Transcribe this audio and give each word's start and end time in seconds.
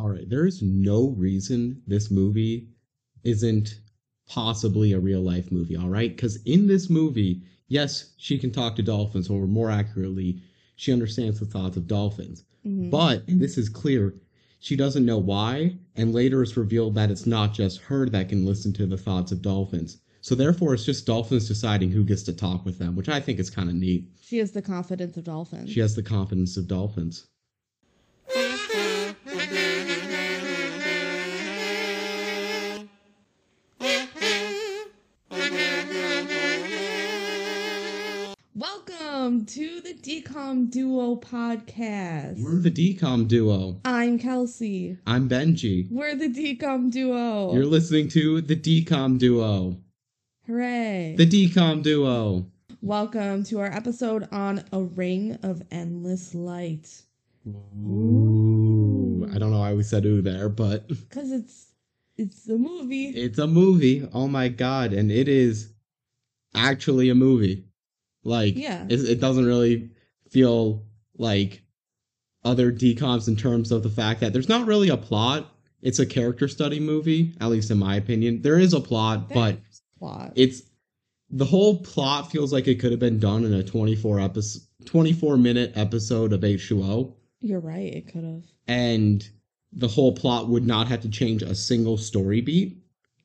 All 0.00 0.08
right, 0.08 0.26
there 0.30 0.46
is 0.46 0.62
no 0.62 1.08
reason 1.10 1.82
this 1.86 2.10
movie 2.10 2.68
isn't 3.22 3.80
possibly 4.26 4.92
a 4.92 4.98
real 4.98 5.20
life 5.20 5.52
movie, 5.52 5.76
all 5.76 5.90
right? 5.90 6.16
Because 6.16 6.36
in 6.44 6.66
this 6.66 6.88
movie, 6.88 7.42
yes, 7.68 8.14
she 8.16 8.38
can 8.38 8.50
talk 8.50 8.76
to 8.76 8.82
dolphins, 8.82 9.28
or 9.28 9.46
more 9.46 9.70
accurately, 9.70 10.40
she 10.76 10.90
understands 10.90 11.38
the 11.38 11.44
thoughts 11.44 11.76
of 11.76 11.86
dolphins. 11.86 12.44
Mhm. 12.64 12.90
But 12.90 13.24
this 13.26 13.58
is 13.58 13.68
clear. 13.68 14.14
She 14.58 14.74
doesn't 14.74 15.04
know 15.04 15.18
why, 15.18 15.76
and 15.94 16.14
later 16.14 16.42
it's 16.42 16.56
revealed 16.56 16.94
that 16.94 17.10
it's 17.10 17.26
not 17.26 17.52
just 17.52 17.80
her 17.80 18.08
that 18.08 18.30
can 18.30 18.46
listen 18.46 18.72
to 18.74 18.86
the 18.86 18.96
thoughts 18.96 19.32
of 19.32 19.42
dolphins. 19.42 19.98
So 20.22 20.34
therefore, 20.34 20.72
it's 20.72 20.86
just 20.86 21.04
dolphins 21.04 21.46
deciding 21.46 21.90
who 21.90 22.04
gets 22.04 22.22
to 22.22 22.32
talk 22.32 22.64
with 22.64 22.78
them, 22.78 22.96
which 22.96 23.10
I 23.10 23.20
think 23.20 23.38
is 23.38 23.50
kind 23.50 23.68
of 23.68 23.74
neat. 23.74 24.08
She 24.22 24.38
has 24.38 24.52
the 24.52 24.62
confidence 24.62 25.18
of 25.18 25.24
dolphins. 25.24 25.68
She 25.68 25.80
has 25.80 25.94
the 25.94 26.02
confidence 26.02 26.56
of 26.56 26.68
dolphins. 26.68 27.26
Decom 40.02 40.70
Duo 40.70 41.16
podcast. 41.16 42.42
We're 42.42 42.58
the 42.60 42.70
DCOM 42.70 43.28
duo. 43.28 43.80
I'm 43.84 44.18
Kelsey. 44.18 44.96
I'm 45.06 45.28
Benji. 45.28 45.88
We're 45.90 46.14
the 46.16 46.28
Decom 46.28 46.90
Duo. 46.90 47.52
You're 47.52 47.66
listening 47.66 48.08
to 48.10 48.40
the 48.40 48.56
DCOM 48.56 49.18
duo. 49.18 49.76
Hooray. 50.46 51.16
The 51.18 51.26
DCOM 51.26 51.82
duo. 51.82 52.46
Welcome 52.80 53.44
to 53.44 53.60
our 53.60 53.66
episode 53.70 54.26
on 54.32 54.64
A 54.72 54.80
Ring 54.80 55.38
of 55.42 55.62
Endless 55.70 56.34
Light. 56.34 57.02
Ooh. 57.46 59.28
I 59.34 59.36
don't 59.38 59.50
know 59.50 59.60
why 59.60 59.74
we 59.74 59.82
said 59.82 60.06
ooh 60.06 60.22
there, 60.22 60.48
but 60.48 60.88
Because 60.88 61.30
it's 61.30 61.66
it's 62.16 62.48
a 62.48 62.56
movie. 62.56 63.08
it's 63.08 63.38
a 63.38 63.46
movie. 63.46 64.08
Oh 64.14 64.28
my 64.28 64.48
god. 64.48 64.94
And 64.94 65.12
it 65.12 65.28
is 65.28 65.72
actually 66.54 67.10
a 67.10 67.14
movie. 67.14 67.66
Like, 68.24 68.56
Yeah. 68.56 68.86
it, 68.88 69.00
it 69.08 69.20
doesn't 69.20 69.46
really 69.46 69.90
feel 70.30 70.84
like 71.18 71.62
other 72.44 72.72
DCOMs 72.72 73.28
in 73.28 73.36
terms 73.36 73.70
of 73.72 73.82
the 73.82 73.90
fact 73.90 74.20
that 74.20 74.32
there's 74.32 74.48
not 74.48 74.66
really 74.66 74.88
a 74.88 74.96
plot. 74.96 75.54
It's 75.82 75.98
a 75.98 76.06
character 76.06 76.48
study 76.48 76.80
movie, 76.80 77.34
at 77.40 77.48
least 77.50 77.70
in 77.70 77.78
my 77.78 77.96
opinion. 77.96 78.42
There 78.42 78.58
is 78.58 78.72
a 78.74 78.80
plot, 78.80 79.28
but 79.32 79.58
plot. 79.98 80.32
it's 80.36 80.62
the 81.30 81.44
whole 81.44 81.78
plot 81.82 82.30
feels 82.30 82.52
like 82.52 82.66
it 82.68 82.80
could 82.80 82.90
have 82.90 83.00
been 83.00 83.18
done 83.18 83.44
in 83.44 83.52
a 83.54 83.62
24 83.62 84.20
episode 84.20 84.62
24 84.86 85.36
minute 85.36 85.72
episode 85.76 86.32
of 86.32 86.40
H2O 86.40 87.14
You're 87.40 87.60
right, 87.60 87.92
it 87.94 88.08
could 88.12 88.24
have. 88.24 88.42
and 88.66 89.28
the 89.72 89.86
whole 89.88 90.12
plot 90.12 90.48
would 90.48 90.66
not 90.66 90.88
have 90.88 91.00
to 91.02 91.08
change 91.08 91.42
a 91.42 91.54
single 91.54 91.96
story 91.98 92.40
beat. 92.40 92.78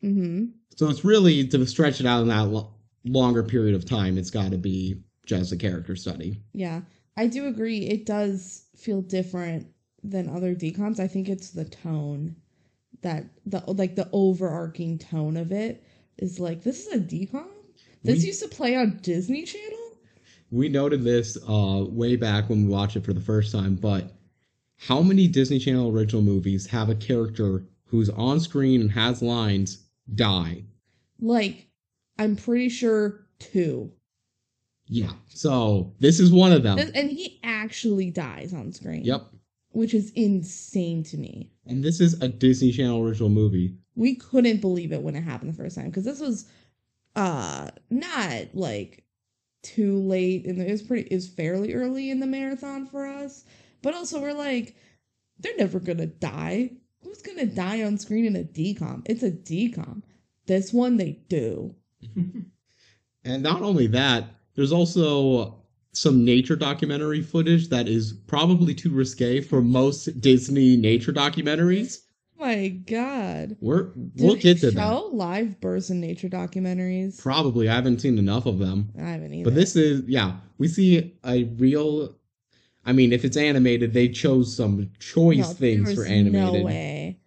Mm-hmm. 0.04 0.46
So 0.76 0.90
it's 0.90 1.04
really 1.04 1.48
to 1.48 1.66
stretch 1.66 2.00
it 2.00 2.06
out 2.06 2.22
in 2.22 2.28
that 2.28 2.42
lo- 2.48 2.75
longer 3.06 3.44
period 3.44 3.75
of 3.75 3.86
time, 3.86 4.17
it's 4.17 4.30
got 4.30 4.52
to 4.52 4.58
be 4.58 5.02
just 5.25 5.52
a 5.52 5.58
character 5.58 5.95
study. 5.95 6.42
Yeah. 6.53 6.81
I 7.17 7.28
do 7.28 7.47
agree. 7.47 7.80
It 7.88 8.06
does 8.06 8.66
feel 8.75 9.02
different 9.02 9.67
than 10.03 10.30
other 10.30 10.53
decoms. 10.53 11.00
I 11.00 11.08
think 11.08 11.30
it's 11.30 11.52
the 11.52 11.66
tone 11.66 12.36
that 13.02 13.25
the 13.45 13.64
like 13.67 13.95
the 13.95 14.09
overarching 14.12 14.97
tone 14.97 15.38
of 15.38 15.52
it 15.52 15.84
is 16.17 16.39
like 16.39 16.64
this 16.64 16.88
is 16.88 16.94
a 16.94 17.00
decom. 17.00 17.47
This 18.03 18.22
We- 18.22 18.28
used 18.28 18.44
to 18.44 18.50
play 18.50 18.75
on 18.75 19.00
Disney 19.02 19.44
Channel. 19.44 19.80
We 20.52 20.69
noted 20.69 21.03
this 21.03 21.38
uh, 21.47 21.86
way 21.90 22.16
back 22.16 22.50
when 22.50 22.66
we 22.66 22.72
watched 22.72 22.95
it 22.95 23.03
for 23.03 23.14
the 23.14 23.22
first 23.22 23.52
time, 23.52 23.75
but 23.75 24.14
how 24.78 25.02
many 25.02 25.28
Disney 25.28 25.58
Channel 25.59 25.90
original 25.90 26.22
movies 26.22 26.67
have 26.67 26.90
a 26.90 26.95
character 26.95 27.66
who's 27.86 28.09
on 28.12 28.40
screen 28.40 28.81
and 28.81 28.92
has 28.92 29.22
lines 29.22 29.86
die? 30.14 30.64
Like, 31.19 31.65
I'm 32.18 32.36
pretty 32.36 32.70
sure 32.70 33.26
two. 33.40 33.92
Yeah. 34.88 35.12
So 35.30 35.94
this 36.00 36.20
is 36.20 36.31
one 36.31 36.52
of 36.52 36.64
them. 36.64 36.78
And 36.78 37.09
he 37.09 37.40
actually 37.44 38.12
dies 38.12 38.53
on 38.53 38.72
screen. 38.72 39.03
Yep. 39.03 39.26
Which 39.72 39.94
is 39.94 40.12
insane 40.12 41.04
to 41.06 41.18
me. 41.18 41.52
And 41.66 41.84
this 41.84 42.00
is 42.00 42.22
a 42.22 42.28
Disney 42.28 42.72
Channel 42.72 43.04
original 43.04 43.30
movie. 43.30 43.75
We 43.96 44.16
couldn't 44.16 44.62
believe 44.62 44.92
it 44.92 45.02
when 45.02 45.16
it 45.16 45.22
happened 45.22 45.52
the 45.52 45.58
first 45.58 45.75
time 45.75 45.88
because 45.88 46.06
this 46.06 46.20
was 46.20 46.46
uh 47.16 47.70
not 47.90 48.48
like 48.54 49.06
too 49.64 50.00
late 50.00 50.46
and 50.46 50.62
it 50.62 50.70
was 50.70 50.81
pretty 50.81 51.14
was 51.14 51.28
fairly 51.28 51.74
early 51.74 52.09
in 52.09 52.20
the 52.20 52.28
marathon 52.28 52.86
for 52.86 53.06
us. 53.06 53.44
But 53.81 53.96
also 53.96 54.22
we're 54.22 54.34
like, 54.34 54.75
they're 55.40 55.58
never 55.58 55.80
gonna 55.80 56.06
die. 56.06 56.72
Who's 57.02 57.22
gonna 57.22 57.46
die 57.46 57.84
on 57.84 57.98
screen 57.98 58.25
in 58.25 58.36
a 58.36 58.44
decom? 58.44 59.02
It's 59.06 59.24
a 59.24 59.31
decom. 59.31 60.04
This 60.46 60.72
one 60.72 60.98
they 60.98 61.24
do. 61.28 61.75
And 63.25 63.41
not 63.41 63.63
only 63.63 63.88
that, 63.88 64.25
there's 64.53 64.72
also 64.72 65.63
some 65.94 66.23
nature 66.23 66.56
documentary 66.56 67.22
footage 67.22 67.69
that 67.69 67.88
is 67.88 68.13
probably 68.28 68.75
too 68.75 68.91
risque 68.91 69.41
for 69.41 69.61
most 69.61 70.22
Disney 70.22 70.78
nature 70.78 71.11
documentaries. 71.11 72.01
Oh 72.38 72.45
my 72.45 72.67
God. 72.67 73.57
We're, 73.61 73.91
we'll 74.17 74.35
get 74.35 74.59
to 74.59 74.72
that. 74.72 74.79
show 74.79 75.09
live 75.11 75.59
births 75.59 75.89
and 75.89 76.01
nature 76.01 76.29
documentaries. 76.29 77.19
Probably. 77.19 77.67
I 77.67 77.75
haven't 77.75 78.01
seen 78.01 78.19
enough 78.19 78.45
of 78.45 78.59
them. 78.59 78.91
I 79.00 79.09
haven't 79.09 79.33
either. 79.33 79.50
But 79.50 79.56
this 79.56 79.75
is 79.75 80.03
yeah, 80.07 80.35
we 80.57 80.67
see 80.67 81.17
a 81.25 81.45
real 81.45 82.16
I 82.85 82.94
mean, 82.94 83.12
if 83.12 83.25
it's 83.25 83.38
animated, 83.38 83.94
they 83.94 84.09
chose 84.09 84.56
some 84.56 84.91
choice 85.00 85.38
No, 85.39 85.45
things 85.45 85.94
for 85.95 86.06
animated. 86.06 86.53
No 86.53 86.63
way. 86.63 87.19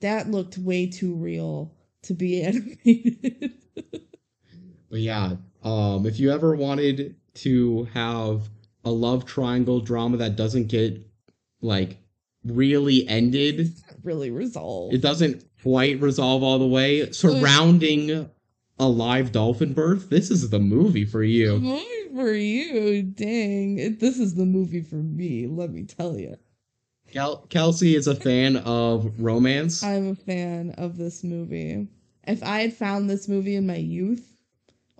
That 0.00 0.30
looked 0.30 0.58
way 0.58 0.86
too 0.86 1.14
real 1.14 1.74
to 2.02 2.14
be 2.14 2.42
animated. 2.44 3.54
But 4.90 5.00
yeah, 5.00 5.32
um, 5.64 6.06
if 6.06 6.20
you 6.20 6.30
ever 6.30 6.54
wanted 6.54 7.16
to 7.34 7.88
have 7.94 8.48
a 8.84 8.92
love 8.92 9.24
triangle 9.24 9.80
drama 9.80 10.18
that 10.18 10.36
doesn't 10.36 10.68
get 10.68 11.04
like 11.60 11.98
really 12.44 13.08
ended, 13.08 13.74
really 14.04 14.30
resolved. 14.30 14.94
it 14.94 15.00
doesn't 15.00 15.44
quite 15.64 16.00
resolve 16.00 16.44
all 16.44 16.60
the 16.60 16.68
way 16.68 17.10
surrounding 17.10 18.30
a 18.78 18.86
live 18.86 19.32
dolphin 19.32 19.72
birth. 19.72 20.10
This 20.10 20.30
is 20.30 20.50
the 20.50 20.60
movie 20.60 21.04
for 21.04 21.24
you. 21.24 21.58
movie 21.58 22.08
for 22.14 22.32
you, 22.32 23.02
dang! 23.02 23.78
It, 23.78 23.98
this 23.98 24.20
is 24.20 24.36
the 24.36 24.46
movie 24.46 24.82
for 24.82 24.94
me. 24.94 25.48
Let 25.48 25.70
me 25.70 25.86
tell 25.86 26.16
you, 26.16 26.36
Kel- 27.12 27.46
Kelsey 27.48 27.96
is 27.96 28.06
a 28.06 28.14
fan 28.14 28.58
of 28.58 29.20
romance. 29.20 29.82
I'm 29.82 30.10
a 30.10 30.14
fan 30.14 30.70
of 30.78 30.96
this 30.96 31.24
movie. 31.24 31.88
If 32.26 32.42
I 32.42 32.60
had 32.60 32.72
found 32.74 33.08
this 33.08 33.28
movie 33.28 33.56
in 33.56 33.66
my 33.66 33.76
youth, 33.76 34.36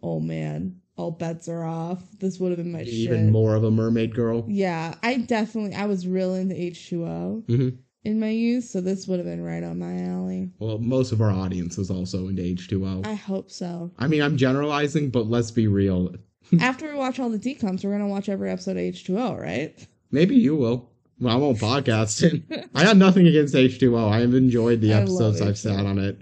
oh 0.02 0.20
man, 0.20 0.80
all 0.96 1.10
bets 1.10 1.48
are 1.48 1.64
off. 1.64 2.02
This 2.18 2.38
would 2.38 2.50
have 2.50 2.58
been 2.58 2.72
my 2.72 2.82
Even 2.82 3.24
shit. 3.24 3.32
more 3.32 3.54
of 3.54 3.64
a 3.64 3.70
mermaid 3.70 4.14
girl. 4.14 4.44
Yeah, 4.48 4.94
I 5.02 5.18
definitely 5.18 5.74
I 5.74 5.86
was 5.86 6.06
real 6.06 6.34
into 6.34 6.54
H2O 6.54 7.46
hmm 7.46 7.68
in 8.04 8.20
my 8.20 8.28
youth, 8.28 8.64
so 8.64 8.82
this 8.82 9.08
would 9.08 9.18
have 9.18 9.24
been 9.26 9.42
right 9.42 9.64
on 9.64 9.78
my 9.78 10.02
alley. 10.02 10.50
Well, 10.58 10.78
most 10.78 11.10
of 11.10 11.22
our 11.22 11.30
audience 11.30 11.78
is 11.78 11.90
also 11.90 12.28
into 12.28 12.42
H2O. 12.42 13.06
I 13.06 13.14
hope 13.14 13.50
so. 13.50 13.90
I 13.98 14.08
mean, 14.08 14.20
I'm 14.20 14.36
generalizing, 14.36 15.08
but 15.08 15.26
let's 15.26 15.50
be 15.50 15.68
real. 15.68 16.14
After 16.60 16.86
we 16.86 16.98
watch 16.98 17.18
all 17.18 17.30
the 17.30 17.38
decoms, 17.38 17.82
we're 17.82 17.92
gonna 17.92 18.06
watch 18.06 18.28
every 18.28 18.50
episode 18.50 18.72
of 18.72 18.82
H2O, 18.82 19.40
right? 19.40 19.74
Maybe 20.10 20.36
you 20.36 20.54
will. 20.54 20.90
Well, 21.18 21.32
I 21.34 21.38
won't 21.38 21.58
podcast 21.58 22.22
it. 22.22 22.68
I 22.74 22.84
got 22.84 22.96
nothing 22.96 23.26
against 23.26 23.54
H2O. 23.54 24.10
I 24.12 24.20
have 24.20 24.34
enjoyed 24.34 24.80
the 24.80 24.92
I 24.94 25.00
episodes 25.00 25.40
I've 25.40 25.56
sat 25.56 25.86
on 25.86 25.98
it. 25.98 26.20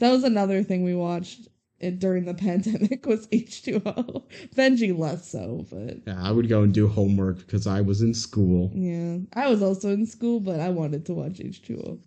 That 0.00 0.10
was 0.10 0.24
another 0.24 0.62
thing 0.64 0.82
we 0.82 0.94
watched 0.94 1.46
it 1.78 1.98
during 1.98 2.24
the 2.26 2.34
pandemic 2.46 3.06
was 3.06 3.26
H2O. 3.28 4.24
Benji 4.54 4.98
less 4.98 5.30
so, 5.30 5.64
but 5.70 5.98
Yeah, 6.06 6.20
I 6.22 6.30
would 6.30 6.48
go 6.48 6.62
and 6.62 6.74
do 6.74 6.88
homework 6.88 7.38
because 7.38 7.66
I 7.66 7.80
was 7.80 8.02
in 8.02 8.12
school. 8.12 8.70
yeah. 8.74 9.18
I 9.34 9.48
was 9.48 9.62
also 9.62 9.88
in 9.90 10.04
school, 10.06 10.40
but 10.40 10.60
I 10.60 10.68
wanted 10.70 11.06
to 11.06 11.14
watch 11.14 11.38
H2O. 11.38 11.98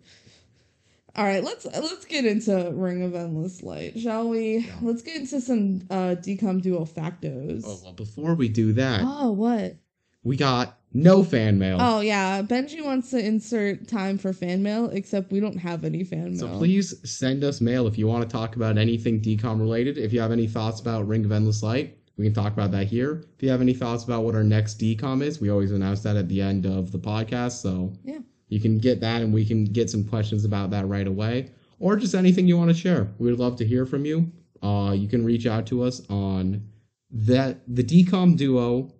All 1.16 1.24
right, 1.24 1.44
let's 1.44 1.64
let's 1.64 2.04
get 2.06 2.24
into 2.26 2.72
Ring 2.74 3.02
of 3.04 3.14
Endless 3.14 3.62
Light, 3.62 3.98
shall 4.00 4.28
we? 4.28 4.58
Yeah. 4.58 4.74
Let's 4.82 5.02
get 5.02 5.16
into 5.16 5.40
some 5.40 5.82
uh 5.88 6.16
decom 6.18 6.60
duo 6.60 6.84
factos. 6.84 7.62
Oh, 7.64 7.78
well, 7.84 7.92
before 7.92 8.34
we 8.34 8.48
do 8.48 8.72
that, 8.74 9.02
Oh, 9.04 9.30
what? 9.30 9.76
we 10.24 10.36
got 10.36 10.76
no 10.94 11.22
fan 11.24 11.58
mail. 11.58 11.76
Oh 11.80 12.00
yeah, 12.00 12.40
Benji 12.42 12.82
wants 12.82 13.10
to 13.10 13.18
insert 13.18 13.88
time 13.88 14.16
for 14.16 14.32
fan 14.32 14.62
mail, 14.62 14.88
except 14.90 15.32
we 15.32 15.40
don't 15.40 15.58
have 15.58 15.84
any 15.84 16.04
fan 16.04 16.30
mail. 16.30 16.38
So 16.38 16.48
please 16.58 16.94
send 17.08 17.44
us 17.44 17.60
mail 17.60 17.86
if 17.86 17.98
you 17.98 18.06
want 18.06 18.22
to 18.22 18.32
talk 18.32 18.56
about 18.56 18.78
anything 18.78 19.20
decom 19.20 19.58
related. 19.60 19.98
If 19.98 20.12
you 20.12 20.20
have 20.20 20.32
any 20.32 20.46
thoughts 20.46 20.80
about 20.80 21.06
Ring 21.08 21.24
of 21.24 21.32
Endless 21.32 21.62
Light, 21.62 21.98
we 22.16 22.24
can 22.24 22.32
talk 22.32 22.52
about 22.52 22.70
that 22.70 22.86
here. 22.86 23.24
If 23.36 23.42
you 23.42 23.50
have 23.50 23.60
any 23.60 23.74
thoughts 23.74 24.04
about 24.04 24.22
what 24.22 24.34
our 24.36 24.44
next 24.44 24.78
decom 24.78 25.20
is, 25.22 25.40
we 25.40 25.50
always 25.50 25.72
announce 25.72 26.02
that 26.02 26.16
at 26.16 26.28
the 26.28 26.40
end 26.40 26.64
of 26.64 26.92
the 26.92 26.98
podcast. 26.98 27.60
So 27.60 27.92
Yeah. 28.04 28.20
you 28.48 28.60
can 28.60 28.78
get 28.78 29.00
that 29.00 29.20
and 29.20 29.34
we 29.34 29.44
can 29.44 29.64
get 29.64 29.90
some 29.90 30.04
questions 30.04 30.44
about 30.44 30.70
that 30.70 30.86
right 30.86 31.06
away. 31.08 31.50
Or 31.80 31.96
just 31.96 32.14
anything 32.14 32.46
you 32.46 32.56
want 32.56 32.70
to 32.70 32.74
share. 32.74 33.12
We 33.18 33.30
would 33.30 33.40
love 33.40 33.56
to 33.56 33.66
hear 33.66 33.84
from 33.84 34.04
you. 34.04 34.30
Uh, 34.62 34.92
you 34.96 35.08
can 35.08 35.24
reach 35.24 35.44
out 35.46 35.66
to 35.66 35.82
us 35.82 36.00
on 36.08 36.62
that 37.10 37.60
the 37.68 37.82
decom 37.82 38.36
duo 38.36 38.92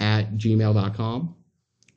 at 0.00 0.34
gmail.com 0.36 1.34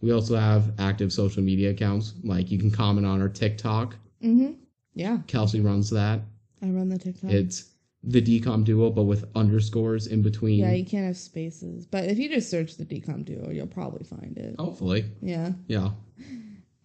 We 0.02 0.12
also 0.12 0.36
have 0.36 0.74
active 0.80 1.14
social 1.14 1.44
media 1.44 1.72
accounts. 1.72 2.14
Like 2.24 2.52
you 2.52 2.58
can 2.60 2.72
comment 2.72 3.06
on 3.06 3.22
our 3.22 3.30
TikTok. 3.30 3.96
Mm-hmm. 4.24 4.54
Yeah, 4.94 5.20
Kelsey 5.28 5.62
runs 5.62 5.90
that. 5.92 6.22
I 6.62 6.68
run 6.68 6.90
the 6.90 6.98
TikTok. 6.98 7.32
It's 7.32 7.72
the 8.04 8.22
decom 8.22 8.64
duo, 8.64 8.90
but 8.90 9.04
with 9.04 9.26
underscores 9.36 10.08
in 10.08 10.22
between. 10.22 10.60
yeah, 10.60 10.72
you 10.72 10.86
can't 10.86 11.06
have 11.06 11.18
spaces, 11.18 11.86
but 11.86 12.06
if 12.06 12.18
you 12.18 12.30
just 12.30 12.50
search 12.50 12.78
the 12.78 12.86
decom 12.86 13.24
duo, 13.26 13.50
you'll 13.52 13.68
probably 13.68 14.04
find 14.04 14.38
it. 14.38 14.56
Hopefully. 14.60 15.06
Yeah. 15.22 15.52
Yeah. 15.68 15.92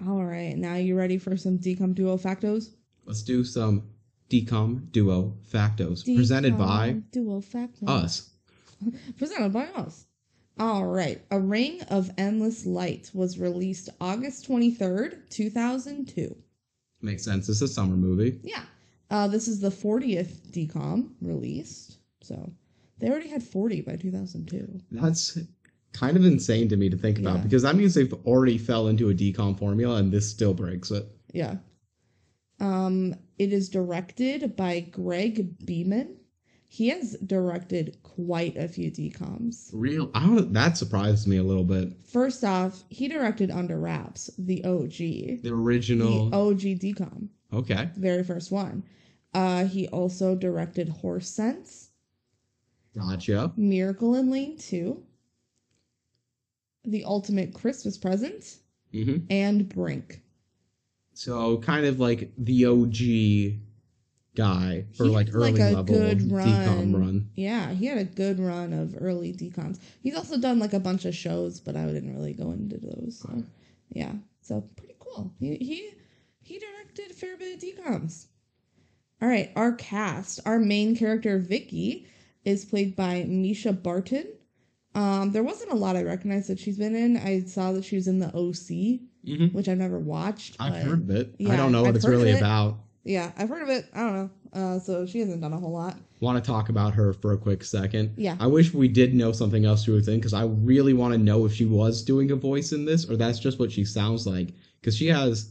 All 0.06 0.24
right, 0.24 0.56
now 0.56 0.74
you 0.76 0.94
ready 0.96 1.16
for 1.18 1.36
some 1.36 1.58
decom 1.58 1.94
duo 1.94 2.18
factos? 2.18 2.68
Let's 3.06 3.22
do 3.22 3.44
some 3.44 3.84
decom 4.28 4.90
duo 4.92 5.36
factos 5.50 6.04
presented 6.04 6.58
by 6.58 7.00
duo 7.12 7.40
factos. 7.40 7.88
us. 7.88 8.30
Presented 9.16 9.52
by 9.52 9.66
us. 9.68 10.05
All 10.58 10.86
right. 10.86 11.20
A 11.30 11.38
Ring 11.38 11.82
of 11.90 12.10
Endless 12.16 12.64
Light 12.64 13.10
was 13.12 13.38
released 13.38 13.90
August 14.00 14.48
23rd, 14.48 15.28
2002. 15.28 16.34
Makes 17.02 17.24
sense. 17.24 17.48
It's 17.48 17.60
a 17.60 17.68
summer 17.68 17.96
movie. 17.96 18.40
Yeah. 18.42 18.62
Uh, 19.10 19.28
this 19.28 19.48
is 19.48 19.60
the 19.60 19.68
40th 19.70 20.50
decom 20.50 21.10
released. 21.20 21.98
So 22.22 22.50
they 22.98 23.08
already 23.10 23.28
had 23.28 23.42
40 23.42 23.82
by 23.82 23.96
2002. 23.96 24.80
That's 24.92 25.38
kind 25.92 26.16
of 26.16 26.24
insane 26.24 26.68
to 26.70 26.76
me 26.76 26.88
to 26.88 26.96
think 26.96 27.18
about 27.18 27.36
Yeah. 27.36 27.42
because 27.42 27.62
that 27.62 27.76
means 27.76 27.94
they've 27.94 28.12
already 28.26 28.58
fell 28.58 28.88
into 28.88 29.10
a 29.10 29.14
decom 29.14 29.58
formula 29.58 29.96
and 29.98 30.10
this 30.10 30.28
still 30.28 30.54
breaks 30.54 30.90
it. 30.90 31.06
Yeah. 31.32 31.56
Um, 32.60 33.14
it 33.38 33.52
is 33.52 33.68
directed 33.68 34.56
by 34.56 34.80
Greg 34.80 35.64
Beeman. 35.66 36.16
He 36.76 36.88
has 36.88 37.16
directed 37.24 37.96
quite 38.02 38.54
a 38.58 38.68
few 38.68 38.90
DComs. 38.90 39.70
Real 39.72 40.10
I 40.12 40.26
don't 40.26 40.52
that 40.52 40.76
surprised 40.76 41.26
me 41.26 41.38
a 41.38 41.42
little 41.42 41.64
bit. 41.64 41.94
First 42.04 42.44
off, 42.44 42.84
he 42.90 43.08
directed 43.08 43.50
Under 43.50 43.80
Wraps, 43.80 44.30
the 44.36 44.62
OG. 44.62 44.92
The 45.42 45.50
original. 45.54 46.28
The 46.28 46.36
OG 46.36 46.60
DCom. 46.80 47.28
Okay. 47.54 47.88
very 47.96 48.22
first 48.22 48.52
one. 48.52 48.82
Uh, 49.32 49.64
he 49.64 49.88
also 49.88 50.34
directed 50.34 50.90
Horse 50.90 51.30
Sense, 51.30 51.92
Gotcha. 52.94 53.52
Miracle 53.56 54.14
in 54.14 54.30
Lane 54.30 54.58
2, 54.58 55.02
The 56.84 57.04
Ultimate 57.04 57.54
Christmas 57.54 57.96
Present, 57.96 58.58
hmm 58.92 59.16
and 59.30 59.66
Brink. 59.66 60.20
So 61.14 61.56
kind 61.56 61.86
of 61.86 61.98
like 62.00 62.32
the 62.36 62.66
OG 62.66 63.62
guy 64.36 64.84
for 64.96 65.04
He 65.04 65.10
like 65.10 65.28
early 65.34 65.52
like, 65.52 65.60
a 65.60 65.76
level 65.76 65.94
good 65.94 66.30
run. 66.30 66.46
decom 66.46 66.94
run. 66.94 67.30
Yeah, 67.34 67.72
he 67.72 67.86
had 67.86 67.98
a 67.98 68.04
good 68.04 68.38
run 68.38 68.72
of 68.72 68.94
early 69.00 69.32
decoms. 69.32 69.80
He's 70.02 70.14
also 70.16 70.38
done 70.38 70.58
like 70.58 70.72
a 70.74 70.80
bunch 70.80 71.04
of 71.04 71.14
shows, 71.14 71.58
but 71.60 71.76
I 71.76 71.84
didn't 71.86 72.14
really 72.14 72.32
go 72.34 72.52
into 72.52 72.76
those. 72.78 73.18
So 73.20 73.42
yeah, 73.90 74.12
so 74.42 74.60
pretty 74.76 74.94
cool. 75.00 75.32
He 75.40 75.56
he 75.56 75.90
he 76.42 76.58
directed 76.58 77.10
a 77.10 77.14
fair 77.14 77.36
bit 77.36 77.54
of 77.54 77.60
decoms. 77.60 78.26
All 79.22 79.28
right, 79.28 79.50
our 79.56 79.72
cast. 79.72 80.40
Our 80.46 80.58
main 80.58 80.94
character 80.94 81.38
Vicky 81.38 82.06
is 82.44 82.64
played 82.64 82.94
by 82.94 83.24
Mischa 83.28 83.72
Barton. 83.82 84.26
Um, 84.94 85.32
there 85.32 85.42
wasn't 85.42 85.72
a 85.72 85.76
lot 85.76 85.96
I 85.96 86.02
recognized 86.02 86.48
that 86.48 86.58
she's 86.58 86.78
been 86.78 86.94
in. 86.94 87.16
I 87.16 87.40
saw 87.42 87.72
that 87.72 87.84
she 87.84 87.96
was 87.96 88.08
in 88.08 88.18
the 88.18 88.28
OC, 88.34 89.00
hmm 89.26 89.46
which 89.56 89.68
I've 89.68 89.78
never 89.78 89.98
watched. 89.98 90.56
I've 90.60 90.72
but- 90.74 90.82
heard 90.82 91.00
of 91.02 91.10
it. 91.10 91.34
I 91.48 91.56
don't 91.56 91.72
know 91.72 91.82
what 91.82 91.88
I've 91.90 91.96
it's 91.96 92.06
really 92.06 92.30
it. 92.30 92.38
about. 92.38 92.78
Yeah, 93.06 93.30
I've 93.38 93.48
heard 93.48 93.62
of 93.62 93.68
it. 93.68 93.86
I 93.94 94.00
don't 94.00 94.14
know. 94.14 94.30
Uh, 94.52 94.78
so 94.80 95.06
she 95.06 95.20
hasn't 95.20 95.40
done 95.40 95.52
a 95.52 95.58
whole 95.58 95.72
lot. 95.72 95.96
Want 96.20 96.42
to 96.42 96.50
talk 96.50 96.70
about 96.70 96.94
her 96.94 97.12
for 97.12 97.32
a 97.32 97.38
quick 97.38 97.62
second? 97.62 98.14
Yeah. 98.16 98.36
I 98.40 98.46
wish 98.46 98.74
we 98.74 98.88
did 98.88 99.14
know 99.14 99.30
something 99.32 99.64
else 99.64 99.84
she 99.84 99.90
was 99.92 100.08
in 100.08 100.16
because 100.16 100.34
I 100.34 100.44
really 100.44 100.92
want 100.92 101.12
to 101.12 101.18
know 101.18 101.44
if 101.44 101.52
she 101.52 101.66
was 101.66 102.02
doing 102.02 102.30
a 102.30 102.36
voice 102.36 102.72
in 102.72 102.84
this 102.84 103.08
or 103.08 103.16
that's 103.16 103.38
just 103.38 103.58
what 103.58 103.70
she 103.70 103.84
sounds 103.84 104.26
like. 104.26 104.48
Because 104.80 104.96
she 104.96 105.06
has 105.08 105.50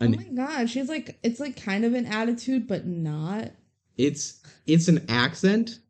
oh 0.00 0.08
my 0.08 0.24
god, 0.34 0.70
she's 0.70 0.88
like 0.88 1.18
it's 1.22 1.40
like 1.40 1.60
kind 1.62 1.84
of 1.84 1.92
an 1.94 2.06
attitude, 2.06 2.66
but 2.66 2.86
not. 2.86 3.50
it's 3.96 4.40
it's 4.66 4.88
an 4.88 5.04
accent, 5.08 5.80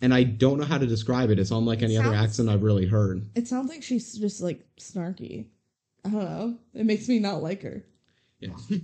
and 0.00 0.14
I 0.14 0.22
don't 0.22 0.58
know 0.58 0.64
how 0.64 0.78
to 0.78 0.86
describe 0.86 1.30
it. 1.30 1.38
It's 1.38 1.50
unlike 1.50 1.82
It 1.82 1.86
any 1.86 1.98
other 1.98 2.14
accent 2.14 2.48
I've 2.48 2.62
really 2.62 2.86
heard. 2.86 3.28
It 3.34 3.48
sounds 3.48 3.68
like 3.68 3.82
she's 3.82 4.14
just 4.14 4.40
like 4.40 4.64
snarky. 4.78 5.46
I 6.04 6.10
don't 6.10 6.24
know. 6.24 6.56
It 6.74 6.86
makes 6.86 7.08
me 7.08 7.18
not 7.18 7.42
like 7.42 7.62
her. 7.62 7.84
Yeah. 8.40 8.50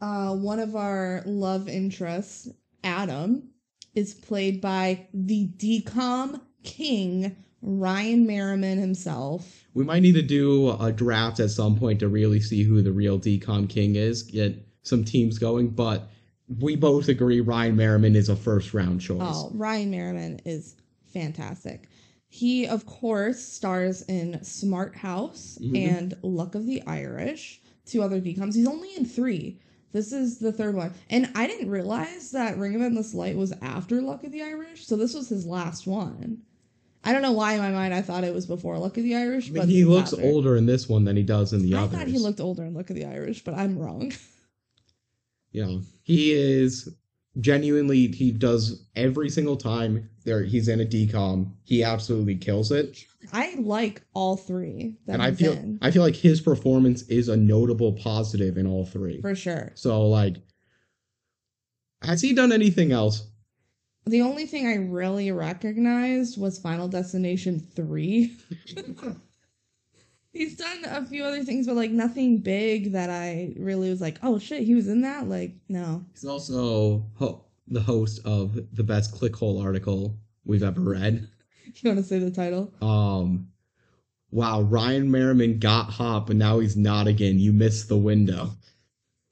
Uh, 0.00 0.34
one 0.34 0.58
of 0.60 0.76
our 0.76 1.22
love 1.26 1.68
interests, 1.68 2.48
Adam, 2.84 3.48
is 3.94 4.14
played 4.14 4.60
by 4.60 5.06
the 5.14 5.48
decom 5.56 6.40
king, 6.62 7.34
Ryan 7.62 8.26
Merriman 8.26 8.78
himself. 8.78 9.64
we 9.74 9.84
might 9.84 10.00
need 10.02 10.14
to 10.14 10.22
do 10.22 10.70
a 10.80 10.92
draft 10.92 11.40
at 11.40 11.50
some 11.50 11.78
point 11.78 12.00
to 12.00 12.08
really 12.08 12.40
see 12.40 12.62
who 12.62 12.82
the 12.82 12.92
real 12.92 13.18
decom 13.18 13.68
king 13.68 13.96
is. 13.96 14.22
Get 14.22 14.56
some 14.82 15.04
teams 15.04 15.38
going, 15.38 15.68
but 15.70 16.08
we 16.60 16.76
both 16.76 17.08
agree 17.08 17.40
Ryan 17.40 17.76
Merriman 17.76 18.14
is 18.16 18.28
a 18.28 18.36
first 18.36 18.72
round 18.74 19.00
choice. 19.00 19.18
Oh, 19.22 19.50
Ryan 19.54 19.90
Merriman 19.90 20.40
is 20.44 20.76
fantastic. 21.12 21.88
He, 22.28 22.66
of 22.66 22.84
course, 22.86 23.42
stars 23.42 24.02
in 24.02 24.42
Smart 24.44 24.94
House 24.96 25.58
Mhm. 25.60 25.76
and 25.78 26.14
Luck 26.22 26.54
of 26.54 26.66
the 26.66 26.82
Irish, 26.82 27.60
two 27.86 28.02
other 28.02 28.20
decoms. 28.20 28.54
He's 28.54 28.66
only 28.68 28.90
in 28.96 29.04
three. 29.06 29.58
This 29.92 30.12
is 30.12 30.38
the 30.38 30.52
third 30.52 30.74
one. 30.74 30.92
And 31.08 31.30
I 31.34 31.46
didn't 31.46 31.70
realize 31.70 32.30
that 32.32 32.58
Ring 32.58 32.74
of 32.74 32.82
Endless 32.82 33.14
Light 33.14 33.36
was 33.36 33.52
after 33.62 34.02
Luck 34.02 34.24
of 34.24 34.32
the 34.32 34.42
Irish, 34.42 34.86
so 34.86 34.96
this 34.96 35.14
was 35.14 35.28
his 35.28 35.46
last 35.46 35.86
one. 35.86 36.42
I 37.04 37.12
don't 37.12 37.22
know 37.22 37.32
why 37.32 37.52
in 37.54 37.60
my 37.60 37.70
mind 37.70 37.94
I 37.94 38.02
thought 38.02 38.24
it 38.24 38.34
was 38.34 38.46
before 38.46 38.76
Luck 38.78 38.96
of 38.98 39.04
the 39.04 39.14
Irish, 39.14 39.50
I 39.50 39.54
but 39.54 39.68
he 39.68 39.84
looks 39.84 40.12
after. 40.12 40.24
older 40.24 40.56
in 40.56 40.66
this 40.66 40.88
one 40.88 41.04
than 41.04 41.16
he 41.16 41.22
does 41.22 41.52
in 41.52 41.62
the 41.62 41.74
I 41.76 41.82
others. 41.82 41.98
thought 41.98 42.08
he 42.08 42.18
looked 42.18 42.40
older 42.40 42.64
in 42.64 42.74
Luck 42.74 42.90
of 42.90 42.96
the 42.96 43.04
Irish, 43.04 43.44
but 43.44 43.54
I'm 43.54 43.78
wrong. 43.78 44.12
Yeah, 45.52 45.78
he 46.02 46.32
is 46.32 46.90
genuinely. 47.40 48.08
He 48.08 48.30
does 48.32 48.86
every 48.94 49.28
single 49.28 49.56
time 49.56 50.08
there 50.24 50.42
he's 50.42 50.68
in 50.68 50.80
a 50.80 50.84
decom. 50.84 51.52
He 51.64 51.82
absolutely 51.82 52.36
kills 52.36 52.72
it, 52.72 53.04
I 53.32 53.54
like 53.58 54.02
all 54.14 54.36
three 54.36 54.96
that 55.06 55.14
and 55.14 55.22
I 55.22 55.32
feel 55.32 55.52
in, 55.52 55.78
I 55.82 55.90
feel 55.90 56.02
like 56.02 56.16
his 56.16 56.40
performance 56.40 57.02
is 57.02 57.28
a 57.28 57.36
notable 57.36 57.92
positive 57.92 58.56
in 58.56 58.66
all 58.66 58.86
three. 58.86 59.20
for 59.20 59.34
sure. 59.34 59.72
So 59.74 60.06
like, 60.08 60.36
has 62.02 62.20
he 62.20 62.32
done 62.34 62.52
anything 62.52 62.92
else? 62.92 63.28
The 64.06 64.22
only 64.22 64.46
thing 64.46 64.68
I 64.68 64.76
really 64.76 65.32
recognized 65.32 66.40
was 66.40 66.58
Final 66.58 66.86
Destination 66.86 67.58
3. 67.74 68.36
He's 70.36 70.56
done 70.56 70.84
a 70.84 71.04
few 71.06 71.24
other 71.24 71.42
things, 71.44 71.66
but 71.66 71.76
like 71.76 71.90
nothing 71.90 72.38
big 72.38 72.92
that 72.92 73.08
I 73.08 73.54
really 73.56 73.88
was 73.88 74.00
like, 74.00 74.18
oh 74.22 74.38
shit, 74.38 74.64
he 74.64 74.74
was 74.74 74.86
in 74.88 75.00
that? 75.02 75.28
Like, 75.28 75.54
no. 75.68 76.04
He's 76.12 76.24
also 76.26 77.06
ho- 77.14 77.44
the 77.68 77.80
host 77.80 78.20
of 78.26 78.58
the 78.72 78.84
best 78.84 79.14
clickhole 79.14 79.62
article 79.64 80.18
we've 80.44 80.62
ever 80.62 80.80
read. 80.80 81.28
You 81.82 81.90
want 81.90 81.98
to 81.98 82.06
say 82.06 82.18
the 82.20 82.30
title? 82.30 82.72
Um, 82.80 83.48
wow, 84.30 84.62
Ryan 84.62 85.10
Merriman 85.10 85.58
got 85.58 85.90
hot, 85.90 86.26
but 86.26 86.36
now 86.36 86.60
he's 86.60 86.76
not 86.76 87.06
again. 87.06 87.38
You 87.38 87.52
missed 87.52 87.88
the 87.88 87.98
window. 87.98 88.52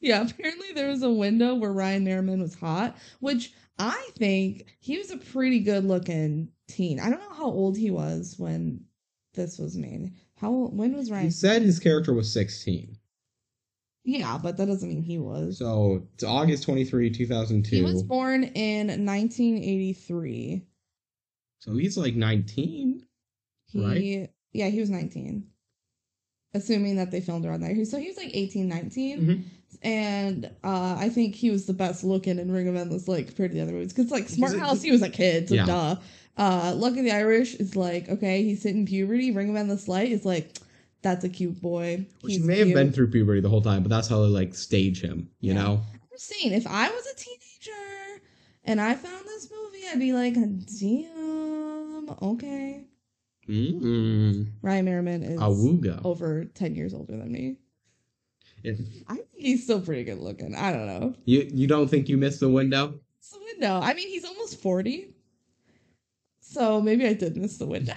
Yeah, 0.00 0.26
apparently 0.28 0.72
there 0.74 0.88
was 0.88 1.02
a 1.02 1.10
window 1.10 1.54
where 1.54 1.72
Ryan 1.72 2.04
Merriman 2.04 2.42
was 2.42 2.54
hot, 2.54 2.98
which 3.20 3.52
I 3.78 4.10
think 4.18 4.76
he 4.80 4.98
was 4.98 5.10
a 5.10 5.16
pretty 5.16 5.60
good 5.60 5.84
looking 5.84 6.50
teen. 6.68 7.00
I 7.00 7.08
don't 7.08 7.20
know 7.20 7.34
how 7.34 7.46
old 7.46 7.78
he 7.78 7.90
was 7.90 8.34
when 8.36 8.84
this 9.32 9.58
was 9.58 9.76
made. 9.76 10.12
How 10.44 10.50
when 10.50 10.94
was 10.94 11.08
He 11.08 11.30
said 11.30 11.62
his 11.62 11.78
character 11.78 12.12
was 12.12 12.30
16. 12.30 12.98
Yeah, 14.04 14.38
but 14.42 14.58
that 14.58 14.66
doesn't 14.66 14.86
mean 14.90 15.02
he 15.02 15.16
was. 15.16 15.56
So 15.58 16.06
it's 16.12 16.22
August 16.22 16.64
23, 16.64 17.08
2002. 17.08 17.76
He 17.76 17.82
was 17.82 18.02
born 18.02 18.44
in 18.44 18.88
1983. 18.88 20.66
so 21.60 21.74
he's 21.74 21.96
like 21.96 22.14
19. 22.14 23.06
He 23.68 23.80
Right. 23.80 24.30
yeah, 24.52 24.68
he 24.68 24.80
was 24.80 24.90
19. 24.90 25.46
Assuming 26.52 26.96
that 26.96 27.10
they 27.10 27.22
filmed 27.22 27.46
around 27.46 27.60
there. 27.62 27.82
So 27.86 27.98
he 27.98 28.08
was 28.08 28.18
like 28.18 28.30
18, 28.34 28.68
19. 28.68 29.20
Mhm. 29.20 29.42
And 29.80 30.44
uh, 30.62 30.96
I 30.98 31.08
think 31.08 31.34
he 31.34 31.50
was 31.50 31.64
the 31.64 31.72
best 31.72 32.04
looking 32.04 32.38
in 32.38 32.52
Ring 32.52 32.68
of 32.68 32.76
Endless 32.76 33.08
Light 33.08 33.26
compared 33.28 33.50
to 33.52 33.56
the 33.56 33.62
other 33.62 33.72
movies. 33.72 33.94
Because 33.94 34.10
like 34.10 34.28
Smart 34.28 34.58
House, 34.58 34.82
he 34.82 34.90
was 34.92 35.02
a 35.02 35.08
kid, 35.08 35.48
so 35.48 35.54
Yeah. 35.54 35.64
duh. 35.66 35.96
Uh, 36.36 36.72
Luck 36.76 36.96
of 36.96 37.04
the 37.04 37.12
Irish 37.12 37.54
is 37.54 37.76
like, 37.76 38.08
okay, 38.08 38.42
he's 38.42 38.62
hitting 38.62 38.86
puberty. 38.86 39.30
Ring 39.30 39.48
in 39.50 39.56
Endless 39.56 39.86
Light 39.88 40.10
is 40.10 40.24
like, 40.24 40.58
that's 41.02 41.24
a 41.24 41.28
cute 41.28 41.60
boy. 41.60 42.06
Which 42.22 42.34
He's 42.34 42.44
may 42.44 42.58
have 42.58 42.74
been 42.74 42.92
through 42.92 43.10
puberty 43.10 43.40
the 43.40 43.48
whole 43.48 43.62
time, 43.62 43.82
but 43.82 43.90
that's 43.90 44.08
how 44.08 44.20
they 44.22 44.28
like 44.28 44.54
stage 44.54 45.00
him, 45.00 45.30
you 45.40 45.52
Yeah. 45.52 45.62
know? 45.62 45.80
I'm 45.92 46.18
saying, 46.18 46.52
if 46.52 46.66
I 46.66 46.90
was 46.90 47.06
a 47.06 47.16
teenager 47.16 48.22
and 48.64 48.80
I 48.80 48.94
found 48.94 49.26
this 49.26 49.48
movie, 49.50 49.84
I'd 49.92 49.98
be 49.98 50.12
like, 50.12 50.34
damn, 50.34 52.10
okay. 52.22 52.84
Mm-mm. 53.48 54.46
Ryan 54.62 54.84
Merriman 54.86 55.22
is 55.22 55.40
Awooga. 55.40 56.00
over 56.04 56.44
10 56.46 56.74
years 56.74 56.94
older 56.94 57.16
than 57.16 57.30
me. 57.30 57.56
If 58.62 58.78
I 59.08 59.16
think 59.16 59.28
he's 59.34 59.64
still 59.64 59.80
pretty 59.82 60.04
good 60.04 60.18
looking. 60.18 60.54
I 60.54 60.72
don't 60.72 60.86
know. 60.86 61.14
you 61.26 61.46
you 61.52 61.66
don't 61.66 61.86
think 61.88 62.08
you 62.08 62.16
missed 62.16 62.40
the 62.40 62.48
window? 62.48 62.98
It's 63.18 63.30
the 63.32 63.40
window. 63.40 63.78
I 63.80 63.92
mean, 63.92 64.08
he's 64.08 64.24
almost 64.24 64.62
40. 64.62 65.13
So 66.54 66.80
maybe 66.80 67.04
I 67.06 67.14
did 67.14 67.36
miss 67.36 67.58
the 67.58 67.66
window. 67.66 67.94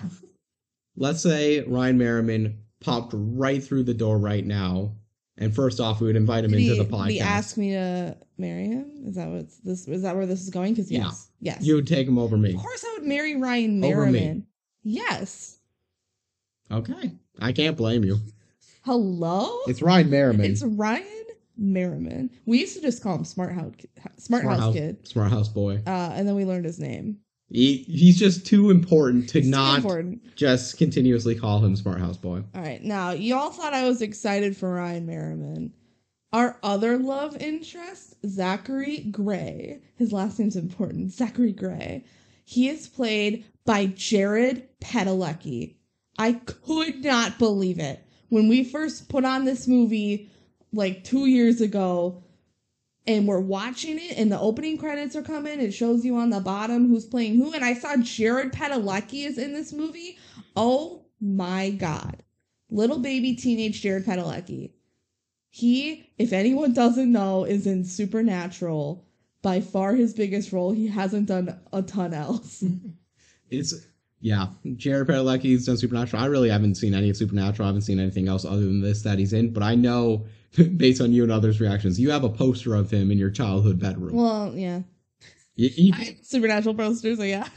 Let's 0.96 1.22
say 1.22 1.62
Ryan 1.62 1.98
Merriman 2.00 2.58
popped 2.80 3.14
right 3.16 3.64
through 3.64 3.84
the 3.84 3.94
door 3.94 4.18
right 4.18 4.44
now, 4.46 4.94
and 5.38 5.54
first 5.54 5.80
off, 5.80 6.02
we 6.02 6.08
would 6.08 6.16
invite 6.16 6.44
him 6.44 6.52
Did 6.52 6.62
into 6.62 6.74
he, 6.74 6.80
the 6.80 6.86
podcast. 6.86 7.10
he 7.10 7.20
ask 7.20 7.58
me 7.58 7.72
to 7.72 8.18
marry 8.40 8.66
him? 8.66 9.04
Is 9.06 9.16
that 9.16 9.28
what's 9.30 9.58
this? 9.60 9.88
Is 9.88 10.02
that 10.02 10.16
where 10.16 10.26
this 10.26 10.42
is 10.42 10.50
going? 10.50 10.74
Because 10.74 10.92
Yeah. 10.92 11.04
yes, 11.06 11.30
yes. 11.40 11.62
you 11.62 11.76
would 11.76 11.86
take 11.88 12.08
him 12.08 12.18
over 12.18 12.36
me. 12.36 12.56
of 12.56 12.60
course, 12.60 12.84
I 12.84 12.98
would 12.98 13.08
marry 13.08 13.36
Ryan 13.36 13.80
Merriman. 13.80 14.16
Over 14.26 14.36
me. 14.36 14.44
Yes. 14.84 15.60
Okay, 16.72 17.12
I 17.40 17.52
can't 17.52 17.78
blame 17.78 18.04
you. 18.04 18.18
Hello. 18.84 19.60
It's 19.68 19.82
Ryan 19.84 20.10
Merriman. 20.10 20.50
It's 20.52 20.64
Ryan 20.64 21.26
Merriman. 21.58 22.32
We 22.48 22.60
used 22.60 22.76
to 22.76 22.82
just 22.82 23.04
call 23.04 23.16
him 23.16 23.24
Smart 23.26 23.54
House 23.54 23.74
Smart, 24.18 24.46
House 24.46 24.74
Kid. 24.74 25.08
Smart 25.08 25.30
House 25.32 25.50
boy. 25.50 25.82
Uh, 25.86 26.12
and 26.16 26.28
then 26.28 26.36
we 26.36 26.46
learned 26.46 26.66
his 26.66 26.80
name. 26.80 27.20
He, 27.50 27.78
he's 27.88 28.20
just 28.20 28.46
too 28.46 28.70
important 28.72 29.30
to 29.30 29.42
too 29.42 29.50
not 29.50 29.78
important. 29.78 30.36
just 30.36 30.78
continuously 30.78 31.34
call 31.34 31.64
him 31.64 31.76
Smart 31.76 32.00
House 32.00 32.18
boy. 32.18 32.44
All 32.54 32.62
right, 32.62 32.84
now 32.84 33.12
y'all 33.12 33.52
thought 33.52 33.74
I 33.74 33.88
was 33.88 34.02
excited 34.02 34.58
for 34.58 34.74
Ryan 34.74 35.06
Merriman. 35.06 35.74
Our 36.34 36.60
other 36.62 36.98
love 36.98 37.38
interest, 37.38 38.16
Zachary 38.26 39.00
Gray. 39.12 39.80
His 39.96 40.12
last 40.12 40.40
name's 40.40 40.58
important. 40.58 41.14
Zachary 41.14 41.54
Gray. 41.54 42.04
He 42.44 42.68
is 42.68 42.88
played 42.88 43.46
by 43.66 43.88
Jared 43.88 44.68
Padalecki. 44.82 45.76
I 46.18 46.34
could 46.34 47.04
not 47.04 47.40
believe 47.40 47.80
it 47.80 48.04
when 48.30 48.50
we 48.50 48.64
first 48.66 49.08
put 49.08 49.24
on 49.24 49.46
this 49.46 49.68
movie 49.68 50.30
like 50.74 51.04
two 51.06 51.28
years 51.28 51.62
ago. 51.62 52.24
And 53.08 53.26
we're 53.26 53.40
watching 53.40 53.98
it, 53.98 54.18
and 54.18 54.30
the 54.30 54.40
opening 54.40 54.78
credits 54.78 55.16
are 55.16 55.22
coming. 55.22 55.62
It 55.62 55.72
shows 55.72 56.04
you 56.04 56.18
on 56.18 56.30
the 56.30 56.42
bottom 56.42 56.90
who's 56.90 57.06
playing 57.06 57.38
who, 57.38 57.54
and 57.54 57.64
I 57.64 57.74
saw 57.74 57.96
Jared 57.96 58.52
Padalecki 58.52 59.26
is 59.26 59.38
in 59.38 59.54
this 59.54 59.72
movie. 59.72 60.18
Oh 60.56 61.06
my 61.22 61.70
god. 61.70 62.24
Little 62.70 63.00
baby 63.00 63.34
teenage 63.36 63.82
Jared 63.82 64.06
Padalecki. 64.06 64.72
He, 65.50 66.12
if 66.18 66.34
anyone 66.34 66.74
doesn't 66.74 67.12
know, 67.12 67.46
is 67.46 67.66
in 67.66 67.86
Supernatural. 67.86 69.06
By 69.42 69.62
far 69.62 69.96
his 69.96 70.14
biggest 70.14 70.52
role. 70.52 70.72
He 70.72 70.88
hasn't 70.88 71.28
done 71.28 71.58
a 71.72 71.82
ton 71.82 72.14
else. 72.14 72.64
It's 73.50 73.74
yeah, 74.20 74.48
Jared 74.76 75.08
Padalecki's 75.08 75.66
done 75.66 75.78
Supernatural. 75.78 76.22
I 76.22 76.26
really 76.26 76.50
haven't 76.50 76.76
seen 76.76 76.94
any 76.94 77.10
of 77.10 77.16
Supernatural. 77.16 77.66
I 77.66 77.70
haven't 77.70 77.84
seen 77.84 78.00
anything 78.00 78.28
else 78.28 78.46
other 78.46 78.66
than 78.66 78.82
this 78.82 79.04
that 79.04 79.20
he's 79.20 79.32
in. 79.32 79.54
But 79.54 79.64
I 79.64 79.76
know, 79.76 80.26
based 80.78 81.02
on 81.02 81.12
you 81.12 81.24
and 81.24 81.32
others' 81.32 81.60
reactions, 81.62 82.00
you 82.00 82.10
have 82.12 82.24
a 82.24 82.30
poster 82.30 82.76
of 82.76 82.90
him 82.92 83.12
in 83.12 83.18
your 83.18 83.30
childhood 83.32 83.80
bedroom. 83.80 84.16
well, 84.16 84.54
yeah. 84.56 84.82
You- 85.56 85.72
you- 85.76 85.94
I- 85.96 86.18
Supernatural 86.22 86.76
posters, 86.76 87.18
so 87.18 87.24
yeah. 87.24 87.48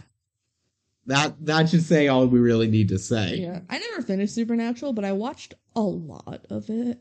that 1.06 1.34
that 1.44 1.68
should 1.68 1.82
say 1.82 2.08
all 2.08 2.26
we 2.26 2.38
really 2.40 2.68
need 2.68 2.88
to 2.88 2.98
say. 2.98 3.36
Yeah. 3.36 3.60
I 3.68 3.78
never 3.78 4.02
finished 4.02 4.34
Supernatural, 4.34 4.92
but 4.92 5.04
I 5.04 5.12
watched 5.12 5.54
a 5.76 5.80
lot 5.80 6.46
of 6.50 6.68
it. 6.70 6.98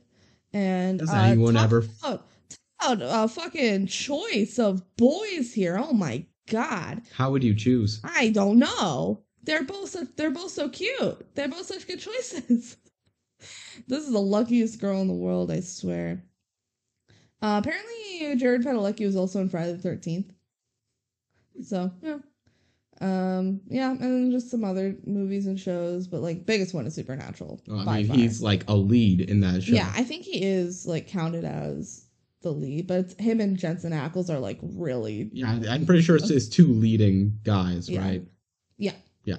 And 0.53 0.99
Does 0.99 1.09
uh, 1.09 1.15
anyone 1.15 1.53
talk 1.53 1.63
ever? 1.65 1.77
about, 1.79 2.25
talk 2.81 2.97
about 2.97 3.25
a 3.25 3.27
fucking 3.27 3.87
choice 3.87 4.57
of 4.57 4.83
boys 4.97 5.53
here. 5.53 5.77
Oh 5.81 5.93
my 5.93 6.25
god. 6.49 7.01
How 7.13 7.29
would 7.31 7.43
you 7.43 7.53
choose? 7.53 8.01
I 8.03 8.29
don't 8.29 8.57
know. 8.57 9.21
They're 9.43 9.63
both 9.63 9.89
so, 9.89 10.07
they're 10.15 10.31
both 10.31 10.51
so 10.51 10.67
cute. 10.69 11.35
They're 11.35 11.47
both 11.47 11.65
such 11.67 11.87
good 11.87 11.99
choices. 11.99 12.77
this 13.87 14.05
is 14.05 14.11
the 14.11 14.19
luckiest 14.19 14.79
girl 14.79 15.01
in 15.01 15.07
the 15.07 15.13
world, 15.13 15.51
I 15.51 15.59
swear. 15.61 16.23
Uh, 17.41 17.61
apparently, 17.63 18.35
Jared 18.35 18.63
Padalecki 18.63 19.05
was 19.05 19.15
also 19.15 19.39
in 19.39 19.49
Friday 19.49 19.71
the 19.73 19.77
Thirteenth. 19.77 20.31
So 21.63 21.91
yeah, 22.01 22.17
um, 23.01 23.61
yeah, 23.67 23.91
and 23.91 23.99
then 24.01 24.31
just 24.31 24.49
some 24.51 24.63
other 24.63 24.95
movies 25.05 25.45
and 25.47 25.59
shows, 25.59 26.07
but 26.07 26.21
like 26.21 26.45
biggest 26.45 26.73
one 26.73 26.85
is 26.85 26.95
Supernatural. 26.95 27.61
Oh, 27.69 27.79
I 27.79 27.97
mean, 27.97 28.07
far. 28.07 28.15
he's 28.17 28.41
like 28.41 28.63
a 28.69 28.75
lead 28.75 29.21
in 29.21 29.39
that 29.41 29.63
show. 29.63 29.73
yeah, 29.75 29.91
I 29.95 30.03
think 30.03 30.23
he 30.25 30.43
is 30.43 30.85
like 30.85 31.07
counted 31.07 31.45
as 31.45 32.05
the 32.41 32.51
lead, 32.51 32.87
but 32.87 32.99
it's, 32.99 33.13
him 33.15 33.41
and 33.41 33.57
Jensen 33.57 33.91
Ackles 33.91 34.29
are 34.29 34.39
like 34.39 34.59
really 34.61 35.29
Yeah, 35.33 35.59
I'm 35.69 35.85
pretty 35.85 36.01
sure 36.01 36.15
it's 36.15 36.29
his 36.29 36.47
two 36.49 36.67
leading 36.67 37.39
guys, 37.43 37.89
Yeah. 37.89 38.01
right? 38.01 38.23
Yeah. 38.77 38.93
Yeah. 39.25 39.37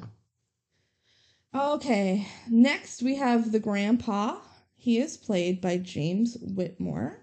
Okay. 1.54 2.26
Next 2.48 3.02
we 3.02 3.16
have 3.16 3.52
the 3.52 3.58
grandpa. 3.60 4.38
He 4.76 4.98
is 4.98 5.16
played 5.16 5.60
by 5.60 5.78
James 5.78 6.36
Whitmore. 6.40 7.18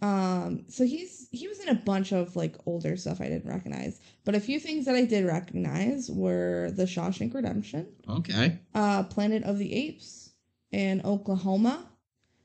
Um, 0.00 0.64
so 0.68 0.84
he's 0.84 1.28
he 1.32 1.48
was 1.48 1.58
in 1.58 1.68
a 1.68 1.74
bunch 1.74 2.12
of 2.12 2.36
like 2.36 2.54
older 2.66 2.96
stuff 2.96 3.20
I 3.20 3.28
didn't 3.28 3.50
recognize, 3.50 4.00
but 4.24 4.36
a 4.36 4.40
few 4.40 4.60
things 4.60 4.84
that 4.84 4.94
I 4.94 5.04
did 5.04 5.24
recognize 5.24 6.08
were 6.08 6.70
The 6.76 6.84
Shawshank 6.84 7.34
Redemption, 7.34 7.88
Okay. 8.08 8.60
uh, 8.74 9.02
Planet 9.04 9.42
of 9.42 9.58
the 9.58 9.74
Apes, 9.74 10.30
and 10.72 11.04
Oklahoma. 11.04 11.84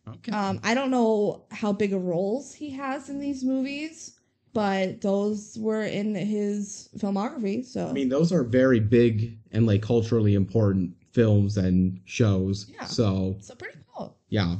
Okay. 0.07 0.31
Um, 0.31 0.59
I 0.63 0.73
don't 0.73 0.89
know 0.89 1.45
how 1.51 1.71
big 1.71 1.93
of 1.93 2.03
roles 2.03 2.55
he 2.55 2.71
has 2.71 3.07
in 3.09 3.19
these 3.19 3.43
movies, 3.43 4.19
but 4.53 5.01
those 5.01 5.55
were 5.59 5.83
in 5.83 6.15
his 6.15 6.89
filmography. 6.97 7.63
So 7.63 7.87
I 7.87 7.93
mean, 7.93 8.09
those 8.09 8.33
are 8.33 8.43
very 8.43 8.79
big 8.79 9.37
and 9.51 9.67
like 9.67 9.83
culturally 9.83 10.33
important 10.33 10.95
films 11.13 11.57
and 11.57 11.99
shows. 12.05 12.67
Yeah. 12.69 12.85
So 12.85 13.37
so 13.39 13.55
pretty 13.55 13.77
cool. 13.95 14.17
yeah, 14.29 14.55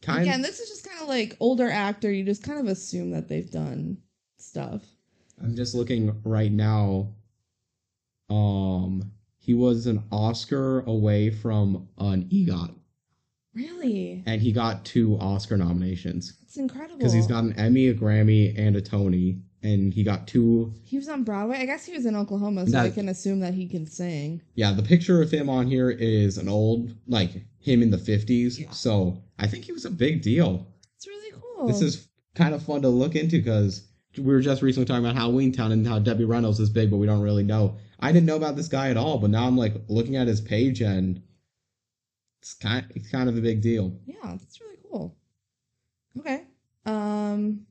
kind. 0.00 0.22
Again, 0.22 0.40
this 0.42 0.60
is 0.60 0.68
just 0.70 0.88
kind 0.88 1.02
of 1.02 1.08
like 1.08 1.36
older 1.40 1.68
actor. 1.68 2.10
You 2.10 2.24
just 2.24 2.42
kind 2.42 2.58
of 2.58 2.66
assume 2.68 3.10
that 3.10 3.28
they've 3.28 3.50
done 3.50 3.98
stuff. 4.38 4.82
I'm 5.42 5.54
just 5.54 5.74
looking 5.74 6.20
right 6.24 6.50
now. 6.50 7.08
Um, 8.30 9.10
he 9.38 9.54
was 9.54 9.86
an 9.86 10.02
Oscar 10.12 10.80
away 10.80 11.30
from 11.30 11.88
an 11.98 12.24
EGOT, 12.30 12.74
Really, 13.54 14.22
and 14.26 14.42
he 14.42 14.52
got 14.52 14.84
two 14.84 15.16
Oscar 15.18 15.56
nominations 15.56 16.34
it's 16.42 16.58
incredible. 16.58 16.98
because 16.98 17.12
he's 17.14 17.26
got 17.26 17.44
an 17.44 17.54
Emmy, 17.54 17.88
a 17.88 17.94
Grammy, 17.94 18.56
and 18.58 18.76
a 18.76 18.82
Tony, 18.82 19.38
and 19.62 19.92
he 19.92 20.04
got 20.04 20.26
two. 20.26 20.72
he 20.84 20.96
was 20.96 21.08
on 21.08 21.24
Broadway. 21.24 21.58
I 21.58 21.66
guess 21.66 21.84
he 21.84 21.92
was 21.92 22.06
in 22.06 22.14
Oklahoma, 22.14 22.66
so 22.66 22.78
I 22.78 22.90
can 22.90 23.08
assume 23.08 23.40
that 23.40 23.54
he 23.54 23.66
can 23.66 23.86
sing. 23.86 24.40
Yeah, 24.54 24.72
the 24.72 24.82
picture 24.82 25.20
of 25.22 25.30
him 25.30 25.48
on 25.48 25.66
here 25.66 25.90
is 25.90 26.38
an 26.38 26.48
old, 26.48 26.94
like 27.06 27.30
him 27.58 27.82
in 27.82 27.90
the 27.90 27.96
50s. 27.96 28.58
Yeah. 28.58 28.70
So 28.70 29.22
I 29.38 29.46
think 29.46 29.64
he 29.64 29.72
was 29.72 29.84
a 29.84 29.90
big 29.90 30.22
deal. 30.22 30.66
It's 30.96 31.06
really 31.06 31.32
cool. 31.32 31.66
This 31.66 31.82
is 31.82 32.08
kind 32.34 32.54
of 32.54 32.62
fun 32.62 32.82
to 32.82 32.88
look 32.88 33.16
into 33.16 33.38
because 33.38 33.88
we 34.16 34.24
were 34.24 34.40
just 34.40 34.62
recently 34.62 34.86
talking 34.86 35.04
about 35.04 35.16
Halloween 35.16 35.52
Town 35.52 35.72
and 35.72 35.86
how 35.86 35.98
Debbie 35.98 36.24
Reynolds 36.24 36.60
is 36.60 36.70
big, 36.70 36.90
but 36.90 36.96
we 36.98 37.06
don't 37.06 37.20
really 37.20 37.42
know. 37.44 37.76
I 38.00 38.12
didn't 38.12 38.26
know 38.26 38.36
about 38.36 38.56
this 38.56 38.68
guy 38.68 38.90
at 38.90 38.96
all, 38.96 39.18
but 39.18 39.30
now 39.30 39.46
I'm 39.46 39.56
like 39.56 39.74
looking 39.88 40.16
at 40.16 40.28
his 40.28 40.40
page 40.40 40.80
and 40.80 41.20
it's 42.40 42.54
kind 42.54 42.86
it's 42.94 43.10
kind 43.10 43.28
of 43.28 43.36
a 43.36 43.40
big 43.40 43.60
deal. 43.60 43.98
yeah, 44.06 44.14
that's 44.22 44.60
really 44.60 44.78
cool. 44.90 45.16
Okay. 46.18 46.44
Um. 46.86 47.66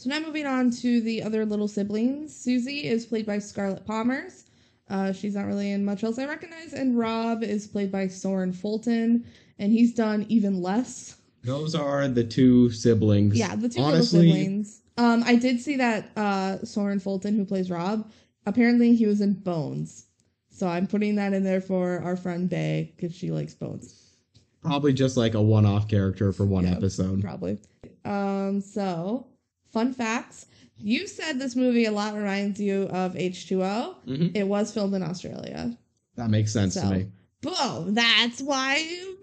So 0.00 0.08
now 0.08 0.20
moving 0.20 0.46
on 0.46 0.70
to 0.70 1.02
the 1.02 1.22
other 1.22 1.44
little 1.44 1.68
siblings. 1.68 2.34
Susie 2.34 2.86
is 2.86 3.04
played 3.04 3.26
by 3.26 3.38
Scarlett 3.38 3.84
Pomers. 3.84 4.44
Uh, 4.88 5.12
she's 5.12 5.34
not 5.34 5.44
really 5.44 5.72
in 5.72 5.84
much 5.84 6.04
else 6.04 6.18
I 6.18 6.24
recognize. 6.24 6.72
And 6.72 6.98
Rob 6.98 7.42
is 7.42 7.66
played 7.66 7.92
by 7.92 8.08
Soren 8.08 8.54
Fulton, 8.54 9.26
and 9.58 9.70
he's 9.70 9.92
done 9.92 10.24
even 10.30 10.62
less. 10.62 11.18
Those 11.44 11.74
are 11.74 12.08
the 12.08 12.24
two 12.24 12.70
siblings. 12.70 13.38
Yeah, 13.38 13.54
the 13.56 13.68
two 13.68 13.82
Honestly, 13.82 14.20
little 14.20 14.32
siblings. 14.36 14.80
Um, 14.96 15.22
I 15.26 15.36
did 15.36 15.60
see 15.60 15.76
that 15.76 16.08
uh, 16.16 16.64
Soren 16.64 16.98
Fulton, 16.98 17.36
who 17.36 17.44
plays 17.44 17.70
Rob, 17.70 18.10
apparently 18.46 18.94
he 18.94 19.04
was 19.04 19.20
in 19.20 19.34
Bones. 19.34 20.06
So 20.48 20.66
I'm 20.66 20.86
putting 20.86 21.16
that 21.16 21.34
in 21.34 21.44
there 21.44 21.60
for 21.60 22.00
our 22.00 22.16
friend 22.16 22.48
Bay 22.48 22.94
because 22.96 23.14
she 23.14 23.30
likes 23.30 23.52
Bones. 23.52 24.14
Probably 24.62 24.94
just 24.94 25.18
like 25.18 25.34
a 25.34 25.42
one-off 25.42 25.88
character 25.88 26.32
for 26.32 26.46
one 26.46 26.64
Yeah, 26.64 26.72
episode. 26.72 27.20
Probably. 27.20 27.58
Um, 28.06 28.62
so 28.62 29.26
fun 29.72 29.92
facts. 29.94 30.46
You 30.78 31.06
said 31.06 31.38
this 31.38 31.56
movie 31.56 31.84
a 31.84 31.92
lot 31.92 32.14
reminds 32.14 32.58
you 32.60 32.84
of 32.84 33.14
H2O. 33.14 33.96
Mhm. 34.06 34.34
It 34.36 34.44
was 34.48 34.72
filmed 34.72 34.94
in 34.94 35.02
Australia. 35.02 35.76
That 36.16 36.30
makes 36.30 36.52
sense 36.52 36.74
So- 36.74 36.82
to 36.82 36.90
me. 36.90 37.06
Boom! 37.42 37.94
That's 37.94 38.42
why 38.42 38.76
you 38.78 39.16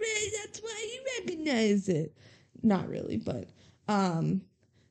that's 0.43 0.59
why 0.59 0.89
you 0.93 0.99
recognize 1.21 1.87
it. 1.87 2.15
Not 2.63 2.89
really, 2.89 3.17
but 3.17 3.49
um 3.87 4.41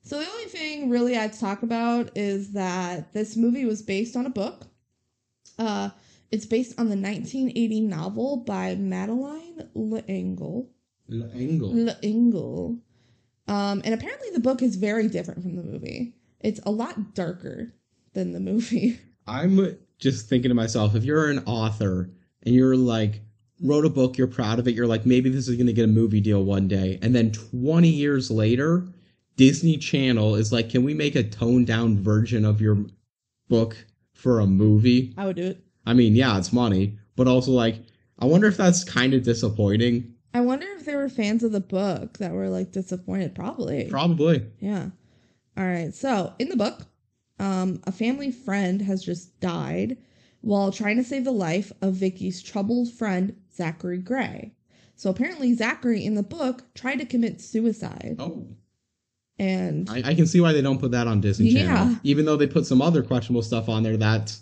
so 0.03 0.21
the 0.21 0.29
only 0.31 0.45
thing 0.45 0.89
really 0.91 1.17
I'd 1.17 1.33
talk 1.33 1.65
about 1.65 2.17
is 2.17 2.53
that 2.53 3.13
this 3.13 3.37
movie 3.37 3.65
was 3.65 3.83
based 3.83 4.15
on 4.17 4.27
a 4.27 4.31
book. 4.31 4.67
Uh 5.59 5.91
it's 6.31 6.47
based 6.47 6.79
on 6.79 6.89
the 6.89 6.97
1980 6.97 7.81
novel 7.81 8.39
by 8.39 8.75
Madeleine 8.77 9.69
L'Engle. 9.75 10.69
Angle. 11.11 11.73
L'Engle. 11.75 12.79
Um 13.49 13.83
and 13.85 13.95
apparently 13.95 14.31
the 14.33 14.41
book 14.41 14.63
is 14.63 14.77
very 14.77 15.09
different 15.09 15.43
from 15.43 15.57
the 15.57 15.63
movie. 15.63 16.15
It's 16.41 16.61
a 16.65 16.71
lot 16.71 17.15
darker 17.15 17.75
than 18.15 18.33
the 18.33 18.41
movie. 18.41 19.01
I'm 19.27 19.77
just 19.99 20.29
thinking 20.29 20.51
to 20.51 20.55
myself, 20.55 20.95
if 20.95 21.05
you're 21.05 21.31
an 21.31 21.43
author 21.47 22.11
and 22.45 22.55
you're 22.55 22.77
like 22.77 23.23
wrote 23.63 23.87
a 23.87 23.91
book, 23.91 24.19
you're 24.19 24.27
proud 24.27 24.59
of 24.59 24.69
it, 24.69 24.75
you're 24.75 24.87
like 24.87 25.07
maybe 25.07 25.31
this 25.31 25.49
is 25.49 25.57
going 25.57 25.67
to 25.67 25.73
get 25.73 25.85
a 25.85 25.89
movie 25.89 26.21
deal 26.21 26.45
one 26.45 26.69
day, 26.69 26.99
and 27.03 27.15
then 27.15 27.33
20 27.33 27.89
years 27.89 28.31
later, 28.31 28.87
Disney 29.37 29.77
Channel 29.77 30.35
is 30.35 30.53
like, 30.53 30.69
"Can 30.71 30.83
we 30.83 30.95
make 30.95 31.15
a 31.15 31.23
toned 31.23 31.67
down 31.67 31.99
version 31.99 32.45
of 32.45 32.61
your 32.61 32.85
book 33.49 33.77
for 34.13 34.41
a 34.41 34.47
movie?" 34.47 35.15
I 35.17 35.27
would 35.27 35.37
do 35.37 35.47
it. 35.47 35.65
I 35.85 35.95
mean, 35.95 36.15
yeah, 36.15 36.37
it's 36.39 36.53
money, 36.53 36.99
but 37.17 37.29
also 37.29 37.53
like 37.53 37.83
I 38.19 38.27
wonder 38.27 38.47
if 38.47 38.57
that's 38.57 38.85
kind 38.85 39.15
of 39.15 39.23
disappointing 39.23 40.15
I 40.37 40.41
wonder 40.41 40.67
if 40.77 40.85
there 40.85 40.99
were 40.99 41.09
fans 41.09 41.43
of 41.43 41.53
the 41.53 41.61
book 41.61 42.19
that 42.19 42.33
were 42.33 42.49
like 42.49 42.73
disappointed. 42.73 43.35
Probably. 43.35 43.89
Probably. 43.89 44.45
Yeah. 44.61 44.91
All 45.57 45.65
right. 45.67 45.95
So 45.95 46.35
in 46.39 46.49
the 46.49 46.57
book, 46.57 46.83
um, 47.39 47.81
a 47.85 47.93
family 47.93 48.31
friend 48.31 48.81
has 48.83 49.03
just 49.05 49.39
died 49.41 49.97
while 50.43 50.71
trying 50.71 50.97
to 50.97 51.05
save 51.05 51.25
the 51.25 51.33
life 51.33 51.73
of 51.83 51.95
Vicky's 51.95 52.43
troubled 52.43 52.93
friend 52.93 53.35
Zachary 53.55 53.99
Gray. 53.99 54.53
So 54.95 55.11
apparently, 55.11 55.53
Zachary 55.55 56.05
in 56.05 56.15
the 56.15 56.23
book 56.23 56.65
tried 56.75 56.97
to 57.01 57.05
commit 57.07 57.41
suicide, 57.41 58.17
Oh. 58.19 58.47
and 59.39 59.89
I, 59.91 60.03
I 60.11 60.15
can 60.15 60.27
see 60.27 60.41
why 60.41 60.53
they 60.53 60.63
don't 60.63 60.79
put 60.81 60.93
that 60.93 61.07
on 61.07 61.21
Disney 61.21 61.53
Channel. 61.53 61.91
Yeah. 61.93 61.99
Even 62.03 62.25
though 62.25 62.37
they 62.37 62.47
put 62.47 62.65
some 62.67 62.81
other 62.81 63.03
questionable 63.03 63.43
stuff 63.43 63.69
on 63.69 63.83
there 63.83 63.97
that's 63.99 64.41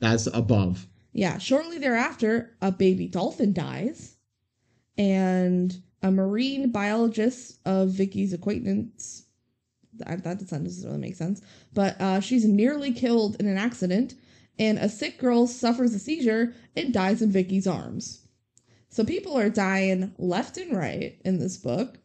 that's 0.00 0.26
above. 0.28 0.86
yeah, 1.12 1.38
shortly 1.38 1.78
thereafter, 1.78 2.56
a 2.60 2.72
baby 2.72 3.06
dolphin 3.06 3.52
dies, 3.52 4.11
and 4.98 5.80
a 6.02 6.10
marine 6.10 6.70
biologist 6.70 7.58
of 7.64 7.90
Vicky's 7.90 8.32
acquaintance. 8.32 9.26
That, 9.94 10.24
that 10.24 10.38
doesn't 10.38 10.62
necessarily 10.64 10.98
make 10.98 11.14
sense, 11.16 11.42
but 11.74 12.00
uh, 12.00 12.20
she's 12.20 12.44
nearly 12.46 12.92
killed 12.92 13.36
in 13.38 13.46
an 13.46 13.58
accident, 13.58 14.14
and 14.58 14.78
a 14.78 14.88
sick 14.88 15.18
girl 15.18 15.46
suffers 15.46 15.94
a 15.94 15.98
seizure 15.98 16.54
and 16.74 16.92
dies 16.94 17.20
in 17.22 17.30
Vicky's 17.30 17.66
arms. 17.66 18.26
So 18.88 19.04
people 19.04 19.38
are 19.38 19.50
dying 19.50 20.12
left 20.18 20.56
and 20.56 20.76
right 20.76 21.18
in 21.24 21.38
this 21.38 21.56
book, 21.58 21.98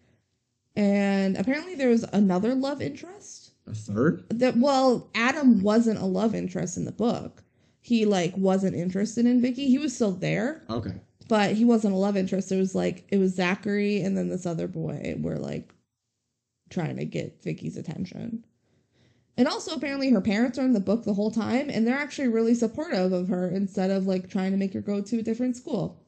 and 0.75 1.35
apparently 1.37 1.75
there 1.75 1.89
was 1.89 2.03
another 2.13 2.53
love 2.53 2.81
interest 2.81 3.51
A 3.65 3.73
third? 3.73 4.25
that 4.29 4.57
well 4.57 5.09
adam 5.15 5.61
wasn't 5.63 5.99
a 5.99 6.05
love 6.05 6.35
interest 6.35 6.77
in 6.77 6.85
the 6.85 6.91
book 6.91 7.43
he 7.81 8.05
like 8.05 8.37
wasn't 8.37 8.75
interested 8.75 9.25
in 9.25 9.41
vicky 9.41 9.67
he 9.69 9.77
was 9.79 9.95
still 9.95 10.11
there 10.11 10.61
Okay. 10.69 10.93
But 11.27 11.53
he 11.53 11.65
wasn't 11.65 11.93
a 11.93 11.97
love 11.97 12.17
interest. 12.17 12.51
It 12.51 12.57
was 12.57 12.75
like 12.75 13.05
it 13.09 13.17
was 13.17 13.35
zachary 13.35 14.01
and 14.01 14.17
then 14.17 14.29
this 14.29 14.45
other 14.45 14.67
boy 14.67 15.15
were 15.19 15.37
like 15.37 15.73
trying 16.69 16.97
to 16.97 17.05
get 17.05 17.43
vicky's 17.43 17.77
attention. 17.77 18.45
And 19.37 19.47
also 19.47 19.75
apparently 19.75 20.09
her 20.09 20.21
parents 20.21 20.57
are 20.57 20.65
in 20.65 20.73
the 20.73 20.79
book 20.79 21.03
the 21.03 21.13
whole 21.13 21.31
time 21.31 21.69
and 21.69 21.85
they're 21.85 21.97
actually 21.97 22.27
really 22.29 22.55
supportive 22.55 23.13
of 23.13 23.27
her 23.27 23.47
instead 23.47 23.91
of 23.91 24.07
like 24.07 24.29
trying 24.29 24.51
to 24.51 24.57
make 24.57 24.73
her 24.73 24.81
go 24.81 25.01
to 25.01 25.19
a 25.19 25.23
different 25.23 25.55
school. 25.55 26.03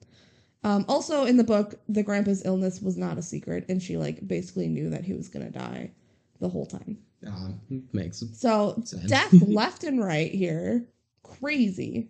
Um, 0.63 0.83
also 0.89 1.25
in 1.25 1.37
the 1.37 1.43
book 1.43 1.75
the 1.87 2.03
grandpa's 2.03 2.45
illness 2.45 2.81
was 2.81 2.97
not 2.97 3.17
a 3.17 3.21
secret 3.21 3.65
and 3.69 3.81
she 3.81 3.97
like 3.97 4.27
basically 4.27 4.67
knew 4.67 4.89
that 4.89 5.05
he 5.05 5.13
was 5.13 5.29
gonna 5.29 5.51
die 5.51 5.91
the 6.39 6.49
whole 6.49 6.65
time. 6.65 6.97
Uh, 7.25 7.49
makes 7.91 8.23
so 8.33 8.81
Sense. 8.85 9.09
death 9.09 9.33
left 9.47 9.83
and 9.83 10.03
right 10.03 10.31
here, 10.31 10.85
crazy, 11.23 12.09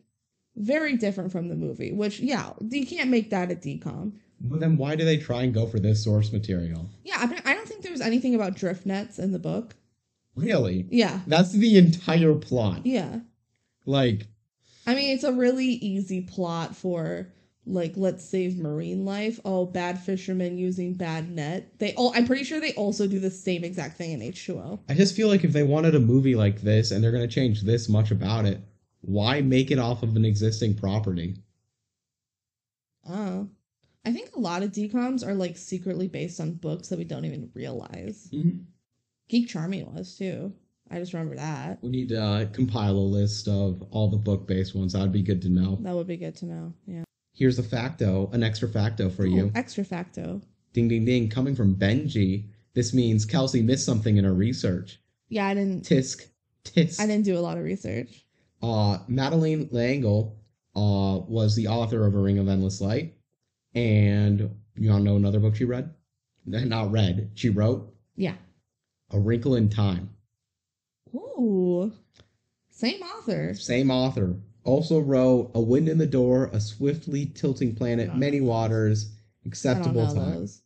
very 0.59 0.95
different 0.97 1.31
from 1.31 1.47
the 1.49 1.55
movie. 1.55 1.91
Which 1.91 2.19
yeah, 2.19 2.51
you 2.69 2.85
can't 2.85 3.09
make 3.09 3.31
that 3.31 3.51
a 3.51 3.55
decom. 3.55 4.11
But 4.41 4.59
then 4.59 4.77
why 4.77 4.95
do 4.95 5.03
they 5.03 5.17
try 5.17 5.41
and 5.43 5.53
go 5.53 5.65
for 5.65 5.79
this 5.79 6.03
source 6.03 6.31
material? 6.31 6.89
Yeah, 7.03 7.17
I, 7.19 7.25
don't- 7.25 7.45
I 7.47 7.53
don't 7.53 7.67
think 7.67 7.81
there 7.81 7.91
was 7.91 7.99
anything 8.01 8.35
about 8.35 8.55
drift 8.55 8.85
nets 8.85 9.19
in 9.19 9.31
the 9.33 9.39
book. 9.39 9.75
Really? 10.35 10.85
Yeah, 10.89 11.19
That's 11.27 11.51
the 11.51 11.77
entire 11.77 12.33
plot. 12.35 12.85
yeah. 12.85 13.19
Like, 13.85 14.27
I 14.85 14.93
mean, 14.95 15.13
it's 15.13 15.23
a 15.25 15.33
really 15.33 15.65
easy 15.65 16.21
plot 16.21 16.75
for 16.75 17.27
like 17.65 17.93
let's 17.95 18.23
save 18.23 18.57
marine 18.57 19.03
life. 19.05 19.39
Oh, 19.43 19.65
bad 19.65 19.99
fishermen 19.99 20.57
using 20.57 20.93
bad 20.93 21.29
net. 21.29 21.77
They 21.79 21.93
oh, 21.97 22.13
I'm 22.15 22.25
pretty 22.25 22.43
sure 22.43 22.59
they 22.59 22.73
also 22.73 23.07
do 23.07 23.19
the 23.19 23.29
same 23.31 23.63
exact 23.63 23.97
thing 23.97 24.11
in 24.11 24.21
H2O. 24.21 24.79
I 24.87 24.93
just 24.93 25.15
feel 25.15 25.27
like 25.27 25.43
if 25.43 25.53
they 25.53 25.63
wanted 25.63 25.95
a 25.95 25.99
movie 25.99 26.35
like 26.35 26.61
this 26.61 26.91
and 26.91 27.03
they're 27.03 27.11
going 27.11 27.27
to 27.27 27.33
change 27.33 27.61
this 27.63 27.89
much 27.89 28.11
about 28.11 28.45
it, 28.45 28.59
why 29.01 29.41
make 29.41 29.72
it 29.72 29.79
off 29.79 30.03
of 30.03 30.15
an 30.15 30.25
existing 30.25 30.75
property? 30.75 31.38
Oh. 33.08 33.50
I 34.06 34.12
think 34.12 34.36
a 34.36 34.39
lot 34.39 34.63
of 34.63 34.72
decoms 34.72 35.25
are 35.25 35.34
like 35.34 35.58
secretly 35.58 36.08
based 36.08 36.39
on 36.39 36.53
books 36.53 36.88
that 36.89 36.98
we 36.98 37.06
don't 37.06 37.25
even 37.25 37.51
realize. 37.53 38.29
Geek 39.27 39.48
Charming 39.48 39.94
was 39.94 40.18
too. 40.18 40.53
I 40.91 40.98
just 40.98 41.13
remember 41.13 41.36
that. 41.36 41.79
We 41.84 41.89
need 41.89 42.10
to 42.10 42.22
uh, 42.22 42.46
compile 42.46 42.96
a 42.96 42.98
list 42.98 43.48
of 43.48 43.83
all 43.92 44.09
the 44.09 44.18
book 44.18 44.48
based 44.48 44.74
ones. 44.75 44.94
That 44.94 45.01
would 45.01 45.12
be 45.12 45.22
good 45.22 45.42
to 45.44 45.50
know. 45.50 45.77
That 45.81 45.94
would 45.94 46.07
be 46.07 46.18
good 46.18 46.35
to 46.38 46.46
know. 46.46 46.74
Yeah. 46.88 47.03
Here's 47.33 47.59
a 47.59 47.64
facto, 47.64 48.29
an 48.33 48.42
extra 48.42 48.68
facto 48.68 49.09
for 49.09 49.24
Ooh, 49.24 49.35
you. 49.35 49.51
Extra 49.53 49.83
facto. 49.83 50.42
Ding, 50.74 50.88
ding, 50.88 51.05
ding. 51.05 51.29
Coming 51.29 51.55
from 51.55 51.75
Benji, 51.75 52.46
this 52.74 52.94
means 52.94 53.25
Kelsey 53.25 53.62
missed 53.62 53.85
something 53.85 54.18
in 54.18 54.25
her 54.25 54.33
research. 54.33 55.00
Yeah, 55.29 55.48
I 55.48 55.53
didn't. 55.53 55.83
Tisk, 55.83 56.25
tisk. 56.64 57.00
I 57.00 57.05
didn't 57.05 57.25
do 57.25 57.38
a 57.38 57.40
lot 57.40 57.57
of 57.57 57.64
research. 57.64 58.25
Uh, 58.61 59.00
Madeleine 59.07 59.67
L'Engle 59.72 60.35
uh, 60.75 61.19
was 61.27 61.55
the 61.55 61.67
author 61.67 62.05
of 62.05 62.15
A 62.15 62.19
Ring 62.19 62.39
of 62.39 62.48
Endless 62.48 62.81
Light. 62.81 63.15
And 63.75 64.55
you 64.75 64.91
all 64.91 65.00
know 65.00 65.15
another 65.15 65.39
book 65.39 65.55
she 65.55 65.65
read? 65.65 65.93
Not 66.45 66.91
read. 66.91 67.31
She 67.35 67.50
wrote 67.50 67.93
Yeah. 68.15 68.35
A 69.11 69.19
Wrinkle 69.19 69.55
in 69.55 69.69
Time. 69.69 70.09
Ooh. 71.15 71.91
Same 72.69 73.01
author. 73.01 73.53
Same 73.53 73.91
author. 73.91 74.35
Also 74.63 75.00
wrote 75.00 75.51
A 75.55 75.61
Wind 75.61 75.89
in 75.89 75.98
the 75.98 76.05
Door, 76.07 76.50
A 76.53 76.59
Swiftly 76.59 77.25
Tilting 77.27 77.75
Planet, 77.75 78.15
Many. 78.15 78.41
Waters, 78.41 79.05
I 79.05 79.43
don't 79.43 79.48
Acceptable 79.48 80.05
know 80.07 80.13
Time. 80.13 80.31
those. 80.35 80.61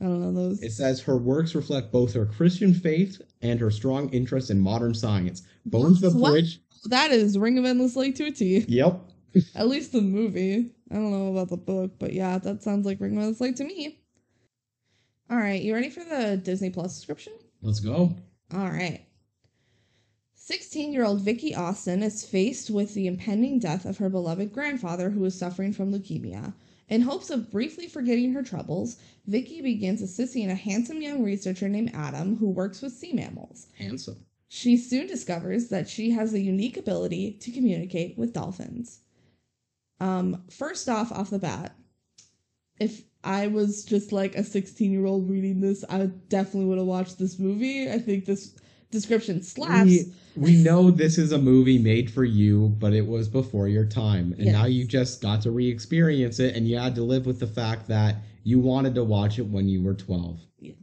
I 0.00 0.04
don't 0.04 0.20
know 0.20 0.32
those. 0.32 0.62
It 0.62 0.72
says 0.72 1.00
her 1.02 1.16
works 1.16 1.54
reflect 1.54 1.92
both 1.92 2.12
her 2.14 2.26
Christian 2.26 2.74
faith 2.74 3.20
and 3.40 3.60
her 3.60 3.70
strong 3.70 4.08
interest 4.10 4.50
in 4.50 4.58
modern 4.58 4.94
science. 4.94 5.42
Bones 5.64 6.02
of 6.02 6.14
What? 6.16 6.44
That 6.86 7.10
is 7.10 7.38
Ring 7.38 7.58
of 7.58 7.64
Endless 7.64 7.96
Light 7.96 8.16
to 8.16 8.24
a 8.26 8.30
T. 8.30 8.64
yep, 8.68 9.00
At 9.54 9.68
least 9.68 9.92
the 9.92 10.00
movie. 10.00 10.72
I 10.90 10.94
don't 10.96 11.10
know 11.10 11.30
about 11.32 11.48
the 11.48 11.56
book, 11.56 11.92
but 11.98 12.12
yeah, 12.12 12.38
that 12.38 12.62
sounds 12.62 12.84
like 12.84 13.00
Ring 13.00 13.16
of 13.16 13.22
Endless 13.22 13.40
Light 13.40 13.56
to 13.56 13.64
me. 13.64 13.98
All 15.30 15.38
right, 15.38 15.62
you 15.62 15.72
ready 15.74 15.88
for 15.88 16.04
the 16.04 16.36
Disney 16.36 16.70
Plus 16.70 16.94
description? 16.96 17.32
let's 17.62 17.80
go. 17.80 18.14
All 18.52 18.68
right. 18.68 19.06
16 20.34 20.92
year 20.92 21.04
old 21.04 21.20
Vicky 21.20 21.54
Austin 21.54 22.02
is 22.02 22.26
faced 22.26 22.68
with 22.68 22.92
the 22.94 23.06
impending 23.06 23.58
death 23.60 23.84
of 23.86 23.96
her 23.98 24.10
beloved 24.10 24.52
grandfather 24.52 25.08
who 25.10 25.24
is 25.24 25.38
suffering 25.38 25.72
from 25.72 25.92
leukemia. 25.92 26.52
In 26.88 27.00
hopes 27.00 27.30
of 27.30 27.50
briefly 27.50 27.86
forgetting 27.86 28.32
her 28.32 28.42
troubles, 28.42 28.96
Vicky 29.26 29.62
begins 29.62 30.02
assisting 30.02 30.50
a 30.50 30.54
handsome 30.54 31.00
young 31.00 31.22
researcher 31.22 31.68
named 31.68 31.92
Adam 31.94 32.36
who 32.36 32.50
works 32.50 32.82
with 32.82 32.92
sea 32.92 33.12
mammals. 33.12 33.68
Handsome. 33.78 34.26
She 34.54 34.76
soon 34.76 35.06
discovers 35.06 35.68
that 35.68 35.88
she 35.88 36.10
has 36.10 36.34
a 36.34 36.38
unique 36.38 36.76
ability 36.76 37.38
to 37.40 37.50
communicate 37.50 38.18
with 38.18 38.34
dolphins. 38.34 39.00
Um, 39.98 40.44
first 40.50 40.90
off, 40.90 41.10
off 41.10 41.30
the 41.30 41.38
bat, 41.38 41.74
if 42.78 43.00
I 43.24 43.46
was 43.46 43.82
just 43.82 44.12
like 44.12 44.34
a 44.34 44.44
16 44.44 44.92
year 44.92 45.06
old 45.06 45.30
reading 45.30 45.62
this, 45.62 45.86
I 45.88 46.04
definitely 46.28 46.66
would 46.66 46.76
have 46.76 46.86
watched 46.86 47.18
this 47.18 47.38
movie. 47.38 47.90
I 47.90 47.98
think 47.98 48.26
this 48.26 48.54
description 48.90 49.42
slaps. 49.42 49.86
We, 49.86 50.12
we 50.36 50.62
know 50.62 50.90
this 50.90 51.16
is 51.16 51.32
a 51.32 51.38
movie 51.38 51.78
made 51.78 52.10
for 52.10 52.24
you, 52.24 52.76
but 52.78 52.92
it 52.92 53.06
was 53.06 53.30
before 53.30 53.68
your 53.68 53.86
time. 53.86 54.34
And 54.36 54.52
now 54.52 54.66
you 54.66 54.84
just 54.84 55.22
got 55.22 55.40
to 55.42 55.50
re 55.50 55.66
experience 55.66 56.40
it, 56.40 56.54
and 56.54 56.68
you 56.68 56.76
had 56.76 56.94
to 56.96 57.02
live 57.02 57.24
with 57.24 57.40
the 57.40 57.46
fact 57.46 57.88
that 57.88 58.16
you 58.44 58.58
wanted 58.58 58.94
to 58.96 59.04
watch 59.04 59.38
it 59.38 59.46
when 59.46 59.66
you 59.66 59.82
were 59.82 59.94
12. 59.94 60.40
Yeah. 60.58 60.74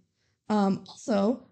Um, 0.50 0.84
also, 0.90 1.46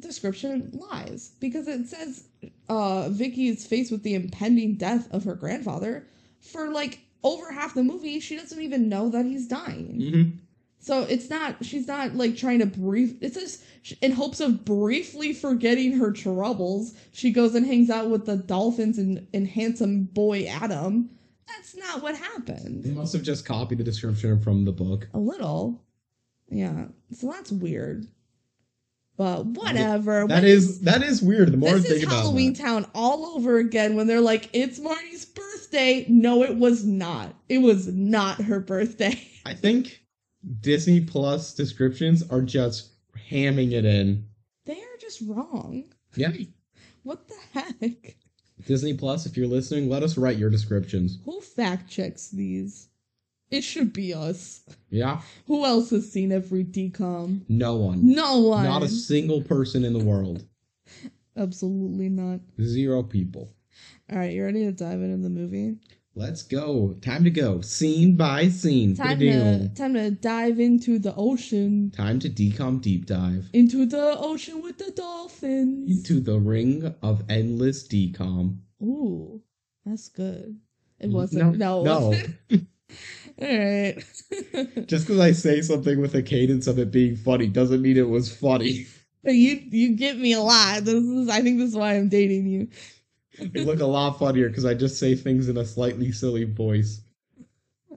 description 0.00 0.70
lies 0.90 1.32
because 1.40 1.68
it 1.68 1.86
says 1.86 2.28
uh, 2.68 3.08
Vicky 3.10 3.48
is 3.48 3.66
faced 3.66 3.90
with 3.90 4.02
the 4.02 4.14
impending 4.14 4.76
death 4.76 5.12
of 5.12 5.24
her 5.24 5.34
grandfather. 5.34 6.06
For 6.40 6.68
like 6.68 7.00
over 7.22 7.52
half 7.52 7.74
the 7.74 7.82
movie, 7.82 8.20
she 8.20 8.36
doesn't 8.36 8.60
even 8.60 8.88
know 8.88 9.08
that 9.10 9.24
he's 9.24 9.48
dying. 9.48 9.98
Mm-hmm. 10.00 10.30
So 10.78 11.02
it's 11.02 11.28
not, 11.28 11.64
she's 11.64 11.88
not 11.88 12.14
like 12.14 12.36
trying 12.36 12.60
to 12.60 12.66
brief, 12.66 13.16
it's 13.20 13.34
just 13.34 13.64
in 14.00 14.12
hopes 14.12 14.38
of 14.38 14.64
briefly 14.64 15.32
forgetting 15.32 15.98
her 15.98 16.12
troubles. 16.12 16.94
She 17.12 17.32
goes 17.32 17.54
and 17.56 17.66
hangs 17.66 17.90
out 17.90 18.08
with 18.08 18.26
the 18.26 18.36
dolphins 18.36 18.98
and, 18.98 19.26
and 19.34 19.48
handsome 19.48 20.04
boy 20.04 20.44
Adam. 20.46 21.10
That's 21.48 21.76
not 21.76 22.02
what 22.02 22.16
happened. 22.16 22.84
They 22.84 22.90
must 22.90 23.12
have 23.14 23.22
just 23.22 23.44
copied 23.44 23.78
the 23.78 23.84
description 23.84 24.40
from 24.40 24.64
the 24.64 24.72
book. 24.72 25.08
A 25.14 25.18
little. 25.18 25.82
Yeah. 26.48 26.86
So 27.12 27.32
that's 27.32 27.50
weird. 27.50 28.06
But 29.16 29.46
whatever. 29.46 30.26
That 30.28 30.44
is 30.44 30.80
that 30.82 31.02
is 31.02 31.22
weird. 31.22 31.50
The 31.52 31.56
more 31.56 31.70
this 31.72 31.86
I 31.86 31.88
think 31.88 31.96
is 31.98 32.02
about 32.04 32.16
Halloween 32.16 32.52
that. 32.52 32.62
Town 32.62 32.86
all 32.94 33.26
over 33.36 33.56
again 33.58 33.96
when 33.96 34.06
they're 34.06 34.20
like, 34.20 34.50
it's 34.52 34.78
Marnie's 34.78 35.24
birthday. 35.24 36.04
No, 36.08 36.42
it 36.42 36.56
was 36.56 36.84
not. 36.84 37.34
It 37.48 37.58
was 37.58 37.86
not 37.88 38.40
her 38.42 38.60
birthday. 38.60 39.18
I 39.46 39.54
think 39.54 40.02
Disney 40.60 41.00
Plus 41.00 41.54
descriptions 41.54 42.22
are 42.30 42.42
just 42.42 42.90
hamming 43.30 43.72
it 43.72 43.84
in. 43.84 44.26
they 44.66 44.74
are 44.74 44.96
just 45.00 45.22
wrong. 45.26 45.84
Yeah. 46.14 46.32
What 47.02 47.28
the 47.28 47.36
heck? 47.52 48.16
Disney 48.66 48.92
Plus, 48.94 49.26
if 49.26 49.36
you're 49.36 49.46
listening, 49.46 49.88
let 49.88 50.02
us 50.02 50.18
write 50.18 50.38
your 50.38 50.50
descriptions. 50.50 51.18
Who 51.24 51.40
fact 51.40 51.88
checks 51.88 52.30
these? 52.30 52.88
It 53.50 53.62
should 53.62 53.92
be 53.92 54.12
us. 54.12 54.62
Yeah. 54.90 55.20
Who 55.46 55.64
else 55.64 55.90
has 55.90 56.10
seen 56.10 56.32
every 56.32 56.64
decom? 56.64 57.42
No 57.48 57.76
one. 57.76 58.00
No 58.14 58.38
one. 58.38 58.64
Not 58.64 58.82
a 58.82 58.88
single 58.88 59.42
person 59.42 59.84
in 59.84 59.92
the 59.92 60.04
world. 60.04 60.44
Absolutely 61.36 62.08
not. 62.08 62.40
Zero 62.60 63.02
people. 63.02 63.48
All 64.10 64.18
right, 64.18 64.32
you 64.32 64.44
ready 64.44 64.64
to 64.64 64.72
dive 64.72 65.02
into 65.02 65.18
the 65.18 65.30
movie? 65.30 65.76
Let's 66.14 66.42
go. 66.42 66.94
Time 67.02 67.24
to 67.24 67.30
go. 67.30 67.60
Scene 67.60 68.16
by 68.16 68.48
scene. 68.48 68.96
Time 68.96 69.18
to 69.18 69.68
time 69.74 69.92
to 69.94 70.10
dive 70.10 70.58
into 70.58 70.98
the 70.98 71.14
ocean. 71.14 71.92
Time 71.94 72.18
to 72.20 72.30
decom 72.30 72.80
deep 72.80 73.04
dive 73.04 73.50
Into 73.52 73.84
the 73.84 74.16
ocean 74.18 74.62
with 74.62 74.78
the 74.78 74.92
dolphins. 74.92 75.90
into 75.90 76.20
the 76.20 76.38
ring 76.38 76.94
of 77.02 77.22
endless 77.28 77.86
decom. 77.86 78.60
Ooh, 78.82 79.42
that's 79.84 80.08
good. 80.08 80.58
It 80.98 81.10
wasn't. 81.10 81.58
No, 81.58 81.82
it 82.12 82.30
no. 82.50 82.58
All 83.40 83.46
right. 83.46 83.96
Just 84.86 85.06
because 85.06 85.20
I 85.20 85.32
say 85.32 85.60
something 85.60 86.00
with 86.00 86.14
a 86.14 86.22
cadence 86.22 86.66
of 86.66 86.78
it 86.78 86.90
being 86.90 87.16
funny 87.16 87.48
doesn't 87.48 87.82
mean 87.82 87.96
it 87.98 88.08
was 88.08 88.34
funny. 88.34 88.86
you 89.24 89.62
you 89.70 89.94
get 89.94 90.16
me 90.16 90.32
a 90.32 90.40
lot. 90.40 90.84
This 90.84 91.02
is. 91.04 91.28
I 91.28 91.42
think 91.42 91.58
this 91.58 91.70
is 91.70 91.76
why 91.76 91.94
I'm 91.94 92.08
dating 92.08 92.46
you. 92.46 92.68
I 93.38 93.60
look 93.60 93.80
a 93.80 93.86
lot 93.86 94.18
funnier 94.18 94.48
because 94.48 94.64
I 94.64 94.72
just 94.72 94.98
say 94.98 95.14
things 95.14 95.48
in 95.48 95.58
a 95.58 95.64
slightly 95.66 96.12
silly 96.12 96.44
voice. 96.44 97.02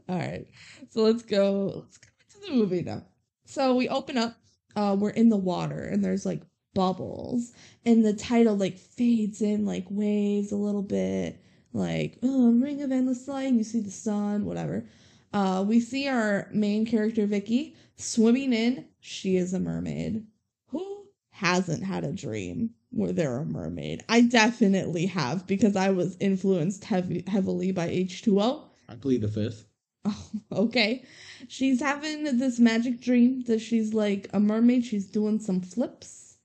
All 0.10 0.18
right. 0.18 0.46
So 0.90 1.04
let's 1.04 1.24
go. 1.24 1.84
Let's 1.84 1.98
go 1.98 2.10
into 2.22 2.48
the 2.48 2.54
movie 2.58 2.82
now. 2.82 3.04
So 3.46 3.76
we 3.76 3.88
open 3.88 4.18
up. 4.18 4.36
Uh, 4.76 4.96
we're 5.00 5.10
in 5.10 5.30
the 5.30 5.38
water 5.38 5.84
and 5.84 6.04
there's 6.04 6.26
like 6.26 6.42
bubbles, 6.76 7.54
and 7.86 8.06
the 8.06 8.14
title 8.14 8.56
like 8.56 8.78
fades 8.78 9.42
in 9.42 9.66
like 9.66 9.86
waves 9.90 10.52
a 10.52 10.58
little 10.58 10.84
bit, 10.84 11.40
like 11.72 12.18
oh, 12.24 12.52
Ring 12.52 12.82
of 12.82 12.92
Endless 12.92 13.28
Light. 13.28 13.48
And 13.48 13.58
you 13.58 13.64
see 13.64 13.80
the 13.80 13.90
sun, 13.90 14.44
whatever. 14.44 14.86
Uh, 15.32 15.64
we 15.68 15.80
see 15.80 16.08
our 16.08 16.48
main 16.52 16.86
character 16.86 17.26
Vicky 17.26 17.76
swimming 17.96 18.54
in. 18.54 18.86
She 19.00 19.38
is 19.38 19.54
a 19.54 19.60
mermaid. 19.60 20.26
Who 20.70 21.06
hasn't 21.30 21.84
had 21.84 22.04
a 22.04 22.12
dream 22.12 22.72
where 22.92 23.12
they're 23.12 23.38
a 23.38 23.46
mermaid? 23.46 24.04
I 24.10 24.22
definitely 24.22 25.06
have 25.08 25.46
because 25.46 25.76
I 25.76 25.92
was 25.92 26.18
influenced 26.20 26.84
heavy, 26.84 27.24
heavily 27.28 27.72
by 27.72 27.90
H2O. 27.90 28.64
I 28.88 28.96
plead 28.96 29.22
the 29.22 29.28
fifth. 29.28 29.66
Oh, 30.06 30.30
okay. 30.52 31.04
She's 31.48 31.80
having 31.80 32.38
this 32.38 32.60
magic 32.60 33.00
dream 33.00 33.44
that 33.44 33.60
she's 33.60 33.94
like 33.94 34.30
a 34.34 34.40
mermaid. 34.40 34.86
She's 34.86 35.06
doing 35.06 35.40
some 35.40 35.62
flips. 35.62 36.38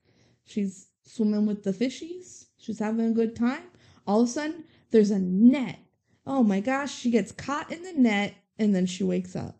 She's 0.45 0.89
swimming 1.05 1.47
with 1.47 1.63
the 1.63 1.73
fishies. 1.73 2.47
She's 2.59 2.79
having 2.79 3.07
a 3.07 3.13
good 3.13 3.35
time. 3.35 3.63
All 4.07 4.23
of 4.23 4.29
a 4.29 4.31
sudden, 4.31 4.65
there's 4.91 5.11
a 5.11 5.19
net. 5.19 5.79
Oh 6.27 6.43
my 6.43 6.61
gosh, 6.61 6.95
she 6.95 7.11
gets 7.11 7.33
caught 7.33 7.71
in 7.71 7.83
the 7.83 7.93
net 7.93 8.35
and 8.59 8.75
then 8.75 8.87
she 8.87 9.05
wakes 9.05 9.35
up. 9.37 9.59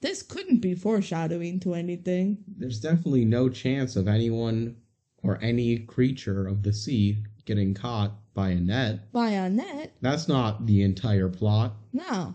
This 0.00 0.22
couldn't 0.22 0.60
be 0.60 0.74
foreshadowing 0.74 1.60
to 1.60 1.74
anything. 1.74 2.44
There's 2.46 2.80
definitely 2.80 3.24
no 3.24 3.48
chance 3.48 3.96
of 3.96 4.08
anyone 4.08 4.76
or 5.22 5.38
any 5.42 5.78
creature 5.78 6.46
of 6.46 6.62
the 6.62 6.72
sea 6.72 7.24
getting 7.44 7.74
caught 7.74 8.12
by 8.34 8.50
a 8.50 8.60
net. 8.60 9.10
By 9.12 9.30
a 9.30 9.48
net? 9.48 9.96
That's 10.02 10.28
not 10.28 10.66
the 10.66 10.82
entire 10.82 11.28
plot. 11.28 11.74
No. 11.92 12.34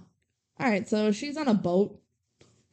All 0.59 0.67
right, 0.67 0.87
so 0.87 1.11
she's 1.11 1.37
on 1.37 1.47
a 1.47 1.53
boat. 1.53 1.99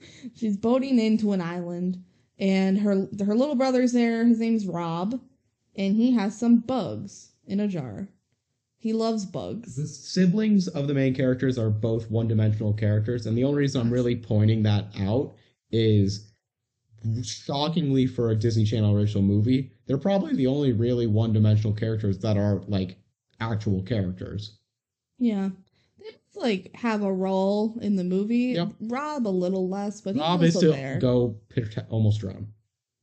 She's 0.36 0.56
boating 0.56 1.00
into 1.00 1.32
an 1.32 1.40
island, 1.40 2.04
and 2.38 2.78
her 2.78 3.08
her 3.18 3.34
little 3.34 3.56
brother's 3.56 3.92
there. 3.92 4.24
His 4.24 4.38
name's 4.38 4.64
Rob, 4.64 5.20
and 5.74 5.96
he 5.96 6.12
has 6.12 6.38
some 6.38 6.58
bugs 6.58 7.32
in 7.46 7.58
a 7.58 7.66
jar. 7.66 8.08
He 8.80 8.92
loves 8.92 9.26
bugs. 9.26 9.74
The 9.74 9.88
siblings 9.88 10.68
of 10.68 10.86
the 10.86 10.94
main 10.94 11.14
characters 11.14 11.58
are 11.58 11.70
both 11.70 12.10
one 12.10 12.28
dimensional 12.28 12.72
characters, 12.72 13.26
and 13.26 13.36
the 13.36 13.44
only 13.44 13.58
reason 13.58 13.80
I'm 13.80 13.92
really 13.92 14.16
pointing 14.16 14.62
that 14.62 14.86
out 15.00 15.34
is 15.72 16.32
shockingly 17.22 18.06
for 18.06 18.30
a 18.30 18.36
Disney 18.36 18.64
Channel 18.64 18.96
original 18.96 19.22
movie, 19.22 19.72
they're 19.86 19.98
probably 19.98 20.34
the 20.34 20.46
only 20.46 20.72
really 20.72 21.06
one 21.06 21.32
dimensional 21.32 21.72
characters 21.72 22.18
that 22.18 22.36
are 22.36 22.62
like 22.68 22.96
actual 23.40 23.82
characters. 23.82 24.58
Yeah, 25.18 25.50
they 25.98 26.40
like 26.40 26.70
have 26.74 27.02
a 27.02 27.12
role 27.12 27.78
in 27.80 27.96
the 27.96 28.04
movie. 28.04 28.54
Yep. 28.54 28.72
Rob 28.80 29.26
a 29.26 29.28
little 29.28 29.68
less, 29.68 30.00
but 30.00 30.14
he's 30.14 30.20
Rob 30.20 30.40
also 30.40 30.66
is 30.66 30.72
there. 30.72 30.98
go 30.98 31.40
almost 31.88 32.20
drown. 32.20 32.48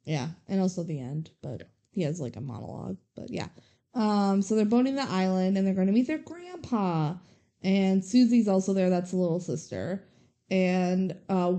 Yeah, 0.05 0.29
and 0.47 0.61
also 0.61 0.83
the 0.83 0.99
end, 0.99 1.31
but 1.41 1.69
he 1.91 2.03
has 2.03 2.19
like 2.19 2.35
a 2.35 2.41
monologue. 2.41 2.97
But 3.15 3.29
yeah. 3.31 3.47
Um, 3.95 4.41
so 4.41 4.55
they're 4.55 4.65
boating 4.65 4.95
the 4.95 5.09
island 5.09 5.57
and 5.57 5.65
they're 5.65 5.73
going 5.73 5.87
to 5.87 5.93
meet 5.93 6.07
their 6.07 6.17
grandpa. 6.19 7.15
And 7.63 8.03
Susie's 8.03 8.47
also 8.47 8.73
there, 8.73 8.89
that's 8.89 9.11
the 9.11 9.17
little 9.17 9.39
sister. 9.39 10.03
And 10.51 11.15
uh 11.29 11.55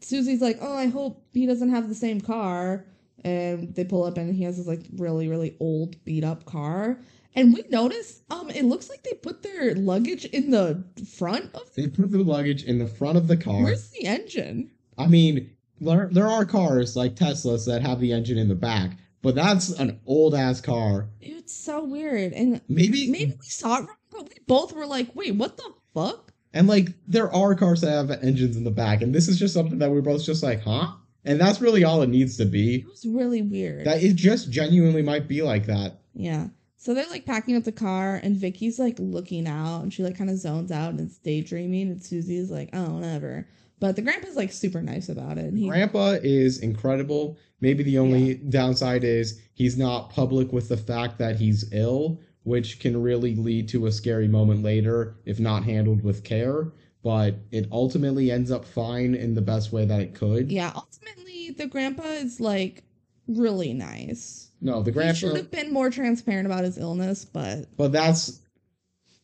Susie's 0.00 0.42
like, 0.42 0.58
Oh, 0.60 0.76
I 0.76 0.86
hope 0.86 1.26
he 1.32 1.46
doesn't 1.46 1.70
have 1.70 1.88
the 1.88 1.94
same 1.94 2.20
car. 2.20 2.86
And 3.24 3.74
they 3.74 3.84
pull 3.84 4.04
up 4.04 4.18
and 4.18 4.34
he 4.34 4.44
has 4.44 4.58
this 4.58 4.66
like 4.66 4.86
really, 4.96 5.28
really 5.28 5.56
old 5.58 6.02
beat 6.04 6.24
up 6.24 6.44
car. 6.44 7.00
And 7.34 7.52
we 7.52 7.64
notice, 7.68 8.20
um, 8.30 8.48
it 8.50 8.64
looks 8.64 8.88
like 8.88 9.02
they 9.02 9.14
put 9.14 9.42
their 9.42 9.74
luggage 9.74 10.24
in 10.26 10.50
the 10.50 10.84
front 11.16 11.52
of 11.54 11.74
They 11.74 11.88
put 11.88 12.12
the 12.12 12.22
luggage 12.22 12.62
in 12.62 12.78
the 12.78 12.86
front 12.86 13.18
of 13.18 13.26
the 13.26 13.36
car. 13.36 13.64
Where's 13.64 13.90
the 13.90 14.06
engine? 14.06 14.70
I 14.96 15.08
mean, 15.08 15.50
there, 15.80 16.08
there 16.12 16.28
are 16.28 16.44
cars 16.44 16.94
like 16.94 17.16
Teslas 17.16 17.66
that 17.66 17.82
have 17.82 17.98
the 17.98 18.12
engine 18.12 18.38
in 18.38 18.48
the 18.48 18.54
back, 18.54 18.96
but 19.24 19.34
that's 19.34 19.70
an 19.70 19.98
old 20.06 20.34
ass 20.36 20.60
car. 20.60 21.08
It's 21.20 21.52
so 21.52 21.82
weird. 21.84 22.32
And 22.32 22.60
Maybe, 22.68 23.10
maybe 23.10 23.32
we 23.40 23.46
saw 23.46 23.78
it 23.78 23.86
wrong, 23.86 23.96
but 24.12 24.28
we 24.28 24.36
both 24.46 24.72
were 24.72 24.86
like, 24.86 25.16
wait, 25.16 25.34
what 25.34 25.56
the 25.56 25.68
fuck? 25.92 26.30
and 26.52 26.68
like 26.68 26.90
there 27.08 27.34
are 27.34 27.56
cars 27.56 27.80
that 27.80 27.90
have 27.90 28.10
engines 28.22 28.56
in 28.56 28.62
the 28.62 28.70
back, 28.70 29.02
and 29.02 29.12
this 29.12 29.26
is 29.26 29.36
just 29.40 29.52
something 29.54 29.78
that 29.80 29.90
we're 29.90 30.00
both 30.00 30.24
just 30.24 30.42
like, 30.44 30.62
huh? 30.62 30.92
And 31.24 31.40
that's 31.40 31.60
really 31.60 31.82
all 31.82 32.02
it 32.02 32.08
needs 32.10 32.36
to 32.36 32.44
be. 32.44 32.76
It 32.76 32.86
was 32.86 33.04
really 33.06 33.42
weird. 33.42 33.86
That 33.86 34.02
it 34.02 34.14
just 34.14 34.50
genuinely 34.50 35.02
might 35.02 35.26
be 35.26 35.42
like 35.42 35.66
that. 35.66 35.98
yeah. 36.14 36.48
So 36.76 36.92
they're 36.92 37.06
like 37.08 37.24
packing 37.24 37.56
up 37.56 37.64
the 37.64 37.72
car, 37.72 38.20
and 38.22 38.36
Vicky's 38.36 38.78
like 38.78 38.96
looking 38.98 39.48
out, 39.48 39.80
and 39.82 39.92
she 39.92 40.02
like 40.04 40.18
kind 40.18 40.28
of 40.28 40.36
zones 40.36 40.70
out 40.70 40.90
and 40.90 41.00
is 41.00 41.16
daydreaming, 41.16 41.88
and 41.90 42.02
Susie's 42.04 42.50
like, 42.50 42.68
oh, 42.74 42.96
whatever. 42.96 43.48
But 43.80 43.96
the 43.96 44.02
grandpa's 44.02 44.36
like 44.36 44.52
super 44.52 44.82
nice 44.82 45.08
about 45.08 45.38
it. 45.38 45.46
And 45.46 45.58
he, 45.58 45.66
Grandpa 45.68 46.18
is 46.22 46.58
incredible. 46.58 47.38
Maybe 47.64 47.82
the 47.82 47.96
only 47.96 48.34
downside 48.34 49.04
is 49.04 49.40
he's 49.54 49.78
not 49.78 50.10
public 50.10 50.52
with 50.52 50.68
the 50.68 50.76
fact 50.76 51.16
that 51.16 51.36
he's 51.36 51.72
ill, 51.72 52.20
which 52.42 52.78
can 52.78 53.02
really 53.02 53.34
lead 53.36 53.70
to 53.70 53.86
a 53.86 53.90
scary 53.90 54.28
moment 54.28 54.62
later 54.62 55.16
if 55.24 55.40
not 55.40 55.64
handled 55.64 56.04
with 56.04 56.24
care. 56.24 56.72
But 57.02 57.36
it 57.52 57.66
ultimately 57.72 58.30
ends 58.30 58.50
up 58.50 58.66
fine 58.66 59.14
in 59.14 59.32
the 59.32 59.40
best 59.40 59.72
way 59.72 59.86
that 59.86 60.02
it 60.02 60.14
could. 60.14 60.52
yeah, 60.52 60.72
ultimately, 60.74 61.52
the 61.56 61.66
grandpa 61.66 62.02
is 62.02 62.38
like 62.38 62.84
really 63.28 63.72
nice. 63.72 64.50
No, 64.60 64.82
the 64.82 64.92
He 64.92 65.14
should 65.14 65.34
have 65.34 65.50
been 65.50 65.72
more 65.72 65.88
transparent 65.88 66.44
about 66.44 66.64
his 66.64 66.76
illness, 66.76 67.24
but 67.24 67.74
but 67.78 67.92
that's 67.92 68.42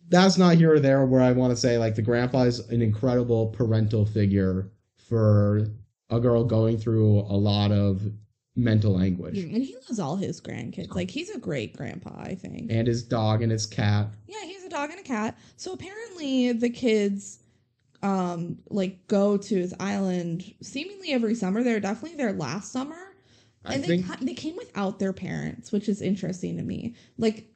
that's 0.08 0.38
not 0.38 0.56
here 0.56 0.72
or 0.72 0.80
there. 0.80 1.04
Where 1.04 1.20
I 1.20 1.32
want 1.32 1.50
to 1.50 1.56
say 1.58 1.76
like 1.76 1.94
the 1.94 2.00
grandpa 2.00 2.44
is 2.44 2.60
an 2.70 2.80
incredible 2.80 3.48
parental 3.48 4.06
figure 4.06 4.70
for 4.96 5.66
a 6.08 6.18
girl 6.18 6.42
going 6.42 6.78
through 6.78 7.20
a 7.20 7.36
lot 7.36 7.70
of 7.70 8.10
mental 8.56 8.98
anguish. 9.00 9.38
and 9.38 9.62
he 9.62 9.74
loves 9.76 9.98
all 9.98 10.16
his 10.16 10.40
grandkids. 10.40 10.94
Like 10.94 11.10
he's 11.10 11.30
a 11.30 11.38
great 11.38 11.76
grandpa, 11.76 12.20
I 12.20 12.34
think. 12.34 12.70
And 12.70 12.86
his 12.86 13.02
dog 13.02 13.42
and 13.42 13.52
his 13.52 13.66
cat. 13.66 14.08
Yeah, 14.26 14.42
he 14.44 14.54
has 14.54 14.64
a 14.64 14.68
dog 14.68 14.90
and 14.90 14.98
a 15.00 15.04
cat. 15.04 15.38
So 15.56 15.72
apparently 15.72 16.52
the 16.52 16.70
kids 16.70 17.38
um 18.02 18.58
like 18.70 19.06
go 19.08 19.36
to 19.36 19.54
his 19.56 19.74
island 19.78 20.54
seemingly 20.62 21.12
every 21.12 21.34
summer. 21.34 21.62
They're 21.62 21.80
definitely 21.80 22.16
there 22.16 22.32
last 22.32 22.72
summer. 22.72 22.96
I 23.64 23.74
And 23.74 23.84
think 23.84 24.06
they 24.06 24.26
they 24.26 24.34
came 24.34 24.56
without 24.56 24.98
their 24.98 25.12
parents, 25.12 25.70
which 25.70 25.88
is 25.88 26.00
interesting 26.02 26.56
to 26.56 26.62
me. 26.62 26.94
Like 27.18 27.46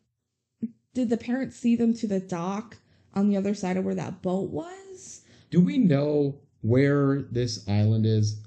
did 0.94 1.08
the 1.10 1.16
parents 1.16 1.56
see 1.56 1.74
them 1.76 1.92
to 1.94 2.06
the 2.06 2.20
dock 2.20 2.76
on 3.14 3.28
the 3.28 3.36
other 3.36 3.54
side 3.54 3.76
of 3.76 3.84
where 3.84 3.94
that 3.96 4.22
boat 4.22 4.50
was? 4.50 5.22
Do 5.50 5.60
we 5.60 5.76
know 5.78 6.36
where 6.62 7.22
this 7.22 7.68
island 7.68 8.06
is? 8.06 8.40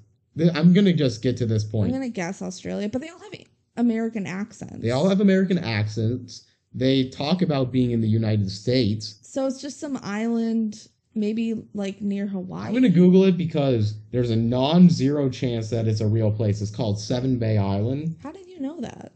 I'm 0.53 0.73
gonna 0.73 0.93
just 0.93 1.21
get 1.21 1.37
to 1.37 1.45
this 1.45 1.63
point. 1.63 1.85
I'm 1.85 1.97
going 1.99 2.09
to 2.09 2.13
guess 2.13 2.41
Australia, 2.41 2.89
but 2.89 3.01
they 3.01 3.09
all 3.09 3.19
have 3.19 3.33
American 3.77 4.25
accents. 4.27 4.81
They 4.81 4.91
all 4.91 5.07
have 5.07 5.21
American 5.21 5.57
accents. 5.57 6.45
They 6.73 7.09
talk 7.09 7.41
about 7.41 7.71
being 7.71 7.91
in 7.91 8.01
the 8.01 8.07
United 8.07 8.51
States. 8.51 9.19
So 9.23 9.47
it's 9.47 9.61
just 9.61 9.79
some 9.79 9.99
island 10.03 10.87
maybe 11.15 11.63
like 11.73 12.01
near 12.01 12.27
Hawaii. 12.27 12.67
I'm 12.67 12.73
gonna 12.73 12.89
Google 12.89 13.23
it 13.23 13.37
because 13.37 13.95
there's 14.11 14.29
a 14.29 14.35
non-zero 14.35 15.29
chance 15.29 15.69
that 15.71 15.87
it's 15.87 16.01
a 16.01 16.07
real 16.07 16.31
place. 16.31 16.61
It's 16.61 16.71
called 16.71 16.99
Seven 16.99 17.39
Bay 17.39 17.57
Island. 17.57 18.17
How 18.21 18.31
did 18.31 18.47
you 18.47 18.59
know 18.59 18.79
that? 18.81 19.13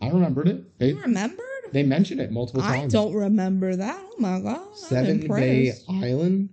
I 0.00 0.08
remembered 0.08 0.48
it. 0.48 0.78
They 0.78 0.88
You 0.88 1.00
remembered? 1.00 1.46
they 1.72 1.82
mentioned 1.82 2.20
it 2.20 2.30
multiple 2.30 2.62
times. 2.62 2.94
I 2.94 2.98
don't 2.98 3.14
remember 3.14 3.76
that. 3.76 4.00
Oh 4.00 4.16
my 4.18 4.40
god. 4.40 4.76
Seven 4.76 5.26
Bay. 5.26 5.72
Island. 5.88 6.50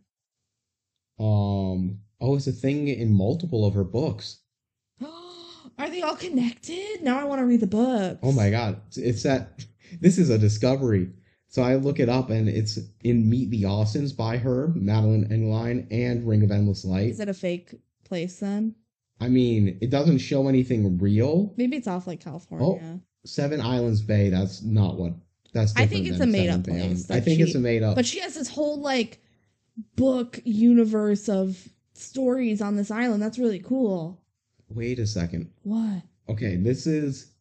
Um. 1.20 2.00
Oh, 2.24 2.38
it's 2.38 2.48
a 2.48 2.54
thing 2.54 2.88
in 2.88 3.14
multiple 3.14 3.66
of 3.66 3.74
her 3.74 3.84
books. 3.84 4.40
Are 5.02 5.90
they 5.90 6.02
all 6.02 6.16
connected? 6.16 7.02
Now 7.02 7.20
I 7.20 7.26
want 7.26 7.40
to 7.40 7.46
read 7.46 7.60
the 7.60 7.68
book. 7.68 8.20
Oh 8.24 8.32
my 8.32 8.50
god, 8.50 8.80
it's, 8.96 9.24
that. 9.24 9.66
This 10.00 10.18
is 10.18 10.30
a 10.30 10.38
discovery. 10.38 11.12
So 11.50 11.62
I 11.62 11.76
look 11.76 12.00
it 12.00 12.08
up, 12.08 12.30
and 12.30 12.48
it's 12.48 12.80
in 13.04 13.30
Meet 13.30 13.52
the 13.52 13.66
Austins 13.66 14.14
by 14.14 14.38
her, 14.38 14.72
Madeleine 14.74 15.28
L'Engle, 15.30 15.86
and 15.92 16.28
Ring 16.28 16.44
of 16.44 16.50
Endless 16.50 16.86
Light. 16.86 17.10
Is 17.10 17.20
it 17.20 17.28
a 17.30 17.34
fake 17.34 17.76
place 18.06 18.40
then? 18.40 18.74
I 19.20 19.28
mean, 19.28 19.78
it 19.82 19.90
doesn't 19.90 20.20
show 20.20 20.48
anything 20.48 20.98
real. 20.98 21.54
Maybe 21.58 21.76
it's 21.76 21.88
off 21.88 22.08
like 22.08 22.22
California. 22.22 22.96
Oh, 22.96 23.02
Seven 23.26 23.60
Islands 23.60 24.02
Bay. 24.02 24.30
That's 24.30 24.64
not 24.64 24.98
what 24.98 25.14
That's 25.54 25.76
I 25.76 25.86
think 25.88 26.08
it's 26.08 26.22
a 26.22 26.26
made-up 26.26 26.66
Seven 26.66 26.80
place 26.80 27.12
I 27.12 27.20
think 27.20 27.38
she- 27.38 27.44
it's 27.44 27.56
a 27.56 27.60
made 27.60 27.84
up. 27.84 27.96
But 27.96 28.06
she 28.06 28.20
has 28.22 28.34
this 28.34 28.48
whole 28.48 28.80
like 28.80 29.22
book 29.96 30.40
universe 30.46 31.28
of 31.28 31.70
stories 31.94 32.62
on 32.62 32.76
this 32.76 32.92
island. 32.92 33.22
That's 33.22 33.40
really 33.40 33.60
cool. 33.60 34.22
Wait 34.70 35.00
a 35.00 35.08
second. 35.08 35.52
What? 35.64 36.04
Okay, 36.30 36.56
this 36.56 36.88
is. 36.88 37.32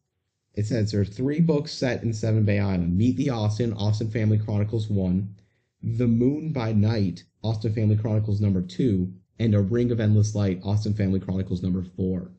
It 0.55 0.67
says 0.67 0.91
there 0.91 1.01
are 1.01 1.05
three 1.05 1.39
books 1.39 1.73
set 1.73 2.03
in 2.03 2.13
Seven 2.13 2.43
Bay 2.43 2.59
Island: 2.59 2.95
Meet 2.97 3.17
the 3.17 3.29
Austin, 3.31 3.73
Austin 3.73 4.09
Family 4.11 4.37
Chronicles 4.37 4.87
one, 4.87 5.35
The 5.81 6.07
Moon 6.07 6.53
by 6.53 6.73
Night, 6.73 7.23
Austin 7.43 7.73
Family 7.73 7.95
Chronicles 7.95 8.39
number 8.39 8.61
two, 8.61 9.11
and 9.39 9.55
A 9.55 9.61
Ring 9.61 9.91
of 9.91 9.99
Endless 9.99 10.35
Light, 10.35 10.61
Austin 10.63 10.93
Family 10.93 11.19
Chronicles 11.19 11.63
number 11.63 11.83
four. 11.95 12.29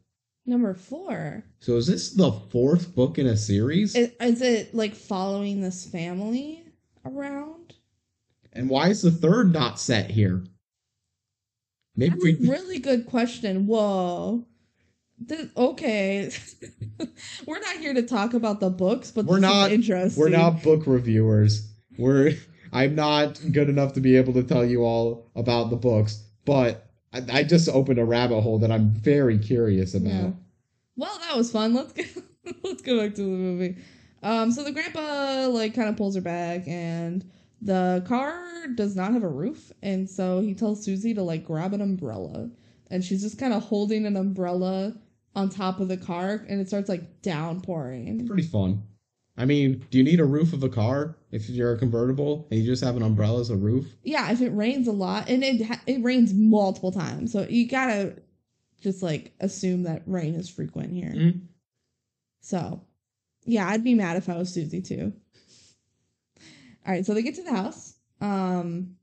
Number 0.47 0.75
four. 0.75 1.43
So 1.61 1.77
is 1.77 1.87
this 1.87 2.11
the 2.11 2.31
fourth 2.51 2.95
book 2.95 3.19
in 3.19 3.27
a 3.27 3.37
series? 3.37 3.97
Is, 3.97 4.13
is 4.21 4.43
it 4.43 4.75
like 4.75 4.95
following 4.95 5.61
this 5.61 5.87
family 5.87 6.63
around? 7.05 7.75
and 8.55 8.69
why 8.71 8.89
is 8.89 9.03
the 9.03 9.11
third 9.11 9.53
not 9.53 9.81
set 9.81 10.11
here? 10.11 10.45
Maybe 11.97 12.11
That's 12.11 12.25
we. 12.25 12.49
a 12.49 12.51
really 12.51 12.79
good 12.79 13.07
question. 13.07 13.67
Whoa. 13.67 14.45
This, 15.19 15.49
okay. 15.57 16.31
we're 17.47 17.61
not 17.61 17.77
here 17.77 17.95
to 17.95 18.03
talk 18.03 18.35
about 18.35 18.61
the 18.61 18.71
books, 18.71 19.11
but 19.13 19.27
We're 19.27 19.41
this 19.41 19.49
is 19.49 19.55
not- 19.55 19.73
interesting. 19.73 20.21
We're 20.21 20.29
not 20.31 20.63
book 20.63 20.87
reviewers. 20.87 21.71
We're 21.97 22.33
I'm 22.73 22.97
not 22.97 23.41
good 23.53 23.69
enough 23.69 23.93
to 23.93 24.01
be 24.01 24.17
able 24.17 24.33
to 24.33 24.43
tell 24.43 24.65
you 24.65 24.83
all 24.83 25.31
about 25.37 25.71
the 25.71 25.77
books, 25.77 26.25
but 26.45 26.91
I, 27.13 27.23
I 27.33 27.43
just 27.45 27.69
opened 27.69 28.01
a 28.01 28.05
rabbit 28.05 28.41
hole 28.41 28.59
that 28.59 28.73
I'm 28.73 28.91
very 28.91 29.39
curious 29.39 29.95
about. 29.95 30.11
Yeah. 30.11 30.31
Well, 30.97 31.17
that 31.21 31.37
was 31.37 31.53
fun. 31.53 31.75
Let's 31.75 31.93
get 31.93 32.09
let's 32.65 32.83
go 32.83 32.99
back 33.01 33.15
to 33.15 33.23
the 33.23 33.29
movie. 33.29 33.77
Um, 34.25 34.51
so 34.51 34.65
the 34.65 34.73
grandpa 34.73 35.47
like 35.49 35.75
kind 35.75 35.89
of 35.89 35.97
pulls 35.97 36.17
her 36.17 36.21
back, 36.21 36.67
and 36.67 37.25
the 37.65 38.05
car 38.07 38.69
does 38.75 38.95
not 38.95 39.13
have 39.13 39.23
a 39.23 39.29
roof, 39.29 39.73
and 39.83 40.09
so 40.09 40.41
he 40.41 40.55
tells 40.55 40.85
Susie 40.85 41.15
to 41.15 41.23
like 41.23 41.45
grab 41.45 41.73
an 41.73 41.81
umbrella, 41.81 42.51
and 42.91 43.03
she's 43.03 43.23
just 43.23 43.39
kind 43.39 43.55
of 43.55 43.63
holding 43.63 44.05
an 44.07 44.17
umbrella 44.17 44.95
on 45.35 45.49
top 45.49 45.81
of 45.81 45.89
the 45.89 45.97
car, 45.97 46.45
and 46.49 46.61
it 46.61 46.69
starts 46.69 46.89
like 46.89 47.23
downpouring. 47.23 48.27
Pretty 48.27 48.43
fun. 48.43 48.83
I 49.37 49.47
mean, 49.47 49.85
do 49.91 49.99
you 49.99 50.05
need 50.05 50.21
a 50.21 50.25
roof 50.25 50.53
of 50.53 50.63
a 50.63 50.69
car 50.69 51.17
if 51.33 51.49
you're 51.49 51.73
a 51.73 51.79
convertible 51.79 52.47
and 52.51 52.61
you 52.61 52.67
just 52.67 52.85
have 52.85 52.97
an 52.97 53.03
umbrella 53.03 53.41
as 53.41 53.51
a 53.51 53.57
roof? 53.57 53.97
Yeah, 54.05 54.31
if 54.31 54.41
it 54.41 54.51
rains 54.51 54.87
a 54.87 54.93
lot, 54.93 55.29
and 55.29 55.43
it 55.43 55.67
it 55.87 56.03
rains 56.05 56.35
multiple 56.35 56.93
times, 56.93 57.33
so 57.33 57.47
you 57.49 57.67
gotta 57.67 58.17
just 58.81 59.03
like 59.03 59.33
assume 59.41 59.85
that 59.85 60.03
rain 60.07 60.35
is 60.35 60.49
frequent 60.49 60.93
here. 60.93 61.15
Mhm. 61.15 61.41
So, 62.43 62.83
yeah, 63.47 63.67
I'd 63.69 63.83
be 63.83 63.95
mad 63.95 64.19
if 64.19 64.29
I 64.29 64.37
was 64.37 64.53
Susie 64.53 64.83
too. 64.83 65.15
All 66.87 66.93
right, 66.93 67.05
so 67.05 67.15
they 67.15 67.23
get 67.23 67.35
to 67.37 67.43
the 67.43 67.55
house. 67.55 67.95
Um 68.21 68.97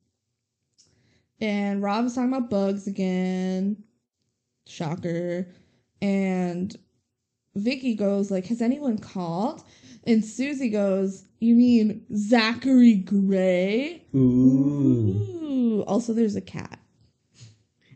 and 1.39 1.81
Rob 1.81 2.05
is 2.05 2.15
talking 2.15 2.31
about 2.31 2.49
bugs 2.49 2.85
again. 2.87 3.83
Shocker. 4.67 5.47
And 6.01 6.75
Vicky 7.55 7.95
goes 7.95 8.29
like, 8.31 8.45
"Has 8.47 8.61
anyone 8.61 8.97
called?" 8.97 9.63
And 10.03 10.23
Susie 10.23 10.69
goes, 10.69 11.25
"You 11.39 11.55
mean 11.55 12.05
Zachary 12.15 12.95
Gray?" 12.95 14.05
Ooh. 14.15 15.83
Also, 15.87 16.13
there's 16.13 16.35
a 16.35 16.41
cat 16.41 16.80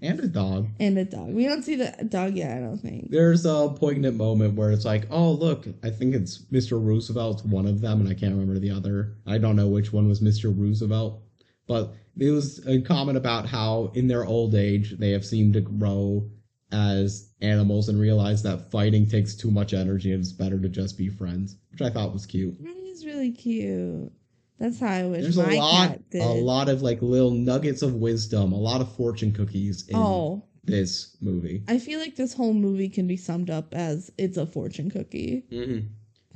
And 0.06 0.20
a 0.20 0.28
dog. 0.28 0.70
and 0.80 0.98
a 0.98 1.06
dog. 1.06 1.34
We 1.34 1.46
don't 1.46 1.64
see 1.64 1.76
the 1.76 1.94
dog 2.08 2.36
yet, 2.36 2.58
I 2.58 2.62
don't 2.62 2.78
think. 2.78 3.10
There's 3.10 3.46
a 3.46 3.70
poignant 3.76 4.16
moment 4.18 4.56
where 4.56 4.72
it's 4.72 4.86
like, 4.86 5.08
oh, 5.10 5.32
look, 5.32 5.68
I 5.84 5.90
think 5.90 6.16
it's 6.16 6.44
Mr. 6.52 6.84
Roosevelt's 6.84 7.44
one 7.44 7.66
of 7.66 7.82
them, 7.82 8.02
and 8.02 8.10
I 8.10 8.14
can't 8.14 8.34
remember 8.34 8.60
the 8.60 8.72
other. 8.72 9.16
I 9.26 9.38
don't 9.38 9.56
know 9.56 9.68
which 9.68 9.92
one 9.92 10.08
was 10.08 10.22
Mr. 10.22 10.56
Roosevelt. 10.56 11.22
But 11.68 11.94
it 12.18 12.32
was 12.32 12.66
uh, 12.66 12.72
a 12.72 12.82
comment 12.82 13.18
about 13.18 13.48
how 13.48 13.92
in 13.96 14.08
their 14.08 14.26
old 14.26 14.56
age 14.56 14.98
they 14.98 15.12
have 15.12 15.26
seemed 15.26 15.54
to 15.54 15.62
grow 15.62 16.30
as 16.72 17.32
animals 17.42 17.90
and 17.90 18.00
realize 18.00 18.44
that 18.44 18.72
fighting 18.72 19.08
takes 19.08 19.36
too 19.36 19.52
much 19.52 19.74
energy 19.74 20.12
and 20.12 20.22
it's 20.22 20.32
better 20.32 20.60
to 20.60 20.70
just 20.70 20.98
be 20.98 21.10
friends, 21.10 21.56
which 21.72 21.82
I 21.82 21.90
thought 21.90 22.14
was 22.14 22.26
cute. 22.26 22.62
That 22.64 22.78
is 22.86 23.06
really 23.06 23.32
cute. 23.32 24.12
That's 24.60 24.80
how 24.80 24.88
I 24.88 25.04
wish 25.06 25.22
There's 25.24 25.38
my 25.38 25.54
a 25.54 25.58
lot, 25.58 25.88
cat 25.90 26.10
did. 26.10 26.22
a 26.22 26.34
lot 26.34 26.70
of 26.70 26.82
like 26.82 27.02
little 27.02 27.32
nuggets 27.32 27.82
of 27.82 27.96
wisdom, 27.96 28.52
a 28.54 28.58
lot 28.58 28.82
of 28.82 28.92
fortune 28.96 29.32
cookies 29.32 29.88
in 29.90 29.96
Oh, 29.98 30.44
this 30.64 31.18
movie. 31.22 31.64
I 31.68 31.78
feel 31.78 32.00
like 32.00 32.16
this 32.16 32.34
whole 32.34 32.54
movie 32.54 32.90
can 32.90 33.06
be 33.08 33.18
summed 33.18 33.50
up 33.50 33.74
as 33.74 34.12
it's 34.18 34.38
a 34.38 34.46
fortune 34.46 34.90
cookie. 34.90 35.44
hmm 35.50 35.80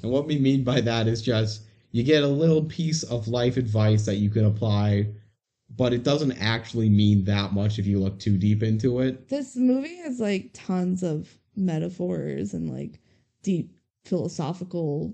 And 0.04 0.12
what 0.12 0.28
we 0.28 0.38
mean 0.38 0.64
by 0.64 0.82
that 0.82 1.08
is 1.08 1.22
just 1.22 1.64
you 1.92 2.04
get 2.04 2.24
a 2.24 2.28
little 2.28 2.66
piece 2.66 3.04
of 3.04 3.28
life 3.28 3.58
advice 3.58 4.06
that 4.06 4.18
you 4.18 4.30
can 4.30 4.46
apply, 4.46 5.08
but 5.76 5.94
it 5.94 6.04
doesn't 6.04 6.34
actually 6.34 6.90
mean 6.90 7.24
that 7.24 7.54
much 7.54 7.80
if 7.80 7.88
you 7.88 8.00
look 8.00 8.20
too 8.20 8.38
deep 8.38 8.62
into 8.64 9.00
it. 9.00 9.30
This 9.30 9.56
movie 9.56 9.96
has 9.98 10.20
like 10.20 10.50
tons 10.54 11.04
of 11.04 11.40
metaphors 11.56 12.54
and 12.54 12.70
like 12.72 13.00
deep 13.44 13.76
philosophical 14.06 15.14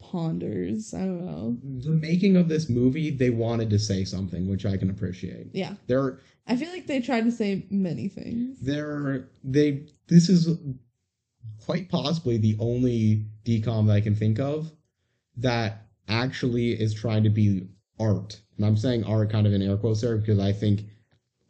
ponders. 0.00 0.94
I 0.94 1.00
don't 1.00 1.24
know. 1.24 1.56
The 1.82 1.90
making 1.90 2.36
of 2.36 2.48
this 2.48 2.68
movie, 2.68 3.10
they 3.10 3.30
wanted 3.30 3.70
to 3.70 3.78
say 3.78 4.04
something, 4.04 4.48
which 4.48 4.64
I 4.64 4.76
can 4.76 4.90
appreciate. 4.90 5.48
Yeah. 5.52 5.74
They're 5.86 6.20
I 6.46 6.56
feel 6.56 6.70
like 6.70 6.86
they 6.86 7.00
tried 7.00 7.24
to 7.24 7.32
say 7.32 7.66
many 7.70 8.08
things. 8.08 8.58
they're 8.60 9.28
they 9.44 9.86
this 10.06 10.28
is 10.28 10.56
quite 11.64 11.88
possibly 11.90 12.38
the 12.38 12.56
only 12.58 13.26
decom 13.44 13.86
that 13.88 13.94
I 13.94 14.00
can 14.00 14.14
think 14.14 14.38
of 14.38 14.70
that 15.36 15.86
actually 16.08 16.72
is 16.72 16.94
trying 16.94 17.24
to 17.24 17.30
be 17.30 17.68
art. 18.00 18.40
And 18.56 18.64
I'm 18.64 18.76
saying 18.76 19.04
art 19.04 19.30
kind 19.30 19.46
of 19.46 19.52
in 19.52 19.62
air 19.62 19.76
quotes 19.76 20.00
there 20.00 20.16
because 20.16 20.38
I 20.38 20.52
think 20.52 20.82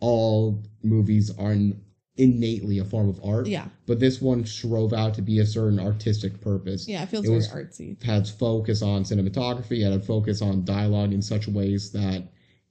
all 0.01 0.65
movies 0.83 1.31
are 1.39 1.53
in- 1.53 1.81
innately 2.19 2.79
a 2.79 2.85
form 2.85 3.09
of 3.09 3.21
art. 3.25 3.47
Yeah. 3.47 3.69
But 3.87 4.01
this 4.01 4.21
one 4.21 4.45
strove 4.45 4.93
out 4.93 5.15
to 5.15 5.23
be 5.23 5.39
a 5.39 5.47
certain 5.47 5.79
artistic 5.81 6.41
purpose. 6.41 6.87
Yeah, 6.89 7.05
it 7.05 7.09
feels 7.09 7.25
It 7.25 7.29
very 7.29 7.37
was- 7.37 7.49
artsy. 7.49 7.93
It 7.93 8.03
had 8.05 8.29
focus 8.29 8.83
on 8.83 9.05
cinematography, 9.05 9.87
it 9.87 9.91
had 9.93 10.05
focus 10.05 10.43
on 10.43 10.65
dialogue 10.65 11.13
in 11.13 11.23
such 11.23 11.49
ways 11.49 11.91
that 11.93 12.25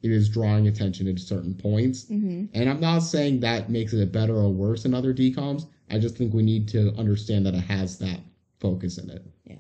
it 0.04 0.12
is 0.12 0.30
drawing 0.30 0.68
attention 0.68 1.08
at 1.08 1.20
certain 1.20 1.56
points. 1.56 2.08
hmm 2.08 2.46
And 2.54 2.70
I'm 2.70 2.80
not 2.80 3.00
saying 3.00 3.40
that 3.40 3.72
makes 3.72 3.94
it 3.94 4.12
better 4.12 4.36
or 4.36 4.50
worse 4.54 4.84
than 4.84 4.94
other 4.94 5.14
decoms. 5.14 5.66
I 5.90 5.98
just 5.98 6.18
think 6.18 6.34
we 6.34 6.44
need 6.44 6.68
to 6.70 6.94
understand 6.96 7.46
that 7.46 7.56
it 7.56 7.62
has 7.64 7.98
that 8.00 8.20
focus 8.60 8.98
in 9.00 9.10
it. 9.10 9.26
Yeah. 9.46 9.56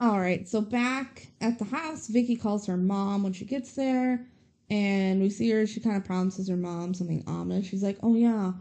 All 0.00 0.18
right, 0.20 0.46
so 0.48 0.60
back 0.60 1.28
at 1.40 1.58
the 1.58 1.64
house, 1.64 2.08
Vicky 2.08 2.36
calls 2.36 2.66
her 2.66 2.76
mom 2.76 3.22
when 3.22 3.32
she 3.32 3.44
gets 3.44 3.72
there, 3.74 4.26
and 4.70 5.20
we 5.20 5.30
see 5.30 5.50
her. 5.50 5.66
She 5.66 5.80
kind 5.80 5.96
of 5.96 6.04
promises 6.04 6.48
her 6.48 6.56
mom 6.56 6.94
something 6.94 7.22
ominous. 7.26 7.66
She's 7.66 7.82
like, 7.82 7.98
"Oh 8.02 8.14
yeah, 8.14 8.52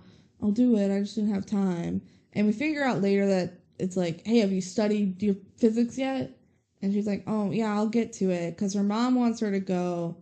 I'll 0.42 0.52
do 0.52 0.78
it. 0.78 0.96
I 0.96 1.00
just 1.00 1.16
didn't 1.16 1.34
have 1.34 1.46
time." 1.46 2.02
And 2.34 2.48
we 2.48 2.54
figure 2.54 2.84
out 2.84 3.02
later 3.02 3.26
that 3.28 3.60
it's 3.80 3.96
like, 3.98 4.26
"Hey, 4.26 4.40
have 4.40 4.52
you 4.52 4.62
studied 4.62 5.22
your 5.24 5.36
physics 5.58 5.98
yet?" 5.98 6.38
And 6.82 6.94
she's 6.94 7.08
like, 7.08 7.24
"Oh 7.28 7.52
yeah, 7.52 7.74
I'll 7.74 7.88
get 7.90 8.14
to 8.14 8.30
it," 8.32 8.52
because 8.52 8.74
her 8.74 8.84
mom 8.84 9.16
wants 9.16 9.40
her 9.40 9.52
to 9.52 9.60
go 9.60 10.18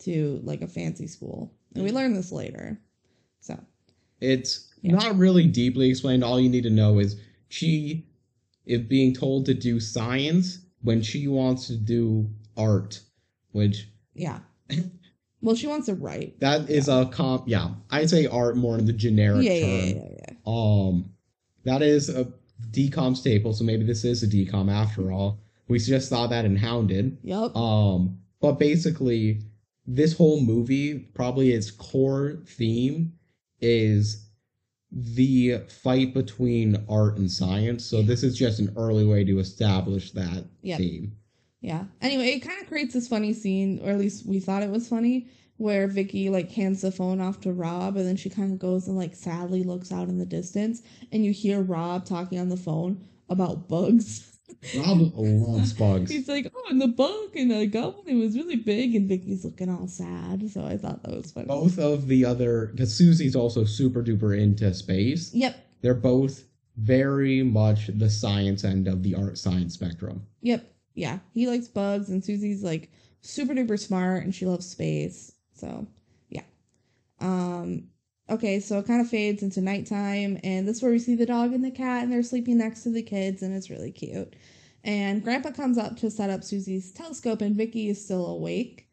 to 0.00 0.40
like 0.44 0.62
a 0.62 0.66
fancy 0.68 1.06
school, 1.06 1.52
and 1.74 1.84
we 1.84 1.90
mm. 1.90 1.94
learn 1.94 2.14
this 2.14 2.32
later. 2.32 2.80
So 3.40 3.58
It's 4.20 4.68
Yeah. 4.82 4.92
not 4.92 5.16
really 5.18 5.46
deeply 5.46 5.90
explained. 5.90 6.24
All 6.24 6.40
you 6.40 6.48
need 6.48 6.62
to 6.64 6.70
know 6.70 6.98
is 6.98 7.16
she 7.48 8.06
is 8.64 8.80
being 8.80 9.12
told 9.14 9.46
to 9.46 9.54
do 9.54 9.78
science 9.80 10.58
when 10.82 11.02
she 11.02 11.28
wants 11.28 11.66
to 11.68 11.76
do 11.76 12.28
art, 12.56 13.00
which 13.52 13.88
yeah. 14.14 14.40
well, 15.46 15.54
she 15.54 15.66
wants 15.66 15.86
to 15.86 15.94
write. 15.94 16.38
that 16.40 16.68
is 16.68 16.88
a 16.88 17.06
comp. 17.06 17.44
Yeah, 17.48 17.70
I'd 17.90 18.10
say 18.10 18.26
art 18.26 18.56
more 18.56 18.76
in 18.78 18.84
the 18.84 18.92
generic 18.92 19.44
Yeah, 19.44 19.60
term. 19.60 19.70
yeah, 19.70 19.84
yeah, 19.86 19.94
yeah, 19.94 20.08
yeah. 20.28 20.34
Um, 20.46 21.10
that 21.64 21.82
is 21.82 22.08
a 22.08 22.26
decom 22.70 23.16
staple, 23.16 23.52
so 23.52 23.64
maybe 23.64 23.84
this 23.84 24.04
is 24.04 24.22
a 24.22 24.26
decom 24.26 24.70
after 24.70 25.12
all. 25.12 25.38
We 25.68 25.78
just 25.78 26.08
saw 26.08 26.26
that 26.28 26.44
in 26.44 26.56
Hounded. 26.56 27.18
Yup. 27.22 27.56
Um, 27.56 28.18
but 28.40 28.52
basically, 28.58 29.42
this 29.86 30.16
whole 30.16 30.40
movie, 30.40 30.98
probably 31.14 31.52
its 31.52 31.70
core 31.70 32.38
theme 32.46 33.12
is 33.60 34.28
the 34.92 35.58
fight 35.82 36.14
between 36.14 36.84
art 36.88 37.18
and 37.18 37.30
science. 37.30 37.84
So 37.84 38.02
this 38.02 38.22
is 38.22 38.36
just 38.38 38.60
an 38.60 38.72
early 38.76 39.04
way 39.04 39.24
to 39.24 39.38
establish 39.38 40.12
that 40.12 40.44
Yep. 40.62 40.78
theme. 40.78 41.16
Yeah. 41.60 41.84
Anyway, 42.00 42.28
it 42.28 42.40
kind 42.40 42.60
of 42.60 42.68
creates 42.68 42.94
this 42.94 43.08
funny 43.08 43.32
scene, 43.32 43.80
or 43.82 43.90
at 43.90 43.98
least 43.98 44.26
we 44.26 44.40
thought 44.40 44.62
it 44.62 44.70
was 44.70 44.88
funny, 44.88 45.28
where 45.56 45.86
Vicky 45.88 46.28
like 46.28 46.50
hands 46.50 46.82
the 46.82 46.92
phone 46.92 47.20
off 47.20 47.40
to 47.40 47.52
Rob, 47.52 47.96
and 47.96 48.06
then 48.06 48.16
she 48.16 48.30
kind 48.30 48.52
of 48.52 48.58
goes 48.58 48.88
and 48.88 48.96
like 48.96 49.14
sadly 49.14 49.62
looks 49.62 49.92
out 49.92 50.08
in 50.08 50.18
the 50.18 50.26
distance, 50.26 50.82
and 51.12 51.24
you 51.24 51.32
hear 51.32 51.62
Rob 51.62 52.04
talking 52.04 52.38
on 52.38 52.48
the 52.48 52.56
phone 52.56 53.04
about 53.28 53.68
bugs. 53.68 54.32
Rob 54.76 55.12
loves 55.16 55.72
bugs. 55.72 56.10
He's 56.10 56.28
like, 56.28 56.52
"Oh, 56.54 56.64
and 56.70 56.80
the 56.80 56.88
bug, 56.88 57.34
and 57.34 57.72
got 57.72 57.96
one. 57.96 58.06
It 58.06 58.14
was 58.14 58.36
really 58.36 58.56
big." 58.56 58.94
And 58.94 59.08
Vicky's 59.08 59.44
looking 59.44 59.68
all 59.70 59.88
sad. 59.88 60.48
So 60.50 60.64
I 60.64 60.76
thought 60.76 61.02
that 61.02 61.16
was 61.16 61.32
funny. 61.32 61.46
Both 61.46 61.78
of 61.78 62.06
the 62.06 62.24
other, 62.24 62.66
because 62.72 62.94
Susie's 62.94 63.34
also 63.34 63.64
super 63.64 64.02
duper 64.02 64.38
into 64.38 64.72
space. 64.74 65.34
Yep. 65.34 65.56
They're 65.82 65.94
both 65.94 66.44
very 66.76 67.42
much 67.42 67.88
the 67.88 68.10
science 68.10 68.64
end 68.64 68.86
of 68.86 69.02
the 69.02 69.14
art 69.14 69.38
science 69.38 69.74
spectrum. 69.74 70.26
Yep. 70.42 70.64
Yeah, 70.96 71.20
he 71.32 71.46
likes 71.46 71.68
bugs, 71.68 72.08
and 72.08 72.24
Susie's 72.24 72.64
like 72.64 72.90
super 73.20 73.54
duper 73.54 73.78
smart, 73.78 74.24
and 74.24 74.34
she 74.34 74.46
loves 74.46 74.66
space. 74.68 75.32
So 75.54 75.86
yeah. 76.28 76.42
Um. 77.20 77.84
Okay, 78.28 78.58
so 78.58 78.80
it 78.80 78.88
kind 78.88 79.00
of 79.00 79.08
fades 79.08 79.44
into 79.44 79.60
nighttime, 79.60 80.40
and 80.42 80.66
this 80.66 80.78
is 80.78 80.82
where 80.82 80.90
we 80.90 80.98
see 80.98 81.14
the 81.14 81.26
dog 81.26 81.52
and 81.52 81.64
the 81.64 81.70
cat, 81.70 82.02
and 82.02 82.12
they're 82.12 82.24
sleeping 82.24 82.58
next 82.58 82.82
to 82.82 82.90
the 82.90 83.02
kids, 83.02 83.40
and 83.40 83.54
it's 83.54 83.70
really 83.70 83.92
cute. 83.92 84.34
And 84.82 85.22
Grandpa 85.22 85.52
comes 85.52 85.78
up 85.78 85.96
to 85.98 86.10
set 86.10 86.30
up 86.30 86.42
Susie's 86.42 86.90
telescope, 86.90 87.40
and 87.40 87.54
Vicky 87.54 87.88
is 87.88 88.04
still 88.04 88.26
awake. 88.26 88.88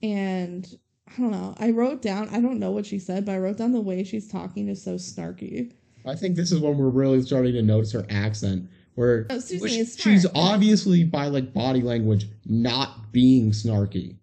And 0.00 0.78
I 1.08 1.20
don't 1.20 1.32
know. 1.32 1.54
I 1.58 1.70
wrote 1.70 2.02
down. 2.02 2.28
I 2.28 2.40
don't 2.40 2.60
know 2.60 2.70
what 2.70 2.86
she 2.86 2.98
said, 2.98 3.24
but 3.24 3.32
I 3.32 3.38
wrote 3.38 3.56
down 3.56 3.72
the 3.72 3.80
way 3.80 4.04
she's 4.04 4.28
talking 4.28 4.68
is 4.68 4.82
so 4.82 4.94
snarky. 4.94 5.72
I 6.06 6.14
think 6.14 6.36
this 6.36 6.52
is 6.52 6.60
when 6.60 6.78
we're 6.78 6.88
really 6.88 7.22
starting 7.22 7.54
to 7.54 7.62
notice 7.62 7.92
her 7.92 8.06
accent, 8.10 8.68
where 8.98 9.26
Oh, 9.30 9.40
she's 9.40 10.26
obviously 10.34 11.04
by 11.04 11.28
like 11.28 11.54
body 11.54 11.82
language 11.82 12.26
not 12.44 13.12
being 13.12 13.52
snarky, 13.52 14.16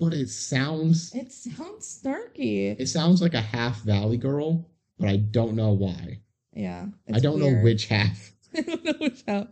but 0.00 0.14
it 0.14 0.30
sounds 0.30 1.14
It 1.14 1.30
sounds 1.30 2.00
snarky. 2.02 2.74
it 2.80 2.86
sounds 2.88 3.20
like 3.20 3.34
a 3.34 3.42
half 3.42 3.82
Valley 3.82 4.16
girl, 4.16 4.66
but 4.98 5.10
I 5.10 5.16
don't 5.18 5.54
know 5.54 5.72
why. 5.72 6.20
Yeah. 6.54 6.86
I 7.12 7.18
don't 7.20 7.40
know 7.40 7.52
which 7.62 7.88
half. 7.88 8.32
I 8.56 8.62
don't 8.62 8.84
know 8.84 8.94
which 9.00 9.22
out. 9.28 9.48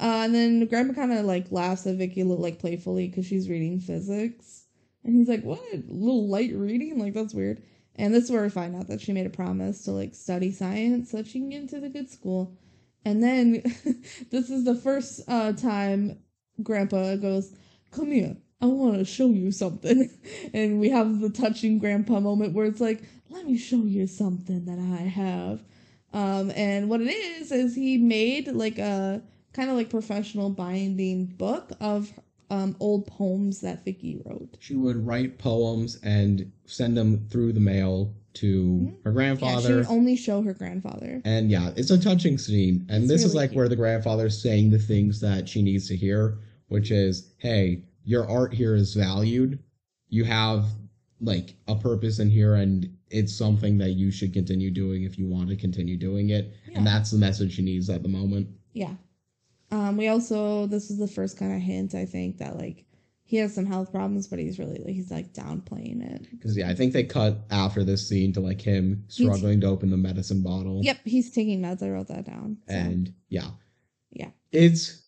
Uh, 0.00 0.24
and 0.24 0.34
then 0.34 0.66
Grandpa 0.66 0.94
kind 0.94 1.12
of 1.12 1.24
like 1.24 1.52
laughs 1.52 1.86
at 1.86 1.94
Vicky 1.94 2.24
like 2.24 2.58
playfully 2.58 3.06
because 3.06 3.24
she's 3.24 3.48
reading 3.48 3.78
physics, 3.78 4.64
and 5.04 5.14
he's 5.14 5.28
like, 5.28 5.44
"What? 5.44 5.60
A 5.72 5.76
little 5.86 6.26
light 6.26 6.52
reading? 6.52 6.98
Like 6.98 7.14
that's 7.14 7.32
weird." 7.32 7.62
And 7.94 8.12
this 8.12 8.24
is 8.24 8.32
where 8.32 8.42
we 8.42 8.48
find 8.50 8.74
out 8.74 8.88
that 8.88 9.00
she 9.00 9.12
made 9.12 9.26
a 9.26 9.30
promise 9.30 9.84
to 9.84 9.92
like 9.92 10.16
study 10.16 10.50
science 10.50 11.12
so 11.12 11.18
that 11.18 11.28
she 11.28 11.38
can 11.38 11.50
get 11.50 11.60
into 11.60 11.78
the 11.78 11.88
good 11.88 12.10
school. 12.10 12.58
And 13.04 13.22
then 13.22 13.62
this 14.30 14.50
is 14.50 14.64
the 14.64 14.74
first 14.74 15.22
uh, 15.28 15.52
time 15.52 16.18
Grandpa 16.62 17.16
goes, 17.16 17.52
"Come 17.90 18.10
here, 18.10 18.36
I 18.60 18.66
want 18.66 18.98
to 18.98 19.04
show 19.04 19.28
you 19.28 19.50
something," 19.50 20.10
and 20.54 20.80
we 20.80 20.90
have 20.90 21.20
the 21.20 21.30
touching 21.30 21.78
Grandpa 21.78 22.20
moment 22.20 22.54
where 22.54 22.66
it's 22.66 22.80
like, 22.80 23.02
"Let 23.30 23.46
me 23.46 23.56
show 23.56 23.84
you 23.84 24.06
something 24.06 24.64
that 24.64 24.78
I 24.78 25.02
have." 25.02 25.62
Um, 26.12 26.52
and 26.54 26.88
what 26.88 27.00
it 27.00 27.10
is 27.10 27.50
is 27.50 27.74
he 27.74 27.98
made 27.98 28.48
like 28.48 28.78
a 28.78 29.20
kind 29.52 29.68
of 29.68 29.76
like 29.76 29.90
professional 29.90 30.50
binding 30.50 31.26
book 31.26 31.72
of 31.80 32.12
um, 32.50 32.76
old 32.78 33.06
poems 33.06 33.60
that 33.62 33.84
Vicky 33.84 34.20
wrote. 34.24 34.56
She 34.60 34.76
would 34.76 35.04
write 35.06 35.38
poems 35.38 35.98
and 36.02 36.52
send 36.66 36.96
them 36.96 37.26
through 37.30 37.52
the 37.52 37.60
mail 37.60 38.14
to 38.34 38.92
her 39.04 39.12
grandfather. 39.12 39.52
Yeah, 39.52 39.60
she 39.60 39.66
grandfather. 39.72 39.96
only 39.98 40.16
show 40.16 40.42
her 40.42 40.52
grandfather. 40.54 41.22
and 41.24 41.50
yeah, 41.50 41.72
it's 41.76 41.90
a 41.90 41.98
touching 42.00 42.36
scene. 42.38 42.86
And 42.88 43.04
It's 43.04 43.12
this 43.12 43.24
is 43.24 43.34
like 43.34 43.50
cute. 43.50 43.56
where 43.58 43.68
the 43.68 43.76
grandfather's 43.76 44.40
saying 44.40 44.70
the 44.70 44.78
things 44.78 45.20
that 45.20 45.48
she 45.48 45.62
needs 45.62 45.88
to 45.88 45.96
hear, 45.96 46.38
which 46.68 46.90
is, 46.90 47.32
hey, 47.38 47.82
your 48.04 48.28
art 48.28 48.52
here 48.52 48.74
is 48.74 48.94
valued. 48.94 49.58
You 50.08 50.24
have 50.24 50.66
like 51.20 51.54
a 51.68 51.74
purpose 51.76 52.18
in 52.18 52.28
here 52.28 52.56
and 52.56 52.90
it's 53.10 53.34
something 53.34 53.78
that 53.78 53.90
you 53.90 54.10
should 54.10 54.32
continue 54.32 54.70
doing 54.70 55.04
if 55.04 55.18
you 55.18 55.26
want 55.26 55.48
to 55.48 55.56
continue 55.56 55.96
doing 55.96 56.30
it. 56.30 56.52
Yeah. 56.68 56.78
And 56.78 56.86
that's 56.86 57.10
the 57.12 57.18
message 57.18 57.54
she 57.54 57.62
needs 57.62 57.88
at 57.88 58.02
the 58.02 58.08
moment. 58.08 58.48
Yeah. 58.72 58.94
Um, 59.70 59.96
we 59.96 60.08
also 60.08 60.66
this 60.66 60.90
is 60.90 60.98
the 60.98 61.08
first 61.08 61.38
kind 61.38 61.54
of 61.54 61.60
hint 61.60 61.94
I 61.94 62.04
think 62.04 62.38
that 62.38 62.58
like 62.58 62.84
he 63.26 63.38
has 63.38 63.54
some 63.54 63.66
health 63.66 63.90
problems, 63.90 64.26
but 64.26 64.38
he's 64.38 64.58
really 64.58 64.78
like 64.78 64.94
he's 64.94 65.10
like 65.10 65.32
downplaying 65.32 66.02
it. 66.14 66.30
Because 66.30 66.56
yeah, 66.56 66.68
I 66.68 66.74
think 66.74 66.92
they 66.92 67.04
cut 67.04 67.38
after 67.50 67.82
this 67.82 68.06
scene 68.06 68.32
to 68.34 68.40
like 68.40 68.60
him 68.60 69.04
struggling 69.08 69.60
to 69.62 69.66
open 69.66 69.90
the 69.90 69.96
medicine 69.96 70.42
bottle. 70.42 70.80
Yep, 70.82 70.98
he's 71.04 71.30
taking 71.30 71.60
meds. 71.60 71.82
I 71.82 71.90
wrote 71.90 72.08
that 72.08 72.26
down. 72.26 72.58
So, 72.68 72.74
And 72.74 73.14
yeah. 73.28 73.48
Yeah. 74.10 74.30
It's 74.52 75.04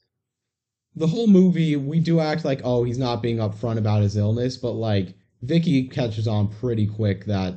the 0.96 1.06
whole 1.06 1.26
movie, 1.26 1.76
we 1.76 2.00
do 2.00 2.20
act 2.20 2.44
like, 2.44 2.62
oh, 2.64 2.82
he's 2.82 2.98
not 2.98 3.22
being 3.22 3.36
upfront 3.36 3.76
about 3.76 4.02
his 4.02 4.16
illness, 4.16 4.56
but 4.56 4.72
like 4.72 5.14
Vicky 5.42 5.88
catches 5.88 6.26
on 6.26 6.48
pretty 6.48 6.86
quick 6.86 7.26
that 7.26 7.54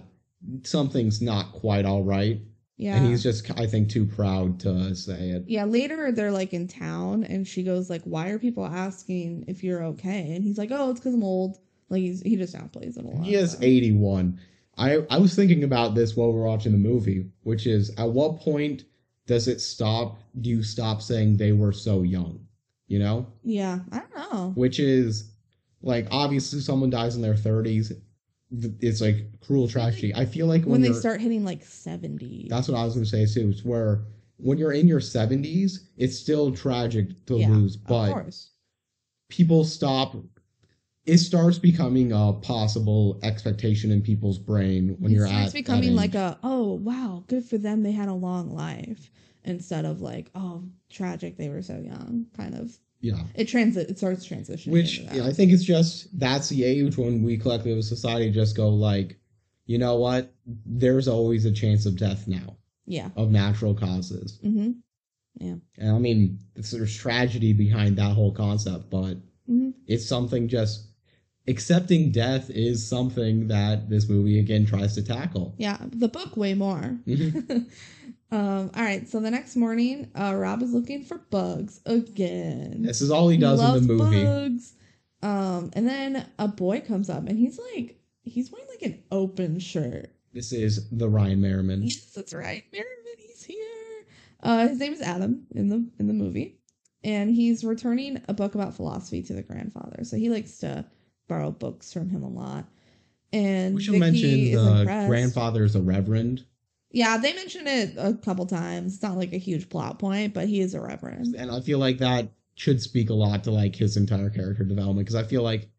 something's 0.64 1.22
not 1.22 1.54
quite 1.54 1.86
all 1.86 2.04
right. 2.04 2.42
Yeah. 2.80 2.96
And 2.96 3.08
he's 3.08 3.22
just, 3.22 3.52
I 3.60 3.68
think, 3.68 3.90
too 3.90 4.06
proud 4.06 4.60
to 4.62 4.96
say 4.96 5.30
it. 5.32 5.44
yeah, 5.48 5.66
later 5.66 6.12
they're 6.12 6.32
like 6.32 6.54
in 6.54 6.68
town 6.68 7.24
and 7.26 7.46
she 7.46 7.62
goes 7.62 7.90
like, 7.90 8.02
"Why 8.06 8.30
are 8.30 8.40
people 8.40 8.66
asking 8.66 9.44
if 9.48 9.64
you're 9.64 9.84
okay?" 9.84 10.34
And 10.34 10.44
he's 10.44 10.58
like, 10.58 10.70
"Oh, 10.72 10.90
it's 10.90 11.00
cuz 11.02 11.14
I'm 11.14 11.24
old." 11.24 11.60
Like 11.90 12.02
he's 12.02 12.22
he 12.22 12.36
just 12.38 12.56
downplays 12.56 12.98
it 12.98 13.04
a 13.04 13.08
lot. 13.08 13.26
He 13.26 13.36
is 13.36 13.52
so. 13.52 13.58
81. 13.62 14.40
I, 14.78 15.04
I 15.10 15.18
was 15.18 15.36
thinking 15.36 15.64
about 15.66 15.94
this 15.94 16.16
while 16.16 16.32
we 16.32 16.40
we're 16.40 16.46
watching 16.48 16.72
the 16.72 16.78
movie, 16.78 17.30
which 17.44 17.68
is 17.68 17.92
at 17.98 18.10
what 18.10 18.40
point 18.40 18.86
does 19.28 19.48
it 19.50 19.60
stop? 19.60 20.22
Do 20.40 20.50
you 20.50 20.64
stop 20.64 21.02
saying 21.02 21.36
they 21.38 21.52
were 21.52 21.74
so 21.74 22.02
young? 22.04 22.48
You 22.88 23.00
know? 23.00 23.28
Yeah, 23.44 23.80
I 23.92 24.00
don't 24.00 24.16
know. 24.16 24.52
which 24.56 24.80
is 24.80 25.32
like 25.82 26.08
obviously 26.12 26.62
someone 26.62 26.90
dies 26.90 27.16
in 27.16 27.22
their 27.22 27.34
30s 27.36 27.90
th- 27.90 28.00
it's 28.52 29.02
like 29.02 29.28
cruel 29.42 29.68
tragedy 29.68 30.14
i 30.16 30.26
feel 30.26 30.48
like 30.48 30.64
when, 30.64 30.72
When, 30.72 30.82
they 30.82 30.94
start 30.94 31.22
hitting 31.22 31.44
like 31.46 31.64
70. 31.64 32.48
that's 32.50 32.68
what 32.68 32.78
i 32.78 32.84
was 32.84 32.96
going 32.96 33.06
to 33.06 33.10
say 33.10 33.26
too 33.26 33.50
it's 33.50 33.64
where 33.64 34.06
when 34.38 34.58
you're 34.58 34.72
in 34.72 34.88
your 34.88 35.00
70s 35.02 35.90
it's 35.98 36.18
still 36.18 36.52
tragic 36.52 37.26
to 37.28 37.36
Yeah, 37.38 37.50
lose 37.50 37.76
of 37.76 37.86
but 37.86 38.12
course. 38.12 38.50
people 39.30 39.64
stop 39.64 40.16
it 41.06 41.18
starts 41.18 41.58
becoming 41.58 42.12
a 42.12 42.34
possible 42.34 43.20
expectation 43.24 43.92
in 43.92 44.02
people's 44.02 44.38
brain 44.38 44.96
when 45.00 45.12
it 45.12 45.16
you're 45.16 45.28
starts 45.28 45.50
at 45.50 45.54
becoming 45.54 45.96
like 45.96 46.16
a 46.16 46.38
oh 46.44 46.74
wow 46.74 47.24
good 47.28 47.44
for 47.44 47.58
them 47.58 47.84
they 47.84 47.92
had 47.92 48.10
a 48.10 48.14
long 48.14 48.50
life 48.56 49.12
instead 49.44 49.86
of 49.86 50.02
like 50.02 50.30
oh 50.36 50.64
tragic 50.90 51.38
they 51.38 51.50
were 51.50 51.62
so 51.62 51.78
young 51.78 52.26
kind 52.36 52.56
of 52.56 52.80
yeah 53.02 53.24
it 53.36 53.48
transit 53.48 53.90
it 53.90 53.98
starts 53.98 54.28
transitioning 54.28 54.72
which 54.72 55.00
yeah, 55.00 55.26
i 55.26 55.32
think 55.32 55.52
it's 55.52 55.64
just 55.64 56.08
that's 56.20 56.50
the 56.50 56.64
age 56.64 56.98
when 56.98 57.24
we 57.24 57.38
collectively 57.38 57.78
as 57.78 57.86
a 57.86 57.96
society 57.96 58.30
just 58.32 58.56
go 58.58 58.70
like 58.70 59.18
you 59.66 59.78
know 59.78 59.96
what 59.96 60.32
there's 60.66 61.08
always 61.08 61.46
a 61.46 61.52
chance 61.52 61.86
of 61.86 61.98
death 61.98 62.28
now 62.28 62.58
yeah 62.86 63.10
of 63.16 63.32
natural 63.32 63.74
causes 63.74 64.40
mm-hmm 64.44 64.72
Yeah. 65.40 65.56
And 65.78 65.96
I 65.96 66.00
mean, 66.00 66.40
there's 66.56 66.98
tragedy 66.98 67.54
behind 67.54 67.96
that 67.98 68.14
whole 68.14 68.34
concept, 68.34 68.90
but 68.90 69.16
Mhm. 69.48 69.74
it's 69.88 70.06
something 70.06 70.50
just 70.50 70.88
accepting 71.48 72.12
death 72.12 72.50
is 72.50 72.86
something 72.86 73.48
that 73.48 73.90
this 73.90 74.10
movie 74.10 74.40
again 74.40 74.66
tries 74.66 74.96
to 74.96 75.02
tackle. 75.04 75.54
yeah 75.58 75.78
the 76.04 76.10
book 76.10 76.36
way 76.36 76.54
more 76.54 77.00
Mhm. 77.08 77.66
um 78.32 78.70
all 78.76 78.84
right 78.84 79.08
so 79.08 79.20
the 79.20 79.32
next 79.32 79.56
morning 79.56 80.10
uh 80.16 80.34
rob 80.36 80.62
is 80.62 80.72
looking 80.74 81.04
for 81.04 81.18
bugs 81.32 81.82
again 81.86 82.84
This 82.84 83.02
is 83.02 83.10
all 83.12 83.28
he 83.30 83.38
does 83.38 83.60
in 83.60 83.66
loves 83.66 83.88
the 83.88 83.94
movie. 83.94 84.24
bugs. 84.24 84.74
Um, 85.22 85.72
and 85.74 85.86
then 85.88 86.26
a 86.40 86.48
boy 86.48 86.80
comes 86.80 87.10
up 87.10 87.28
and 87.28 87.38
he's 87.38 87.60
like, 87.74 88.00
he's 88.22 88.52
wearing 88.52 88.68
like 88.70 88.84
an 88.84 89.04
open 89.12 89.60
shirt. 89.60 90.12
This 90.32 90.54
is 90.54 90.88
the 90.92 91.10
Ryan 91.10 91.42
Merriman. 91.42 91.84
Yes, 91.84 92.14
that's 92.16 92.34
right. 92.34 92.64
Merriman, 92.72 93.16
he's 93.18 93.44
here. 93.44 93.58
Uh, 94.42 94.68
his 94.70 94.80
name 94.80 94.94
is 94.94 95.02
Adam 95.02 95.46
in 95.54 95.68
the 95.68 95.86
in 96.00 96.08
the 96.08 96.14
movie, 96.14 96.60
and 97.04 97.30
he's 97.30 97.66
returning 97.66 98.22
a 98.30 98.34
book 98.34 98.56
about 98.56 98.74
philosophy 98.76 99.22
to 99.24 99.34
the 99.34 99.44
grandfather. 99.44 100.06
So 100.06 100.16
he 100.16 100.30
likes 100.30 100.60
to 100.60 100.86
borrow 101.28 101.52
books 101.52 101.92
from 101.92 102.10
him 102.10 102.24
a 102.24 102.30
lot. 102.30 102.66
And 103.34 103.76
We 103.76 103.84
should 103.84 103.96
Vicky 103.96 104.00
mention 104.00 104.52
the 104.54 105.06
grandfather 105.08 105.66
is 105.66 105.76
a 105.76 105.82
reverend, 105.82 106.46
Yeah, 106.92 107.18
they 107.18 107.34
mention 107.34 107.68
it 107.68 107.94
a 107.98 108.14
couple 108.16 108.46
times. 108.46 108.96
It's 108.96 109.04
not 109.04 109.18
like 109.18 109.34
a 109.34 109.38
huge 109.38 109.70
plot 109.70 110.00
point, 110.00 110.34
but 110.34 110.48
he 110.48 110.60
is 110.60 110.74
a 110.74 110.82
reverend. 110.82 111.36
and 111.36 111.52
I 111.52 111.62
feel 111.62 111.80
like 111.80 112.00
that 112.00 112.32
should 112.56 112.82
speak 112.82 113.10
a 113.10 113.14
lot 113.14 113.44
to 113.46 113.52
like 113.52 113.76
his 113.76 113.96
entire 113.96 114.30
character 114.30 114.66
development 114.66 115.08
because 115.08 115.16
I 115.16 115.24
feel 115.24 115.44
like 115.44 115.70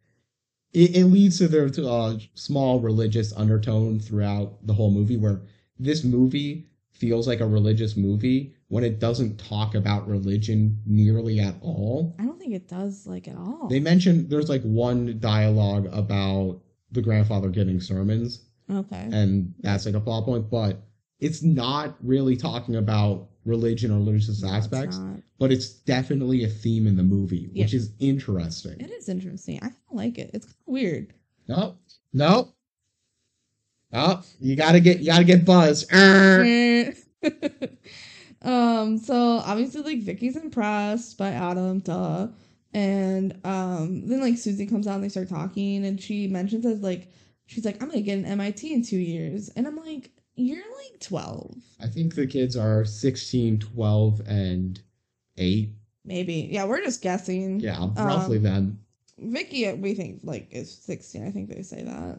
it, 0.73 0.97
it 0.97 1.05
leads 1.05 1.39
to 1.39 1.49
the 1.49 1.69
to 1.71 1.89
a 1.89 2.19
small 2.35 2.81
religious 2.81 3.33
undertone 3.35 4.01
throughout 4.01 4.67
the 4.67 4.73
whole 4.73 4.91
movie 4.91 5.17
where 5.17 5.43
this 5.79 6.05
movie 6.05 6.69
feels 6.93 7.27
like 7.27 7.41
a 7.41 7.47
religious 7.47 7.97
movie 7.97 8.55
when 8.69 8.85
it 8.85 8.99
doesn't 9.01 9.39
talk 9.39 9.75
about 9.75 10.07
religion 10.07 10.81
nearly 10.87 11.41
at 11.41 11.55
all. 11.61 12.15
I 12.19 12.25
don't 12.25 12.39
think 12.39 12.55
it 12.55 12.69
does 12.69 13.07
like 13.07 13.27
at 13.27 13.37
all. 13.37 13.69
They 13.69 13.81
mention 13.81 14.29
there's 14.29 14.49
like 14.49 14.63
one 14.63 15.19
dialogue 15.19 15.89
about 15.93 16.61
the 16.93 17.03
grandfather 17.03 17.49
giving 17.49 17.81
sermons, 17.81 18.43
okay. 18.71 19.09
and 19.13 19.55
that's 19.61 19.87
like 19.87 19.95
a 19.95 20.01
plot 20.01 20.25
point, 20.25 20.51
but 20.51 20.83
it's 21.21 21.43
not 21.43 21.97
really 22.03 22.37
talking 22.37 22.77
about 22.77 23.29
religion 23.45 23.91
or 23.91 23.97
religious 23.99 24.43
No, 24.43 24.49
it's 24.49 24.67
aspects, 24.67 24.99
not. 24.99 25.17
but 25.39 25.53
it's 25.53 25.69
definitely 25.71 26.45
a 26.45 26.49
theme 26.49 26.87
in 26.87 26.97
the 26.97 27.03
movie, 27.03 27.49
which 27.55 27.75
is 27.75 27.93
interesting. 27.99 28.79
It 28.81 28.91
is 28.91 29.09
interesting. 29.09 29.57
I 29.59 29.69
kind 29.69 29.75
of 29.91 29.97
like 29.97 30.19
it. 30.19 30.31
It's 30.35 30.47
kind 30.47 30.57
of 30.67 30.73
weird. 30.73 31.15
No, 31.49 31.77
no. 32.13 32.53
Oh, 33.93 34.23
you 34.39 34.55
gotta 34.57 34.81
get 34.81 35.01
you 35.01 35.07
gotta 35.07 35.25
get 35.25 35.45
Buzz. 35.45 35.85
Um. 38.43 38.97
So 38.97 39.15
obviously, 39.45 39.83
like 39.83 39.99
Vicky's 40.01 40.37
impressed 40.37 41.19
by 41.19 41.29
Adam, 41.31 41.81
duh. 41.81 42.29
And 42.73 43.39
um, 43.45 44.07
then 44.09 44.21
like 44.21 44.39
Susie 44.39 44.67
comes 44.67 44.87
out 44.87 44.95
and 44.95 45.05
they 45.05 45.09
start 45.11 45.29
talking, 45.29 45.85
and 45.85 46.01
she 46.01 46.27
mentions 46.27 46.65
as 46.65 46.81
like 46.81 47.09
she's 47.47 47.65
like, 47.67 47.83
I'm 47.83 47.89
gonna 47.91 48.01
get 48.01 48.17
an 48.19 48.25
MIT 48.25 48.73
in 48.73 48.83
two 48.83 48.97
years, 48.97 49.51
and 49.51 49.67
I'm 49.67 49.77
like, 49.77 50.11
you're 50.37 50.57
like 50.59 51.01
twelve. 51.01 51.57
I 51.81 51.87
think 51.87 52.15
the 52.15 52.27
kids 52.27 52.57
are 52.57 52.85
16, 52.85 53.59
12, 53.59 54.21
and 54.27 54.81
8. 55.39 55.71
maybe. 56.05 56.49
Yeah, 56.51 56.65
we're 56.65 56.83
just 56.83 57.03
guessing. 57.03 57.61
Yeah, 57.61 57.89
roughly 57.97 58.37
Um, 58.39 58.43
then. 58.43 58.79
Vicky, 59.19 59.71
we 59.75 59.95
think 59.95 60.21
like 60.23 60.49
is 60.51 60.73
sixteen. 60.75 61.27
I 61.27 61.31
think 61.31 61.49
they 61.55 61.63
say 61.63 61.83
that. 61.83 62.19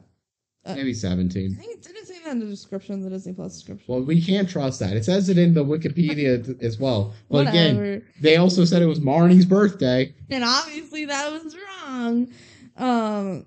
uh, 0.66 0.76
Maybe 0.76 0.91
I 0.91 0.93
17. 0.93 1.55
think 1.55 1.72
it 1.74 1.82
didn't 1.82 2.05
say 2.05 2.20
that 2.24 2.32
in 2.34 2.39
the 2.39 2.45
description, 2.45 3.01
the 3.01 3.09
Disney 3.09 3.34
Plus 3.34 3.53
description. 3.55 3.86
Well, 3.88 4.03
we 4.03 4.22
can't 4.22 4.47
trust 4.47 4.80
that. 4.82 4.95
It 4.95 5.03
says 5.05 5.28
it 5.30 5.39
in 5.39 5.55
the 5.55 5.66
Wikipedia 5.66 6.62
as 6.64 6.78
well. 6.80 7.14
But 7.32 7.47
again, 7.47 7.78
Whatever. 7.78 8.03
they 8.22 8.38
also 8.38 8.66
said 8.66 8.84
it 8.84 8.86
was 8.86 8.99
Marnie's 8.99 9.45
birthday. 9.45 10.14
and 10.30 10.43
obviously 10.43 11.05
that 11.05 11.32
was 11.32 11.55
wrong. 11.57 12.28
Um, 12.78 13.45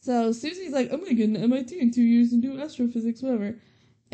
so 0.00 0.32
Susie's 0.32 0.72
like, 0.72 0.90
I'm 0.90 1.00
gonna 1.00 1.12
get 1.14 1.28
into 1.28 1.40
MIT 1.40 1.78
in 1.78 1.90
two 1.90 2.02
years 2.02 2.32
and 2.32 2.40
do 2.42 2.58
astrophysics, 2.58 3.20
whatever. 3.22 3.54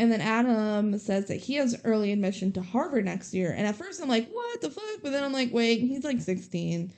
And 0.00 0.10
then 0.10 0.22
Adam 0.22 0.98
says 0.98 1.26
that 1.26 1.36
he 1.36 1.56
has 1.56 1.78
early 1.84 2.10
admission 2.10 2.52
to 2.52 2.62
Harvard 2.62 3.04
next 3.04 3.34
year. 3.34 3.52
And 3.54 3.66
at 3.66 3.76
first 3.76 4.00
I'm 4.00 4.08
like, 4.08 4.30
what 4.30 4.62
the 4.62 4.70
fuck? 4.70 5.02
But 5.02 5.12
then 5.12 5.22
I'm 5.22 5.32
like, 5.34 5.52
wait, 5.52 5.80
he's 5.80 6.04
like 6.04 6.22
16. 6.22 6.90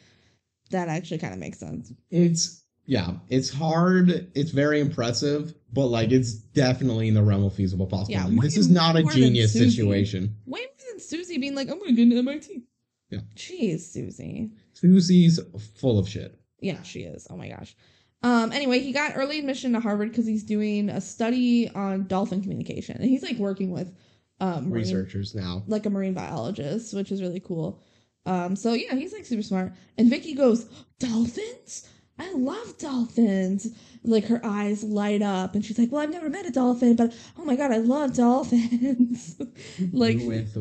That 0.71 0.87
actually 0.87 1.19
kind 1.19 1.33
of 1.33 1.41
makes 1.41 1.59
sense. 1.59 1.93
It's, 2.11 2.63
yeah, 2.87 3.15
it's 3.29 3.53
hard. 3.53 4.31
It's 4.37 4.53
very 4.53 4.79
impressive, 4.79 5.53
but 5.73 5.87
like 5.87 6.13
it's 6.13 6.33
definitely 6.33 7.09
in 7.09 7.15
the 7.15 7.25
realm 7.25 7.43
of 7.43 7.53
feasible 7.53 7.89
possibility. 7.89 8.37
way 8.37 8.47
this 8.47 8.57
is 8.57 8.71
not 8.71 8.95
a 8.95 9.03
genius 9.03 9.53
situation. 9.53 10.37
Way 10.47 10.61
more 10.61 10.91
than 10.93 11.01
Susie 11.01 11.39
being 11.39 11.57
like, 11.57 11.69
I'm 11.69 11.81
gonna 11.81 11.95
get 11.95 12.05
into 12.05 12.19
MIT. 12.19 12.63
Yeah. 13.11 13.21
Jeez, 13.35 13.81
Susie. 13.81 14.53
Susie's 14.75 15.41
full 15.75 15.99
of 15.99 16.09
shit. 16.09 16.39
Yeah, 16.61 16.81
she 16.83 17.01
is. 17.01 17.27
Oh 17.29 17.37
my 17.37 17.49
gosh. 17.49 17.75
Um, 18.23 18.53
anyway, 18.53 18.79
he 18.79 18.93
got 18.93 19.13
early 19.17 19.39
admission 19.39 19.73
to 19.73 19.81
Harvard 19.81 20.11
because 20.11 20.27
he's 20.27 20.45
doing 20.45 20.89
a 20.89 21.01
study 21.01 21.69
on 21.75 22.07
dolphin 22.07 22.41
communication. 22.41 22.97
And 22.97 23.05
he's 23.07 23.23
like 23.23 23.37
working 23.37 23.71
with 23.71 23.95
um, 24.41 24.69
marine, 24.69 24.85
Researchers 24.85 25.35
now. 25.35 25.63
like 25.67 25.87
a 25.87 25.91
marine 25.91 26.15
biologist, 26.15 26.95
which 26.95 27.11
is 27.11 27.21
really 27.21 27.41
cool. 27.41 27.83
Um, 28.25 28.55
so 28.55 28.73
yeah, 28.75 28.95
he's 28.95 29.13
like 29.13 29.25
super 29.25 29.43
smart. 29.43 29.73
And 29.99 30.09
Vicky 30.09 30.35
goes, 30.35 30.65
Dolphins? 31.01 31.89
I 32.19 32.33
love 32.35 32.79
dolphins. 32.79 33.69
Like 34.05 34.27
her 34.27 34.41
eyes 34.45 34.85
light 34.85 35.23
up 35.23 35.55
and 35.55 35.65
she's 35.65 35.79
like, 35.79 35.91
Well, 35.91 36.03
I've 36.03 36.11
never 36.11 36.29
met 36.31 36.47
a 36.47 36.51
dolphin, 36.51 36.95
but 36.95 37.13
oh 37.39 37.45
my 37.45 37.57
god, 37.57 37.73
I 37.73 37.79
love 37.79 38.15
dolphins. 38.15 39.41
like 39.93 40.19
with 40.21 40.57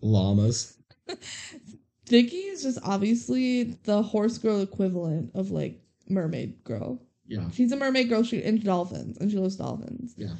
llamas. 0.00 0.78
Vicky 2.08 2.36
is 2.36 2.62
just 2.62 2.78
obviously 2.84 3.64
the 3.84 4.02
horse 4.02 4.38
girl 4.38 4.60
equivalent 4.60 5.30
of 5.34 5.50
like 5.50 5.81
mermaid 6.08 6.62
girl. 6.64 7.00
Yeah. 7.26 7.50
She's 7.50 7.72
a 7.72 7.76
mermaid 7.76 8.08
girl. 8.08 8.22
She 8.22 8.42
into 8.42 8.64
dolphins, 8.64 9.16
and 9.18 9.30
she 9.30 9.38
loves 9.38 9.56
dolphins. 9.56 10.14
Yeah. 10.16 10.34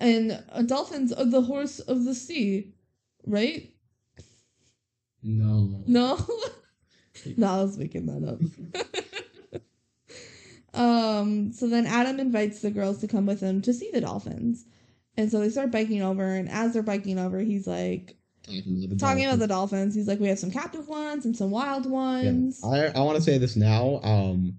And 0.00 0.42
uh, 0.52 0.62
dolphins 0.62 1.12
are 1.12 1.24
the 1.24 1.42
horse 1.42 1.80
of 1.80 2.04
the 2.04 2.14
sea, 2.14 2.72
right? 3.26 3.70
No. 5.22 5.82
No, 5.86 6.16
no, 7.36 7.46
I 7.48 7.62
was 7.62 7.76
making 7.76 8.06
that 8.06 8.28
up. 8.28 9.60
um. 10.74 11.52
So 11.52 11.68
then 11.68 11.86
Adam 11.86 12.20
invites 12.20 12.60
the 12.60 12.70
girls 12.70 12.98
to 12.98 13.08
come 13.08 13.26
with 13.26 13.40
him 13.40 13.60
to 13.62 13.72
see 13.74 13.90
the 13.92 14.00
dolphins, 14.00 14.64
and 15.16 15.30
so 15.30 15.40
they 15.40 15.50
start 15.50 15.70
biking 15.72 16.02
over. 16.02 16.24
And 16.24 16.48
as 16.48 16.72
they're 16.74 16.82
biking 16.82 17.18
over, 17.18 17.40
he's 17.40 17.66
like 17.66 18.16
Talking 18.46 18.78
about 18.78 18.90
the 18.90 18.96
talking 18.96 19.24
about 19.24 19.30
dolphins. 19.32 19.40
the 19.40 19.46
dolphins. 19.48 19.94
He's 19.96 20.08
like, 20.08 20.20
"We 20.20 20.28
have 20.28 20.38
some 20.38 20.50
captive 20.52 20.88
ones 20.88 21.24
and 21.26 21.36
some 21.36 21.50
wild 21.50 21.84
Yeah. 21.86 21.90
ones." 21.90 22.60
I, 22.64 22.86
I 22.86 23.00
want 23.00 23.16
to 23.16 23.22
say 23.22 23.38
this 23.38 23.56
now. 23.56 24.00
Um, 24.04 24.58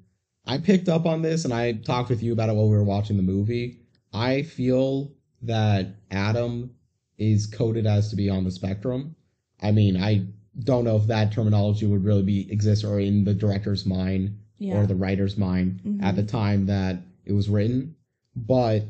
I 0.50 0.58
picked 0.58 0.90
up 0.90 1.06
on 1.06 1.22
this 1.22 1.46
and 1.46 1.54
I 1.54 1.74
talked 1.74 2.10
with 2.10 2.24
you 2.24 2.34
about 2.34 2.50
it 2.50 2.56
while 2.56 2.68
we 2.70 2.76
were 2.76 2.84
watching 2.84 3.18
the 3.18 3.24
movie. 3.24 3.80
I 4.14 4.42
feel 4.42 5.12
that 5.44 5.96
Adam 6.10 6.72
is 7.18 7.46
coded 7.46 7.86
as 7.86 8.10
to 8.10 8.16
be 8.16 8.30
on 8.30 8.44
the 8.44 8.52
spectrum. 8.52 9.16
I 9.62 9.72
mean, 9.72 9.96
I 9.96 10.26
don't 10.64 10.84
know 10.86 10.96
if 10.98 11.08
that 11.08 11.32
terminology 11.32 11.86
would 11.86 12.04
really 12.04 12.24
be 12.24 12.52
exist 12.52 12.84
or 12.84 13.00
in 13.00 13.24
the 13.26 13.34
director's 13.34 13.86
mind 13.86 14.38
yeah. 14.58 14.78
or 14.78 14.88
the 14.88 14.96
writer's 14.96 15.38
mind 15.38 15.82
Mhm. 15.86 16.02
at 16.02 16.16
the 16.16 16.24
time 16.24 16.66
that 16.66 17.02
it 17.26 17.34
was 17.34 17.48
written, 17.50 17.96
but 18.36 18.86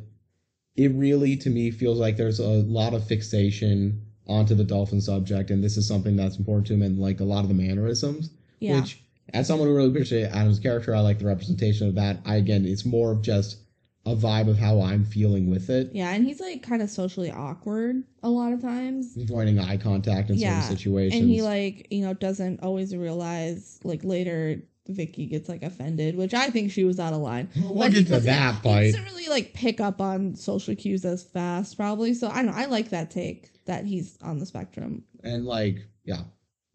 it 0.76 0.92
really 0.94 1.36
to 1.38 1.50
me 1.50 1.72
feels 1.72 2.00
like 2.00 2.16
there's 2.16 2.40
a 2.40 2.48
lot 2.64 2.94
of 2.94 3.04
fixation 3.04 4.02
onto 4.28 4.56
the 4.56 4.64
dolphin 4.64 5.02
subject, 5.02 5.52
and 5.52 5.64
this 5.64 5.76
is 5.76 5.88
something 5.88 6.16
that's 6.16 6.38
important 6.38 6.68
to 6.68 6.74
him, 6.76 6.82
and 6.84 7.00
like 7.00 7.20
a 7.20 7.24
lot 7.26 7.42
of 7.44 7.50
the 7.50 7.54
mannerisms. 7.56 8.30
yeah. 8.60 8.80
Which, 8.80 9.02
as 9.34 9.48
someone 9.48 9.68
who 9.68 9.76
really 9.76 9.90
appreciates 9.90 10.34
Adam's 10.34 10.60
character, 10.60 10.96
I 10.96 11.00
like 11.00 11.20
the 11.20 11.26
representation 11.26 11.88
of 11.88 11.96
that. 11.96 12.20
I 12.26 12.36
again, 12.36 12.66
it's 12.66 12.86
more 12.86 13.12
of 13.12 13.22
just 13.22 13.58
a 14.06 14.16
vibe 14.16 14.50
of 14.50 14.58
how 14.58 14.82
I'm 14.82 15.06
feeling 15.06 15.50
with 15.50 15.70
it. 15.70 15.92
Yeah, 15.94 16.12
and 16.12 16.26
he's 16.26 16.40
like 16.40 16.64
kind 16.64 16.82
of 16.82 16.90
socially 16.90 17.32
awkward 17.32 18.04
a 18.24 18.30
lot 18.30 18.54
of 18.54 18.62
times. 18.62 19.16
Avoiding 19.18 19.60
eye 19.60 19.78
contact 19.78 20.30
in 20.30 20.38
Yeah, 20.38 20.62
certain 20.62 20.78
situations. 20.78 21.22
And 21.22 21.30
he 21.30 21.42
like, 21.42 21.88
you 21.92 22.06
know, 22.06 22.14
doesn't 22.14 22.64
always 22.64 22.96
realize 22.96 23.80
like 23.84 24.04
later 24.04 24.62
Vicky 24.88 25.28
gets 25.28 25.48
like 25.48 25.64
offended, 25.64 26.16
which 26.16 26.34
I 26.34 26.50
think 26.50 26.72
she 26.72 26.84
was 26.84 27.00
out 27.00 27.14
of 27.14 27.20
line. 27.20 27.50
we'll 27.56 27.90
get 27.90 28.08
to 28.08 28.20
that 28.20 28.64
He 28.64 28.92
doesn't 28.92 29.06
really 29.06 29.28
like 29.28 29.54
pick 29.54 29.80
up 29.80 30.02
on 30.02 30.36
social 30.36 30.76
cues 30.76 31.06
as 31.06 31.24
fast, 31.24 31.78
probably. 31.78 32.14
So 32.14 32.28
I 32.30 32.38
don't 32.38 32.48
know. 32.48 32.54
I 32.54 32.66
like 32.66 32.90
that 32.90 33.12
take 33.12 33.66
that 33.66 33.86
he's 33.86 34.18
on 34.22 34.40
the 34.40 34.46
spectrum. 34.46 35.04
And 35.24 35.46
like, 35.46 35.86
yeah. 36.04 36.22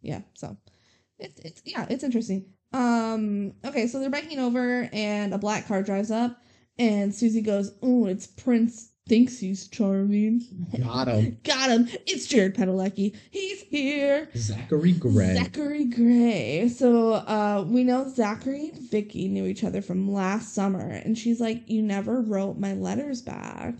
Yeah, 0.03 0.21
so 0.35 0.57
it's 1.25 1.41
it's 1.41 1.63
yeah, 1.65 1.87
it's 1.91 2.05
interesting. 2.05 2.47
Um, 2.73 3.55
okay, 3.65 3.87
so 3.87 4.01
they're 4.01 4.11
biking 4.11 4.39
over 4.39 4.89
and 4.93 5.33
a 5.33 5.39
black 5.39 5.69
car 5.69 5.83
drives 5.83 6.11
up 6.11 6.41
and 6.79 7.15
Susie 7.15 7.41
goes, 7.41 7.73
Oh, 7.83 8.07
it's 8.07 8.27
Prince 8.27 8.91
thinks 9.07 9.39
he's 9.39 9.69
charming. 9.69 10.43
Got 10.83 11.09
him. 11.09 11.39
Got 11.45 11.71
him. 11.71 11.89
It's 12.07 12.27
Jared 12.27 12.55
Padalecki. 12.57 13.17
He's 13.31 13.61
here. 13.63 14.29
Zachary 14.37 14.93
Gray. 14.93 15.35
Zachary 15.35 15.85
Gray. 15.85 16.69
So 16.69 17.13
uh, 17.13 17.65
we 17.69 17.85
know 17.85 18.09
Zachary 18.09 18.71
and 18.71 18.91
Vicky 18.91 19.29
knew 19.29 19.47
each 19.47 19.63
other 19.63 19.83
from 19.83 20.11
last 20.13 20.55
summer, 20.55 20.89
and 20.89 21.19
she's 21.19 21.41
like, 21.41 21.69
"You 21.69 21.83
never 21.83 22.21
wrote 22.21 22.59
my 22.59 22.73
letters 22.73 23.21
back." 23.21 23.75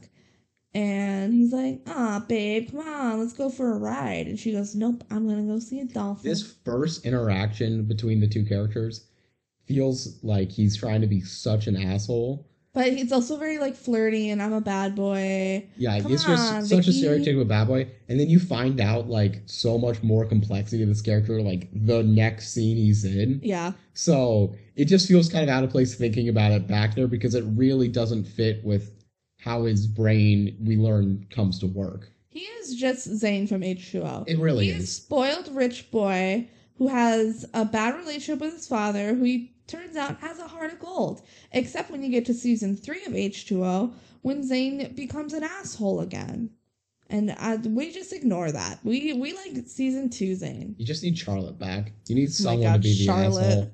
And 0.75 1.33
he's 1.33 1.53
like, 1.53 1.83
"Ah, 1.87 2.25
babe, 2.29 2.71
come 2.71 2.81
on, 2.81 3.21
let's 3.21 3.33
go 3.33 3.49
for 3.49 3.73
a 3.73 3.79
ride." 3.79 4.27
And 4.27 4.39
she 4.39 4.53
goes, 4.53 4.75
"Nope, 4.75 5.05
I'm 5.11 5.29
gonna 5.29 5.43
go 5.45 5.59
see 5.59 5.81
a 5.81 5.85
dolphin." 5.85 6.29
this 6.29 6.43
first 6.65 7.07
interaction 7.07 7.85
between 7.85 8.21
the 8.21 8.27
two 8.27 8.45
characters 8.45 9.05
feels 9.67 10.19
like 10.23 10.51
he's 10.51 10.77
trying 10.77 11.01
to 11.01 11.07
be 11.07 11.21
such 11.21 11.67
an 11.67 11.77
asshole. 11.77 12.47
but 12.75 12.89
it's 12.89 13.13
also 13.13 13.37
very 13.37 13.59
like 13.59 13.77
flirty, 13.77 14.31
and 14.31 14.43
I'm 14.43 14.53
a 14.53 14.61
bad 14.61 14.97
boy. 14.97 15.65
Yeah, 15.77 16.01
Come 16.01 16.11
it's 16.13 16.25
on, 16.25 16.65
just 16.65 16.69
such 16.71 16.89
a 16.89 16.91
stereotypical 16.91 17.47
bad 17.47 17.69
boy. 17.69 17.87
And 18.09 18.19
then 18.19 18.29
you 18.29 18.41
find 18.41 18.81
out 18.81 19.09
like 19.09 19.43
so 19.47 19.79
much 19.79 20.03
more 20.03 20.27
complexity 20.27 20.83
of 20.83 20.89
this 20.89 21.01
character, 21.01 21.41
like 21.41 21.69
the 21.73 22.03
next 22.03 22.51
scene 22.53 22.77
he's 22.77 23.05
in. 23.05 23.39
Yeah, 23.45 23.73
So 23.93 24.57
it 24.75 24.87
just 24.87 25.07
feels 25.07 25.29
kind 25.29 25.45
of 25.45 25.51
out 25.51 25.63
of 25.63 25.71
place 25.71 25.95
thinking 25.95 26.29
about 26.29 26.51
it 26.51 26.67
back 26.67 26.97
there 26.97 27.07
because 27.07 27.37
it 27.37 27.45
really 27.47 27.87
doesn't 27.87 28.25
fit 28.25 28.65
with 28.65 28.91
how 29.45 29.65
his 29.65 29.87
brain, 29.87 30.57
we 30.61 30.77
learn, 30.77 31.27
comes 31.31 31.59
to 31.61 31.67
work. 31.67 32.09
he 32.29 32.41
is 32.41 32.75
just 32.75 33.05
Zane 33.17 33.47
from 33.47 33.61
H2O. 33.61 34.25
It 34.27 34.39
really 34.39 34.67
He 34.67 34.71
is 34.73 34.85
is. 34.85 34.97
spoiled 34.97 35.49
rich 35.55 35.91
boy 35.91 36.49
who 36.79 36.89
has 36.89 37.45
a 37.55 37.65
bad 37.65 37.95
relationship 37.95 38.41
with 38.41 38.55
his 38.55 38.67
father, 38.67 39.15
who 39.15 39.23
he 39.25 39.53
turns 39.67 39.97
out 39.97 40.19
has 40.21 40.39
a 40.41 40.49
heart 40.49 40.73
of 40.73 40.81
gold. 40.81 41.23
Except 41.53 41.91
when 41.91 42.03
you 42.03 42.09
get 42.11 42.25
to 42.27 42.35
season 42.35 42.75
three 42.77 43.05
of 43.05 43.13
H2O, 43.13 43.93
when 44.23 44.43
Zane 44.43 44.93
becomes 44.95 45.33
an 45.35 45.45
asshole 45.45 46.01
again. 46.01 46.51
And 47.11 47.37
uh, 47.39 47.59
we 47.67 47.93
just 47.93 48.13
ignore 48.15 48.51
that. 48.51 48.81
We 48.83 49.13
we 49.13 49.35
like 49.35 49.67
season 49.67 50.09
two 50.09 50.35
Zane. 50.35 50.75
You 50.79 50.87
just 50.87 51.03
need 51.03 51.17
Charlotte 51.19 51.59
back. 51.59 51.93
You 52.07 52.15
need 52.17 52.29
Oh 52.31 52.33
someone 52.33 52.63
God, 52.63 52.73
to 52.83 52.89
be 52.89 52.95
the 52.97 53.05
Charlotte. 53.05 53.45
asshole. 53.45 53.71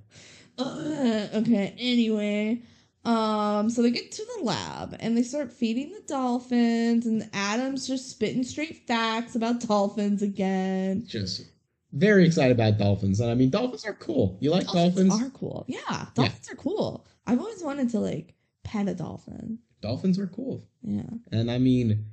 Ugh, 0.58 1.28
okay, 1.36 1.74
anyway. 1.78 2.60
Um, 3.04 3.70
so 3.70 3.82
they 3.82 3.90
get 3.90 4.12
to 4.12 4.26
the 4.36 4.44
lab 4.44 4.96
and 5.00 5.16
they 5.16 5.22
start 5.22 5.50
feeding 5.50 5.90
the 5.92 6.02
dolphins, 6.06 7.06
and 7.06 7.28
Adam's 7.32 7.86
just 7.86 8.10
spitting 8.10 8.44
straight 8.44 8.86
facts 8.86 9.34
about 9.34 9.60
dolphins 9.60 10.22
again. 10.22 11.04
Just 11.06 11.46
very 11.92 12.26
excited 12.26 12.52
about 12.52 12.78
dolphins. 12.78 13.20
And 13.20 13.30
I 13.30 13.34
mean, 13.34 13.50
dolphins 13.50 13.84
are 13.86 13.94
cool. 13.94 14.36
You 14.40 14.50
like 14.50 14.66
dolphins? 14.66 15.14
are 15.14 15.30
cool. 15.30 15.64
Yeah, 15.66 16.06
dolphins 16.14 16.50
are 16.52 16.56
cool. 16.56 17.06
I've 17.26 17.40
always 17.40 17.62
wanted 17.62 17.88
to 17.90 18.00
like 18.00 18.34
pet 18.64 18.88
a 18.88 18.94
dolphin. 18.94 19.58
dolphins 19.80 20.18
are 20.18 20.26
cool. 20.26 20.68
Yeah, 20.82 21.02
And 21.32 21.50
I 21.50 21.58
mean, 21.58 22.06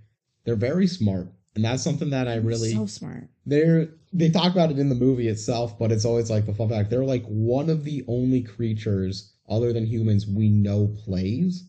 they're 0.46 0.56
very 0.56 0.88
smart. 0.88 1.28
And 1.56 1.66
that's 1.66 1.84
something 1.84 2.12
that 2.12 2.28
I 2.28 2.36
really 2.36 2.72
so 2.72 2.86
smart. 2.86 3.30
they're 3.46 3.90
they 4.14 4.30
talk 4.30 4.52
about 4.52 4.70
it 4.72 4.80
in 4.80 4.90
the 4.90 4.96
movie 4.96 5.28
itself, 5.28 5.78
but 5.78 5.92
it's 5.92 6.06
always 6.06 6.30
like 6.30 6.46
the 6.46 6.54
fun 6.54 6.70
fact. 6.70 6.90
They're 6.90 7.04
like 7.04 7.26
one 7.26 7.70
of 7.70 7.84
the 7.84 8.06
only 8.08 8.42
creatures 8.44 9.34
other 9.50 9.74
than 9.74 9.86
humans 9.86 10.28
we 10.28 10.50
know 10.50 10.88
plays. 11.06 11.66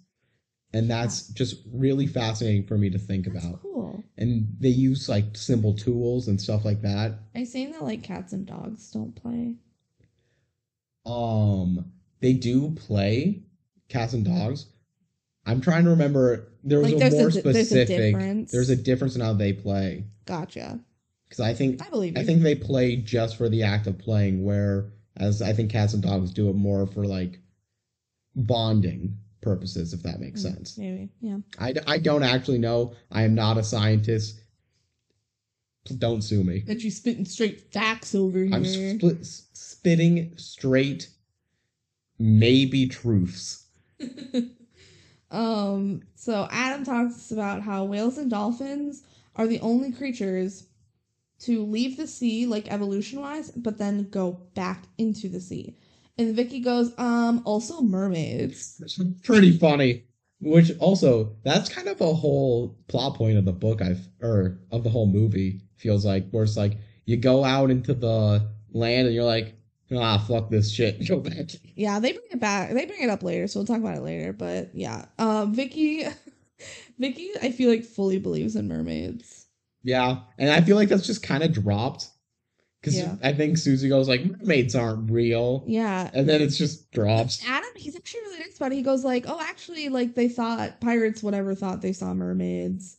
And 0.75 0.91
that's 0.91 1.29
just 1.29 1.63
really 1.73 2.07
fascinating 2.07 2.67
for 2.67 2.77
me 2.77 2.91
to 2.91 2.99
think 2.99 3.25
That's 3.33 3.45
about. 3.45 3.63
cool. 3.63 4.05
And 4.19 4.49
they 4.61 4.69
use 4.69 5.09
like 5.09 5.25
simple 5.37 5.73
tools 5.75 6.29
and 6.29 6.39
stuff 6.41 6.65
like 6.65 6.83
that. 6.83 7.13
Are 7.35 7.41
you 7.41 7.47
saying 7.47 7.73
that 7.73 7.83
like 7.85 8.03
cats 8.03 8.33
and 8.33 8.45
dogs 8.47 8.91
don't 8.91 9.15
play? 9.17 9.55
Um 11.07 11.93
they 12.21 12.33
do 12.35 12.71
play 12.73 13.43
cats 13.89 14.13
and 14.13 14.25
dogs. 14.25 14.67
I'm 15.47 15.61
trying 15.61 15.85
to 15.85 15.91
remember 15.91 16.53
there 16.63 16.81
was 16.81 16.93
Like, 16.93 16.97
a 16.97 16.99
there's 16.99 17.15
a 17.15 17.17
more 17.17 17.31
there's 17.31 17.37
a 17.37 17.41
specific 17.65 17.89
difference. 18.13 18.53
there's 18.53 18.71
a 18.71 18.77
difference 18.77 19.15
in 19.15 19.23
how 19.23 19.33
they 19.33 19.53
play. 19.55 20.05
Gotcha. 20.27 20.81
Because 21.29 21.41
I 21.41 21.55
think 21.55 21.85
I 21.87 21.89
believe 21.89 22.17
you. 22.17 22.23
I 22.23 22.27
think 22.27 22.43
they 22.43 22.55
play 22.55 22.97
just 22.97 23.37
for 23.37 23.49
the 23.49 23.63
act 23.63 23.87
of 23.87 23.99
playing, 23.99 24.45
where 24.45 24.91
as 25.17 25.41
I 25.41 25.53
think 25.53 25.71
cats 25.71 25.95
and 25.95 26.03
dogs 26.03 26.31
do 26.33 26.49
it 26.51 26.57
more 26.57 26.87
for 26.87 27.07
like 27.07 27.39
bonding 28.35 29.17
purposes, 29.41 29.93
if 29.93 30.03
that 30.03 30.21
makes 30.21 30.41
Mm, 30.41 30.55
sense. 30.55 30.79
Maybe. 30.79 31.11
Yeah. 31.21 31.39
I, 31.59 31.75
I 31.87 31.99
don't 31.99 32.23
actually 32.23 32.59
know. 32.59 32.95
I 33.11 33.23
am 33.23 33.35
not 33.35 33.59
a 33.59 33.63
scientist. 33.63 34.41
Don't 35.99 36.23
sue 36.23 36.45
me. 36.45 36.61
That 36.61 36.83
you 36.83 36.91
spitting 36.91 37.25
straight 37.25 37.73
facts 37.73 38.15
over 38.15 38.41
here. 38.45 38.55
I'm 38.55 38.65
split, 38.65 39.25
spitting 39.25 40.33
straight, 40.37 41.09
maybe 42.19 42.87
truths. 42.87 43.67
um, 45.31 46.03
so 46.15 46.47
Adam 46.51 46.85
talks 46.85 47.31
about 47.31 47.63
how 47.63 47.85
whales 47.85 48.19
and 48.19 48.31
dolphins 48.31 49.03
are 49.35 49.47
the 49.47 49.61
only 49.61 49.91
creatures 49.93 50.67
to 51.41 51.65
leave 51.65 51.97
the 51.97 52.07
sea, 52.07 52.47
like 52.47 52.71
evolution 52.71 53.21
wise, 53.21 53.51
but 53.53 53.79
then 53.79 54.11
go 54.11 54.33
back 54.55 54.85
into 54.99 55.29
the 55.29 55.41
sea. 55.41 55.77
And 56.19 56.35
Vicky 56.35 56.61
goes, 56.61 56.93
um, 56.99 57.43
also 57.45 57.81
mermaids. 57.81 58.83
Pretty 59.23 59.57
funny. 59.57 60.05
Which 60.41 60.71
also, 60.79 61.37
that's 61.45 61.69
kind 61.69 61.89
of 61.89 62.01
a 62.01 62.15
whole 62.15 62.77
plot 62.89 63.15
point 63.15 63.39
of 63.39 63.45
the 63.45 63.53
book. 63.53 63.83
I've 63.83 64.07
or 64.21 64.59
of 64.71 64.85
the 64.85 64.91
whole 64.91 65.07
movie 65.07 65.63
feels 65.77 66.05
like 66.05 66.29
where 66.31 66.45
it's 66.45 66.57
like 66.57 66.79
you 67.07 67.17
go 67.17 67.45
out 67.45 67.71
into 67.71 67.95
the 67.95 68.49
land 68.71 69.07
and 69.07 69.15
you're 69.15 69.25
like, 69.25 69.57
ah, 69.93 70.19
fuck 70.19 70.51
this 70.51 70.71
shit, 70.71 71.07
go 71.09 71.19
back. 71.19 71.51
Yeah, 71.75 71.99
they 71.99 72.13
bring 72.13 72.27
it 72.31 72.41
back. 72.41 72.73
They 72.73 72.87
bring 72.87 73.03
it 73.03 73.11
up 73.11 73.23
later, 73.23 73.49
so 73.49 73.61
we'll 73.61 73.67
talk 73.67 73.79
about 73.79 73.97
it 73.97 74.03
later. 74.03 74.33
But 74.33 74.75
yeah, 74.75 75.07
um, 75.19 75.55
Vicky, 75.55 76.05
Vicky, 76.99 77.31
I 77.43 77.51
feel 77.51 77.71
like 77.71 77.85
fully 77.85 78.19
believes 78.19 78.57
in 78.57 78.69
mermaids. 78.69 79.47
Yeah, 79.83 80.21
and 80.39 80.51
I 80.51 80.61
feel 80.61 80.77
like 80.77 80.89
that's 80.89 81.07
just 81.07 81.23
kind 81.23 81.43
of 81.43 81.53
dropped 81.53 82.11
because 82.81 82.97
Yeah. 82.99 83.17
I 83.23 83.33
think 83.33 83.59
Susie 83.59 83.89
goes 83.89 84.09
like, 84.09 84.25
mermaids 84.25 84.75
aren't 84.75 85.11
real, 85.11 85.65
Yeah, 85.67 86.11
and 86.15 86.29
then 86.29 86.41
it's 86.43 86.57
just 86.59 86.91
drops. 86.93 87.43
Adam, 87.47 87.69
he's 87.77 87.97
actually 87.97 88.21
really 88.23 88.39
nice 88.41 88.57
about 88.57 88.73
it. 88.73 88.77
He 88.77 88.83
goes 88.83 89.05
like, 89.05 89.25
"Oh, 89.29 89.39
actually, 89.41 89.89
like 89.89 90.15
they 90.15 90.29
thought 90.29 90.81
pirates, 90.81 91.23
whatever, 91.23 91.55
thought 91.55 91.83
they 91.83 91.93
saw 91.93 92.15
mermaids," 92.15 92.97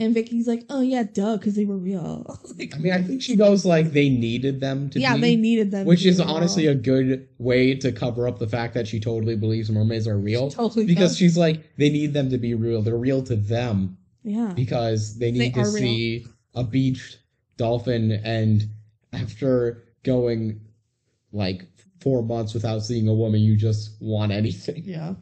and 0.00 0.12
Vicky's 0.14 0.48
like, 0.48 0.64
"Oh 0.68 0.80
yeah, 0.80 1.04
duh, 1.04 1.36
because 1.36 1.54
they 1.54 1.64
were 1.64 1.76
real." 1.78 2.38
like, 2.58 2.74
I 2.74 2.78
mean, 2.78 2.92
I 2.92 3.02
think 3.02 3.22
she 3.22 3.36
goes 3.36 3.64
like 3.64 3.92
they 3.92 4.08
needed 4.08 4.60
them 4.60 4.90
to 4.90 4.98
yeah, 5.00 5.14
be, 5.14 5.20
they 5.20 5.36
needed 5.36 5.70
them, 5.70 5.86
which 5.86 6.02
to 6.02 6.08
is 6.08 6.18
be 6.18 6.24
real. 6.24 6.34
honestly 6.34 6.66
a 6.66 6.74
good 6.74 7.28
way 7.38 7.74
to 7.76 7.92
cover 7.92 8.26
up 8.26 8.38
the 8.40 8.48
fact 8.48 8.74
that 8.74 8.88
she 8.88 8.98
totally 8.98 9.36
believes 9.36 9.70
mermaids 9.70 10.08
are 10.08 10.18
real. 10.18 10.50
totally 10.50 10.84
because 10.86 11.10
does. 11.10 11.18
she's 11.18 11.36
like 11.38 11.62
they 11.76 11.90
need 11.90 12.12
them 12.12 12.28
to 12.30 12.38
be 12.38 12.54
real. 12.54 12.82
They're 12.82 12.96
real 12.96 13.22
to 13.24 13.36
them 13.36 13.98
yeah, 14.24 14.52
because 14.56 15.18
they 15.18 15.30
They 15.30 15.38
need 15.38 15.54
to 15.54 15.60
are 15.60 15.64
real. 15.64 15.72
see 15.74 16.26
a 16.54 16.64
beached 16.64 17.18
dolphin. 17.56 18.12
And 18.12 18.64
after 19.12 19.84
going 20.02 20.60
like 21.32 21.66
four 22.00 22.22
months 22.22 22.54
without 22.54 22.82
seeing 22.82 23.08
a 23.08 23.14
woman, 23.14 23.40
you 23.40 23.56
just 23.56 24.00
want 24.00 24.32
anything. 24.32 24.82
yeah. 24.84 25.14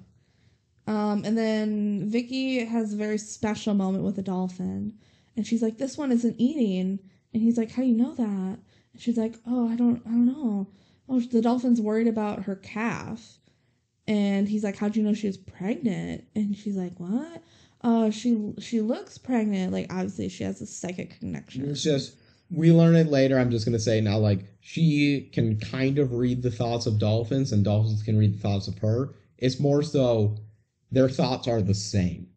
Um, 0.86 1.22
and 1.24 1.36
then 1.38 2.08
Vicky 2.08 2.64
has 2.64 2.94
a 2.94 2.96
very 2.96 3.18
special 3.18 3.74
moment 3.74 4.04
with 4.04 4.18
a 4.18 4.22
dolphin, 4.22 4.94
and 5.36 5.46
she's 5.46 5.62
like, 5.62 5.78
"This 5.78 5.96
one 5.96 6.10
isn't 6.10 6.40
eating," 6.40 6.98
and 7.32 7.42
he's 7.42 7.56
like, 7.56 7.70
"How 7.70 7.82
do 7.82 7.88
you 7.88 7.96
know 7.96 8.14
that?" 8.14 8.58
And 8.92 9.00
she's 9.00 9.16
like, 9.16 9.36
"Oh, 9.46 9.68
I 9.68 9.76
don't, 9.76 10.02
I 10.06 10.10
don't 10.10 10.26
know. 10.26 10.68
Oh, 11.08 11.20
the 11.20 11.42
dolphin's 11.42 11.80
worried 11.80 12.08
about 12.08 12.44
her 12.44 12.56
calf." 12.56 13.38
And 14.08 14.48
he's 14.48 14.64
like, 14.64 14.76
"How'd 14.76 14.96
you 14.96 15.04
know 15.04 15.14
she 15.14 15.28
was 15.28 15.36
pregnant?" 15.36 16.24
And 16.34 16.56
she's 16.56 16.76
like, 16.76 16.98
"What? 16.98 17.42
Uh, 17.82 18.10
she 18.10 18.52
she 18.58 18.80
looks 18.80 19.16
pregnant. 19.16 19.72
Like 19.72 19.92
obviously 19.92 20.28
she 20.28 20.42
has 20.44 20.60
a 20.60 20.66
psychic 20.66 21.20
connection." 21.20 21.68
It's 21.68 21.82
just 21.84 22.16
we 22.50 22.72
learn 22.72 22.96
it 22.96 23.08
later. 23.08 23.38
I'm 23.38 23.50
just 23.50 23.64
gonna 23.64 23.78
say 23.78 24.00
now, 24.00 24.18
like 24.18 24.44
she 24.60 25.30
can 25.32 25.58
kind 25.58 25.98
of 25.98 26.12
read 26.12 26.42
the 26.42 26.50
thoughts 26.50 26.86
of 26.86 26.98
dolphins, 26.98 27.52
and 27.52 27.64
dolphins 27.64 28.02
can 28.02 28.18
read 28.18 28.34
the 28.34 28.40
thoughts 28.40 28.68
of 28.68 28.78
her. 28.78 29.14
It's 29.38 29.60
more 29.60 29.82
so 29.82 30.36
their 30.90 31.08
thoughts 31.08 31.48
are 31.48 31.62
the 31.62 31.74
same. 31.74 32.28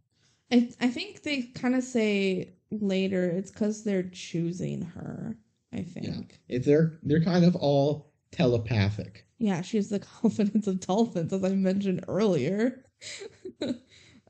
I 0.52 0.70
I 0.80 0.90
think 0.90 1.24
they 1.24 1.44
kind 1.44 1.76
of 1.76 1.84
say 1.84 2.54
later 2.72 3.30
it's 3.30 3.52
because 3.52 3.84
they're 3.84 4.04
choosing 4.04 4.82
her. 4.82 5.38
I 5.74 5.82
think. 5.82 6.06
yeah. 6.06 6.56
If 6.56 6.66
they're 6.66 7.00
they're 7.04 7.24
kind 7.24 7.46
of 7.46 7.56
all 7.56 8.14
telepathic. 8.32 9.26
Yeah, 9.40 9.62
she 9.62 9.78
has 9.78 9.90
the 9.90 10.00
confidence 10.22 10.68
of 10.68 10.80
dolphins, 10.80 11.34
as 11.34 11.44
I 11.44 11.50
mentioned 11.50 12.06
earlier. 12.08 12.86
um, 13.62 13.76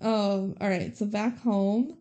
all 0.02 0.70
right, 0.70 0.96
so 0.98 1.06
back 1.06 1.38
home, 1.40 1.98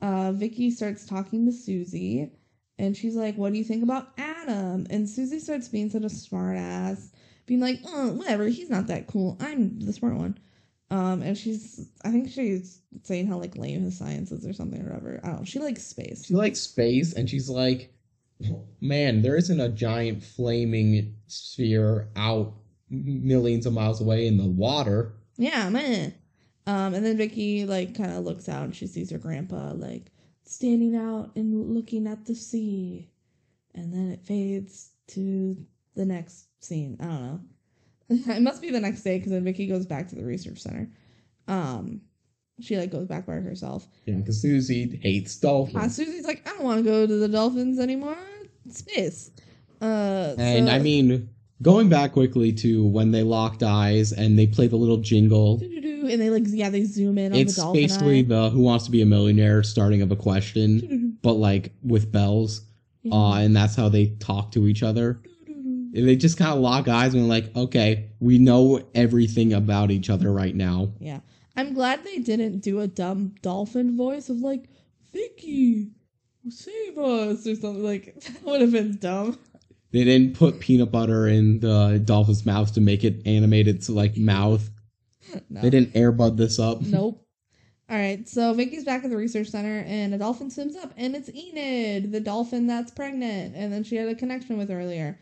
uh, 0.00 0.32
Vicky 0.32 0.70
starts 0.70 1.06
talking 1.06 1.46
to 1.46 1.52
Susie, 1.52 2.32
and 2.80 2.96
she's 2.96 3.14
like, 3.14 3.36
"What 3.36 3.52
do 3.52 3.58
you 3.58 3.64
think 3.64 3.82
about 3.82 4.08
Adam?" 4.18 4.86
And 4.90 5.08
Susie 5.08 5.38
starts 5.38 5.68
being 5.68 5.90
such 5.90 6.02
a 6.02 6.10
smart 6.10 6.56
ass, 6.56 7.10
being 7.46 7.60
like, 7.60 7.80
"Oh, 7.86 8.12
whatever, 8.12 8.46
he's 8.46 8.70
not 8.70 8.86
that 8.88 9.06
cool. 9.06 9.36
I'm 9.40 9.78
the 9.80 9.92
smart 9.92 10.14
one." 10.14 10.38
Um, 10.90 11.22
and 11.22 11.38
she's, 11.38 11.88
I 12.04 12.10
think 12.10 12.30
she's 12.30 12.80
saying 13.04 13.28
how 13.28 13.38
like 13.38 13.56
lame 13.56 13.82
his 13.82 13.96
science 13.96 14.32
is 14.32 14.44
or 14.44 14.52
something 14.52 14.80
or 14.80 14.86
whatever. 14.86 15.20
I 15.22 15.28
don't 15.28 15.38
know. 15.40 15.44
She 15.44 15.60
likes 15.60 15.84
space. 15.84 16.24
She 16.26 16.34
likes 16.34 16.58
space, 16.60 17.12
and 17.12 17.30
she's 17.30 17.48
like, 17.48 17.92
man, 18.80 19.22
there 19.22 19.36
isn't 19.36 19.60
a 19.60 19.68
giant 19.68 20.22
flaming 20.22 21.14
sphere 21.26 22.08
out 22.16 22.54
millions 22.88 23.66
of 23.66 23.72
miles 23.72 24.00
away 24.00 24.26
in 24.26 24.36
the 24.36 24.46
water. 24.46 25.12
Yeah, 25.36 25.68
man. 25.68 26.14
Um, 26.66 26.94
and 26.94 27.04
then 27.04 27.16
Vicky 27.16 27.64
like 27.64 27.94
kind 27.96 28.12
of 28.12 28.24
looks 28.24 28.48
out 28.48 28.64
and 28.64 28.76
she 28.76 28.86
sees 28.86 29.10
her 29.10 29.18
grandpa 29.18 29.72
like 29.72 30.12
standing 30.50 30.96
out 30.96 31.30
and 31.36 31.72
looking 31.72 32.06
at 32.06 32.26
the 32.26 32.34
sea, 32.34 33.08
and 33.74 33.92
then 33.94 34.10
it 34.10 34.24
fades 34.24 34.90
to 35.08 35.56
the 35.94 36.04
next 36.04 36.46
scene. 36.60 36.96
I 37.00 37.04
don't 37.04 37.22
know. 37.22 37.40
it 38.34 38.42
must 38.42 38.60
be 38.60 38.70
the 38.70 38.80
next 38.80 39.02
day 39.02 39.18
because 39.18 39.30
then 39.32 39.44
Vicky 39.44 39.66
goes 39.66 39.86
back 39.86 40.08
to 40.08 40.16
the 40.16 40.24
research 40.24 40.58
center. 40.58 40.90
Um, 41.46 42.00
she 42.60 42.76
like 42.76 42.90
goes 42.90 43.06
back 43.06 43.26
by 43.26 43.34
herself. 43.34 43.86
Yeah, 44.06 44.16
because 44.16 44.42
Susie 44.42 44.98
hates 45.02 45.38
Uh, 45.42 45.48
dolphins. 45.48 45.94
Susie's 45.96 46.26
like, 46.26 46.42
I 46.48 46.50
don't 46.54 46.64
want 46.64 46.78
to 46.78 46.84
go 46.84 47.06
to 47.06 47.16
the 47.16 47.28
dolphins 47.28 47.78
anymore. 47.78 48.16
Space. 48.70 49.30
Uh, 49.80 50.34
and 50.36 50.66
so- 50.68 50.74
I 50.74 50.78
mean, 50.80 51.30
going 51.62 51.88
back 51.88 52.12
quickly 52.12 52.52
to 52.54 52.86
when 52.86 53.10
they 53.10 53.22
locked 53.22 53.62
eyes 53.62 54.12
and 54.12 54.38
they 54.38 54.46
play 54.46 54.66
the 54.66 54.76
little 54.76 54.96
jingle. 54.98 55.60
And 55.62 56.20
they 56.20 56.30
like 56.30 56.44
yeah 56.46 56.70
they 56.70 56.84
zoom 56.84 57.18
in 57.18 57.32
on 57.32 57.38
It's 57.38 57.56
the 57.56 57.70
basically 57.72 58.20
eye. 58.20 58.22
the 58.22 58.50
Who 58.50 58.60
Wants 58.60 58.86
to 58.86 58.90
Be 58.90 59.02
a 59.02 59.06
Millionaire 59.06 59.62
starting 59.62 60.02
of 60.02 60.10
a 60.10 60.16
question, 60.16 60.78
Doo-doo-doo. 60.80 61.12
but 61.22 61.34
like 61.34 61.72
with 61.82 62.10
bells. 62.10 62.62
Yeah. 63.02 63.14
Uh, 63.14 63.34
and 63.34 63.54
that's 63.56 63.76
how 63.76 63.88
they 63.88 64.06
talk 64.20 64.52
to 64.52 64.66
each 64.66 64.82
other. 64.82 65.20
And 65.46 66.06
they 66.06 66.14
just 66.16 66.36
kind 66.38 66.52
of 66.52 66.60
lock 66.60 66.86
eyes 66.88 67.14
and 67.14 67.28
like, 67.28 67.54
okay, 67.56 68.10
we 68.20 68.38
know 68.38 68.80
everything 68.94 69.52
about 69.52 69.90
each 69.90 70.08
other 70.08 70.32
right 70.32 70.54
now. 70.54 70.92
Yeah. 71.00 71.20
I'm 71.56 71.74
glad 71.74 72.04
they 72.04 72.18
didn't 72.18 72.60
do 72.60 72.78
a 72.80 72.86
dumb 72.86 73.34
dolphin 73.42 73.96
voice 73.96 74.28
of 74.30 74.36
like, 74.38 74.68
Vicky, 75.12 75.90
save 76.48 76.96
us 76.98 77.46
or 77.46 77.54
something. 77.56 77.82
Like, 77.82 78.14
that 78.20 78.44
would 78.44 78.60
have 78.60 78.72
been 78.72 78.98
dumb. 78.98 79.38
They 79.92 80.04
didn't 80.04 80.36
put 80.36 80.60
peanut 80.60 80.92
butter 80.92 81.26
in 81.26 81.60
the 81.60 82.00
dolphin's 82.04 82.46
mouth 82.46 82.74
to 82.74 82.80
make 82.80 83.02
it 83.04 83.26
animated 83.26 83.82
to 83.82 83.92
like 83.92 84.16
mouth. 84.16 84.68
No. 85.48 85.60
They 85.60 85.70
didn't 85.70 85.94
airbud 85.94 86.36
this 86.36 86.58
up. 86.58 86.80
Nope. 86.80 87.24
All 87.88 87.96
right, 87.96 88.28
so 88.28 88.52
Vicky's 88.52 88.84
back 88.84 89.02
at 89.04 89.10
the 89.10 89.16
research 89.16 89.48
center, 89.48 89.84
and 89.86 90.14
a 90.14 90.18
dolphin 90.18 90.50
swims 90.50 90.76
up, 90.76 90.92
and 90.96 91.14
it's 91.16 91.28
Enid, 91.28 92.12
the 92.12 92.20
dolphin 92.20 92.68
that's 92.68 92.90
pregnant, 92.92 93.56
and 93.56 93.72
then 93.72 93.84
she 93.84 93.96
had 93.96 94.08
a 94.08 94.14
connection 94.14 94.58
with 94.58 94.70
earlier. 94.70 95.18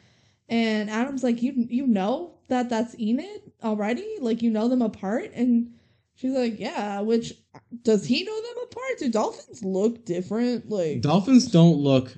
And 0.48 0.88
Adam's 0.88 1.22
like, 1.22 1.42
"You 1.42 1.66
you 1.68 1.86
know 1.86 2.34
that 2.48 2.70
that's 2.70 2.98
Enid 2.98 3.52
already? 3.62 4.06
Like 4.20 4.42
you 4.42 4.50
know 4.50 4.68
them 4.68 4.82
apart?" 4.82 5.30
And 5.34 5.72
she's 6.14 6.32
like, 6.32 6.58
"Yeah." 6.58 7.00
Which 7.00 7.34
does 7.82 8.06
he 8.06 8.24
know 8.24 8.36
them 8.36 8.64
apart? 8.64 8.98
Do 8.98 9.10
dolphins 9.10 9.64
look 9.64 10.04
different? 10.04 10.70
Like 10.70 11.00
Dolphins 11.00 11.50
don't 11.50 11.76
look 11.76 12.16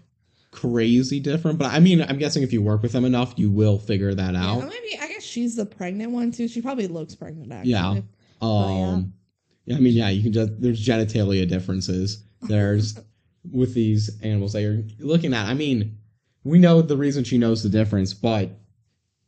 crazy 0.51 1.21
different, 1.21 1.59
but 1.59 1.73
I 1.73 1.81
mean, 1.81 2.03
I'm 2.03 2.19
guessing 2.19 2.43
if 2.43 2.53
you 2.53 2.63
work 2.63 2.83
with 2.83 2.93
them 2.93 3.05
enough, 3.05 3.35
you 3.37 3.51
will 3.51 3.79
figure 3.79 4.15
that 4.15 4.35
Yeah, 4.35 4.45
out. 4.57 4.69
maybe 4.69 4.99
I 5.01 5.09
guess 5.09 5.23
she's 5.23 5.57
the 5.57 5.67
pregnant 5.67 6.13
one 6.13 6.33
too. 6.33 6.49
She 6.49 6.61
probably 6.61 6.89
looks 6.89 7.15
pregnant 7.15 7.53
actually. 7.53 7.71
Yeah. 7.71 7.95
Yeah. 7.95 8.01
Um, 8.43 9.13
yeah, 9.67 9.77
I 9.77 9.81
mean, 9.81 9.95
yeah, 9.95 10.09
you 10.09 10.23
can 10.23 10.33
just 10.33 10.61
there's 10.61 10.85
genitalia 10.85 11.47
differences. 11.49 12.25
There's 12.43 12.99
with 13.53 13.75
these 13.75 14.11
animals 14.23 14.53
that 14.55 14.63
you're 14.63 14.83
looking 14.99 15.33
at. 15.35 15.47
I 15.47 15.55
mean, 15.55 15.99
we 16.45 16.59
know 16.59 16.83
the 16.83 16.97
reason 16.97 17.23
she 17.25 17.39
knows 17.39 17.63
the 17.63 17.69
difference, 17.69 18.13
but 18.15 18.51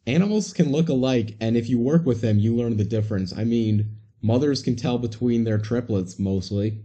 animals 0.07 0.53
can 0.53 0.73
look 0.73 0.89
alike, 0.89 1.37
and 1.41 1.57
if 1.57 1.69
you 1.69 1.79
work 1.79 2.05
with 2.05 2.21
them, 2.21 2.39
you 2.39 2.57
learn 2.57 2.77
the 2.77 2.85
difference. 2.85 3.33
I 3.37 3.45
mean, 3.45 3.97
mothers 4.23 4.63
can 4.63 4.75
tell 4.77 4.99
between 4.99 5.45
their 5.45 5.59
triplets 5.59 6.19
mostly. 6.19 6.81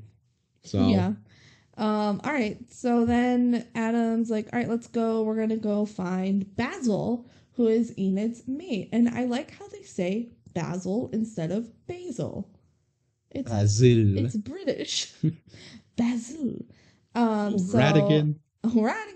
So 0.63 0.89
Yeah. 0.89 1.13
Um, 1.77 2.21
all 2.23 2.33
right. 2.33 2.57
So 2.71 3.05
then 3.05 3.67
Adam's 3.75 4.29
like, 4.29 4.49
all 4.51 4.59
right, 4.59 4.69
let's 4.69 4.87
go. 4.87 5.23
We're 5.23 5.35
gonna 5.35 5.57
go 5.57 5.85
find 5.85 6.55
Basil, 6.55 7.29
who 7.53 7.67
is 7.67 7.93
Enid's 7.97 8.47
mate. 8.47 8.89
And 8.91 9.09
I 9.09 9.25
like 9.25 9.51
how 9.51 9.67
they 9.67 9.83
say 9.83 10.29
Basil 10.53 11.09
instead 11.13 11.51
of 11.51 11.69
Basil. 11.87 12.49
It's 13.29 13.51
Basil. 13.51 14.17
it's 14.17 14.35
British. 14.35 15.13
Basil. 15.95 16.65
Um 17.13 17.59
so 17.59 17.77
Ratigan. 17.77 18.35
Ratigan. 18.65 19.13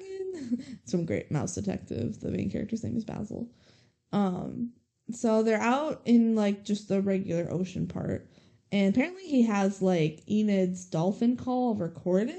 It's 0.84 0.91
from 0.91 1.05
Great 1.05 1.32
Mouse 1.32 1.55
Detective. 1.55 2.20
The 2.20 2.30
main 2.32 2.49
character's 2.49 2.84
name 2.84 2.97
is 2.97 3.05
Basil. 3.05 3.49
Um, 4.12 4.72
so 5.12 5.43
they're 5.43 5.62
out 5.62 6.01
in 6.05 6.36
like 6.36 6.66
just 6.66 6.88
the 6.89 7.01
regular 7.01 7.51
ocean 7.51 7.88
part, 7.88 8.30
and 8.72 8.93
apparently 8.93 9.24
he 9.24 9.43
has 9.43 9.82
like 9.82 10.24
Enid's 10.28 10.86
dolphin 10.86 11.38
call 11.38 11.76
recorded, 11.76 12.36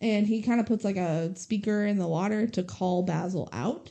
and 0.00 0.26
he 0.26 0.42
kind 0.42 0.60
of 0.60 0.66
puts 0.66 0.84
like 0.84 0.96
a 0.96 1.34
speaker 1.36 1.84
in 1.84 1.98
the 1.98 2.06
water 2.06 2.46
to 2.48 2.62
call 2.62 3.02
Basil 3.02 3.48
out, 3.52 3.90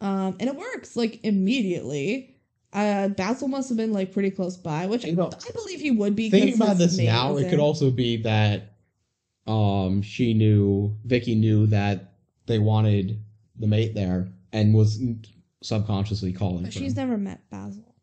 um, 0.00 0.36
and 0.40 0.48
it 0.48 0.56
works 0.56 0.96
like 0.96 1.24
immediately. 1.24 2.30
Uh, 2.72 3.08
Basil 3.08 3.46
must 3.46 3.68
have 3.68 3.78
been 3.78 3.92
like 3.92 4.12
pretty 4.12 4.30
close 4.30 4.56
by, 4.56 4.86
which 4.86 5.04
I, 5.04 5.08
You 5.10 5.16
know, 5.16 5.30
I 5.32 5.50
believe 5.52 5.80
he 5.80 5.92
would 5.92 6.16
be. 6.16 6.28
Thinking 6.30 6.54
about 6.54 6.76
this 6.78 6.98
now, 6.98 7.36
it 7.36 7.48
could 7.48 7.60
also 7.60 7.90
be 7.90 8.16
that 8.22 8.72
um 9.46 10.00
she 10.02 10.32
knew 10.34 10.96
Vicky 11.04 11.34
knew 11.34 11.66
that 11.66 12.14
they 12.46 12.58
wanted 12.58 13.22
the 13.58 13.66
mate 13.66 13.94
there 13.94 14.28
and 14.52 14.74
was 14.74 15.00
subconsciously 15.62 16.32
calling. 16.32 16.64
But 16.64 16.72
she's 16.72 16.92
him. 16.92 17.08
never 17.08 17.18
met 17.18 17.48
Basil 17.50 17.94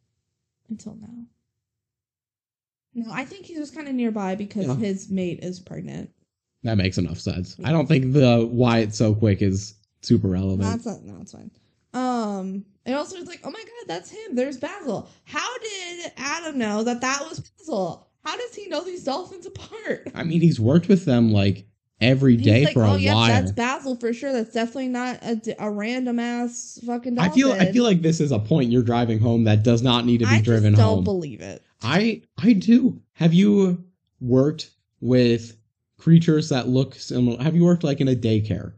until 0.70 0.96
now. 0.96 1.26
No, 2.94 3.12
I 3.12 3.26
think 3.26 3.46
he 3.46 3.58
was 3.58 3.72
kind 3.72 3.88
of 3.88 3.94
nearby 3.96 4.36
because 4.36 4.68
Yeah. 4.68 4.76
his 4.76 5.10
mate 5.10 5.40
is 5.42 5.60
pregnant. 5.60 6.12
That 6.64 6.78
makes 6.78 6.98
enough 6.98 7.20
sense. 7.20 7.56
I 7.64 7.72
don't 7.72 7.88
think 7.88 8.14
the 8.14 8.48
why 8.50 8.80
it's 8.80 8.98
so 8.98 9.16
quick 9.16 9.42
is 9.42 9.74
super 10.02 10.28
relevant. 10.28 10.62
That's 10.62 10.86
not, 10.86 11.04
no, 11.04 11.20
it's 11.22 11.32
fine. 11.32 11.52
Um, 11.94 12.66
and 12.86 12.96
also 12.96 13.18
it's 13.18 13.28
like, 13.28 13.42
oh 13.44 13.52
my 13.52 13.60
god, 13.60 13.88
that's 13.88 14.10
him. 14.12 14.36
There's 14.36 14.58
Basil. 14.58 15.10
How 15.26 15.58
did 15.60 16.12
Adam 16.18 16.58
know 16.58 16.84
that 16.84 17.02
that 17.02 17.26
was 17.28 17.40
Basil? 17.40 18.08
How 18.24 18.38
does 18.38 18.54
he 18.56 18.68
know 18.68 18.84
these 18.84 19.04
dolphins 19.04 19.46
apart? 19.46 20.10
I 20.14 20.24
mean, 20.24 20.42
he's 20.42 20.60
worked 20.60 20.88
with 20.88 21.06
them 21.06 21.32
like 21.32 21.66
every 22.00 22.36
He's 22.38 22.46
day 22.46 22.66
like, 22.66 22.74
for 22.74 22.84
a 22.84 22.92
oh 22.92 22.96
yeah, 22.96 23.14
while. 23.16 23.28
that's 23.28 23.52
Basil 23.52 23.96
for 23.96 24.14
sure. 24.14 24.32
That's 24.32 24.54
definitely 24.54 24.90
not 24.90 25.18
a, 25.24 25.56
a 25.60 25.70
random 25.70 26.20
ass 26.20 26.80
fucking 26.86 27.16
Dolphin. 27.16 27.32
I 27.32 27.36
feel 27.36 27.52
I 27.54 27.72
feel 27.72 27.84
like 27.84 28.02
this 28.02 28.20
is 28.20 28.32
a 28.32 28.40
point 28.40 28.72
you're 28.72 28.84
driving 28.84 29.20
home 29.20 29.44
that 29.46 29.64
does 29.64 29.82
not 29.82 30.06
need 30.06 30.20
to 30.20 30.26
be 30.26 30.36
I 30.36 30.42
driven 30.42 30.74
don't 30.74 30.96
home. 30.98 31.04
believe 31.04 31.42
it. 31.42 31.64
I 31.82 32.22
I 32.42 32.54
do. 32.54 33.02
Have 33.14 33.34
you 33.34 33.84
worked 34.20 34.72
with 35.00 35.58
creatures 36.02 36.50
that 36.50 36.68
look 36.68 36.96
similar? 36.96 37.42
Have 37.42 37.56
you 37.56 37.64
worked 37.64 37.84
like 37.84 38.02
in 38.02 38.08
a 38.08 38.16
daycare, 38.16 38.74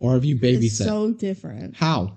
or 0.00 0.14
have 0.14 0.24
you 0.24 0.36
babysat? 0.36 0.64
It's 0.64 0.78
so 0.78 1.12
different. 1.12 1.76
How? 1.76 2.16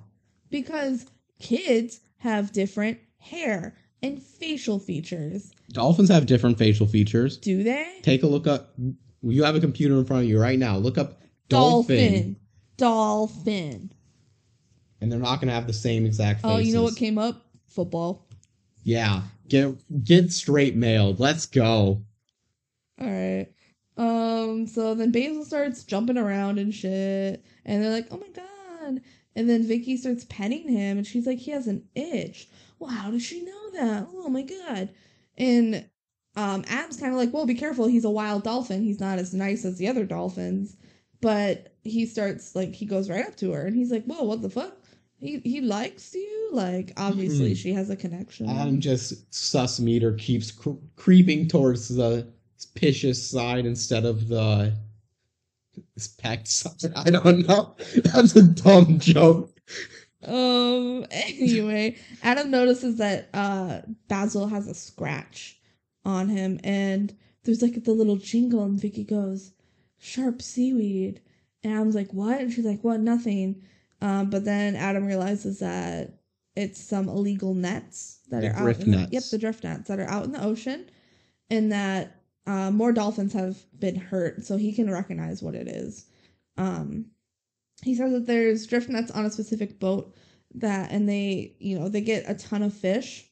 because 0.50 1.06
kids 1.40 2.00
have 2.18 2.52
different 2.52 2.98
hair 3.20 3.76
and 4.02 4.22
facial 4.22 4.80
features. 4.80 5.52
Dolphins 5.72 6.10
have 6.10 6.26
different 6.26 6.58
facial 6.58 6.88
features. 6.88 7.38
Do 7.38 7.62
they? 7.64 8.00
Take 8.02 8.24
a 8.24 8.28
look 8.28 8.48
up. 8.48 8.74
You 9.22 9.44
have 9.44 9.56
a 9.56 9.60
computer 9.60 9.96
in 9.96 10.06
front 10.06 10.24
of 10.24 10.30
you 10.30 10.40
right 10.40 10.58
now. 10.58 10.78
Look 10.78 10.98
up 10.98 11.22
dolphin, 11.50 12.38
Dolphin. 12.78 13.92
and 15.02 15.12
they're 15.12 15.20
not 15.20 15.40
gonna 15.40 15.54
have 15.54 15.68
the 15.68 15.74
same 15.74 16.06
exact. 16.06 16.42
Faces. 16.42 16.56
Oh, 16.56 16.58
you 16.60 16.74
know 16.74 16.84
what 16.84 16.96
came 16.96 17.18
up? 17.18 17.46
Football. 17.68 18.26
Yeah, 18.84 19.22
get 19.48 19.76
get 20.04 20.32
straight 20.32 20.76
mailed. 20.76 21.20
Let's 21.20 21.46
go. 21.46 22.02
All 23.00 23.08
right. 23.08 23.48
Um. 24.00 24.68
So 24.68 24.95
then 24.95 25.12
Basil 25.12 25.43
starts 25.45 25.84
jumping 25.84 26.18
around 26.18 26.58
and 26.60 26.74
shit, 26.74 27.43
and 27.66 27.84
they're 27.84 27.91
like, 27.91 28.08
"Oh 28.12 28.18
my 28.18 28.30
god!" 28.30 29.02
And 29.36 29.50
then 29.50 29.64
Vicky 29.68 29.97
starts 29.97 30.26
petting 30.26 30.68
him, 30.68 30.97
and 30.97 31.06
she's 31.06 31.28
like, 31.28 31.39
"He 31.39 31.52
has 31.52 31.68
an 31.68 31.84
itch." 31.95 32.47
Well, 32.80 32.89
how 32.91 33.12
does 33.12 33.24
she 33.24 33.41
know 33.43 33.72
that? 33.74 34.08
Oh 34.14 34.30
my 34.30 34.43
god! 34.43 34.89
And 35.38 35.86
um, 36.36 36.64
Adam's 36.68 36.97
kind 37.00 37.12
of 37.12 37.18
like, 37.20 37.34
"Well, 37.34 37.45
be 37.45 37.56
careful. 37.56 37.88
He's 37.88 38.06
a 38.06 38.10
wild 38.10 38.43
dolphin. 38.43 38.84
He's 38.84 39.00
not 39.00 39.20
as 39.20 39.34
nice 39.34 39.66
as 39.66 39.78
the 39.78 39.88
other 39.88 40.06
dolphins." 40.06 40.78
But 41.22 41.74
he 41.84 42.06
starts 42.06 42.56
like 42.56 42.74
he 42.74 42.86
goes 42.86 43.10
right 43.10 43.26
up 43.26 43.36
to 43.38 43.52
her, 43.52 43.66
and 43.66 43.76
he's 43.76 43.91
like, 43.91 44.06
"Whoa, 44.06 44.24
what 44.24 44.41
the 44.41 44.50
fuck?" 44.50 44.78
He 45.20 45.39
he 45.39 45.60
likes 45.60 46.16
you. 46.16 46.50
Like 46.54 46.93
obviously 46.97 47.52
Mhm. 47.52 47.58
she 47.58 47.74
has 47.74 47.89
a 47.89 47.95
connection. 47.97 48.50
Adam 48.50 48.80
just 48.80 49.32
sus 49.34 49.80
meter 49.80 50.14
keeps 50.14 50.50
cr- 50.52 50.72
creeping 50.95 51.47
towards 51.50 51.89
the 51.89 52.26
picious 52.66 53.16
side 53.30 53.66
instead 53.66 54.05
of 54.05 54.28
the 54.28 54.74
spec 55.97 56.47
side. 56.47 56.91
I 56.95 57.10
don't 57.10 57.47
know. 57.47 57.76
That's 57.95 58.36
a 58.36 58.43
dumb 58.43 58.99
joke. 58.99 59.55
Um. 60.24 61.05
Anyway, 61.12 61.97
Adam 62.24 62.51
notices 62.51 62.97
that 62.97 63.30
uh 63.34 63.82
Basil 64.10 64.47
has 64.47 64.68
a 64.68 64.74
scratch 64.74 65.60
on 66.03 66.28
him, 66.28 66.60
and 66.64 67.16
there's 67.43 67.62
like 67.62 67.82
the 67.84 67.91
little 67.93 68.18
jingle, 68.18 68.64
and 68.64 68.80
Vicky 68.80 69.05
goes, 69.05 69.53
"Sharp 69.97 70.41
seaweed." 70.41 71.22
And 71.64 71.74
Adam's 71.74 71.95
like, 71.95 72.12
"What?" 72.14 72.41
And 72.41 72.51
she's 72.51 72.66
like, 72.66 72.84
"What? 72.84 72.99
Nothing." 72.99 73.62
Um. 74.01 74.30
But 74.30 74.43
then 74.43 74.76
Adam 74.76 75.05
realizes 75.05 75.60
that 75.60 76.20
it's 76.57 76.82
some 76.82 77.07
illegal 77.07 77.53
nets 77.53 78.20
that 78.30 78.41
The 78.41 78.49
are 78.49 78.70
out. 78.70 78.80
In 78.82 78.91
the, 78.91 78.97
nets. 78.97 79.14
yep, 79.14 79.24
the 79.32 79.38
drift 79.38 79.64
nets 79.64 79.88
that 79.88 79.99
are 79.99 80.10
out 80.10 80.26
in 80.26 80.34
the 80.34 80.43
ocean, 80.43 80.89
and 81.49 81.72
that 81.72 82.19
uh, 82.50 82.72
more 82.72 82.91
dolphins 82.91 83.34
have 83.34 83.58
been 83.80 83.95
hurt, 83.95 84.43
so 84.43 84.58
he 84.58 84.74
can 84.74 84.89
recognize 84.89 85.43
what 85.43 85.54
it 85.54 85.68
is. 85.68 86.08
Um, 86.58 87.06
he 87.84 87.93
says 87.93 88.12
that 88.12 88.26
there's 88.26 88.66
drift 88.66 88.89
nets 88.89 89.12
on 89.12 89.24
a 89.24 89.30
specific 89.30 89.80
boat 89.80 90.16
that, 90.56 90.91
and 90.91 91.08
they, 91.08 91.54
you 91.60 91.78
know, 91.78 91.89
they 91.89 92.02
get 92.02 92.28
a 92.28 92.34
ton 92.34 92.64
of 92.64 92.74
fish, 92.74 93.30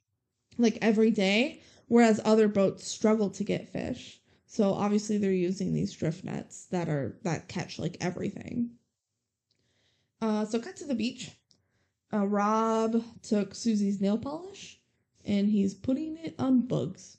like 0.60 0.78
every 0.84 1.10
day, 1.10 1.64
whereas 1.88 2.22
other 2.26 2.48
boats 2.48 2.86
struggle 2.86 3.32
to 3.32 3.44
get 3.44 3.74
fish. 3.74 4.22
So 4.46 4.72
obviously 4.76 5.18
they're 5.18 5.32
using 5.32 5.74
these 5.74 5.94
drift 5.94 6.24
nets 6.24 6.68
that 6.68 6.88
are 6.88 7.18
that 7.24 7.48
catch 7.48 7.80
like 7.80 7.98
everything. 8.00 8.70
Uh, 10.22 10.46
so 10.46 10.60
cut 10.60 10.76
to 10.76 10.86
the 10.86 10.94
beach. 10.94 11.32
Uh, 12.14 12.28
Rob 12.28 13.04
took 13.24 13.56
Susie's 13.56 14.00
nail 14.00 14.20
polish, 14.20 14.80
and 15.26 15.50
he's 15.50 15.74
putting 15.74 16.18
it 16.18 16.36
on 16.38 16.68
bugs. 16.68 17.18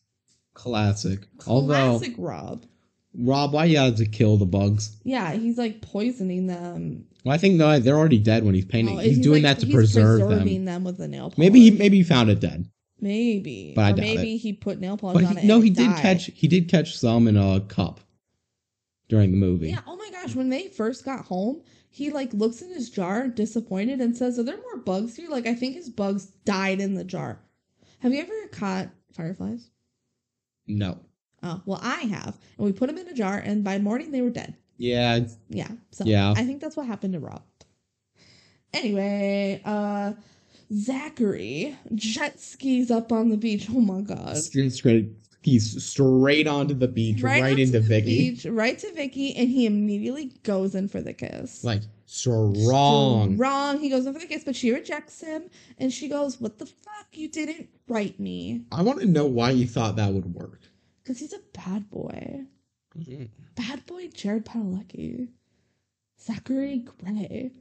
Classic. 0.59 1.21
Although, 1.47 1.99
Classic 1.99 2.15
Rob. 2.19 2.67
Rob, 3.15 3.53
why 3.53 3.65
you 3.67 3.79
had 3.79 3.97
to 3.99 4.07
kill 4.07 4.37
the 4.37 4.45
bugs? 4.45 4.97
Yeah, 5.05 5.33
he's 5.33 5.57
like 5.57 5.81
poisoning 5.83 6.47
them. 6.49 7.07
Well, 7.25 7.33
I 7.35 7.39
think 7.39 7.55
no, 7.55 7.79
they're 7.79 7.97
already 7.97 8.19
dead 8.19 8.45
when 8.45 8.55
he's 8.55 8.65
painting. 8.65 8.97
Oh, 8.99 9.01
he's, 9.01 9.19
doing 9.21 9.43
like- 9.45 9.55
that 9.57 9.61
to 9.61 9.67
he's 9.67 9.75
preserve 9.75 10.21
preserving 10.21 10.55
them. 10.57 10.65
them 10.65 10.85
with 10.85 10.99
the 10.99 11.07
nail 11.09 11.31
polish. 11.31 11.39
Maybe 11.39 11.61
he 11.61 11.71
maybe 11.71 11.99
he 11.99 12.03
found 12.03 12.29
it 12.29 12.41
dead, 12.41 12.69
maybe, 13.01 13.73
But 13.75 13.83
I 13.83 13.91
or 13.91 13.93
doubt 13.95 14.01
maybe 14.03 14.37
he 14.37 14.53
put 14.53 14.79
nail 14.81 14.97
polish 14.97 15.23
but 15.23 15.29
on 15.31 15.37
he, 15.37 15.45
it. 15.45 15.47
no, 15.47 15.55
and 15.57 15.65
he 15.65 15.71
it 15.71 15.77
did 15.77 15.87
died. 15.91 16.03
catch 16.03 16.27
he 16.35 16.49
did 16.49 16.69
catch 16.69 16.99
some 16.99 17.29
in 17.29 17.37
a 17.37 17.61
cup 17.61 18.01
during 19.09 19.31
the 19.31 19.37
movie. 19.37 19.71
Yeah. 19.71 19.81
Oh 19.87 19.97
my 19.97 20.11
gosh, 20.11 20.35
when 20.35 20.51
they 20.51 20.69
first 20.69 21.05
got 21.05 21.25
home, 21.25 21.63
he 21.91 22.11
like 22.11 22.33
looks 22.35 22.63
in 22.63 22.71
his 22.71 22.91
jar, 22.91 23.29
disappointed, 23.29 24.01
and 24.01 24.17
says, 24.17 24.39
"Are 24.39 24.45
there 24.45 24.57
more 24.59 24.79
bugs 24.79 25.15
here?" 25.17 25.31
Like 25.31 25.47
I 25.47 25.55
think 25.55 25.75
his 25.77 25.89
bugs 25.89 26.27
died 26.45 26.81
in 26.81 26.95
the 26.95 27.05
jar. 27.05 27.41
Have 28.01 28.13
you 28.13 28.21
ever 28.21 28.49
caught 28.53 28.91
fireflies? 29.13 29.71
No. 30.69 30.99
Oh 31.43 31.63
well, 31.67 31.81
I 31.83 32.01
have, 32.01 32.37
and 32.57 32.67
we 32.67 32.73
put 32.73 32.89
them 32.89 32.99
in 32.99 33.09
a 33.09 33.15
jar, 33.15 33.39
and 33.39 33.63
by 33.65 33.79
morning 33.79 34.11
they 34.11 34.23
were 34.23 34.31
dead. 34.31 34.55
Yeah. 34.77 35.21
Yeah. 35.49 35.69
So 35.91 36.05
Yeah. 36.05 36.35
I 36.37 36.45
think 36.45 36.61
that's 36.61 36.77
what 36.77 36.87
happened 36.87 37.15
to 37.15 37.21
Rob. 37.21 37.43
Anyway, 38.73 39.61
uh 39.65 40.13
Zachary 40.73 41.77
jet 41.95 42.39
skis 42.39 42.91
up 42.91 43.11
on 43.13 43.31
the 43.31 43.37
beach. 43.37 43.69
Oh 43.71 43.81
my 43.81 44.03
god. 44.03 44.37
Straight, 44.37 44.73
straight. 44.73 45.11
He's 45.43 45.83
straight 45.83 46.47
onto 46.47 46.75
the 46.75 46.89
beach, 46.89 47.23
right, 47.23 47.43
onto 47.43 47.63
into 47.63 47.81
Vicky. 47.81 48.31
beach, 48.33 48.45
right 48.45 48.79
to 48.79 48.93
Vicky, 48.93 49.35
and 49.35 49.49
he 49.49 49.65
immediately 49.67 50.33
goes 50.43 50.75
in 50.75 50.89
for 50.89 51.01
the 51.01 51.15
kiss. 51.15 51.65
Like 51.65 51.83
strong. 52.09 52.67
Wrong. 52.67 53.37
Wrong. 53.37 53.79
He 53.79 53.89
goes 53.89 54.07
in 54.07 54.13
for 54.13 54.19
the 54.21 54.27
kiss, 54.27 54.45
but 54.45 54.57
she 54.57 54.73
rejects 54.73 55.21
him, 55.21 55.45
and 55.79 55.93
she 55.93 56.09
goes, 56.09 56.41
"What 56.41 56.59
the 56.59 56.67
fuck? 56.67 57.07
You 57.13 57.29
didn't 57.29 57.69
write 57.87 58.19
me." 58.19 58.65
I 58.73 58.83
want 58.83 59.01
to 59.01 59.07
know 59.07 59.27
why 59.27 59.51
you 59.51 59.67
thought 59.67 59.97
that 59.97 60.13
would 60.13 60.35
work. 60.35 60.61
Because 61.03 61.21
he's 61.21 61.33
a 61.33 61.41
bad 61.53 61.91
boy. 61.91 62.45
Bad 63.55 63.87
boy 63.87 64.09
Jared 64.09 64.45
Padalecki. 64.45 65.29
Zachary 66.21 66.79
Gray. 66.79 67.53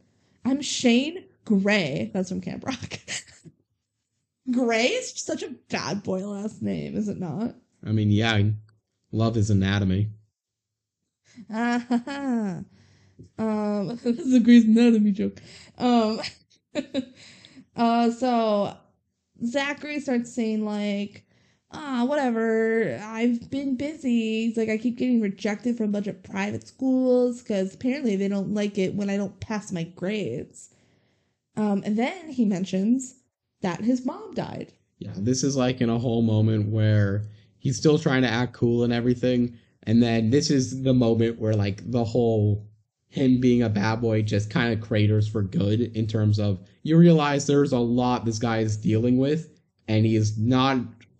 I'm 0.43 0.61
Shane 0.61 1.25
Gray. 1.45 2.11
That's 2.13 2.29
from 2.29 2.41
Camp 2.41 2.65
Rock. 2.65 2.99
Gray 4.51 4.87
is 4.87 5.13
such 5.19 5.43
a 5.43 5.53
bad 5.69 6.03
boy 6.03 6.25
last 6.25 6.61
name, 6.61 6.95
is 6.95 7.09
it 7.09 7.19
not? 7.19 7.55
I 7.85 7.91
mean, 7.91 8.11
yeah, 8.11 8.41
love 9.11 9.35
his 9.35 9.49
anatomy. 9.49 10.09
Ah, 11.51 11.85
ha, 11.87 12.01
ha. 12.05 12.59
Um, 13.37 13.87
this 14.03 14.19
is 14.19 14.33
a 14.33 14.39
Grey's 14.39 14.65
Anatomy 14.65 15.11
joke. 15.11 15.41
Um, 15.77 16.21
uh, 17.75 18.11
so 18.11 18.77
Zachary 19.45 19.99
starts 19.99 20.33
saying 20.33 20.65
like, 20.65 21.25
ah, 21.71 22.05
whatever. 22.05 22.99
I've 23.03 23.49
been 23.49 23.75
busy. 23.75 24.47
He's 24.47 24.57
like, 24.57 24.69
I 24.69 24.77
keep 24.77 24.97
getting 24.97 25.21
rejected 25.21 25.77
from 25.77 25.89
a 25.89 25.91
bunch 25.91 26.07
of 26.07 26.23
private 26.23 26.67
schools 26.67 27.41
because 27.41 27.75
apparently 27.75 28.15
they 28.15 28.27
don't 28.27 28.53
like 28.53 28.77
it 28.77 28.95
when 28.95 29.09
I 29.09 29.17
don't 29.17 29.39
pass 29.39 29.71
my 29.71 29.83
grades. 29.83 30.73
Um, 31.55 31.81
and 31.85 31.97
then 31.97 32.29
he 32.29 32.45
mentions 32.45 33.15
that 33.61 33.81
his 33.81 34.05
mom 34.05 34.33
died. 34.33 34.73
Yeah, 34.99 35.13
this 35.15 35.43
is 35.43 35.55
like 35.55 35.81
in 35.81 35.89
a 35.89 35.99
whole 35.99 36.21
moment 36.21 36.69
where 36.69 37.27
he's 37.59 37.77
still 37.77 37.99
trying 37.99 38.23
to 38.23 38.29
act 38.29 38.53
cool 38.53 38.83
and 38.83 38.93
everything, 38.93 39.57
and 39.83 40.01
then 40.01 40.31
this 40.31 40.49
is 40.49 40.81
the 40.83 40.93
moment 40.93 41.39
where 41.39 41.53
like 41.53 41.89
the 41.91 42.03
whole 42.03 42.67
him 43.09 43.39
being 43.39 43.63
a 43.63 43.69
bad 43.69 44.01
boy 44.01 44.21
just 44.21 44.49
kind 44.49 44.73
of 44.73 44.81
craters 44.85 45.27
for 45.27 45.41
good 45.41 45.79
in 45.95 46.05
terms 46.07 46.39
of 46.39 46.59
you 46.83 46.97
realize 46.97 47.47
there's 47.47 47.71
a 47.71 47.79
lot 47.79 48.25
this 48.25 48.39
guy 48.39 48.59
is 48.59 48.75
dealing 48.77 49.17
with 49.17 49.49
and 49.87 50.05
he 50.05 50.15
is 50.15 50.37
not 50.37 50.77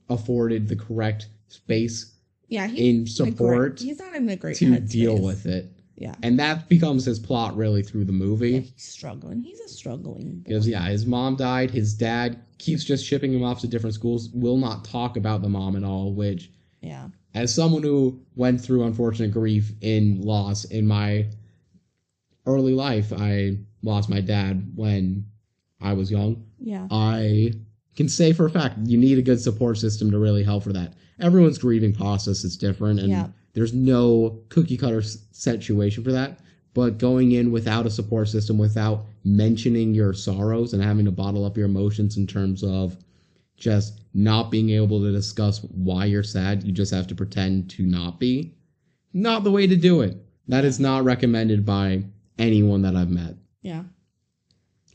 afforded 0.09 0.67
the 0.67 0.75
correct 0.75 1.29
space 1.47 2.13
Yeah, 2.49 2.65
in 2.67 2.75
in 2.75 2.95
great- 3.03 3.09
support 3.09 3.79
he's 3.79 3.99
not 3.99 4.15
in 4.15 4.29
a 4.29 4.35
great 4.35 4.57
to 4.57 4.79
deal 4.81 5.21
with 5.21 5.45
it. 5.45 5.71
Yeah. 5.99 6.13
And 6.21 6.37
that 6.39 6.69
becomes 6.69 7.05
his 7.05 7.17
plot 7.17 7.57
really 7.57 7.81
through 7.81 8.05
the 8.05 8.11
yeah, 8.13 8.19
movie. 8.19 8.59
he's 8.59 8.83
struggling. 8.83 9.41
He's 9.41 9.59
a 9.61 9.67
struggling. 9.67 10.43
Because 10.45 10.67
yeah, 10.67 10.87
his 10.89 11.07
mom 11.07 11.35
died. 11.37 11.71
His 11.71 11.95
dad 11.95 12.39
keeps 12.59 12.83
just 12.83 13.03
shipping 13.03 13.33
him 13.33 13.43
off 13.43 13.61
to 13.61 13.67
different 13.67 13.95
schools. 13.95 14.29
Will 14.31 14.57
not 14.57 14.85
talk 14.85 15.17
about 15.17 15.41
the 15.41 15.49
mom 15.49 15.75
at 15.75 15.83
all. 15.83 16.13
Which, 16.13 16.51
Yeah. 16.83 17.07
as 17.33 17.51
someone 17.51 17.81
who 17.81 18.21
went 18.35 18.61
through 18.61 18.83
unfortunate 18.83 19.31
grief 19.31 19.71
in 19.81 20.21
loss 20.21 20.65
in 20.65 20.85
my 20.85 21.25
early 22.47 22.73
life, 22.73 23.13
I 23.15 23.57
lost 23.83 24.09
my 24.09 24.21
dad 24.21 24.71
when 24.75 25.25
I 25.81 25.93
was 25.93 26.09
young. 26.09 26.43
Yeah. 26.59 26.87
I 26.89 27.53
can 27.95 28.09
say 28.09 28.33
for 28.33 28.45
a 28.45 28.49
fact 28.49 28.79
you 28.85 28.97
need 28.97 29.17
a 29.19 29.21
good 29.21 29.39
support 29.39 29.77
system 29.77 30.09
to 30.11 30.17
really 30.17 30.43
help 30.43 30.63
for 30.63 30.73
that. 30.73 30.93
Everyone's 31.19 31.57
grieving 31.57 31.93
process 31.93 32.43
is 32.43 32.57
different, 32.57 32.99
and 32.99 33.09
Yeah. 33.09 33.27
there's 33.53 33.73
no 33.73 34.39
cookie 34.49 34.77
cutter 34.77 35.01
situation 35.01 36.03
for 36.03 36.11
that. 36.11 36.39
But 36.73 36.99
going 36.99 37.31
in 37.31 37.51
without 37.51 37.87
a 37.87 37.89
support 37.89 38.29
system, 38.29 38.57
without 38.57 39.05
mentioning 39.23 39.93
your 39.95 40.13
sorrows 40.13 40.73
and 40.73 40.83
having 40.83 41.05
to 41.05 41.11
bottle 41.11 41.43
up 41.43 41.57
your 41.57 41.65
emotions 41.65 42.17
in 42.17 42.27
terms 42.27 42.63
of 42.63 42.95
just 43.57 44.01
not 44.13 44.51
being 44.51 44.69
able 44.69 45.01
to 45.01 45.11
discuss 45.11 45.63
why 45.63 46.05
you're 46.05 46.21
sad, 46.21 46.63
you 46.63 46.71
just 46.71 46.93
have 46.93 47.07
to 47.07 47.15
pretend 47.15 47.69
to 47.71 47.83
not 47.83 48.19
be. 48.19 48.53
Not 49.11 49.43
the 49.43 49.51
way 49.51 49.65
to 49.65 49.75
do 49.75 50.01
it. 50.01 50.17
That 50.47 50.65
is 50.65 50.79
not 50.79 51.03
recommended 51.03 51.65
by 51.65 52.03
anyone 52.39 52.81
that 52.83 52.95
I've 52.95 53.09
met. 53.09 53.35
Yeah. 53.61 53.83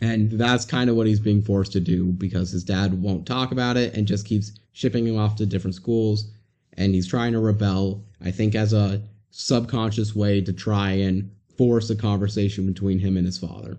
And 0.01 0.33
that's 0.33 0.65
kind 0.65 0.91
of 0.91 0.97
what 0.97 1.07
he's 1.07 1.21
being 1.21 1.43
forced 1.43 1.73
to 1.73 1.81
do 1.81 2.07
because 2.07 2.51
his 2.51 2.65
dad 2.65 3.01
won't 3.01 3.27
talk 3.27 3.53
about 3.53 3.77
it 3.77 3.95
and 3.95 4.07
just 4.07 4.27
keeps 4.27 4.53
shipping 4.73 5.07
him 5.07 5.17
off 5.19 5.37
to 5.37 5.47
different 5.47 5.77
schools. 5.77 6.33
And 6.75 6.95
he's 6.95 7.07
trying 7.07 7.33
to 7.33 7.39
rebel, 7.39 8.05
I 8.21 8.31
think, 8.31 8.55
as 8.55 8.73
a 8.73 9.03
subconscious 9.31 10.15
way 10.15 10.41
to 10.41 10.53
try 10.53 10.93
and 10.93 11.31
force 11.57 11.91
a 11.91 11.97
conversation 11.97 12.67
between 12.67 12.99
him 12.99 13.17
and 13.17 13.27
his 13.27 13.39
father. 13.39 13.79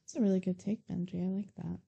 That's 0.00 0.16
a 0.16 0.20
really 0.22 0.40
good 0.40 0.58
take, 0.58 0.80
BenG. 0.88 1.14
I 1.14 1.36
like 1.36 1.54
that. 1.56 1.78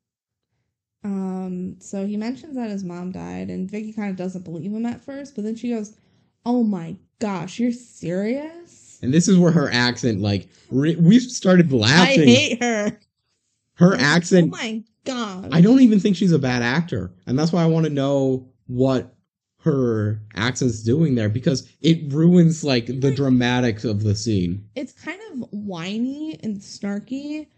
Um, 1.05 1.77
so 1.81 2.07
he 2.07 2.17
mentions 2.17 2.57
that 2.57 2.71
his 2.71 2.85
mom 2.85 3.11
died, 3.13 3.49
and 3.49 3.71
Vicky 3.71 3.93
kind 3.93 4.11
of 4.11 4.17
doesn't 4.17 4.45
believe 4.45 4.73
him 4.73 4.87
at 4.87 5.05
first, 5.05 5.35
but 5.35 5.43
then 5.45 5.57
she 5.57 5.71
goes, 5.71 5.97
"Oh 6.45 6.63
my 6.63 6.97
gosh, 7.19 7.59
you're 7.59 7.73
serious?" 7.73 8.82
And 9.03 9.13
this 9.13 9.29
is 9.29 9.37
where 9.37 9.53
her 9.53 9.71
accent, 9.73 10.21
like, 10.21 10.49
re- 10.71 10.97
we 10.97 11.19
started 11.19 11.73
laughing. 11.73 12.23
I 12.23 12.25
hate 12.25 12.63
her. 12.63 12.99
her 13.75 13.97
accent. 13.97 14.53
Oh 14.55 14.57
my 14.57 14.83
god. 15.05 15.51
I 15.53 15.61
don't 15.61 15.81
even 15.81 16.01
think 16.01 16.17
she's 16.17 16.33
a 16.33 16.39
bad 16.39 16.63
actor. 16.63 17.13
And 17.27 17.39
that's 17.39 17.53
why 17.53 17.63
I 17.63 17.67
want 17.67 17.85
to 17.85 17.93
know 17.93 18.49
what 18.67 19.15
her 19.61 20.21
accent's 20.35 20.83
doing 20.83 21.15
there 21.15 21.29
because 21.29 21.69
it 21.81 22.13
ruins, 22.13 22.65
like, 22.65 22.87
the 22.87 23.15
dramatics 23.15 23.85
of 23.85 24.03
the 24.03 24.15
scene. 24.15 24.65
It's 24.75 24.93
kind 24.93 25.21
of 25.33 25.49
whiny 25.51 26.39
and 26.43 26.59
snarky. 26.59 27.49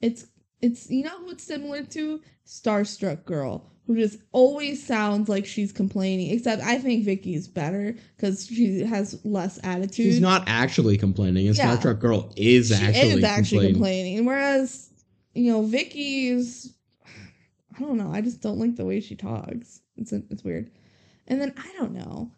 It's 0.00 0.26
it's 0.62 0.90
you 0.90 1.04
know 1.04 1.18
who 1.20 1.30
it's 1.30 1.44
similar 1.44 1.82
to? 1.84 2.20
Starstruck 2.46 3.24
Girl, 3.24 3.69
who 3.90 3.96
just 3.96 4.20
always 4.30 4.86
sounds 4.86 5.28
like 5.28 5.44
she's 5.44 5.72
complaining. 5.72 6.30
Except 6.30 6.62
I 6.62 6.78
think 6.78 7.04
Vicky's 7.04 7.48
better 7.48 7.96
because 8.16 8.46
she 8.46 8.84
has 8.84 9.18
less 9.24 9.58
attitude. 9.64 10.06
She's 10.06 10.20
not 10.20 10.44
actually 10.46 10.96
complaining, 10.96 11.48
and 11.48 11.56
Yeah. 11.56 11.72
Star 11.72 11.82
Trek 11.94 11.98
Girl 11.98 12.32
is 12.36 12.68
she 12.68 12.74
actually, 12.74 13.08
is 13.10 13.24
actually 13.24 13.72
complaining. 13.72 13.74
complaining. 13.74 14.24
Whereas, 14.26 14.90
you 15.34 15.50
know, 15.50 15.62
Vicky's 15.62 16.72
I 17.76 17.80
don't 17.80 17.96
know, 17.96 18.12
I 18.12 18.20
just 18.20 18.40
don't 18.40 18.60
like 18.60 18.76
the 18.76 18.84
way 18.84 19.00
she 19.00 19.16
talks. 19.16 19.80
It's 19.96 20.12
it's 20.12 20.44
weird. 20.44 20.70
And 21.26 21.40
then 21.40 21.52
I 21.56 21.72
don't 21.76 21.92
know. 21.92 22.30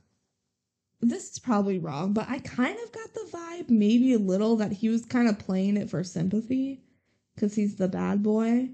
This 1.03 1.33
is 1.33 1.39
probably 1.39 1.79
wrong, 1.79 2.15
but 2.15 2.31
I 2.31 2.39
kind 2.39 2.79
of 2.83 2.93
got 2.93 3.13
the 3.13 3.29
vibe, 3.31 3.69
maybe 3.69 4.15
a 4.15 4.19
little, 4.19 4.57
that 4.57 4.73
he 4.73 4.89
was 4.89 5.05
kind 5.05 5.29
of 5.29 5.39
playing 5.39 5.77
it 5.77 5.91
for 5.91 6.03
sympathy 6.03 6.81
because 7.35 7.55
he's 7.55 7.77
the 7.77 7.89
bad 7.89 8.23
boy. 8.23 8.71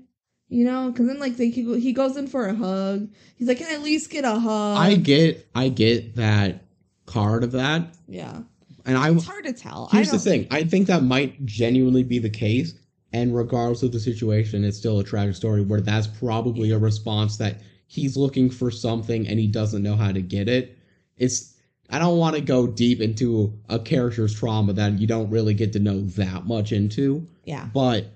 You 0.51 0.65
know, 0.65 0.91
because 0.91 1.07
then 1.07 1.19
like 1.19 1.37
they, 1.37 1.51
he 1.51 1.79
he 1.79 1.93
goes 1.93 2.17
in 2.17 2.27
for 2.27 2.47
a 2.47 2.55
hug. 2.55 3.09
He's 3.37 3.49
like, 3.49 3.59
"Can 3.59 3.67
I 3.67 3.75
at 3.75 3.83
least 3.83 4.09
get 4.11 4.25
a 4.25 4.39
hug?" 4.39 4.79
I 4.79 4.95
get, 4.95 5.47
I 5.55 5.69
get 5.69 6.17
that 6.17 6.65
card 7.05 7.45
of 7.45 7.53
that, 7.53 7.95
yeah, 8.07 8.41
and 8.87 8.97
I. 8.97 9.11
it's 9.11 9.27
hard 9.27 9.45
to 9.45 9.53
tell. 9.53 9.91
Here's 9.93 10.11
the 10.11 10.19
thing: 10.19 10.47
I 10.51 10.65
think 10.65 10.87
that 10.87 11.03
might 11.03 11.45
genuinely 11.45 12.03
be 12.03 12.19
the 12.19 12.31
case, 12.31 12.73
and 13.13 13.37
regardless 13.37 13.83
of 13.83 13.93
the 13.93 14.01
situation, 14.01 14.65
it's 14.65 14.79
still 14.79 14.99
a 15.01 15.05
tragic 15.05 15.37
story 15.37 15.61
where 15.61 15.83
that's 15.83 16.07
probably 16.07 16.71
a 16.71 16.79
response 16.79 17.37
that 17.37 17.61
he's 17.87 18.17
looking 18.17 18.49
for 18.49 18.71
something 18.71 19.29
and 19.29 19.39
he 19.39 19.49
doesn't 19.49 19.83
know 19.83 19.97
how 19.97 20.13
to 20.13 20.23
get 20.23 20.49
it. 20.49 20.79
It's. 21.19 21.55
I 21.91 21.99
don't 21.99 22.19
want 22.19 22.37
to 22.37 22.43
go 22.43 22.67
deep 22.67 23.01
into 23.01 23.53
a 23.71 23.79
character's 23.79 24.35
trauma 24.35 24.75
that 24.75 24.99
you 24.99 25.07
don't 25.07 25.31
really 25.31 25.55
get 25.55 25.73
to 25.73 25.79
know 25.79 26.01
that 26.03 26.47
much 26.47 26.73
into. 26.73 27.27
Yeah, 27.45 27.67
but 27.73 28.07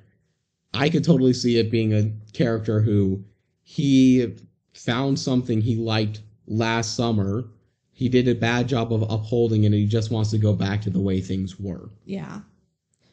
I 0.74 0.88
could 0.88 1.04
totally 1.04 1.32
see 1.32 1.58
it 1.58 1.70
being 1.70 1.92
a 1.92 2.10
character 2.32 2.80
who 2.80 3.24
he 3.62 4.34
found 4.74 5.18
something 5.18 5.60
he 5.60 5.76
liked 5.76 6.22
last 6.46 6.96
summer. 6.96 7.44
He 7.92 8.08
did 8.08 8.26
a 8.26 8.34
bad 8.34 8.68
job 8.68 8.92
of 8.92 9.02
upholding 9.02 9.64
it 9.64 9.66
and 9.66 9.74
he 9.74 9.86
just 9.86 10.10
wants 10.10 10.30
to 10.30 10.38
go 10.38 10.52
back 10.52 10.82
to 10.82 10.90
the 10.90 11.00
way 11.00 11.20
things 11.20 11.60
were. 11.60 11.90
Yeah. 12.04 12.40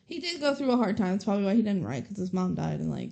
He 0.06 0.20
did 0.20 0.40
go 0.40 0.56
through 0.56 0.72
a 0.72 0.78
hard 0.78 0.98
time. 0.98 1.12
That's 1.12 1.26
probably 1.26 1.46
why 1.46 1.56
he 1.56 1.62
didn't 1.62 1.86
write 1.86 2.04
because 2.04 2.18
his 2.18 2.34
mom 2.34 2.56
died 2.56 2.80
and 2.80 2.90
like, 2.90 3.12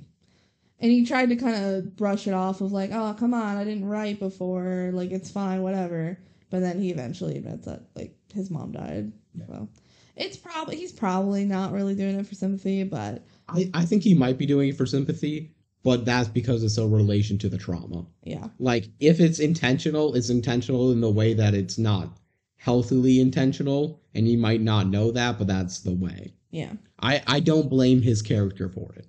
and 0.80 0.92
he 0.92 1.06
tried 1.06 1.30
to 1.30 1.36
kind 1.36 1.56
of 1.56 1.96
brush 1.96 2.28
it 2.28 2.34
off 2.34 2.62
of 2.62 2.72
like, 2.72 2.92
oh 2.92 3.16
come 3.20 3.34
on, 3.34 3.58
I 3.58 3.64
didn't 3.64 3.86
write 3.86 4.20
before, 4.20 4.92
like 4.94 5.12
it's 5.12 5.30
fine, 5.30 5.62
whatever. 5.62 6.18
But 6.50 6.62
then 6.62 6.80
he 6.80 6.90
eventually 6.90 7.38
admits 7.38 7.66
that 7.66 7.84
like 7.96 8.16
his 8.34 8.50
mom 8.50 8.72
died. 8.72 9.12
So 9.48 9.68
it's 10.16 10.38
probably 10.38 10.78
he's 10.78 10.92
probably 10.92 11.46
not 11.46 11.74
really 11.74 11.94
doing 11.94 12.18
it 12.18 12.26
for 12.26 12.36
sympathy, 12.36 12.84
but 12.84 13.26
I, 13.50 13.70
I 13.74 13.86
think 13.86 14.04
he 14.04 14.14
might 14.14 14.38
be 14.38 14.46
doing 14.46 14.70
it 14.70 14.78
for 14.78 14.86
sympathy, 14.86 15.52
but 15.84 16.06
that's 16.06 16.28
because 16.28 16.64
it's 16.64 16.78
a 16.78 16.88
relation 16.88 17.38
to 17.40 17.50
the 17.50 17.58
trauma. 17.58 18.06
yeah, 18.24 18.48
Like, 18.60 18.90
if 19.00 19.20
it's 19.20 19.40
intentional, 19.40 20.16
it's 20.16 20.30
intentional 20.30 20.92
in 20.92 21.02
the 21.02 21.10
way 21.10 21.34
that 21.34 21.54
it's 21.54 21.78
not 21.78 22.18
healthily 22.58 23.20
intentional, 23.20 24.02
and 24.14 24.28
he 24.28 24.36
might 24.36 24.62
not 24.62 24.88
know 24.88 25.12
that, 25.12 25.38
but 25.38 25.48
that's 25.48 25.80
the 25.80 25.94
way. 25.94 26.34
yeah. 26.52 26.74
I, 27.00 27.22
I 27.28 27.40
don't 27.42 27.70
blame 27.70 28.02
his 28.02 28.24
character 28.24 28.68
for 28.70 28.92
it. 28.96 29.08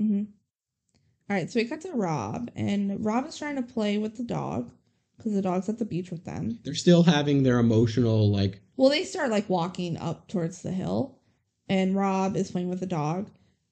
Mm-hmm. 0.00 0.24
All 1.30 1.36
right, 1.36 1.50
so 1.50 1.58
we 1.58 1.64
cut 1.66 1.80
to 1.82 1.92
Rob, 1.92 2.50
and 2.54 3.02
Rob 3.04 3.26
is 3.26 3.38
trying 3.38 3.56
to 3.56 3.62
play 3.62 3.96
with 3.96 4.16
the 4.16 4.24
dog 4.24 4.70
because 5.16 5.32
the 5.32 5.42
dog's 5.42 5.68
at 5.68 5.78
the 5.78 5.84
beach 5.84 6.10
with 6.10 6.24
them. 6.24 6.58
They're 6.64 6.74
still 6.74 7.02
having 7.02 7.42
their 7.42 7.58
emotional, 7.58 8.30
like, 8.30 8.60
Well, 8.76 8.90
they 8.90 9.04
start 9.04 9.30
like 9.30 9.48
walking 9.48 9.96
up 9.96 10.28
towards 10.28 10.62
the 10.62 10.70
hill, 10.70 11.18
and 11.68 11.96
Rob 11.96 12.36
is 12.36 12.50
playing 12.50 12.68
with 12.68 12.80
the 12.80 12.86
dog, 12.86 13.30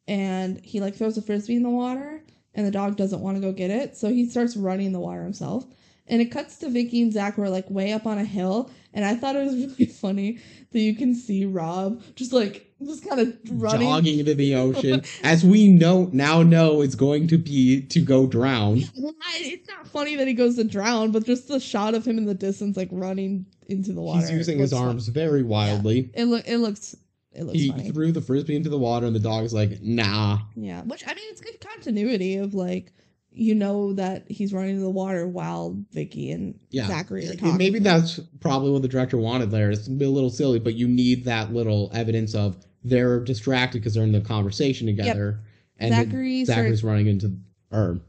and 0.09 0.59
he 0.65 0.81
like 0.81 0.97
throws 0.97 1.19
a 1.19 1.23
frisbee 1.23 1.55
in 1.55 1.63
the 1.63 1.71
water, 1.71 2.23
and 2.55 2.67
the 2.67 2.71
dog 2.71 2.97
doesn't 2.97 3.21
want 3.21 3.37
to 3.37 3.41
go 3.41 3.53
get 3.53 3.71
it, 3.71 3.97
so 3.97 4.09
he 4.09 4.29
starts 4.29 4.57
running 4.57 4.87
in 4.87 4.93
the 4.93 4.99
water 4.99 5.23
himself. 5.23 5.65
And 6.11 6.23
it 6.23 6.31
cuts 6.31 6.57
to 6.61 6.71
Vicky 6.71 7.03
and 7.03 7.13
Zach 7.13 7.35
who 7.35 7.43
are 7.43 7.51
like 7.51 7.69
way 7.69 7.93
up 7.93 8.07
on 8.07 8.17
a 8.17 8.25
hill, 8.25 8.71
and 8.95 9.05
I 9.05 9.15
thought 9.15 9.37
it 9.37 9.45
was 9.45 9.55
really 9.55 9.85
funny 10.01 10.39
that 10.73 10.81
you 10.81 10.97
can 10.97 11.15
see 11.15 11.45
Rob 11.45 12.03
just 12.17 12.33
like 12.33 12.73
just 12.83 13.07
kind 13.07 13.21
of 13.21 13.37
running. 13.51 13.87
jogging 13.87 14.19
into 14.21 14.35
the 14.35 14.55
ocean, 14.57 15.03
as 15.23 15.45
we 15.45 15.69
know 15.69 16.09
now 16.13 16.43
know 16.43 16.81
it's 16.81 16.95
going 16.95 17.29
to 17.29 17.37
be 17.37 17.83
to 17.83 18.01
go 18.01 18.27
drown. 18.27 18.83
It's 19.41 19.69
not 19.69 19.87
funny 19.87 20.17
that 20.17 20.27
he 20.27 20.35
goes 20.35 20.57
to 20.57 20.65
drown, 20.65 21.13
but 21.13 21.25
just 21.25 21.47
the 21.47 21.61
shot 21.61 21.95
of 21.95 22.05
him 22.05 22.19
in 22.19 22.25
the 22.25 22.35
distance, 22.35 22.77
like 22.77 22.89
running 22.91 23.47
into 23.69 23.93
the 23.93 24.01
water. 24.01 24.21
He's 24.21 24.31
using 24.33 24.59
his 24.59 24.73
arms 24.73 25.09
very 25.09 25.43
wildly. 25.43 26.11
It 26.15 26.25
look 26.25 26.49
it 26.49 26.59
looks 26.59 26.97
it 27.33 27.45
looks 27.45 27.59
He 27.59 27.71
funny. 27.71 27.91
threw 27.91 28.13
the 28.13 28.21
frisbee 28.21 28.57
into 28.57 28.71
the 28.71 28.79
water, 28.79 29.07
and 29.07 29.15
the 29.15 29.21
dog's 29.21 29.53
like, 29.53 29.83
"Nah." 29.83 30.39
Yeah, 30.57 30.83
which 30.83 31.05
I 31.07 31.15
mean, 31.15 31.25
it's 31.31 31.41
good 31.41 31.61
continuity 31.61 32.37
of 32.37 32.55
like 32.55 32.93
you 33.31 33.55
know 33.55 33.93
that 33.93 34.25
he's 34.29 34.53
running 34.53 34.71
into 34.71 34.83
the 34.83 34.91
water 34.91 35.29
while 35.29 35.77
Vicky 35.93 36.33
and 36.33 36.59
Yeah, 36.71 36.87
Zachary 36.89 37.29
are 37.29 37.31
And 37.33 37.39
talking. 37.39 37.57
maybe 37.59 37.79
that's 37.79 38.19
probably 38.41 38.71
what 38.73 38.83
the 38.83 38.89
director 38.89 39.19
wanted 39.19 39.51
there. 39.51 39.71
It's 39.71 39.87
a 39.87 39.91
little 39.91 40.31
silly, 40.31 40.59
but 40.59 40.75
you 40.75 40.89
need 40.89 41.25
that 41.27 41.53
little 41.53 41.91
evidence 41.95 42.35
of 42.35 42.57
they're 42.83 43.21
distracted 43.21 43.79
because 43.81 43.95
they're 43.95 44.03
in 44.05 44.13
the 44.13 44.21
conversation 44.23 44.87
together, 44.87 45.41
and 45.79 45.93
Zachary 45.95 46.45
Zachary's 46.45 46.79
starts. 46.81 46.83
running 46.85 47.07
into, 47.09 47.37
or 47.71 48.01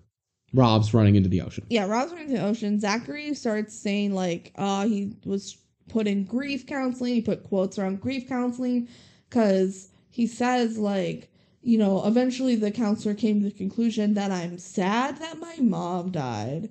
Rob's 0.53 0.93
running 0.93 1.15
into 1.15 1.29
the 1.29 1.41
ocean. 1.41 1.65
Yeah, 1.69 1.85
Rob's 1.85 2.11
running 2.11 2.29
into 2.29 2.41
the 2.41 2.47
ocean. 2.47 2.79
Zachary 2.79 3.33
starts 3.35 3.75
saying 3.75 4.13
like, 4.15 4.51
uh, 4.55 4.87
he 4.87 5.13
was 5.25 5.57
put 5.89 6.07
in 6.07 6.23
grief 6.23 6.65
counseling. 6.65 7.13
He 7.15 7.21
put 7.21 7.43
quotes 7.43 7.77
around 7.77 7.99
grief 8.01 8.27
counseling 8.27 8.87
because 9.29 9.89
he 10.09 10.27
says 10.27 10.77
like, 10.77 11.29
you 11.61 11.77
know, 11.77 12.05
eventually 12.05 12.55
the 12.55 12.71
counselor 12.71 13.13
came 13.13 13.41
to 13.41 13.49
the 13.49 13.55
conclusion 13.55 14.13
that 14.13 14.31
I'm 14.31 14.57
sad 14.57 15.17
that 15.17 15.39
my 15.39 15.55
mom 15.59 16.11
died. 16.11 16.69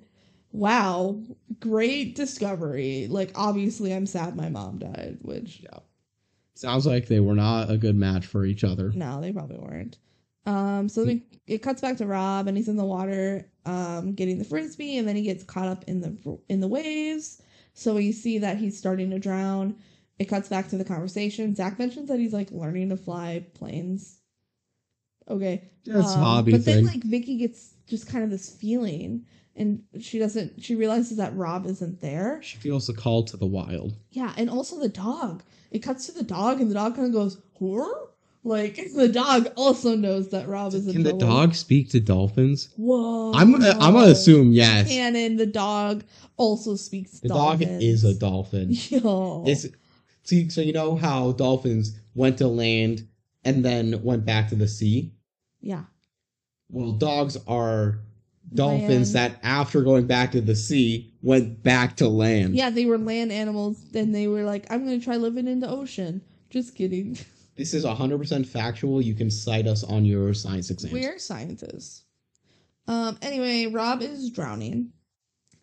Wow, 0.51 1.21
great 1.59 2.15
discovery. 2.15 3.07
Like, 3.07 3.31
obviously, 3.35 3.93
I'm 3.93 4.07
sad 4.07 4.35
my 4.35 4.49
mom 4.49 4.79
died, 4.79 5.19
which 5.21 5.61
Yeah. 5.61 5.79
Sounds 6.55 6.85
like 6.85 7.07
they 7.07 7.21
were 7.21 7.35
not 7.35 7.69
a 7.69 7.77
good 7.77 7.95
match 7.95 8.25
for 8.25 8.43
each 8.45 8.65
other. 8.65 8.91
No, 8.93 9.21
they 9.21 9.31
probably 9.31 9.59
weren't. 9.59 9.97
Um, 10.45 10.89
so 10.89 11.05
then 11.05 11.23
it 11.47 11.59
cuts 11.59 11.79
back 11.79 11.95
to 11.97 12.05
Rob, 12.05 12.47
and 12.47 12.57
he's 12.57 12.67
in 12.67 12.75
the 12.75 12.83
water, 12.83 13.49
um, 13.65 14.13
getting 14.13 14.39
the 14.39 14.43
frisbee, 14.43 14.97
and 14.97 15.07
then 15.07 15.15
he 15.15 15.21
gets 15.21 15.43
caught 15.43 15.67
up 15.67 15.85
in 15.87 16.01
the 16.01 16.39
in 16.49 16.59
the 16.59 16.67
waves. 16.67 17.41
So 17.73 17.95
we 17.95 18.11
see 18.11 18.39
that 18.39 18.57
he's 18.57 18.77
starting 18.77 19.09
to 19.11 19.19
drown. 19.19 19.77
It 20.19 20.25
cuts 20.25 20.49
back 20.49 20.67
to 20.69 20.77
the 20.77 20.83
conversation. 20.83 21.55
Zach 21.55 21.79
mentions 21.79 22.09
that 22.09 22.19
he's 22.19 22.33
like 22.33 22.51
learning 22.51 22.89
to 22.89 22.97
fly 22.97 23.45
planes. 23.53 24.17
Okay, 25.29 25.69
That's 25.85 26.13
Um, 26.13 26.19
hobby 26.19 26.51
But 26.51 26.63
thing. 26.63 26.83
then 26.83 26.85
like 26.85 27.03
Vicky 27.03 27.37
gets 27.37 27.75
just 27.87 28.07
kind 28.07 28.23
of 28.23 28.29
this 28.29 28.49
feeling, 28.49 29.25
and 29.55 29.83
she 29.99 30.19
doesn't. 30.19 30.61
She 30.61 30.75
realizes 30.75 31.17
that 31.17 31.35
Rob 31.35 31.65
isn't 31.65 32.01
there. 32.01 32.41
she 32.41 32.57
feels 32.57 32.87
the 32.87 32.93
call 32.93 33.23
to 33.23 33.37
the 33.37 33.45
wild. 33.45 33.95
Yeah, 34.11 34.33
and 34.37 34.49
also 34.49 34.79
the 34.79 34.89
dog. 34.89 35.43
It 35.71 35.79
cuts 35.79 36.07
to 36.07 36.11
the 36.11 36.23
dog, 36.23 36.59
and 36.59 36.69
the 36.69 36.75
dog 36.75 36.95
kind 36.95 37.07
of 37.07 37.13
goes, 37.13 37.37
"Horror." 37.53 38.09
Like 38.43 38.79
the 38.95 39.07
dog 39.09 39.49
also 39.55 39.95
knows 39.95 40.29
that 40.29 40.47
Rob 40.47 40.73
is 40.73 40.91
Can 40.91 41.03
the 41.03 41.13
dog 41.13 41.53
speak 41.53 41.89
to 41.91 41.99
dolphins? 41.99 42.69
Whoa. 42.77 43.33
I'm 43.33 43.51
gonna, 43.51 43.71
I'm 43.79 43.93
gonna 43.93 44.11
assume 44.11 44.51
yes. 44.51 44.87
Canon, 44.87 45.35
the 45.35 45.45
dog 45.45 46.03
also 46.37 46.75
speaks 46.75 47.19
The 47.19 47.27
dog 47.27 47.61
is 47.61 48.03
a 48.03 48.15
dolphin. 48.15 48.69
Yo. 48.71 49.43
It's 49.45 49.67
see, 50.29 50.49
so 50.49 50.61
you 50.61 50.73
know 50.73 50.95
how 50.95 51.31
dolphins 51.33 51.99
went 52.15 52.37
to 52.37 52.47
land 52.47 53.07
and 53.43 53.63
then 53.65 54.01
went 54.03 54.25
back 54.25 54.49
to 54.49 54.55
the 54.55 54.67
sea. 54.67 55.13
yeah. 55.61 55.83
Well, 56.71 56.91
dogs 56.91 57.35
are 57.47 57.99
dolphins 58.53 59.15
Land. 59.15 59.33
that 59.33 59.39
after 59.43 59.81
going 59.81 60.05
back 60.05 60.31
to 60.33 60.41
the 60.41 60.55
sea 60.55 61.11
went 61.23 61.63
back 61.63 61.97
to 61.97 62.07
land. 62.07 62.53
Yeah, 62.55 62.69
they 62.69 62.85
were 62.85 62.97
land 62.99 63.31
animals, 63.31 63.83
then 63.91 64.11
they 64.11 64.27
were 64.27 64.43
like, 64.43 64.67
I'm 64.71 64.85
gonna 64.85 64.99
try 64.99 65.17
living 65.17 65.47
in 65.47 65.59
the 65.61 65.69
ocean. 65.69 66.21
Just 66.49 66.75
kidding. 66.75 67.17
This 67.55 67.73
is 67.73 67.83
100% 67.83 68.47
factual. 68.47 69.01
You 69.01 69.13
can 69.13 69.29
cite 69.29 69.67
us 69.67 69.83
on 69.83 70.05
your 70.05 70.33
science 70.33 70.69
exams. 70.69 70.93
We're 70.93 71.19
scientists. 71.19 72.05
Um, 72.87 73.17
anyway, 73.21 73.65
Rob 73.65 74.01
is 74.01 74.29
drowning. 74.29 74.93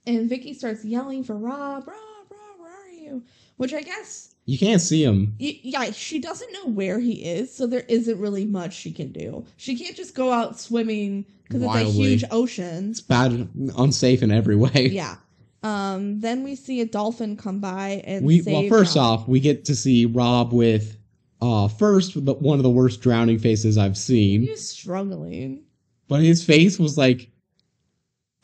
And 0.06 0.28
Vicky 0.28 0.52
starts 0.52 0.84
yelling 0.84 1.24
for 1.24 1.38
Rob, 1.38 1.88
Rob, 1.88 1.96
Rob, 2.30 2.60
where 2.60 2.84
are 2.84 2.90
you? 2.90 3.24
Which 3.56 3.72
I 3.72 3.80
guess 3.80 4.34
You 4.46 4.58
can't 4.58 4.80
see 4.80 5.02
him. 5.02 5.34
Yeah, 5.38 5.90
she 5.90 6.20
doesn't 6.20 6.52
know 6.52 6.66
where 6.66 7.00
he 7.00 7.24
is, 7.24 7.52
so 7.52 7.66
there 7.66 7.84
isn't 7.88 8.18
really 8.18 8.44
much 8.44 8.74
she 8.74 8.92
can 8.92 9.10
do. 9.10 9.44
She 9.56 9.76
can't 9.76 9.96
just 9.96 10.14
go 10.14 10.32
out 10.32 10.58
swimming 10.58 11.26
because 11.42 11.62
it's 11.62 11.74
a 11.74 11.84
huge 11.84 12.24
ocean. 12.30 12.90
It's 12.90 13.00
bad, 13.00 13.48
unsafe 13.76 14.22
in 14.22 14.30
every 14.30 14.56
way. 14.56 14.88
Yeah. 14.92 15.16
Um. 15.62 16.20
Then 16.20 16.44
we 16.44 16.54
see 16.54 16.80
a 16.80 16.86
dolphin 16.86 17.36
come 17.36 17.58
by 17.58 18.02
and 18.04 18.24
We 18.24 18.40
well, 18.42 18.68
first 18.68 18.94
Rob. 18.94 19.20
off, 19.20 19.28
we 19.28 19.40
get 19.40 19.64
to 19.64 19.74
see 19.74 20.06
Rob 20.06 20.52
with 20.52 20.96
uh 21.42 21.66
first 21.66 22.24
the, 22.24 22.34
one 22.34 22.58
of 22.58 22.62
the 22.62 22.70
worst 22.70 23.00
drowning 23.00 23.38
faces 23.38 23.76
I've 23.76 23.96
seen. 23.96 24.42
he's 24.42 24.68
struggling. 24.68 25.64
but 26.08 26.20
his 26.20 26.44
face 26.44 26.78
was 26.78 26.96
like 26.96 27.30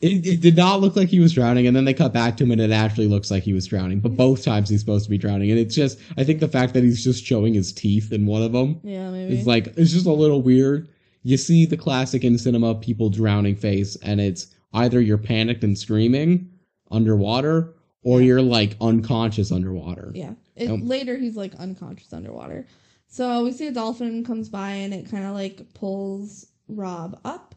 it, 0.03 0.25
it 0.27 0.41
did 0.41 0.55
not 0.57 0.81
look 0.81 0.95
like 0.95 1.09
he 1.09 1.19
was 1.19 1.33
drowning 1.33 1.65
and 1.67 1.75
then 1.75 1.85
they 1.85 1.93
cut 1.93 2.13
back 2.13 2.35
to 2.37 2.43
him 2.43 2.51
and 2.51 2.61
it 2.61 2.71
actually 2.71 3.07
looks 3.07 3.31
like 3.31 3.43
he 3.43 3.53
was 3.53 3.65
drowning 3.65 3.99
but 3.99 4.15
both 4.17 4.43
times 4.43 4.69
he's 4.69 4.79
supposed 4.81 5.05
to 5.05 5.09
be 5.09 5.17
drowning 5.17 5.49
and 5.49 5.59
it's 5.59 5.73
just 5.75 5.97
i 6.17 6.23
think 6.23 6.39
the 6.39 6.47
fact 6.47 6.73
that 6.73 6.83
he's 6.83 7.03
just 7.03 7.23
showing 7.23 7.53
his 7.53 7.71
teeth 7.71 8.11
in 8.11 8.25
one 8.25 8.41
of 8.43 8.51
them 8.51 8.79
Yeah, 8.83 9.09
maybe. 9.11 9.37
is 9.39 9.47
like 9.47 9.67
it's 9.77 9.91
just 9.91 10.05
a 10.05 10.11
little 10.11 10.41
weird 10.41 10.89
you 11.23 11.37
see 11.37 11.65
the 11.65 11.77
classic 11.77 12.23
in 12.23 12.37
cinema 12.37 12.75
people 12.75 13.09
drowning 13.09 13.55
face 13.55 13.95
and 14.03 14.19
it's 14.21 14.47
either 14.73 14.99
you're 15.01 15.17
panicked 15.17 15.63
and 15.63 15.77
screaming 15.77 16.49
underwater 16.91 17.73
or 18.03 18.19
Yeah. 18.19 18.27
you're 18.27 18.41
like 18.41 18.75
unconscious 18.81 19.51
underwater 19.51 20.11
yeah. 20.13 20.33
It, 20.55 20.69
Um, 20.69 20.87
later, 20.87 21.17
he's 21.17 21.35
like 21.35 21.55
unconscious 21.55 22.13
underwater. 22.13 22.67
So 23.07 23.43
we 23.43 23.51
see 23.53 23.65
a 23.65 23.71
dolphin 23.71 24.23
comes 24.23 24.49
by 24.49 24.69
and 24.71 24.93
it 24.93 25.09
kind 25.09 25.25
of 25.25 25.33
like 25.33 25.73
pulls 25.73 26.45
Rob 26.67 27.19
up, 27.25 27.52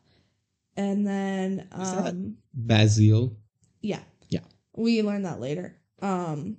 and 0.76 1.06
then 1.06 1.68
um. 1.72 2.36
Basil. 2.54 3.36
Yeah. 3.82 4.00
Yeah. 4.28 4.40
We 4.76 5.02
learn 5.02 5.22
that 5.22 5.40
later. 5.40 5.76
Um 6.02 6.58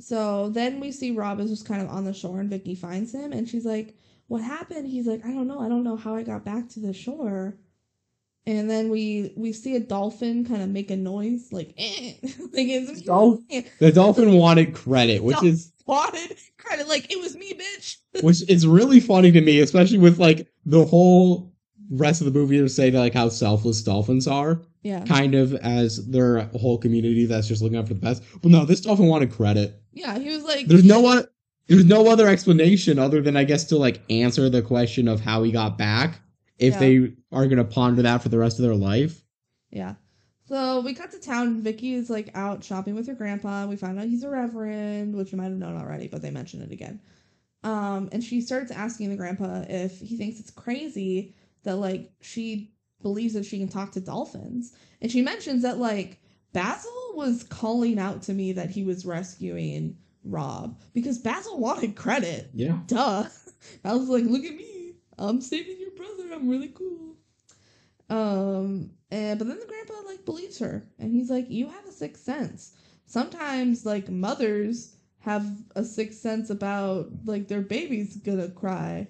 so 0.00 0.48
then 0.50 0.80
we 0.80 0.92
see 0.92 1.10
Rob 1.10 1.40
is 1.40 1.50
just 1.50 1.66
kind 1.66 1.82
of 1.82 1.88
on 1.88 2.04
the 2.04 2.14
shore 2.14 2.40
and 2.40 2.50
Vicky 2.50 2.74
finds 2.74 3.12
him 3.12 3.32
and 3.32 3.48
she's 3.48 3.64
like, 3.64 3.96
What 4.28 4.42
happened? 4.42 4.86
He's 4.86 5.06
like, 5.06 5.24
I 5.24 5.32
don't 5.32 5.48
know. 5.48 5.60
I 5.60 5.68
don't 5.68 5.84
know 5.84 5.96
how 5.96 6.14
I 6.14 6.22
got 6.22 6.44
back 6.44 6.68
to 6.70 6.80
the 6.80 6.92
shore. 6.92 7.58
And 8.46 8.70
then 8.70 8.88
we 8.88 9.34
we 9.36 9.52
see 9.52 9.76
a 9.76 9.80
dolphin 9.80 10.46
kind 10.46 10.62
of 10.62 10.70
make 10.70 10.90
a 10.90 10.96
noise 10.96 11.52
like 11.52 11.74
eh. 11.76 12.14
like 12.22 12.68
it's 12.68 13.02
Dolphin? 13.02 13.64
The 13.78 13.92
dolphin 13.92 14.32
wanted 14.32 14.74
credit, 14.74 15.22
which 15.22 15.42
is 15.42 15.72
wanted 15.86 16.34
credit 16.56 16.88
like 16.88 17.12
it 17.12 17.20
was 17.20 17.36
me, 17.36 17.52
bitch. 17.52 17.96
which 18.22 18.48
is 18.48 18.66
really 18.66 19.00
funny 19.00 19.32
to 19.32 19.40
me, 19.42 19.60
especially 19.60 19.98
with 19.98 20.18
like 20.18 20.48
the 20.64 20.84
whole 20.86 21.52
rest 21.90 22.20
of 22.20 22.26
the 22.32 22.38
movie 22.38 22.58
to 22.58 22.68
say 22.68 22.90
like 22.90 23.14
how 23.14 23.28
selfless 23.28 23.82
dolphins 23.82 24.26
are, 24.26 24.60
Yeah. 24.82 25.04
kind 25.04 25.34
of 25.34 25.54
as 25.54 26.06
their 26.08 26.40
whole 26.58 26.78
community 26.78 27.24
that's 27.26 27.48
just 27.48 27.62
looking 27.62 27.78
out 27.78 27.88
for 27.88 27.94
the 27.94 28.00
best. 28.00 28.22
But 28.42 28.50
no, 28.50 28.64
this 28.64 28.80
dolphin 28.80 29.06
wanted 29.06 29.32
credit. 29.32 29.80
Yeah, 29.92 30.18
he 30.18 30.28
was 30.30 30.44
like 30.44 30.66
There's 30.66 30.84
no 30.84 31.00
one. 31.00 31.24
There's 31.66 31.84
no 31.84 32.10
other 32.10 32.28
explanation 32.28 32.98
other 32.98 33.20
than 33.20 33.36
I 33.36 33.44
guess 33.44 33.64
to 33.66 33.76
like 33.76 34.00
answer 34.10 34.48
the 34.48 34.62
question 34.62 35.08
of 35.08 35.20
how 35.20 35.42
he 35.42 35.52
got 35.52 35.76
back. 35.78 36.20
If 36.58 36.74
Yeah. 36.74 36.80
they 36.80 37.12
are 37.32 37.46
gonna 37.46 37.64
ponder 37.64 38.02
that 38.02 38.22
for 38.22 38.28
the 38.30 38.38
rest 38.38 38.58
of 38.58 38.64
their 38.64 38.74
life, 38.74 39.24
Yeah. 39.70 39.94
So 40.46 40.80
we 40.80 40.94
cut 40.94 41.10
to 41.10 41.18
town. 41.20 41.60
Vicky 41.62 41.92
is 41.92 42.08
like 42.08 42.30
out 42.34 42.64
shopping 42.64 42.94
with 42.94 43.06
her 43.06 43.12
grandpa. 43.14 43.66
We 43.66 43.76
find 43.76 43.98
out 43.98 44.06
he's 44.06 44.22
a 44.24 44.30
reverend, 44.30 45.14
which 45.14 45.30
you 45.30 45.36
might 45.36 45.44
have 45.44 45.52
known 45.58 45.76
already, 45.76 46.08
but 46.08 46.22
they 46.22 46.30
mention 46.30 46.62
it 46.62 46.72
again. 46.72 47.00
Um, 47.64 48.08
and 48.12 48.24
she 48.24 48.40
starts 48.40 48.70
asking 48.70 49.10
the 49.10 49.16
grandpa 49.16 49.64
if 49.68 49.98
he 50.00 50.16
thinks 50.16 50.40
it's 50.40 50.50
crazy 50.50 51.34
that 51.64 51.76
like 51.76 52.10
she 52.20 52.72
believes 53.02 53.34
that 53.34 53.46
she 53.46 53.58
can 53.58 53.68
talk 53.68 53.92
to 53.92 54.00
dolphins. 54.00 54.72
And 55.00 55.10
she 55.10 55.22
mentions 55.22 55.62
that 55.62 55.78
like 55.78 56.20
Basil 56.52 57.12
was 57.14 57.44
calling 57.44 57.98
out 57.98 58.22
to 58.22 58.32
me 58.32 58.52
that 58.52 58.70
he 58.70 58.82
was 58.84 59.06
rescuing 59.06 59.96
Rob 60.24 60.80
because 60.94 61.18
Basil 61.18 61.58
wanted 61.58 61.96
credit. 61.96 62.50
yeah. 62.54 62.78
Duh. 62.86 63.24
I 63.84 63.94
was 63.94 64.08
like, 64.08 64.24
look 64.24 64.44
at 64.44 64.56
me. 64.56 64.94
I'm 65.18 65.40
saving 65.40 65.78
your 65.78 65.90
brother. 65.92 66.32
I'm 66.32 66.48
really 66.48 66.68
cool. 66.68 67.16
Um, 68.10 68.90
and 69.10 69.38
but 69.38 69.48
then 69.48 69.58
the 69.58 69.66
grandpa 69.66 69.94
like 70.06 70.24
believes 70.24 70.58
her, 70.58 70.86
and 70.98 71.12
he's 71.12 71.30
like, 71.30 71.50
"You 71.50 71.68
have 71.68 71.86
a 71.86 71.92
sixth 71.92 72.24
sense. 72.24 72.72
Sometimes 73.06 73.84
like 73.84 74.08
mothers 74.08 74.96
have 75.20 75.44
a 75.76 75.84
sixth 75.84 76.20
sense 76.20 76.50
about 76.50 77.10
like 77.24 77.48
their 77.48 77.60
baby's 77.60 78.16
gonna 78.16 78.48
cry." 78.48 79.08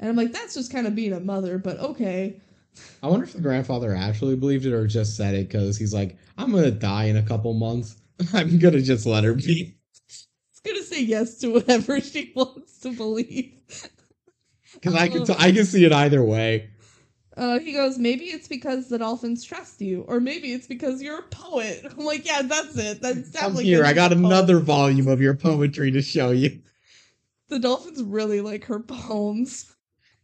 And 0.00 0.08
I'm 0.08 0.16
like, 0.16 0.32
"That's 0.32 0.54
just 0.54 0.72
kind 0.72 0.86
of 0.86 0.96
being 0.96 1.12
a 1.12 1.20
mother, 1.20 1.58
but 1.58 1.78
okay." 1.78 2.40
I 3.02 3.08
wonder 3.08 3.24
if 3.24 3.32
the 3.32 3.40
grandfather 3.40 3.94
actually 3.94 4.36
believed 4.36 4.66
it 4.66 4.72
or 4.72 4.86
just 4.86 5.16
said 5.16 5.34
it 5.34 5.48
because 5.48 5.76
he's 5.76 5.94
like, 5.94 6.16
I'm 6.38 6.52
gonna 6.52 6.70
die 6.70 7.04
in 7.04 7.16
a 7.16 7.22
couple 7.22 7.52
months. 7.54 7.96
I'm 8.32 8.58
gonna 8.58 8.80
just 8.80 9.06
let 9.06 9.24
her 9.24 9.34
be. 9.34 9.76
It's 10.08 10.60
gonna 10.64 10.82
say 10.82 11.02
yes 11.02 11.38
to 11.38 11.52
whatever 11.52 12.00
she 12.00 12.32
wants 12.34 12.80
to 12.80 12.92
believe. 12.92 13.52
Because 14.74 14.94
I 14.94 15.08
can, 15.08 15.24
t- 15.24 15.34
I 15.38 15.52
can 15.52 15.64
see 15.64 15.84
it 15.84 15.92
either 15.92 16.22
way. 16.22 16.70
Uh, 17.36 17.58
he 17.58 17.72
goes, 17.72 17.98
maybe 17.98 18.24
it's 18.24 18.48
because 18.48 18.88
the 18.88 18.98
dolphins 18.98 19.44
trust 19.44 19.80
you, 19.80 20.02
or 20.02 20.20
maybe 20.20 20.52
it's 20.52 20.66
because 20.66 21.00
you're 21.02 21.20
a 21.20 21.28
poet. 21.28 21.84
I'm 21.98 22.04
like, 22.04 22.26
yeah, 22.26 22.42
that's 22.42 22.76
it. 22.76 23.00
That's 23.00 23.30
Come 23.30 23.30
definitely. 23.30 23.64
here, 23.64 23.84
I 23.84 23.92
got 23.92 24.12
another 24.12 24.58
volume 24.58 25.08
of 25.08 25.20
your 25.20 25.34
poetry 25.34 25.90
to 25.92 26.02
show 26.02 26.30
you. 26.30 26.60
The 27.48 27.58
dolphins 27.58 28.02
really 28.02 28.40
like 28.40 28.64
her 28.64 28.80
poems. 28.80 29.74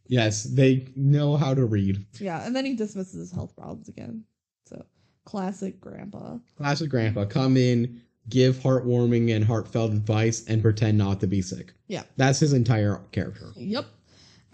Yes, 0.07 0.43
they 0.43 0.87
know 0.95 1.35
how 1.35 1.53
to 1.53 1.65
read. 1.65 2.05
Yeah, 2.19 2.45
and 2.45 2.55
then 2.55 2.65
he 2.65 2.75
dismisses 2.75 3.15
his 3.15 3.31
health 3.31 3.55
problems 3.55 3.89
again. 3.89 4.23
So 4.65 4.85
classic 5.25 5.79
grandpa. 5.79 6.37
Classic 6.55 6.89
grandpa, 6.89 7.25
come 7.25 7.57
in, 7.57 8.01
give 8.29 8.57
heartwarming 8.57 9.35
and 9.35 9.43
heartfelt 9.43 9.91
advice, 9.91 10.45
and 10.45 10.61
pretend 10.61 10.97
not 10.97 11.19
to 11.21 11.27
be 11.27 11.41
sick. 11.41 11.73
Yeah. 11.87 12.03
That's 12.17 12.39
his 12.39 12.53
entire 12.53 13.01
character. 13.11 13.51
Yep. 13.55 13.85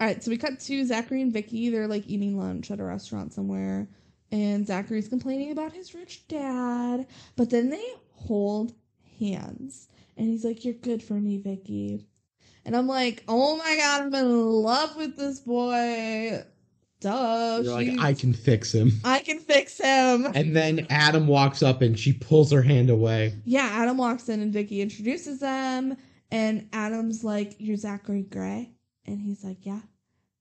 All 0.00 0.06
right, 0.06 0.22
so 0.22 0.30
we 0.30 0.36
cut 0.36 0.58
to 0.58 0.84
Zachary 0.84 1.22
and 1.22 1.32
Vicky. 1.32 1.70
They're 1.70 1.86
like 1.86 2.08
eating 2.08 2.36
lunch 2.36 2.70
at 2.70 2.80
a 2.80 2.84
restaurant 2.84 3.32
somewhere, 3.32 3.88
and 4.32 4.66
Zachary's 4.66 5.08
complaining 5.08 5.52
about 5.52 5.72
his 5.72 5.94
rich 5.94 6.26
dad. 6.26 7.06
But 7.36 7.50
then 7.50 7.70
they 7.70 7.86
hold 8.10 8.74
hands, 9.20 9.88
and 10.16 10.28
he's 10.28 10.44
like, 10.44 10.64
"You're 10.64 10.74
good 10.74 11.00
for 11.00 11.14
me, 11.14 11.38
Vicky." 11.38 12.08
And 12.66 12.74
I'm 12.76 12.86
like, 12.86 13.24
"Oh 13.28 13.56
my 13.56 13.76
god, 13.76 14.02
I'm 14.02 14.14
in 14.14 14.50
love 14.50 14.96
with 14.96 15.16
this 15.16 15.40
boy." 15.40 16.44
Duh. 17.00 17.60
You're 17.62 17.72
like, 17.74 17.98
I 18.00 18.14
can 18.14 18.32
fix 18.32 18.72
him. 18.72 18.92
I 19.04 19.18
can 19.18 19.38
fix 19.38 19.76
him. 19.76 20.24
And 20.34 20.56
then 20.56 20.86
Adam 20.88 21.26
walks 21.26 21.62
up 21.62 21.82
and 21.82 21.98
she 21.98 22.14
pulls 22.14 22.50
her 22.50 22.62
hand 22.62 22.88
away. 22.88 23.34
Yeah, 23.44 23.68
Adam 23.70 23.98
walks 23.98 24.30
in 24.30 24.40
and 24.40 24.50
Vicky 24.50 24.80
introduces 24.80 25.40
them, 25.40 25.98
and 26.30 26.66
Adam's 26.72 27.22
like, 27.22 27.56
"You're 27.58 27.76
Zachary 27.76 28.22
Gray," 28.22 28.70
and 29.04 29.20
he's 29.20 29.44
like, 29.44 29.66
"Yeah," 29.66 29.80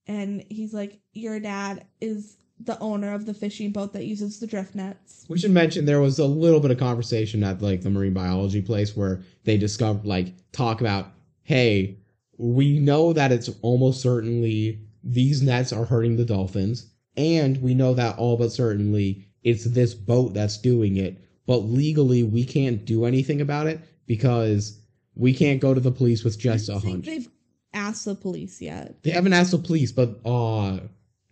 and 0.07 0.45
he's 0.49 0.73
like, 0.73 1.01
"Your 1.11 1.41
dad 1.41 1.85
is 1.99 2.37
the 2.59 2.79
owner 2.79 3.13
of 3.13 3.25
the 3.25 3.33
fishing 3.33 3.71
boat 3.71 3.91
that 3.91 4.05
uses 4.05 4.39
the 4.39 4.47
drift 4.47 4.73
nets." 4.73 5.25
We 5.27 5.37
should 5.39 5.51
mention 5.51 5.83
there 5.83 5.99
was 5.99 6.19
a 6.19 6.25
little 6.25 6.61
bit 6.61 6.71
of 6.71 6.77
conversation 6.77 7.43
at 7.43 7.61
like 7.61 7.81
the 7.81 7.89
marine 7.89 8.13
biology 8.13 8.61
place 8.61 8.95
where 8.95 9.21
they 9.43 9.57
discovered 9.57 10.05
like 10.05 10.33
talk 10.53 10.79
about, 10.79 11.11
hey, 11.41 11.97
we 12.37 12.79
know 12.79 13.13
that 13.13 13.31
it's 13.31 13.49
almost 13.61 14.01
certainly 14.01 14.79
these 15.03 15.41
nets 15.41 15.73
are 15.73 15.85
hurting 15.85 16.17
the 16.17 16.25
dolphins, 16.25 16.87
and 17.17 17.61
we 17.61 17.73
know 17.73 17.93
that 17.93 18.17
all 18.17 18.37
but 18.37 18.51
certainly 18.51 19.27
it's 19.43 19.65
this 19.65 19.93
boat 19.93 20.33
that's 20.33 20.57
doing 20.57 20.97
it. 20.97 21.19
But 21.45 21.57
legally, 21.57 22.23
we 22.23 22.45
can't 22.45 22.85
do 22.85 23.05
anything 23.05 23.41
about 23.41 23.67
it 23.67 23.81
because 24.05 24.79
we 25.15 25.33
can't 25.33 25.59
go 25.59 25.73
to 25.73 25.79
the 25.79 25.91
police 25.91 26.23
with 26.23 26.39
just 26.39 26.69
a 26.69 26.79
hunch. 26.79 27.05
they've 27.05 27.27
asked 27.73 28.05
the 28.05 28.15
police 28.15 28.61
yet. 28.61 29.01
They 29.03 29.11
haven't 29.11 29.33
asked 29.33 29.51
the 29.51 29.57
police, 29.57 29.91
but 29.91 30.19
uh, 30.25 30.79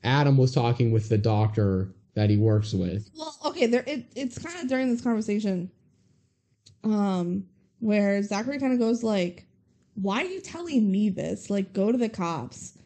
Adam 0.04 0.38
was 0.38 0.54
talking 0.54 0.92
with 0.92 1.10
the 1.10 1.18
doctor 1.18 1.94
that 2.14 2.30
he 2.30 2.38
works 2.38 2.74
with. 2.74 3.10
Well, 3.16 3.36
okay, 3.46 3.68
there 3.68 3.84
it, 3.88 4.12
it's 4.16 4.38
kind 4.38 4.60
of 4.60 4.68
during 4.68 4.90
this 4.90 5.02
conversation, 5.02 5.72
um, 6.84 7.46
where 7.80 8.22
Zachary 8.22 8.60
kind 8.60 8.74
of 8.74 8.80
goes 8.80 9.04
like, 9.04 9.48
"Why 9.96 10.24
are 10.24 10.28
you 10.28 10.42
telling 10.42 10.90
me 10.92 11.10
this? 11.10 11.50
Like, 11.50 11.74
go 11.74 11.92
to 11.92 11.98
the 11.98 12.10
cops," 12.10 12.78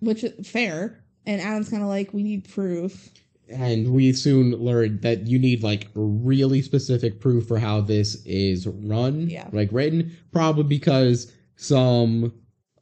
which 0.00 0.24
is 0.24 0.46
fair. 0.48 1.04
And 1.26 1.40
Adam's 1.40 1.68
kind 1.70 1.82
of 1.82 1.88
like, 1.88 2.12
"We 2.12 2.22
need 2.22 2.48
proof." 2.48 3.10
And 3.48 3.88
we 3.92 4.12
soon 4.14 4.52
learned 4.52 5.02
that 5.02 5.26
you 5.26 5.38
need 5.38 5.62
like 5.62 5.88
really 5.94 6.62
specific 6.62 7.20
proof 7.20 7.46
for 7.46 7.58
how 7.58 7.82
this 7.82 8.22
is 8.24 8.66
run, 8.66 9.28
Yeah. 9.28 9.48
like 9.52 9.68
written, 9.72 10.12
probably 10.32 10.64
because 10.64 11.30
some 11.56 12.32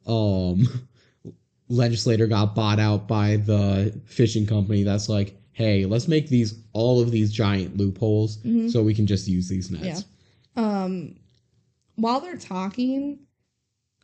um 0.05 0.67
legislator 1.69 2.27
got 2.27 2.55
bought 2.55 2.79
out 2.79 3.07
by 3.07 3.37
the 3.37 3.99
fishing 4.05 4.45
company 4.45 4.83
that's 4.83 5.09
like, 5.09 5.35
hey, 5.51 5.85
let's 5.85 6.07
make 6.07 6.27
these 6.29 6.55
all 6.73 7.01
of 7.01 7.11
these 7.11 7.31
giant 7.31 7.77
loopholes 7.77 8.37
Mhm. 8.37 8.71
so 8.71 8.83
we 8.83 8.93
can 8.93 9.05
just 9.07 9.27
use 9.27 9.47
these 9.47 9.71
nets. 9.71 10.05
Yeah. 10.55 10.83
Um, 10.83 11.15
while 11.95 12.19
they're 12.21 12.37
talking, 12.37 13.19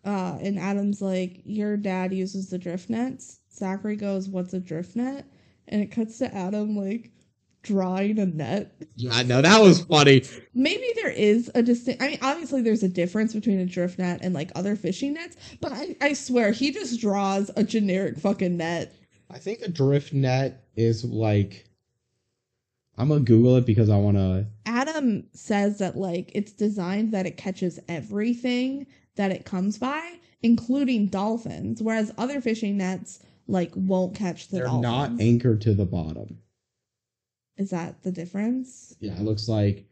uh, 0.05 0.37
and 0.41 0.59
Adam's 0.59 1.01
like, 1.01 1.41
"Your 1.45 1.77
dad 1.77 2.13
uses 2.13 2.49
the 2.49 2.57
drift 2.57 2.89
nets." 2.89 3.39
Zachary 3.53 3.95
goes, 3.95 4.29
"What's 4.29 4.53
a 4.53 4.59
drift 4.59 4.95
net?" 4.95 5.25
And 5.67 5.81
it 5.81 5.91
cuts 5.91 6.17
to 6.19 6.33
Adam 6.33 6.75
like 6.75 7.11
drawing 7.61 8.19
a 8.19 8.25
net. 8.25 8.71
Yeah, 8.95 9.11
I 9.13 9.23
know 9.23 9.41
that 9.41 9.61
was 9.61 9.81
funny. 9.81 10.23
Maybe 10.53 10.91
there 10.95 11.11
is 11.11 11.51
a 11.55 11.61
distinct. 11.61 12.01
I 12.01 12.09
mean, 12.09 12.19
obviously, 12.21 12.61
there's 12.61 12.83
a 12.83 12.89
difference 12.89 13.33
between 13.33 13.59
a 13.59 13.65
drift 13.65 13.99
net 13.99 14.19
and 14.23 14.33
like 14.33 14.51
other 14.55 14.75
fishing 14.75 15.13
nets. 15.13 15.37
But 15.61 15.73
I, 15.73 15.95
I 16.01 16.13
swear, 16.13 16.51
he 16.51 16.71
just 16.71 16.99
draws 16.99 17.51
a 17.55 17.63
generic 17.63 18.17
fucking 18.17 18.57
net. 18.57 18.93
I 19.31 19.37
think 19.37 19.61
a 19.61 19.69
drift 19.69 20.13
net 20.13 20.65
is 20.75 21.03
like 21.03 21.69
I'm 22.97 23.07
gonna 23.07 23.21
Google 23.21 23.55
it 23.55 23.65
because 23.65 23.89
I 23.89 23.97
wanna 23.97 24.47
Adam 24.65 25.23
says 25.33 25.77
that 25.79 25.95
like 25.95 26.31
it's 26.35 26.51
designed 26.51 27.13
that 27.13 27.25
it 27.25 27.37
catches 27.37 27.79
everything 27.87 28.87
that 29.15 29.31
it 29.31 29.45
comes 29.45 29.77
by, 29.77 30.19
including 30.41 31.07
dolphins, 31.07 31.81
whereas 31.81 32.13
other 32.17 32.41
fishing 32.41 32.77
nets 32.77 33.19
like 33.47 33.71
won't 33.75 34.15
catch 34.15 34.47
the 34.47 34.57
they're 34.57 34.65
dolphins. 34.65 34.83
not 34.83 35.11
anchored 35.19 35.61
to 35.61 35.73
the 35.73 35.85
bottom. 35.85 36.37
Is 37.57 37.71
that 37.71 38.03
the 38.03 38.11
difference? 38.11 38.95
Yeah, 38.99 39.13
it 39.13 39.21
looks 39.21 39.47
like 39.49 39.85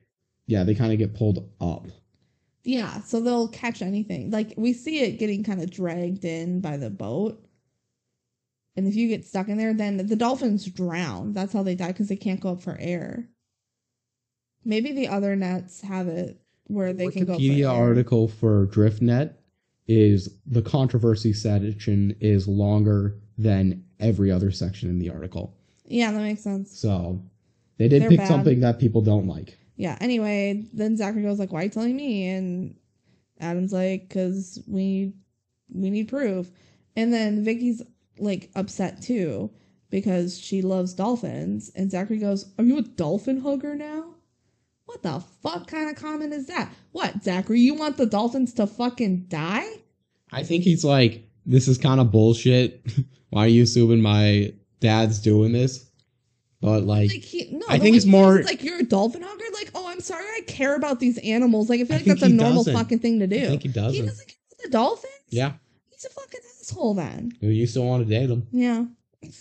yeah, 0.47 0.63
they 0.63 0.75
kind 0.75 0.93
of 0.93 0.97
get 0.97 1.13
pulled 1.13 1.49
up. 1.59 1.87
Yeah, 2.63 3.01
so 3.01 3.19
they'll 3.21 3.49
catch 3.49 3.81
anything. 3.81 4.31
Like 4.31 4.53
we 4.57 4.73
see 4.73 4.99
it 5.01 5.19
getting 5.19 5.43
kind 5.43 5.61
of 5.61 5.69
dragged 5.69 6.25
in 6.25 6.61
by 6.61 6.77
the 6.77 6.89
boat. 6.89 7.43
And 8.75 8.87
if 8.87 8.95
you 8.95 9.07
get 9.07 9.25
stuck 9.25 9.47
in 9.47 9.57
there, 9.57 9.73
then 9.73 9.97
the 9.97 10.15
dolphins 10.15 10.65
drown. 10.65 11.33
That's 11.33 11.51
how 11.51 11.63
they 11.63 11.75
die 11.75 11.87
because 11.87 12.09
they 12.09 12.15
can't 12.15 12.39
go 12.39 12.51
up 12.51 12.61
for 12.61 12.77
air. 12.79 13.27
Maybe 14.63 14.91
the 14.91 15.07
other 15.07 15.35
nets 15.35 15.81
have 15.81 16.07
it 16.07 16.39
where 16.67 16.93
they 16.93 17.09
can 17.09 17.25
go. 17.25 17.37
Wikipedia 17.37 17.69
article 17.71 18.27
for 18.27 18.67
DriftNet 18.67 19.33
is 19.87 20.37
the 20.45 20.61
controversy 20.61 21.33
section 21.33 22.15
is 22.19 22.47
longer 22.47 23.15
than 23.37 23.83
every 23.99 24.31
other 24.31 24.51
section 24.51 24.89
in 24.89 24.99
the 24.99 25.09
article. 25.09 25.55
Yeah, 25.85 26.11
that 26.11 26.19
makes 26.19 26.41
sense. 26.41 26.77
So 26.77 27.21
they 27.77 27.87
did 27.87 28.01
They're 28.01 28.09
pick 28.09 28.19
bad. 28.19 28.27
something 28.27 28.59
that 28.61 28.79
people 28.79 29.01
don't 29.01 29.27
like. 29.27 29.57
Yeah. 29.77 29.97
Anyway, 30.01 30.65
then 30.73 30.97
Zachary 30.97 31.21
goes 31.23 31.39
like, 31.39 31.51
"Why 31.51 31.61
are 31.61 31.63
you 31.63 31.69
telling 31.69 31.95
me?" 31.95 32.27
And 32.27 32.75
Adam's 33.39 33.71
like, 33.71 34.09
"Cause 34.09 34.59
we 34.67 35.13
we 35.73 35.89
need 35.89 36.07
proof." 36.09 36.51
And 36.95 37.13
then 37.13 37.43
Vicky's 37.43 37.81
like 38.19 38.49
upset 38.55 39.01
too 39.01 39.51
because 39.89 40.37
she 40.37 40.61
loves 40.61 40.93
dolphins. 40.93 41.71
And 41.75 41.89
Zachary 41.91 42.17
goes, 42.17 42.51
"Are 42.57 42.65
you 42.65 42.79
a 42.79 42.81
dolphin 42.81 43.39
hugger 43.39 43.75
now?" 43.75 44.15
What 44.87 45.03
the 45.03 45.19
fuck 45.43 45.67
kind 45.67 45.89
of 45.89 45.95
comment 46.01 46.33
is 46.33 46.47
that? 46.47 46.73
What, 46.91 47.23
Zachary? 47.23 47.59
You 47.59 47.75
want 47.75 47.97
the 47.97 48.05
dolphins 48.07 48.53
to 48.55 48.65
fucking 48.65 49.25
die? 49.27 49.65
I 50.31 50.43
think 50.43 50.63
he's 50.63 50.83
like, 50.83 51.23
this 51.45 51.67
is 51.67 51.77
kind 51.77 51.99
of 52.01 52.11
bullshit. 52.11 52.85
Why 53.29 53.45
are 53.45 53.49
you 53.49 53.63
assuming 53.63 54.01
my 54.01 54.53
dad's 54.79 55.19
doing 55.19 55.51
this? 55.51 55.85
But 56.61 56.83
like, 56.83 57.11
Like 57.11 57.21
he, 57.23 57.49
no, 57.51 57.65
I 57.69 57.77
think 57.77 57.95
it's 57.95 58.05
more- 58.05 58.41
like 58.41 58.63
you're 58.63 58.79
a 58.79 58.83
dolphin 58.83 59.21
hugger. 59.21 59.43
Like, 59.53 59.69
oh, 59.75 59.87
I'm 59.87 59.99
sorry, 59.99 60.25
I 60.25 60.41
care 60.47 60.75
about 60.75 60.99
these 60.99 61.17
animals. 61.19 61.69
Like, 61.69 61.81
I 61.81 61.83
feel 61.83 61.97
like 61.97 62.05
think 62.05 62.19
that's 62.19 62.31
a 62.31 62.33
normal 62.35 62.63
doesn't. 62.63 62.73
fucking 62.75 62.99
thing 62.99 63.19
to 63.19 63.27
do. 63.27 63.43
I 63.45 63.47
think 63.49 63.61
he 63.63 63.67
doesn't. 63.69 63.93
He 63.93 64.01
doesn't 64.01 64.27
care 64.27 64.35
about 64.51 64.63
the 64.63 64.69
dolphins. 64.71 65.13
yeah, 65.29 65.51
He's 65.91 66.05
a 66.05 66.09
fucking 66.09 66.39
asshole 66.61 66.93
then. 66.95 67.31
you 67.41 67.67
still 67.67 67.85
want 67.85 68.07
to 68.07 68.09
date 68.09 68.29
him. 68.29 68.47
Yeah. 68.51 68.85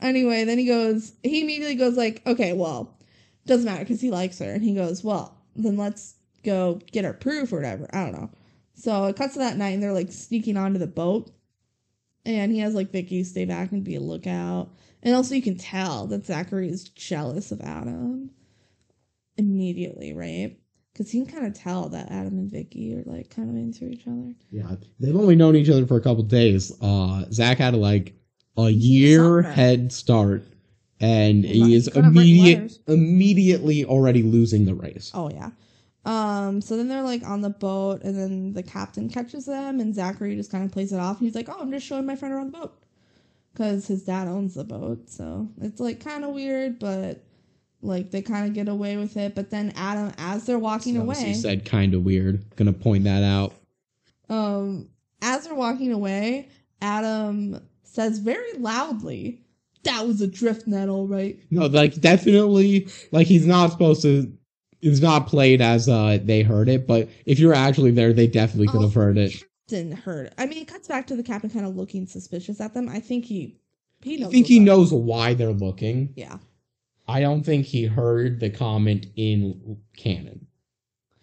Anyway, 0.00 0.44
then 0.44 0.58
he 0.58 0.66
goes, 0.66 1.12
he 1.22 1.40
immediately 1.42 1.74
goes 1.74 1.96
like, 1.96 2.22
okay, 2.26 2.52
well, 2.52 2.96
doesn't 3.50 3.66
matter 3.66 3.84
because 3.84 4.00
he 4.00 4.10
likes 4.10 4.38
her. 4.38 4.52
And 4.52 4.62
he 4.62 4.74
goes, 4.74 5.02
well, 5.04 5.36
then 5.56 5.76
let's 5.76 6.14
go 6.44 6.80
get 6.92 7.04
her 7.04 7.12
proof 7.12 7.52
or 7.52 7.56
whatever. 7.56 7.88
I 7.92 8.04
don't 8.04 8.12
know. 8.12 8.30
So 8.74 9.06
it 9.06 9.16
cuts 9.16 9.34
to 9.34 9.40
that 9.40 9.56
night 9.56 9.70
and 9.70 9.82
they're 9.82 9.92
like 9.92 10.12
sneaking 10.12 10.56
onto 10.56 10.78
the 10.78 10.86
boat. 10.86 11.30
And 12.24 12.52
he 12.52 12.60
has 12.60 12.74
like 12.74 12.92
Vicky 12.92 13.24
stay 13.24 13.44
back 13.44 13.72
and 13.72 13.82
be 13.82 13.96
a 13.96 14.00
lookout. 14.00 14.70
And 15.02 15.14
also 15.14 15.34
you 15.34 15.42
can 15.42 15.56
tell 15.56 16.06
that 16.06 16.24
Zachary 16.24 16.68
is 16.68 16.88
jealous 16.90 17.50
of 17.50 17.60
Adam 17.60 18.30
immediately, 19.36 20.12
right? 20.12 20.56
Because 20.92 21.10
he 21.10 21.24
can 21.24 21.34
kind 21.34 21.46
of 21.46 21.54
tell 21.54 21.88
that 21.88 22.10
Adam 22.10 22.38
and 22.38 22.50
Vicky 22.52 22.94
are 22.94 23.02
like 23.04 23.34
kind 23.34 23.50
of 23.50 23.56
into 23.56 23.88
each 23.88 24.06
other. 24.06 24.34
Yeah, 24.50 24.76
they've 25.00 25.16
only 25.16 25.34
known 25.36 25.56
each 25.56 25.70
other 25.70 25.86
for 25.86 25.96
a 25.96 26.00
couple 26.00 26.22
days. 26.22 26.72
Uh, 26.80 27.24
Zach 27.32 27.58
had 27.58 27.74
like 27.74 28.14
a 28.56 28.68
year 28.68 29.42
Summer. 29.42 29.42
head 29.42 29.92
start, 29.92 30.44
and 31.00 31.42
Well, 31.44 31.52
he 31.52 31.62
he 31.68 31.74
is 31.74 31.88
immediate 31.88 32.78
immediately 32.86 33.84
already 33.84 34.22
losing 34.22 34.64
the 34.66 34.74
race. 34.74 35.10
Oh 35.14 35.30
yeah. 35.30 35.50
Um, 36.04 36.60
so 36.62 36.76
then 36.78 36.88
they're 36.88 37.02
like 37.02 37.22
on 37.24 37.42
the 37.42 37.50
boat, 37.50 38.02
and 38.02 38.16
then 38.18 38.52
the 38.54 38.62
captain 38.62 39.08
catches 39.10 39.44
them, 39.46 39.80
and 39.80 39.94
Zachary 39.94 40.34
just 40.36 40.50
kind 40.50 40.64
of 40.64 40.72
plays 40.72 40.92
it 40.92 40.98
off. 40.98 41.18
And 41.18 41.26
he's 41.26 41.34
like, 41.34 41.48
"Oh, 41.50 41.58
I'm 41.60 41.70
just 41.70 41.86
showing 41.86 42.06
my 42.06 42.16
friend 42.16 42.32
around 42.34 42.52
the 42.52 42.58
boat," 42.58 42.82
because 43.52 43.86
his 43.86 44.04
dad 44.04 44.26
owns 44.26 44.54
the 44.54 44.64
boat. 44.64 45.10
So 45.10 45.48
it's 45.60 45.78
like 45.80 46.00
kind 46.02 46.24
of 46.24 46.30
weird, 46.30 46.78
but 46.78 47.22
like 47.82 48.10
they 48.10 48.22
kind 48.22 48.46
of 48.46 48.54
get 48.54 48.68
away 48.68 48.96
with 48.96 49.16
it. 49.18 49.34
But 49.34 49.50
then 49.50 49.72
Adam, 49.76 50.12
as 50.16 50.46
they're 50.46 50.58
walking 50.58 50.94
So 50.96 51.02
away, 51.02 51.22
He 51.22 51.34
said 51.34 51.64
kind 51.66 51.92
of 51.92 52.02
weird. 52.02 52.44
Gonna 52.56 52.72
point 52.72 53.04
that 53.04 53.22
out. 53.22 53.54
um, 54.30 54.88
as 55.22 55.44
they're 55.44 55.54
walking 55.54 55.92
away, 55.92 56.48
Adam 56.80 57.60
says 57.82 58.20
very 58.20 58.54
loudly, 58.54 59.42
"That 59.84 60.06
was 60.06 60.20
a 60.20 60.26
drift 60.26 60.66
net, 60.66 60.88
all 60.88 61.06
right." 61.06 61.38
No, 61.50 61.66
like 61.66 62.00
definitely, 62.00 62.88
like 63.12 63.26
he's 63.26 63.46
not 63.46 63.70
supposed 63.72 64.02
to. 64.02 64.32
It's 64.82 65.00
not 65.00 65.26
played 65.26 65.60
as 65.60 65.88
uh 65.88 66.18
they 66.22 66.42
heard 66.42 66.68
it, 66.68 66.86
but 66.86 67.08
if 67.26 67.38
you're 67.38 67.54
actually 67.54 67.90
there, 67.90 68.12
they 68.12 68.26
definitely 68.26 68.68
could 68.68 68.80
have 68.82 68.96
Oh, 68.96 69.00
heard 69.00 69.18
it. 69.18 69.32
Captain 69.68 69.92
heard. 69.92 70.26
it. 70.28 70.34
I 70.38 70.46
mean, 70.46 70.62
it 70.62 70.68
cuts 70.68 70.88
back 70.88 71.06
to 71.08 71.16
the 71.16 71.22
captain 71.22 71.50
kind 71.50 71.66
of 71.66 71.76
looking 71.76 72.06
suspicious 72.06 72.60
at 72.60 72.72
them. 72.74 72.88
I 72.88 72.98
think 73.00 73.26
he, 73.26 73.58
he 74.02 74.16
I 74.16 74.20
knows. 74.22 74.32
think 74.32 74.46
he 74.46 74.58
up. 74.58 74.64
knows 74.64 74.92
why 74.92 75.34
they're 75.34 75.52
looking. 75.52 76.12
Yeah. 76.16 76.38
I 77.06 77.20
don't 77.20 77.42
think 77.44 77.66
he 77.66 77.84
heard 77.84 78.40
the 78.40 78.50
comment 78.50 79.06
in 79.16 79.78
canon. 79.96 80.46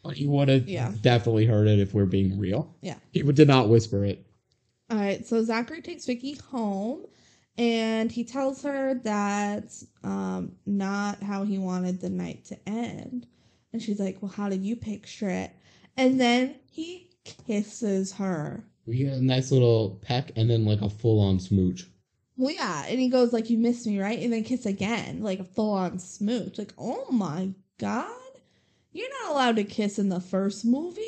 But 0.03 0.15
he 0.17 0.27
would 0.27 0.47
have 0.49 0.69
Yeah. 0.69 0.93
definitely 1.01 1.45
heard 1.45 1.67
it 1.67 1.79
if 1.79 1.93
we're 1.93 2.05
being 2.05 2.37
real. 2.39 2.75
Yeah. 2.81 2.95
He 3.11 3.21
did 3.23 3.47
not 3.47 3.69
whisper 3.69 4.05
it. 4.05 4.25
All 4.89 4.97
right. 4.97 5.25
So 5.25 5.43
Zachary 5.43 5.81
takes 5.81 6.05
Vicky 6.05 6.35
home, 6.51 7.05
and 7.57 8.11
he 8.11 8.23
tells 8.23 8.63
her 8.63 8.95
that 9.03 9.71
um 10.03 10.53
not 10.65 11.21
how 11.23 11.43
he 11.43 11.57
wanted 11.57 11.99
the 11.99 12.09
night 12.09 12.45
to 12.45 12.69
end, 12.69 13.27
and 13.73 13.81
she's 13.81 13.99
like, 13.99 14.21
"Well, 14.21 14.31
how 14.31 14.49
did 14.49 14.65
you 14.65 14.75
picture 14.75 15.29
it?" 15.29 15.51
And 15.95 16.19
then 16.19 16.55
he 16.69 17.09
kisses 17.23 18.13
her. 18.13 18.63
We 18.85 18.97
get 18.97 19.13
a 19.13 19.21
nice 19.21 19.51
little 19.51 19.99
peck 20.01 20.31
and 20.35 20.49
then 20.49 20.65
like 20.65 20.81
a 20.81 20.89
full 20.89 21.19
on 21.19 21.39
smooch. 21.39 21.85
Well, 22.37 22.53
yeah, 22.53 22.85
and 22.87 22.99
he 22.99 23.09
goes 23.09 23.33
like, 23.33 23.49
"You 23.49 23.57
missed 23.57 23.87
me, 23.87 23.99
right?" 23.99 24.19
And 24.19 24.31
then 24.31 24.43
kiss 24.43 24.65
again, 24.65 25.23
like 25.23 25.39
a 25.39 25.43
full 25.43 25.73
on 25.73 25.99
smooch. 25.99 26.57
Like, 26.57 26.73
oh 26.77 27.11
my 27.11 27.49
god, 27.79 28.11
you're 28.91 29.09
not 29.23 29.31
allowed 29.31 29.55
to 29.55 29.63
kiss 29.63 29.97
in 29.97 30.09
the 30.09 30.21
first 30.21 30.63
movie. 30.63 31.01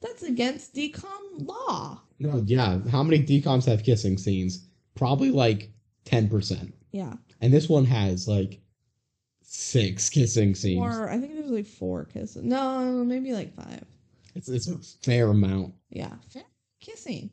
That's 0.00 0.22
against 0.22 0.74
DCOM 0.74 1.46
law. 1.46 2.00
No, 2.18 2.42
yeah. 2.46 2.78
How 2.90 3.02
many 3.02 3.22
DCOMs 3.22 3.66
have 3.66 3.84
kissing 3.84 4.16
scenes? 4.16 4.66
Probably 4.94 5.30
like 5.30 5.70
ten 6.10 6.28
percent. 6.28 6.74
Yeah, 6.92 7.14
And 7.40 7.52
this 7.52 7.68
one 7.68 7.84
has 7.84 8.26
like 8.26 8.60
six 9.42 10.08
kissing 10.10 10.54
scenes. 10.54 10.80
or 10.82 11.08
I 11.08 11.18
think 11.18 11.34
there's 11.34 11.50
like 11.50 11.66
four 11.66 12.04
kisses. 12.06 12.42
No, 12.44 13.04
maybe 13.04 13.32
like 13.32 13.54
five. 13.54 13.84
It's 14.34 14.48
it's 14.48 14.68
a 14.68 14.78
fair 15.04 15.28
amount. 15.28 15.74
Yeah, 15.90 16.14
fair 16.28 16.42
kissing. 16.80 17.30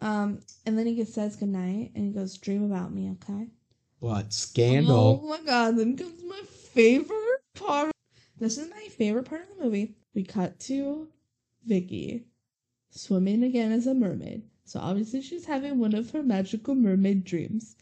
Um, 0.00 0.40
and 0.66 0.78
then 0.78 0.86
he 0.86 1.04
says 1.04 1.36
goodnight 1.36 1.92
and 1.94 2.06
he 2.06 2.12
goes, 2.12 2.36
Dream 2.36 2.64
about 2.64 2.92
me, 2.92 3.10
okay? 3.12 3.48
But 4.00 4.32
scandal. 4.32 5.20
Oh 5.22 5.28
my 5.28 5.40
god, 5.44 5.76
then 5.78 5.96
comes 5.96 6.22
my 6.24 6.40
favorite 6.72 7.40
part. 7.54 7.92
This 8.38 8.58
is 8.58 8.68
my 8.70 8.88
favorite 8.90 9.24
part 9.24 9.42
of 9.42 9.48
the 9.56 9.64
movie. 9.64 9.96
We 10.14 10.24
cut 10.24 10.58
to 10.60 11.08
Vicky 11.64 12.26
swimming 12.90 13.42
again 13.44 13.72
as 13.72 13.86
a 13.86 13.94
mermaid. 13.94 14.42
So 14.64 14.80
obviously 14.80 15.22
she's 15.22 15.44
having 15.46 15.78
one 15.78 15.94
of 15.94 16.10
her 16.10 16.22
magical 16.22 16.74
mermaid 16.74 17.24
dreams. 17.24 17.76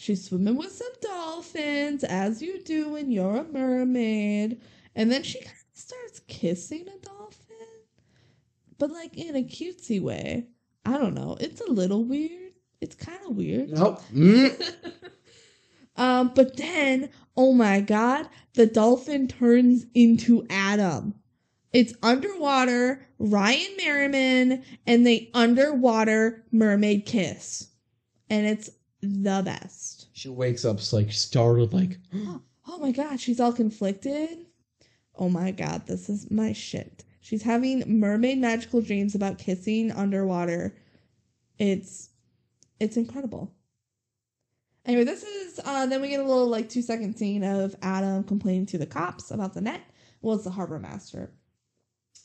She's 0.00 0.24
swimming 0.24 0.56
with 0.56 0.70
some 0.70 0.92
dolphins, 1.00 2.04
as 2.04 2.40
you 2.40 2.62
do 2.62 2.90
when 2.90 3.10
you're 3.10 3.38
a 3.38 3.44
mermaid. 3.44 4.60
And 4.94 5.10
then 5.10 5.24
she 5.24 5.40
kind 5.40 5.50
of 5.50 5.78
starts 5.80 6.20
kissing 6.28 6.86
a 6.86 7.04
dolphin, 7.04 7.56
but 8.78 8.92
like 8.92 9.18
in 9.18 9.34
a 9.34 9.42
cutesy 9.42 10.00
way. 10.00 10.46
I 10.86 10.98
don't 10.98 11.14
know. 11.14 11.36
It's 11.40 11.60
a 11.60 11.70
little 11.70 12.04
weird. 12.04 12.52
It's 12.80 12.94
kind 12.94 13.18
of 13.28 13.36
weird. 13.36 13.70
Nope. 13.70 14.00
Mm. 14.14 14.72
um, 15.96 16.30
but 16.32 16.56
then, 16.56 17.10
oh 17.36 17.52
my 17.52 17.80
god, 17.80 18.28
the 18.54 18.66
dolphin 18.66 19.26
turns 19.26 19.84
into 19.94 20.46
Adam. 20.48 21.14
It's 21.72 21.92
underwater, 22.04 23.04
Ryan 23.18 23.76
Merriman, 23.76 24.62
and 24.86 25.04
they 25.04 25.28
underwater 25.34 26.44
mermaid 26.52 27.04
kiss. 27.04 27.68
And 28.30 28.46
it's 28.46 28.70
the 29.00 29.42
best. 29.44 30.08
She 30.12 30.28
wakes 30.28 30.64
up 30.64 30.78
like 30.92 31.12
startled, 31.12 31.72
like 31.72 31.98
Oh 32.70 32.78
my 32.78 32.92
god, 32.92 33.20
she's 33.20 33.40
all 33.40 33.52
conflicted. 33.52 34.46
Oh 35.16 35.28
my 35.28 35.50
god, 35.50 35.86
this 35.86 36.08
is 36.08 36.30
my 36.30 36.52
shit. 36.52 37.04
She's 37.20 37.42
having 37.42 38.00
mermaid 38.00 38.38
magical 38.38 38.80
dreams 38.80 39.14
about 39.14 39.38
kissing 39.38 39.90
underwater. 39.92 40.74
It's 41.58 42.10
it's 42.80 42.96
incredible. 42.96 43.52
Anyway, 44.84 45.04
this 45.04 45.22
is 45.22 45.60
uh 45.64 45.86
then 45.86 46.00
we 46.00 46.08
get 46.08 46.20
a 46.20 46.24
little 46.24 46.48
like 46.48 46.68
two 46.68 46.82
second 46.82 47.16
scene 47.16 47.44
of 47.44 47.74
Adam 47.82 48.24
complaining 48.24 48.66
to 48.66 48.78
the 48.78 48.86
cops 48.86 49.30
about 49.30 49.54
the 49.54 49.60
net. 49.60 49.82
Well, 50.22 50.36
it's 50.36 50.44
the 50.44 50.50
harbor 50.50 50.78
master. 50.78 51.30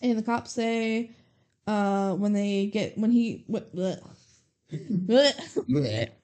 And 0.02 0.18
the 0.18 0.24
cops 0.24 0.52
say 0.52 1.12
uh 1.68 2.14
when 2.14 2.34
they 2.34 2.68
get 2.68 2.98
when 2.98 3.12
he 3.12 3.44
what 3.48 3.76
bleh. 3.76 4.00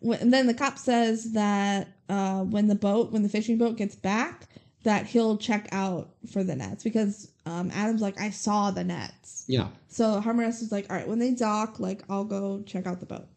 And 0.01 0.33
then 0.33 0.47
the 0.47 0.53
cop 0.53 0.77
says 0.77 1.33
that 1.33 1.87
uh, 2.07 2.43
when 2.43 2.67
the 2.67 2.75
boat, 2.75 3.11
when 3.11 3.23
the 3.23 3.29
fishing 3.29 3.57
boat 3.57 3.77
gets 3.77 3.95
back, 3.95 4.47
that 4.83 5.05
he'll 5.05 5.37
check 5.37 5.67
out 5.71 6.09
for 6.31 6.43
the 6.43 6.55
nets 6.55 6.83
because 6.83 7.31
um, 7.45 7.69
Adam's 7.73 8.01
like, 8.01 8.19
I 8.19 8.29
saw 8.29 8.71
the 8.71 8.83
nets. 8.83 9.43
yeah. 9.47 9.67
So 9.89 10.21
Harbor 10.21 10.43
Master's 10.43 10.71
like, 10.71 10.89
all 10.89 10.95
right, 10.95 11.07
when 11.07 11.19
they 11.19 11.31
dock, 11.31 11.79
like 11.79 12.03
I'll 12.09 12.23
go 12.23 12.61
check 12.65 12.87
out 12.87 12.99
the 12.99 13.05
boat. 13.05 13.27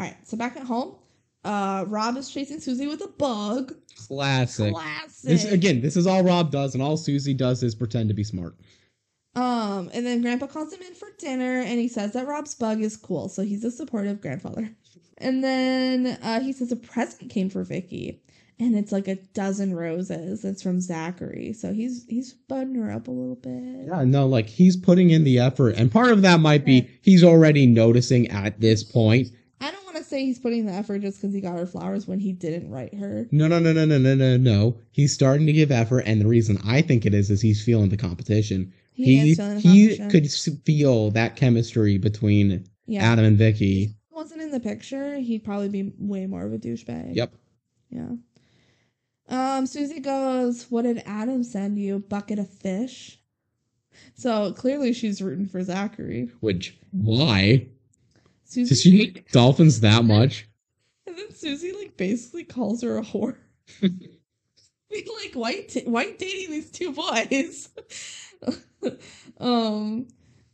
All 0.00 0.06
right, 0.06 0.16
so 0.24 0.36
back 0.36 0.56
at 0.56 0.62
home, 0.62 0.94
uh, 1.44 1.84
Rob 1.88 2.16
is 2.16 2.30
chasing 2.30 2.60
Susie 2.60 2.86
with 2.86 3.02
a 3.02 3.08
bug. 3.08 3.74
Classic. 4.06 4.72
Classic. 4.72 5.28
This 5.30 5.44
again, 5.44 5.80
this 5.80 5.96
is 5.96 6.06
all 6.06 6.22
Rob 6.22 6.50
does, 6.50 6.74
and 6.74 6.82
all 6.82 6.96
Susie 6.96 7.34
does 7.34 7.62
is 7.62 7.74
pretend 7.74 8.08
to 8.08 8.14
be 8.14 8.24
smart. 8.24 8.54
Um, 9.38 9.88
and 9.94 10.04
then 10.04 10.20
Grandpa 10.20 10.48
calls 10.48 10.72
him 10.72 10.82
in 10.82 10.94
for 10.94 11.08
dinner, 11.18 11.60
and 11.60 11.78
he 11.78 11.86
says 11.86 12.12
that 12.14 12.26
Rob's 12.26 12.56
bug 12.56 12.80
is 12.80 12.96
cool, 12.96 13.28
so 13.28 13.42
he's 13.42 13.64
a 13.64 13.70
supportive 13.70 14.20
grandfather. 14.20 14.70
And 15.20 15.42
then 15.42 16.16
uh, 16.22 16.38
he 16.38 16.52
says 16.52 16.70
a 16.70 16.76
present 16.76 17.28
came 17.28 17.50
for 17.50 17.64
Vicky, 17.64 18.22
and 18.60 18.76
it's 18.76 18.92
like 18.92 19.08
a 19.08 19.16
dozen 19.34 19.74
roses. 19.74 20.44
It's 20.44 20.62
from 20.62 20.80
Zachary, 20.80 21.52
so 21.52 21.72
he's 21.72 22.06
he's 22.08 22.34
budding 22.34 22.76
her 22.76 22.92
up 22.92 23.08
a 23.08 23.10
little 23.10 23.34
bit. 23.34 23.88
Yeah, 23.88 24.04
no, 24.04 24.28
like 24.28 24.46
he's 24.46 24.76
putting 24.76 25.10
in 25.10 25.24
the 25.24 25.40
effort, 25.40 25.74
and 25.76 25.90
part 25.90 26.12
of 26.12 26.22
that 26.22 26.38
might 26.38 26.64
be 26.64 26.88
he's 27.02 27.24
already 27.24 27.66
noticing 27.66 28.28
at 28.28 28.60
this 28.60 28.84
point. 28.84 29.32
I 29.60 29.72
don't 29.72 29.84
want 29.84 29.96
to 29.96 30.04
say 30.04 30.24
he's 30.24 30.38
putting 30.38 30.66
the 30.66 30.72
effort 30.72 31.00
just 31.00 31.20
because 31.20 31.34
he 31.34 31.40
got 31.40 31.58
her 31.58 31.66
flowers 31.66 32.06
when 32.06 32.20
he 32.20 32.30
didn't 32.32 32.70
write 32.70 32.94
her. 32.94 33.26
No, 33.32 33.48
no, 33.48 33.58
no, 33.58 33.72
no, 33.72 33.86
no, 33.86 33.98
no, 33.98 34.14
no, 34.14 34.36
no. 34.36 34.78
He's 34.92 35.12
starting 35.12 35.48
to 35.48 35.52
give 35.52 35.72
effort, 35.72 36.04
and 36.06 36.20
the 36.20 36.28
reason 36.28 36.58
I 36.64 36.80
think 36.80 37.06
it 37.06 37.12
is 37.12 37.28
is 37.28 37.42
he's 37.42 37.64
feeling 37.64 37.88
the 37.88 37.96
competition. 37.96 38.72
He, 38.98 39.04
He 39.04 39.30
is 39.30 39.36
feeling 39.36 39.54
the 39.54 39.60
he 39.60 39.98
could 40.10 40.28
feel 40.64 41.12
that 41.12 41.36
chemistry 41.36 41.98
between 41.98 42.68
yeah. 42.86 43.04
Adam 43.12 43.24
and 43.24 43.38
Vicky. 43.38 43.82
If 43.84 43.88
he 43.90 43.94
wasn't 44.10 44.42
in 44.42 44.50
the 44.50 44.58
picture, 44.58 45.14
he'd 45.20 45.44
probably 45.44 45.68
be 45.68 45.92
way 46.00 46.26
more 46.26 46.44
of 46.44 46.52
a 46.52 46.58
douchebag. 46.58 47.14
Yep. 47.14 47.32
Yeah. 47.90 48.10
Um, 49.28 49.66
Susie 49.66 50.00
goes, 50.00 50.66
What 50.68 50.82
did 50.82 51.00
Adam 51.06 51.44
send 51.44 51.78
you? 51.78 52.00
Bucket 52.00 52.40
of 52.40 52.50
fish? 52.50 53.20
So 54.14 54.52
clearly 54.52 54.92
she's 54.92 55.22
rooting 55.22 55.46
for 55.46 55.62
Zachary. 55.62 56.30
Which 56.40 56.76
why? 56.90 57.68
Susie 58.42 58.68
Does 58.68 58.82
she 58.82 58.90
hate 58.98 59.28
dolphins 59.32 59.78
that 59.80 60.04
much? 60.04 60.48
and 61.06 61.16
then 61.16 61.32
Susie 61.32 61.70
like 61.72 61.96
basically 61.96 62.42
calls 62.42 62.82
her 62.82 62.98
a 62.98 63.02
whore. 63.02 63.36
Like 64.90 65.34
white 65.34 65.82
white 65.86 66.18
dating 66.18 66.50
these 66.50 66.70
two 66.70 66.92
boys. 66.92 67.68
um 69.40 70.06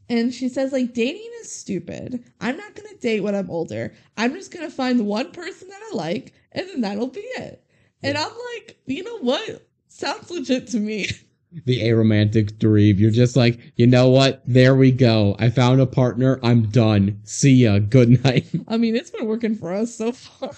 and 0.09 0.35
she 0.35 0.49
says 0.49 0.73
like 0.73 0.95
dating 0.95 1.31
is 1.41 1.51
stupid. 1.51 2.23
I'm 2.41 2.57
not 2.57 2.75
gonna 2.75 2.97
date 3.01 3.21
when 3.21 3.35
I'm 3.35 3.51
older. 3.51 3.95
I'm 4.17 4.35
just 4.35 4.53
gonna 4.53 4.71
find 4.71 4.99
the 4.99 5.05
one 5.05 5.33
person 5.33 5.69
that 5.69 5.81
I 5.93 5.97
like 5.97 6.33
and 6.53 6.69
then 6.69 6.81
that'll 6.83 7.09
be 7.09 7.21
it. 7.21 7.65
And 8.03 8.19
I'm 8.19 8.33
like, 8.55 8.77
you 8.87 9.03
know 9.03 9.19
what? 9.19 9.67
Sounds 9.89 10.31
legit 10.31 10.69
to 10.69 10.79
me. 10.79 11.09
The 11.67 11.83
aromantic 11.83 12.55
dweeb. 12.59 12.99
You're 12.99 13.13
just 13.13 13.37
like, 13.37 13.61
you 13.77 13.87
know 13.87 14.09
what? 14.09 14.43
There 14.45 14.75
we 14.75 14.91
go. 14.91 15.37
I 15.39 15.51
found 15.51 15.81
a 15.81 15.87
partner. 15.87 16.41
I'm 16.43 16.63
done. 16.69 17.21
See 17.23 17.53
ya. 17.53 17.79
Good 17.79 18.25
night. 18.25 18.47
I 18.67 18.77
mean, 18.77 18.97
it's 18.97 19.11
been 19.11 19.27
working 19.27 19.55
for 19.55 19.73
us 19.73 19.95
so 19.95 20.11
far. 20.11 20.51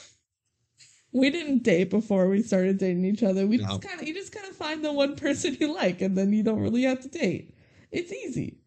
We 1.17 1.31
didn't 1.31 1.63
date 1.63 1.91
before 1.91 2.29
we 2.29 2.43
started 2.43 2.79
dating 2.79 3.05
each 3.07 3.23
other. 3.23 3.47
We 3.47 3.57
No. 3.57 3.69
just 3.69 3.83
kind 3.83 4.01
of 4.01 4.07
you 4.07 4.15
just 4.15 4.33
kind 4.33 4.47
of 4.47 4.55
find 4.57 4.85
the 4.85 4.93
one 4.93 5.17
person 5.25 5.57
you 5.61 5.75
like, 5.75 6.03
and 6.03 6.17
then 6.17 6.33
you 6.33 6.43
don't 6.43 6.61
really 6.61 6.83
have 6.83 7.01
to 7.03 7.09
date. 7.09 7.55
It's 7.91 8.13
easy. 8.13 8.59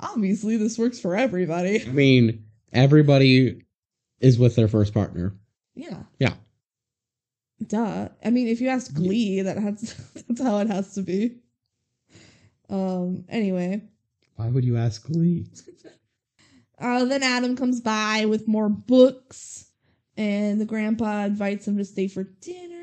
Obviously, 0.00 0.56
this 0.56 0.76
works 0.78 0.98
for 1.00 1.14
everybody. 1.16 1.82
I 1.86 1.88
mean, 1.90 2.44
everybody 2.72 3.62
is 4.20 4.38
with 4.38 4.56
their 4.56 4.68
first 4.68 4.92
partner. 4.92 5.34
Yeah. 5.76 6.02
Yeah. 6.18 6.34
Duh. 7.66 8.08
I 8.24 8.30
mean, 8.30 8.48
if 8.48 8.60
you 8.60 8.68
ask 8.68 8.92
Glee, 8.92 9.42
that 9.42 9.56
has 9.56 9.94
that's 10.28 10.42
how 10.42 10.58
it 10.58 10.68
has 10.68 10.94
to 10.94 11.02
be. 11.02 11.36
Um. 12.68 13.24
Anyway, 13.28 13.82
Why 14.36 14.48
would 14.48 14.64
you 14.64 14.76
ask 14.76 15.06
Glee? 15.06 15.46
uh, 16.80 17.04
then 17.04 17.22
Adam 17.22 17.56
comes 17.56 17.80
by 17.80 18.24
with 18.26 18.48
more 18.48 18.68
books, 18.68 19.63
and 20.16 20.60
the 20.60 20.64
grandpa 20.64 21.24
invites 21.24 21.66
him 21.66 21.78
to 21.78 21.84
stay 21.84 22.08
for 22.08 22.24
dinner. 22.24 22.80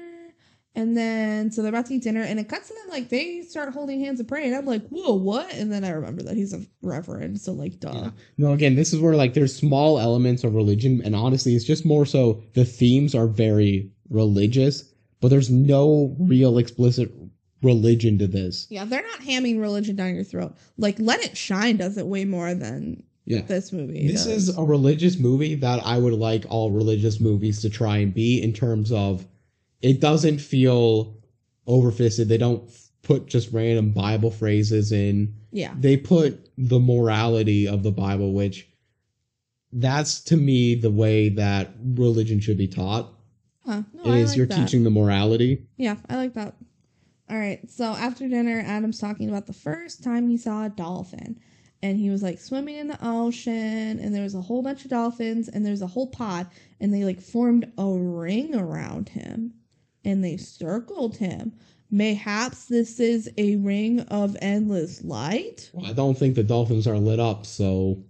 And 0.73 0.95
then, 0.95 1.51
so 1.51 1.61
they're 1.61 1.69
about 1.69 1.87
to 1.87 1.95
eat 1.95 2.03
dinner, 2.03 2.21
and 2.21 2.39
it 2.39 2.47
cuts 2.47 2.69
to 2.69 2.73
them 2.73 2.89
like 2.89 3.09
they 3.09 3.41
start 3.41 3.73
holding 3.73 3.99
hands 3.99 4.21
and 4.21 4.29
praying. 4.29 4.55
I'm 4.55 4.65
like, 4.65 4.87
whoa, 4.87 5.15
what? 5.15 5.53
And 5.53 5.69
then 5.69 5.83
I 5.83 5.89
remember 5.89 6.23
that 6.23 6.37
he's 6.37 6.53
a 6.53 6.61
reverend, 6.81 7.41
so 7.41 7.51
like, 7.51 7.79
duh. 7.81 7.91
Yeah. 7.93 8.09
No, 8.37 8.53
again, 8.53 8.75
this 8.75 8.93
is 8.93 9.01
where 9.01 9.15
like 9.15 9.33
there's 9.33 9.53
small 9.53 9.99
elements 9.99 10.45
of 10.45 10.55
religion, 10.55 11.01
and 11.03 11.13
honestly, 11.13 11.55
it's 11.55 11.65
just 11.65 11.85
more 11.85 12.05
so 12.05 12.41
the 12.53 12.63
themes 12.63 13.13
are 13.13 13.27
very 13.27 13.91
religious, 14.09 14.85
but 15.19 15.27
there's 15.27 15.49
no 15.49 16.15
real 16.17 16.57
explicit 16.57 17.11
religion 17.61 18.17
to 18.19 18.27
this. 18.27 18.65
Yeah, 18.69 18.85
they're 18.85 19.03
not 19.03 19.19
hamming 19.19 19.59
religion 19.59 19.97
down 19.97 20.15
your 20.15 20.23
throat. 20.23 20.55
Like, 20.77 20.95
Let 20.99 21.21
It 21.21 21.35
Shine 21.35 21.75
does 21.75 21.97
it 21.97 22.07
way 22.07 22.23
more 22.23 22.53
than 22.53 23.03
Yeah. 23.25 23.41
this 23.41 23.71
movie. 23.71 24.07
This 24.07 24.25
does. 24.25 24.49
is 24.49 24.57
a 24.57 24.63
religious 24.63 25.17
movie 25.19 25.55
that 25.55 25.85
I 25.85 25.97
would 25.97 26.13
like 26.13 26.45
all 26.49 26.71
religious 26.71 27.19
movies 27.19 27.61
to 27.61 27.69
try 27.69 27.97
and 27.97 28.13
be 28.13 28.41
in 28.41 28.51
terms 28.53 28.91
of 28.91 29.25
it 29.81 29.99
doesn't 30.01 30.39
feel 30.39 31.15
overfisted. 31.67 32.27
They 32.27 32.37
don't 32.37 32.69
put 33.03 33.27
just 33.27 33.51
random 33.51 33.91
Bible 33.91 34.31
phrases 34.31 34.91
in. 34.91 35.35
yeah. 35.51 35.73
They 35.77 35.97
put 35.97 36.49
the 36.57 36.79
morality 36.79 37.67
of 37.67 37.83
the 37.83 37.91
Bible, 37.91 38.33
which 38.33 38.67
that's 39.71 40.21
to 40.21 40.37
me 40.37 40.75
the 40.75 40.91
way 40.91 41.29
that 41.29 41.73
religion 41.83 42.39
should 42.39 42.57
be 42.57 42.67
taught. 42.67 43.13
Huh. 43.65 43.83
No, 43.93 44.11
I 44.11 44.17
is 44.17 44.29
like 44.29 44.37
you're 44.37 44.45
that. 44.47 44.55
teaching 44.55 44.83
the 44.83 44.89
morality. 44.89 45.65
Yeah, 45.77 45.95
I 46.09 46.15
like 46.15 46.33
that. 46.33 46.55
All 47.29 47.37
right. 47.37 47.61
So 47.69 47.85
after 47.85 48.27
dinner, 48.27 48.61
Adam's 48.65 48.99
talking 48.99 49.29
about 49.29 49.47
the 49.47 49.53
first 49.53 50.03
time 50.03 50.27
he 50.27 50.37
saw 50.37 50.65
a 50.65 50.69
dolphin. 50.69 51.39
And 51.83 51.99
he 51.99 52.09
was 52.09 52.21
like 52.21 52.39
swimming 52.39 52.77
in 52.77 52.87
the 52.87 52.99
ocean, 53.01 53.99
and 53.99 54.13
there 54.13 54.23
was 54.23 54.35
a 54.35 54.41
whole 54.41 54.61
bunch 54.61 54.83
of 54.83 54.91
dolphins, 54.91 55.49
and 55.49 55.65
there's 55.65 55.81
a 55.81 55.87
whole 55.87 56.07
pod, 56.07 56.47
and 56.79 56.93
they 56.93 57.03
like 57.03 57.19
formed 57.21 57.71
a 57.77 57.87
ring 57.87 58.55
around 58.55 59.09
him, 59.09 59.53
and 60.05 60.23
they 60.23 60.37
circled 60.37 61.17
him. 61.17 61.53
Mayhaps 61.89 62.65
this 62.65 62.99
is 62.99 63.29
a 63.37 63.55
ring 63.57 64.01
of 64.01 64.37
endless 64.41 65.03
light. 65.03 65.71
I 65.83 65.93
don't 65.93 66.17
think 66.17 66.35
the 66.35 66.43
dolphins 66.43 66.87
are 66.87 66.97
lit 66.99 67.19
up, 67.19 67.45
so 67.45 68.03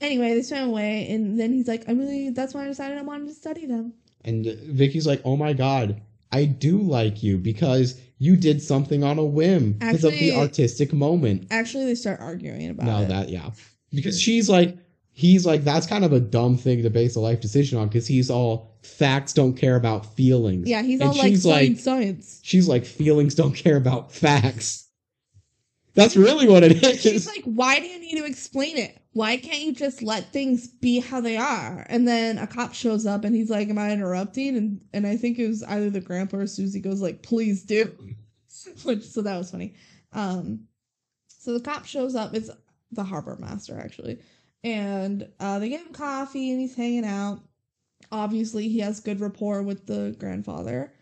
Anyway, 0.00 0.34
they 0.34 0.42
swam 0.42 0.68
away, 0.68 1.08
and 1.10 1.40
then 1.40 1.52
he's 1.52 1.68
like, 1.68 1.88
"I 1.88 1.92
really, 1.92 2.30
that's 2.30 2.52
why 2.52 2.64
I 2.64 2.66
decided 2.66 2.98
I 2.98 3.02
wanted 3.02 3.28
to 3.28 3.34
study 3.34 3.64
them." 3.64 3.94
And 4.24 4.44
Vicky's 4.44 5.06
like, 5.06 5.22
"Oh 5.24 5.36
my 5.36 5.54
god, 5.54 6.02
I 6.30 6.44
do 6.44 6.78
like 6.78 7.22
you 7.22 7.38
because 7.38 7.98
you 8.18 8.36
did 8.36 8.62
something 8.62 9.04
on 9.04 9.18
a 9.18 9.24
whim 9.24 9.72
because 9.72 10.04
of 10.04 10.12
the 10.12 10.34
artistic 10.34 10.92
moment." 10.92 11.46
Actually, 11.50 11.84
they 11.86 11.94
start 11.94 12.20
arguing 12.20 12.70
about 12.70 12.86
No, 12.86 13.02
it. 13.02 13.08
that 13.08 13.28
yeah, 13.28 13.50
because 13.92 14.20
she's 14.20 14.48
like, 14.48 14.76
he's 15.12 15.44
like, 15.46 15.64
that's 15.64 15.86
kind 15.86 16.04
of 16.04 16.12
a 16.12 16.20
dumb 16.20 16.56
thing 16.56 16.82
to 16.82 16.90
base 16.90 17.16
a 17.16 17.20
life 17.20 17.40
decision 17.40 17.78
on 17.78 17.88
because 17.88 18.06
he's 18.06 18.30
all 18.30 18.76
facts 18.82 19.32
don't 19.32 19.54
care 19.54 19.76
about 19.76 20.14
feelings. 20.14 20.68
Yeah, 20.68 20.82
he's 20.82 21.00
And 21.00 21.10
all 21.10 21.16
like 21.16 21.28
she's 21.28 21.44
like- 21.46 21.78
science. 21.78 22.40
She's 22.42 22.68
like, 22.68 22.84
feelings 22.84 23.34
don't 23.34 23.54
care 23.54 23.76
about 23.76 24.12
facts. 24.12 24.85
That's 25.96 26.16
really 26.16 26.48
what 26.48 26.64
it 26.64 26.84
is. 26.84 27.00
She's 27.02 27.26
like, 27.26 27.44
why 27.44 27.80
do 27.80 27.86
you 27.86 28.00
need 28.00 28.18
to 28.18 28.26
explain 28.26 28.78
it? 28.78 29.00
Why 29.14 29.38
can't 29.38 29.62
you 29.62 29.72
just 29.72 30.02
let 30.02 30.32
things 30.32 30.68
be 30.68 31.00
how 31.00 31.22
they 31.22 31.38
are? 31.38 31.86
And 31.88 32.06
then 32.06 32.38
a 32.38 32.46
cop 32.46 32.74
shows 32.74 33.06
up 33.06 33.24
and 33.24 33.34
he's 33.34 33.50
like, 33.50 33.70
Am 33.70 33.78
I 33.78 33.92
interrupting? 33.92 34.56
And 34.58 34.82
and 34.92 35.06
I 35.06 35.16
think 35.16 35.38
it 35.38 35.48
was 35.48 35.62
either 35.64 35.90
the 35.90 36.02
grandpa 36.02 36.38
or 36.38 36.46
Susie 36.46 36.80
goes 36.80 37.02
like, 37.02 37.22
Please 37.22 37.64
do. 37.64 37.92
Which 38.84 39.04
so 39.04 39.22
that 39.22 39.38
was 39.38 39.50
funny. 39.52 39.74
Um 40.12 40.66
so 41.28 41.54
the 41.54 41.60
cop 41.60 41.86
shows 41.86 42.14
up, 42.14 42.34
it's 42.34 42.50
the 42.92 43.04
harbor 43.04 43.36
master 43.40 43.80
actually. 43.80 44.18
And 44.64 45.28
uh 45.40 45.60
they 45.60 45.70
give 45.70 45.82
him 45.86 45.94
coffee 45.94 46.50
and 46.52 46.60
he's 46.60 46.76
hanging 46.76 47.06
out. 47.06 47.40
Obviously 48.12 48.68
he 48.68 48.80
has 48.80 49.00
good 49.00 49.20
rapport 49.20 49.62
with 49.62 49.86
the 49.86 50.14
grandfather. 50.18 50.92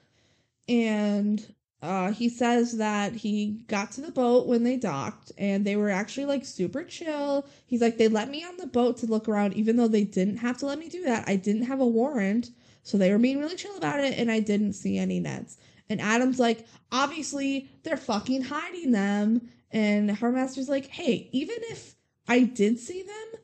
And 0.69 1.54
uh, 1.85 2.12
he 2.12 2.31
says 2.31 2.78
that 2.78 3.12
he 3.12 3.62
got 3.69 3.93
to 3.93 4.01
the 4.01 4.11
boat 4.11 4.47
when 4.47 4.65
they 4.65 4.77
docked 4.77 5.32
and 5.36 5.66
they 5.66 5.77
were 5.77 5.90
actually 5.90 6.24
like 6.24 6.47
super 6.47 6.82
chill. 6.82 7.47
He's 7.66 7.82
like, 7.82 7.98
they 7.98 8.09
let 8.09 8.31
me 8.31 8.43
on 8.43 8.56
the 8.56 8.66
boat 8.66 8.97
to 8.98 9.06
look 9.06 9.28
around, 9.28 9.52
even 9.52 9.77
though 9.77 9.86
they 9.89 10.05
didn't 10.05 10.39
have 10.39 10.56
to 10.59 10.66
let 10.66 10.78
me 10.78 10.89
do 10.89 11.05
that. 11.05 11.28
I 11.28 11.36
didn't 11.36 11.65
have 11.65 11.81
a 11.81 11.86
warrant. 11.86 12.51
So 12.85 12.97
they 12.97 13.11
were 13.12 13.19
being 13.19 13.39
really 13.39 13.56
chill 13.56 13.77
about 13.77 14.01
it 14.01 14.19
and 14.19 14.31
I 14.31 14.40
didn't 14.40 14.73
see 14.73 14.97
any 14.97 15.20
nets. 15.20 15.59
And 15.90 16.01
Adam's 16.01 16.39
like, 16.39 16.66
obviously, 16.90 17.69
they're 17.82 17.98
fucking 17.98 18.43
hiding 18.44 18.90
them. 18.90 19.43
And 19.70 20.11
her 20.11 20.32
master's 20.32 20.70
like, 20.70 20.86
hey, 20.86 21.28
even 21.32 21.56
if 21.65 21.97
I 22.27 22.44
did 22.44 22.78
see 22.78 23.02
them, 23.02 23.40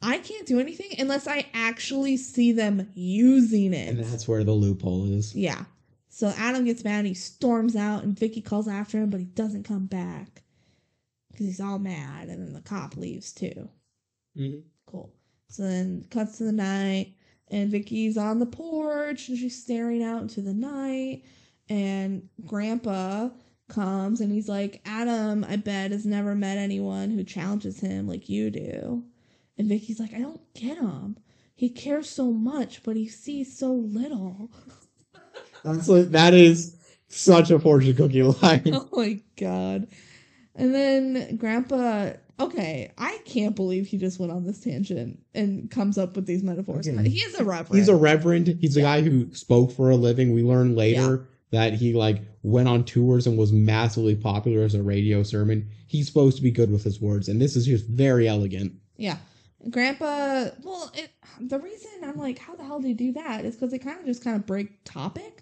I 0.00 0.18
can't 0.18 0.46
do 0.46 0.58
anything 0.60 0.94
unless 0.98 1.26
I 1.26 1.46
actually 1.52 2.16
see 2.16 2.52
them 2.52 2.88
using 2.94 3.74
it. 3.74 3.90
and 3.90 4.04
that's 4.04 4.26
where 4.26 4.44
the 4.44 4.52
loophole 4.52 5.12
is. 5.12 5.34
Yeah. 5.34 5.64
So 6.14 6.28
Adam 6.36 6.66
gets 6.66 6.84
mad 6.84 6.98
and 6.98 7.06
he 7.06 7.14
storms 7.14 7.74
out 7.74 8.02
and 8.02 8.16
Vicky 8.16 8.42
calls 8.42 8.68
after 8.68 8.98
him, 8.98 9.08
but 9.08 9.18
he 9.18 9.24
doesn't 9.24 9.62
come 9.62 9.86
back. 9.86 10.42
Because 11.30 11.46
he's 11.46 11.60
all 11.60 11.78
mad 11.78 12.28
and 12.28 12.46
then 12.46 12.52
the 12.52 12.60
cop 12.60 12.98
leaves 12.98 13.32
too. 13.32 13.70
Mhm. 14.36 14.62
Cool. 14.84 15.10
So 15.48 15.62
then 15.62 16.04
cuts 16.10 16.36
to 16.36 16.44
the 16.44 16.52
night 16.52 17.14
and 17.48 17.70
Vicky's 17.70 18.18
on 18.18 18.40
the 18.40 18.46
porch 18.46 19.30
and 19.30 19.38
she's 19.38 19.62
staring 19.62 20.02
out 20.02 20.20
into 20.20 20.42
the 20.42 20.52
night 20.52 21.22
and 21.70 22.28
Grandpa 22.44 23.30
comes 23.68 24.20
and 24.20 24.30
he's 24.30 24.50
like, 24.50 24.82
Adam, 24.84 25.44
I 25.44 25.56
bet, 25.56 25.92
has 25.92 26.04
never 26.04 26.34
met 26.34 26.58
anyone 26.58 27.10
who 27.10 27.24
challenges 27.24 27.80
him 27.80 28.06
like 28.06 28.28
you 28.28 28.50
do. 28.50 29.02
And 29.56 29.66
Vicky's 29.66 29.98
like, 29.98 30.12
I 30.12 30.18
don't 30.18 30.42
get 30.52 30.76
him. 30.76 31.16
He 31.54 31.70
cares 31.70 32.10
so 32.10 32.32
much, 32.32 32.82
but 32.82 32.96
he 32.96 33.08
sees 33.08 33.56
so 33.56 33.72
little. 33.72 34.50
That's 35.64 35.88
like, 35.88 36.10
that 36.10 36.34
is 36.34 36.76
such 37.08 37.50
a 37.50 37.58
fortune 37.58 37.96
cookie 37.96 38.22
line. 38.42 38.70
Oh 38.72 38.88
my 38.92 39.20
god. 39.38 39.88
And 40.54 40.74
then 40.74 41.36
Grandpa, 41.36 42.12
okay, 42.38 42.92
I 42.98 43.18
can't 43.24 43.56
believe 43.56 43.86
he 43.86 43.96
just 43.96 44.20
went 44.20 44.32
on 44.32 44.44
this 44.44 44.60
tangent 44.60 45.18
and 45.34 45.70
comes 45.70 45.96
up 45.96 46.16
with 46.16 46.26
these 46.26 46.42
metaphors. 46.42 46.88
Okay. 46.88 47.08
He 47.08 47.20
is 47.20 47.34
a 47.38 47.44
reverend. 47.44 47.78
He's 47.78 47.88
a 47.88 47.96
reverend. 47.96 48.48
He's 48.60 48.76
a 48.76 48.82
guy 48.82 49.00
who 49.00 49.32
spoke 49.34 49.72
for 49.72 49.90
a 49.90 49.96
living. 49.96 50.32
We 50.32 50.42
learn 50.42 50.76
later 50.76 51.28
that 51.52 51.74
he 51.74 51.92
like 51.92 52.22
went 52.42 52.68
on 52.68 52.84
tours 52.84 53.26
and 53.26 53.38
was 53.38 53.52
massively 53.52 54.16
popular 54.16 54.64
as 54.64 54.74
a 54.74 54.82
radio 54.82 55.22
sermon. 55.22 55.68
He's 55.86 56.06
supposed 56.06 56.36
to 56.38 56.42
be 56.42 56.50
good 56.50 56.70
with 56.70 56.82
his 56.82 57.00
words, 57.00 57.28
and 57.28 57.40
this 57.40 57.56
is 57.56 57.66
just 57.66 57.86
very 57.86 58.26
elegant. 58.26 58.72
Yeah. 58.96 59.18
Grandpa, 59.70 60.48
well, 60.62 60.90
it, 60.94 61.10
the 61.40 61.58
reason 61.58 61.90
I'm 62.02 62.16
like, 62.18 62.38
how 62.38 62.56
the 62.56 62.64
hell 62.64 62.80
do 62.80 62.88
you 62.88 62.94
do 62.94 63.12
that 63.12 63.44
is 63.44 63.54
because 63.54 63.70
they 63.70 63.78
kind 63.78 64.00
of 64.00 64.06
just 64.06 64.24
kind 64.24 64.34
of 64.34 64.44
break 64.44 64.82
topic. 64.84 65.41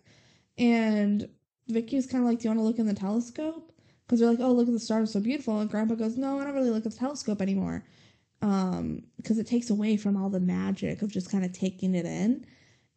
And 0.60 1.28
Vicky's 1.68 2.06
kind 2.06 2.22
of 2.22 2.28
like, 2.28 2.38
do 2.38 2.44
you 2.44 2.50
want 2.50 2.60
to 2.60 2.64
look 2.64 2.78
in 2.78 2.86
the 2.86 2.94
telescope? 2.94 3.72
Because 4.06 4.20
they're 4.20 4.30
like, 4.30 4.40
oh, 4.40 4.52
look 4.52 4.68
at 4.68 4.74
the 4.74 4.78
stars, 4.78 5.12
so 5.12 5.20
beautiful. 5.20 5.58
And 5.58 5.70
Grandpa 5.70 5.94
goes, 5.94 6.16
no, 6.16 6.38
I 6.38 6.44
don't 6.44 6.54
really 6.54 6.70
look 6.70 6.84
at 6.84 6.92
the 6.92 6.98
telescope 6.98 7.40
anymore. 7.40 7.84
Um, 8.42 9.04
because 9.16 9.38
it 9.38 9.46
takes 9.46 9.70
away 9.70 9.96
from 9.96 10.16
all 10.16 10.28
the 10.28 10.40
magic 10.40 11.02
of 11.02 11.10
just 11.10 11.30
kind 11.30 11.44
of 11.44 11.52
taking 11.52 11.94
it 11.94 12.04
in. 12.04 12.46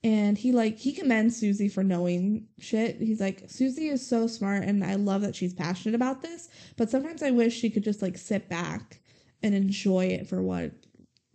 And 0.03 0.37
he 0.37 0.51
like 0.51 0.77
he 0.77 0.91
commends 0.91 1.37
Susie 1.37 1.69
for 1.69 1.83
knowing 1.83 2.47
shit. 2.59 2.97
He's 2.97 3.21
like, 3.21 3.45
Susie 3.47 3.87
is 3.87 4.05
so 4.05 4.27
smart 4.27 4.63
and 4.63 4.83
I 4.83 4.95
love 4.95 5.21
that 5.21 5.35
she's 5.35 5.53
passionate 5.53 5.95
about 5.95 6.21
this. 6.21 6.49
But 6.75 6.89
sometimes 6.89 7.23
I 7.23 7.31
wish 7.31 7.57
she 7.57 7.69
could 7.69 7.85
just 7.85 8.01
like 8.01 8.17
sit 8.17 8.49
back 8.49 8.99
and 9.41 9.55
enjoy 9.55 10.07
it 10.07 10.27
for 10.27 10.41
what 10.41 10.73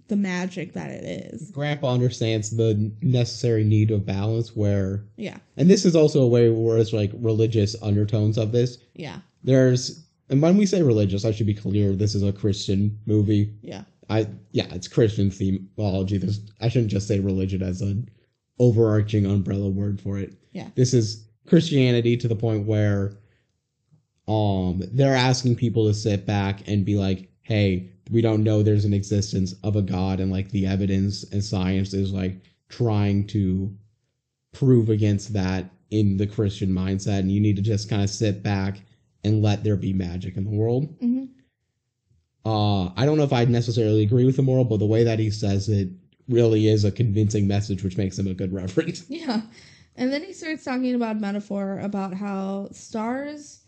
the 0.08 0.16
magic 0.16 0.72
that 0.72 0.90
it 0.90 1.04
is. 1.32 1.50
Grandpa 1.50 1.92
understands 1.92 2.50
the 2.56 2.90
necessary 3.02 3.62
need 3.64 3.90
of 3.90 4.04
balance 4.06 4.56
where 4.56 5.04
Yeah. 5.16 5.38
and 5.56 5.68
this 5.70 5.84
is 5.84 5.94
also 5.94 6.22
a 6.22 6.28
way 6.28 6.48
where 6.50 6.78
it's 6.78 6.92
like 6.92 7.12
religious 7.14 7.76
undertones 7.82 8.36
of 8.38 8.52
this. 8.52 8.78
Yeah. 8.94 9.20
There's 9.44 10.04
and 10.30 10.42
when 10.42 10.56
we 10.58 10.66
say 10.66 10.82
religious, 10.82 11.24
I 11.24 11.30
should 11.30 11.46
be 11.46 11.54
clear, 11.54 11.94
this 11.94 12.14
is 12.14 12.22
a 12.22 12.32
Christian 12.32 12.98
movie. 13.06 13.52
Yeah. 13.62 13.84
I 14.10 14.26
yeah, 14.52 14.66
it's 14.74 14.88
Christian 14.88 15.30
theology. 15.30 16.16
There's 16.18 16.40
I 16.60 16.68
shouldn't 16.68 16.90
just 16.90 17.06
say 17.06 17.20
religion 17.20 17.62
as 17.62 17.80
an 17.82 18.08
overarching 18.58 19.26
umbrella 19.26 19.68
word 19.68 20.00
for 20.00 20.18
it. 20.18 20.34
Yeah. 20.52 20.68
This 20.74 20.92
is 20.94 21.28
Christianity 21.46 22.16
to 22.16 22.28
the 22.28 22.34
point 22.36 22.66
where 22.66 23.12
um 24.26 24.82
they're 24.92 25.14
asking 25.14 25.56
people 25.56 25.86
to 25.86 25.94
sit 25.94 26.26
back 26.26 26.66
and 26.66 26.84
be 26.84 26.96
like, 26.96 27.30
"Hey, 27.42 27.88
we 28.10 28.20
don't 28.20 28.42
know 28.42 28.62
there's 28.62 28.84
an 28.84 28.94
existence 28.94 29.54
of 29.62 29.76
a 29.76 29.82
god 29.82 30.20
and 30.20 30.30
like 30.30 30.50
the 30.50 30.66
evidence 30.66 31.24
and 31.32 31.42
science 31.44 31.94
is 31.94 32.12
like 32.12 32.40
trying 32.68 33.26
to 33.26 33.74
prove 34.52 34.88
against 34.90 35.32
that 35.32 35.70
in 35.90 36.16
the 36.16 36.26
Christian 36.26 36.70
mindset 36.70 37.20
and 37.20 37.32
you 37.32 37.40
need 37.40 37.56
to 37.56 37.62
just 37.62 37.88
kind 37.88 38.02
of 38.02 38.10
sit 38.10 38.42
back 38.42 38.82
and 39.24 39.42
let 39.42 39.64
there 39.64 39.76
be 39.76 39.92
magic 39.92 40.36
in 40.36 40.44
the 40.44 40.50
world." 40.50 40.84
hmm 41.00 41.24
uh 42.44 42.84
i 42.96 43.04
don't 43.04 43.16
know 43.18 43.24
if 43.24 43.32
i'd 43.32 43.50
necessarily 43.50 44.04
agree 44.04 44.24
with 44.24 44.36
the 44.36 44.42
moral 44.42 44.64
but 44.64 44.78
the 44.78 44.86
way 44.86 45.02
that 45.02 45.18
he 45.18 45.28
says 45.28 45.68
it 45.68 45.88
really 46.28 46.68
is 46.68 46.84
a 46.84 46.92
convincing 46.92 47.48
message 47.48 47.82
which 47.82 47.96
makes 47.96 48.16
him 48.16 48.28
a 48.28 48.34
good 48.34 48.52
reference 48.52 49.04
Yeah. 49.08 49.42
And 49.96 50.12
then 50.12 50.22
he 50.22 50.32
starts 50.32 50.62
talking 50.64 50.94
about 50.94 51.20
metaphor 51.20 51.80
about 51.80 52.14
how 52.14 52.68
stars 52.70 53.64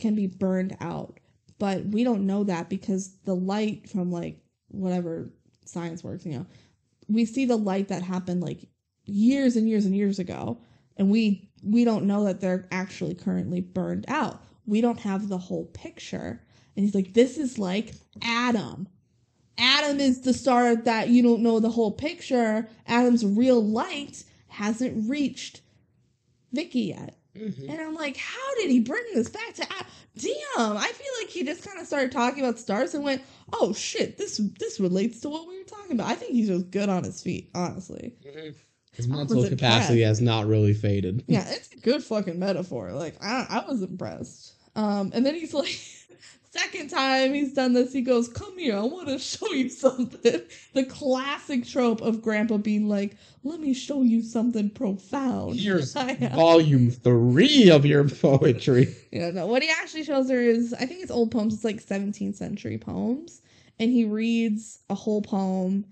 can 0.00 0.16
be 0.16 0.26
burned 0.26 0.76
out, 0.80 1.20
but 1.58 1.84
we 1.86 2.04
don't 2.04 2.26
know 2.26 2.44
that 2.44 2.68
because 2.68 3.16
the 3.24 3.34
light 3.34 3.88
from 3.88 4.10
like 4.10 4.38
whatever 4.68 5.30
science 5.64 6.04
works, 6.04 6.24
you 6.24 6.32
know, 6.32 6.46
we 7.08 7.24
see 7.24 7.44
the 7.46 7.56
light 7.56 7.88
that 7.88 8.02
happened 8.02 8.42
like 8.42 8.68
years 9.04 9.56
and 9.56 9.68
years 9.68 9.86
and 9.86 9.96
years 9.96 10.18
ago, 10.18 10.58
and 10.96 11.10
we 11.10 11.48
we 11.62 11.84
don't 11.84 12.06
know 12.06 12.24
that 12.24 12.40
they're 12.40 12.68
actually 12.70 13.14
currently 13.14 13.60
burned 13.60 14.04
out. 14.08 14.42
We 14.66 14.80
don't 14.80 15.00
have 15.00 15.28
the 15.28 15.38
whole 15.38 15.66
picture. 15.66 16.42
And 16.76 16.84
he's 16.84 16.94
like, 16.94 17.14
this 17.14 17.38
is 17.38 17.58
like 17.58 17.94
Adam. 18.22 18.86
Adam 19.56 19.98
is 19.98 20.20
the 20.20 20.32
star 20.32 20.76
that 20.76 21.08
you 21.08 21.22
don't 21.22 21.42
know 21.42 21.58
the 21.58 21.70
whole 21.70 21.90
picture. 21.90 22.68
Adam's 22.86 23.26
real 23.26 23.64
light 23.64 24.22
hasn't 24.46 25.08
reached 25.08 25.62
Vicky 26.52 26.80
yet. 26.82 27.17
And 27.34 27.80
I'm 27.80 27.94
like, 27.94 28.16
how 28.16 28.54
did 28.56 28.70
he 28.70 28.80
bring 28.80 29.04
this 29.14 29.28
back 29.28 29.54
to 29.54 29.62
Adam? 29.62 29.86
Damn, 30.16 30.76
I 30.76 30.88
feel 30.88 31.12
like 31.20 31.28
he 31.28 31.44
just 31.44 31.64
kind 31.64 31.80
of 31.80 31.86
started 31.86 32.10
talking 32.10 32.42
about 32.44 32.58
stars 32.58 32.94
and 32.94 33.04
went, 33.04 33.22
oh 33.52 33.72
shit, 33.72 34.18
this 34.18 34.38
this 34.58 34.80
relates 34.80 35.20
to 35.20 35.28
what 35.28 35.46
we 35.46 35.58
were 35.58 35.64
talking 35.64 35.92
about. 35.92 36.10
I 36.10 36.14
think 36.14 36.32
he's 36.32 36.48
just 36.48 36.70
good 36.70 36.88
on 36.88 37.04
his 37.04 37.22
feet, 37.22 37.50
honestly. 37.54 38.14
his 38.92 39.06
mental 39.06 39.48
capacity 39.48 40.00
has 40.02 40.20
not 40.20 40.46
really 40.46 40.74
faded 40.74 41.22
Yeah, 41.28 41.44
it's 41.48 41.72
a 41.72 41.78
good 41.78 42.02
fucking 42.02 42.38
metaphor. 42.38 42.92
Like 42.92 43.16
I, 43.22 43.46
I 43.48 43.70
was 43.70 43.82
impressed. 43.82 44.54
Um, 44.74 45.12
and 45.14 45.24
then 45.24 45.34
he's 45.34 45.54
like, 45.54 45.78
second 46.50 46.88
time 46.88 47.34
he's 47.34 47.52
done 47.52 47.72
this, 47.72 47.92
he 47.92 48.00
goes, 48.00 48.28
"Come 48.28 48.58
here, 48.58 48.76
I 48.76 48.82
want 48.82 49.08
to 49.08 49.18
show 49.18 49.50
you 49.52 49.68
something." 49.68 50.42
The 50.74 50.84
classic 50.84 51.66
trope 51.66 52.00
of 52.00 52.22
Grandpa 52.22 52.58
being 52.58 52.88
like, 52.88 53.16
"Let 53.42 53.60
me 53.60 53.74
show 53.74 54.02
you 54.02 54.22
something 54.22 54.70
profound." 54.70 55.56
here's 55.56 55.92
volume 56.34 56.90
three 56.90 57.70
of 57.70 57.84
your 57.84 58.08
poetry 58.08 58.94
yeah, 59.10 59.30
no. 59.30 59.46
What 59.46 59.62
he 59.62 59.70
actually 59.70 60.04
shows 60.04 60.30
her 60.30 60.40
is, 60.40 60.74
I 60.74 60.86
think 60.86 61.02
it's 61.02 61.10
old 61.10 61.30
poems. 61.30 61.54
It's 61.54 61.64
like 61.64 61.84
17th 61.84 62.36
century 62.36 62.78
poems, 62.78 63.42
and 63.78 63.90
he 63.90 64.04
reads 64.04 64.80
a 64.90 64.94
whole 64.94 65.22
poem, 65.22 65.86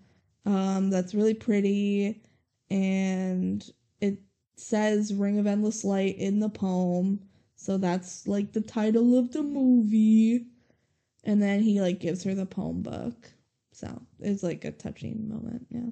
um, 0.45 0.91
that's 0.91 1.15
really 1.15 1.35
pretty, 1.35 2.23
and 2.71 3.69
it 4.01 4.19
says 4.57 5.13
"Ring 5.15 5.39
of 5.39 5.47
Endless 5.47 5.85
Light" 5.85 6.19
in 6.19 6.41
the 6.41 6.51
poem. 6.51 7.21
So 7.67 7.79
that's 7.79 8.29
like 8.29 8.53
the 8.53 8.61
title 8.61 9.19
of 9.19 9.33
the 9.33 9.43
movie. 9.43 10.47
And 11.25 11.43
then 11.43 11.59
he 11.63 11.81
like 11.81 11.99
gives 11.99 12.23
her 12.23 12.33
the 12.33 12.47
poem 12.47 12.81
book. 12.81 13.33
So 13.73 14.03
it's 14.21 14.45
like 14.45 14.65
a 14.65 14.71
touching 14.71 15.29
moment, 15.29 15.67
yeah. 15.71 15.91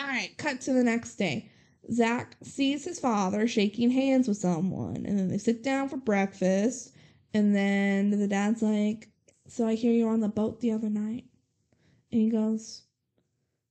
Alright, 0.00 0.38
cut 0.38 0.62
to 0.62 0.72
the 0.72 0.82
next 0.82 1.16
day. 1.16 1.50
Zach 1.92 2.34
sees 2.42 2.86
his 2.86 2.98
father 2.98 3.46
shaking 3.46 3.90
hands 3.90 4.26
with 4.26 4.38
someone, 4.38 5.04
and 5.04 5.18
then 5.18 5.28
they 5.28 5.36
sit 5.36 5.62
down 5.62 5.90
for 5.90 5.98
breakfast. 5.98 6.94
And 7.34 7.54
then 7.54 8.08
the 8.10 8.26
dad's 8.26 8.62
like, 8.62 9.10
So 9.48 9.66
I 9.66 9.74
hear 9.74 9.92
you 9.92 10.06
were 10.06 10.12
on 10.12 10.20
the 10.20 10.28
boat 10.28 10.60
the 10.60 10.72
other 10.72 10.88
night. 10.88 11.26
And 12.10 12.22
he 12.22 12.30
goes, 12.30 12.84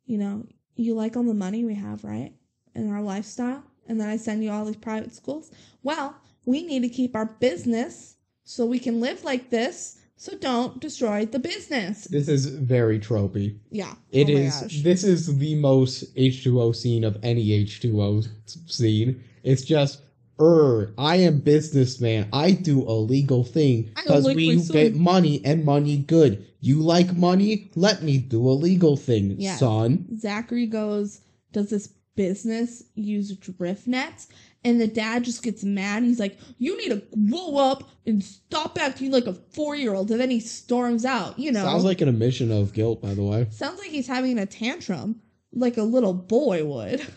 you 0.05 0.19
know, 0.19 0.45
you 0.75 0.93
like 0.93 1.17
all 1.17 1.23
the 1.23 1.33
money 1.33 1.65
we 1.65 1.73
have, 1.73 2.03
right? 2.03 2.33
And 2.75 2.93
our 2.93 3.01
lifestyle. 3.01 3.63
And 3.87 3.99
then 3.99 4.09
I 4.09 4.17
send 4.17 4.43
you 4.43 4.51
all 4.51 4.65
these 4.65 4.75
private 4.75 5.15
schools. 5.15 5.49
Well, 5.81 6.15
we 6.47 6.63
need 6.65 6.81
to 6.81 6.89
keep 6.89 7.15
our 7.15 7.25
business 7.39 8.15
so 8.45 8.65
we 8.65 8.79
can 8.79 8.99
live 8.99 9.23
like 9.23 9.51
this. 9.51 9.97
So 10.15 10.35
don't 10.37 10.79
destroy 10.81 11.27
the 11.27 11.37
business. 11.37 12.05
This 12.05 12.27
is 12.27 12.47
very 12.47 12.99
tropey. 12.99 13.59
Yeah. 13.69 13.93
It 14.11 14.29
Oh 14.29 14.33
is. 14.33 14.61
gosh. 14.61 14.81
This 14.81 15.03
is 15.03 15.37
the 15.37 15.53
most 15.55 16.15
H2O 16.15 16.75
scene 16.75 17.03
of 17.03 17.19
any 17.21 17.49
H2O 17.49 18.27
scene. 18.65 19.21
It's 19.43 19.61
just, 19.63 20.01
er, 20.41 20.93
I 20.97 21.17
am 21.17 21.39
businessman. 21.41 22.29
I 22.33 22.51
do 22.53 22.81
a 22.81 22.93
legal 22.93 23.43
thing 23.43 23.91
because 23.95 24.25
like 24.25 24.35
we 24.35 24.57
son." 24.57 24.73
get 24.73 24.95
money 24.95 25.41
and 25.45 25.63
money 25.63 25.97
good. 25.97 26.43
You 26.61 26.79
like 26.81 27.15
money? 27.15 27.69
Let 27.75 28.01
me 28.01 28.17
do 28.17 28.41
a 28.49 28.55
legal 28.57 28.97
thing, 28.97 29.35
Yeah. 29.37 29.57
son. 29.57 30.17
Zachary 30.17 30.65
goes, 30.65 31.21
Does 31.53 31.69
this 31.69 31.87
business 32.17 32.83
use 32.95 33.33
drift 33.37 33.87
nets? 33.87 34.27
And 34.65 34.81
the 34.81 34.87
dad 34.87 35.23
just 35.23 35.43
gets 35.43 35.63
mad. 35.63 36.03
He's 36.03 36.19
like, 36.19 36.37
You 36.57 36.77
need 36.77 36.89
to 36.89 37.01
grow 37.29 37.55
up 37.55 37.85
and 38.05 38.21
stop 38.21 38.77
acting 38.77 39.11
like 39.11 39.27
a 39.27 39.33
four 39.33 39.77
year 39.77 39.93
old. 39.93 40.11
And 40.11 40.19
then 40.19 40.29
he 40.29 40.41
storms 40.41 41.05
out, 41.05 41.39
you 41.39 41.53
know. 41.53 41.63
Sounds 41.63 41.85
like 41.85 42.01
an 42.01 42.09
admission 42.09 42.51
of 42.51 42.73
guilt, 42.73 43.01
by 43.01 43.13
the 43.13 43.23
way. 43.23 43.47
Sounds 43.51 43.79
like 43.79 43.89
he's 43.89 44.07
having 44.07 44.37
a 44.37 44.45
tantrum 44.45 45.21
like 45.53 45.77
a 45.77 45.83
little 45.83 46.13
boy 46.13 46.65
would. 46.65 47.07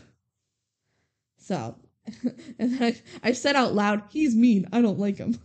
So, 1.38 1.74
and 2.58 2.78
then 2.78 2.82
I, 2.82 3.28
I 3.28 3.32
said 3.32 3.56
out 3.56 3.74
loud, 3.74 4.02
He's 4.10 4.36
mean. 4.36 4.68
I 4.72 4.80
don't 4.80 4.98
like 4.98 5.16
him. 5.16 5.38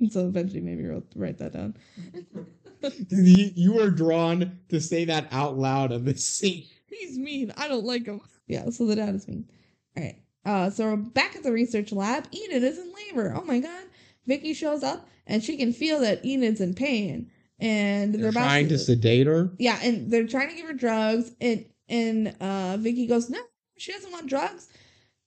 And 0.00 0.12
so 0.12 0.26
eventually 0.26 0.60
maybe 0.60 0.84
wrote, 0.84 1.06
write 1.14 1.38
that 1.38 1.52
down. 1.52 1.76
you, 3.08 3.50
you 3.54 3.72
were 3.72 3.90
drawn 3.90 4.58
to 4.68 4.80
say 4.80 5.04
that 5.06 5.28
out 5.30 5.56
loud 5.56 5.92
of 5.92 6.04
this 6.04 6.24
scene. 6.24 6.66
He's 7.00 7.18
mean. 7.18 7.52
I 7.56 7.68
don't 7.68 7.84
like 7.84 8.06
him. 8.06 8.20
Yeah, 8.46 8.70
so 8.70 8.86
the 8.86 8.96
dad 8.96 9.14
is 9.14 9.26
mean. 9.28 9.48
All 9.96 10.02
right. 10.02 10.16
Uh, 10.44 10.70
so 10.70 10.84
we're 10.90 10.96
back 10.96 11.36
at 11.36 11.42
the 11.42 11.52
research 11.52 11.92
lab. 11.92 12.26
Enid 12.34 12.62
is 12.62 12.78
in 12.78 12.92
labor. 12.92 13.34
Oh 13.36 13.44
my 13.44 13.60
god. 13.60 13.84
Vicky 14.26 14.54
shows 14.54 14.82
up 14.82 15.08
and 15.26 15.42
she 15.42 15.56
can 15.56 15.72
feel 15.72 16.00
that 16.00 16.24
Enid's 16.24 16.60
in 16.60 16.74
pain. 16.74 17.30
And 17.58 18.12
they're, 18.14 18.22
They're 18.22 18.32
trying 18.32 18.68
to 18.68 18.78
sedate 18.78 19.28
her. 19.28 19.50
Yeah, 19.58 19.78
and 19.82 20.10
they're 20.10 20.26
trying 20.26 20.48
to 20.48 20.56
give 20.56 20.66
her 20.66 20.72
drugs. 20.72 21.30
And 21.40 21.64
and 21.88 22.34
uh, 22.40 22.76
Vicky 22.78 23.06
goes, 23.06 23.30
no, 23.30 23.38
she 23.76 23.92
doesn't 23.92 24.10
want 24.10 24.26
drugs. 24.26 24.68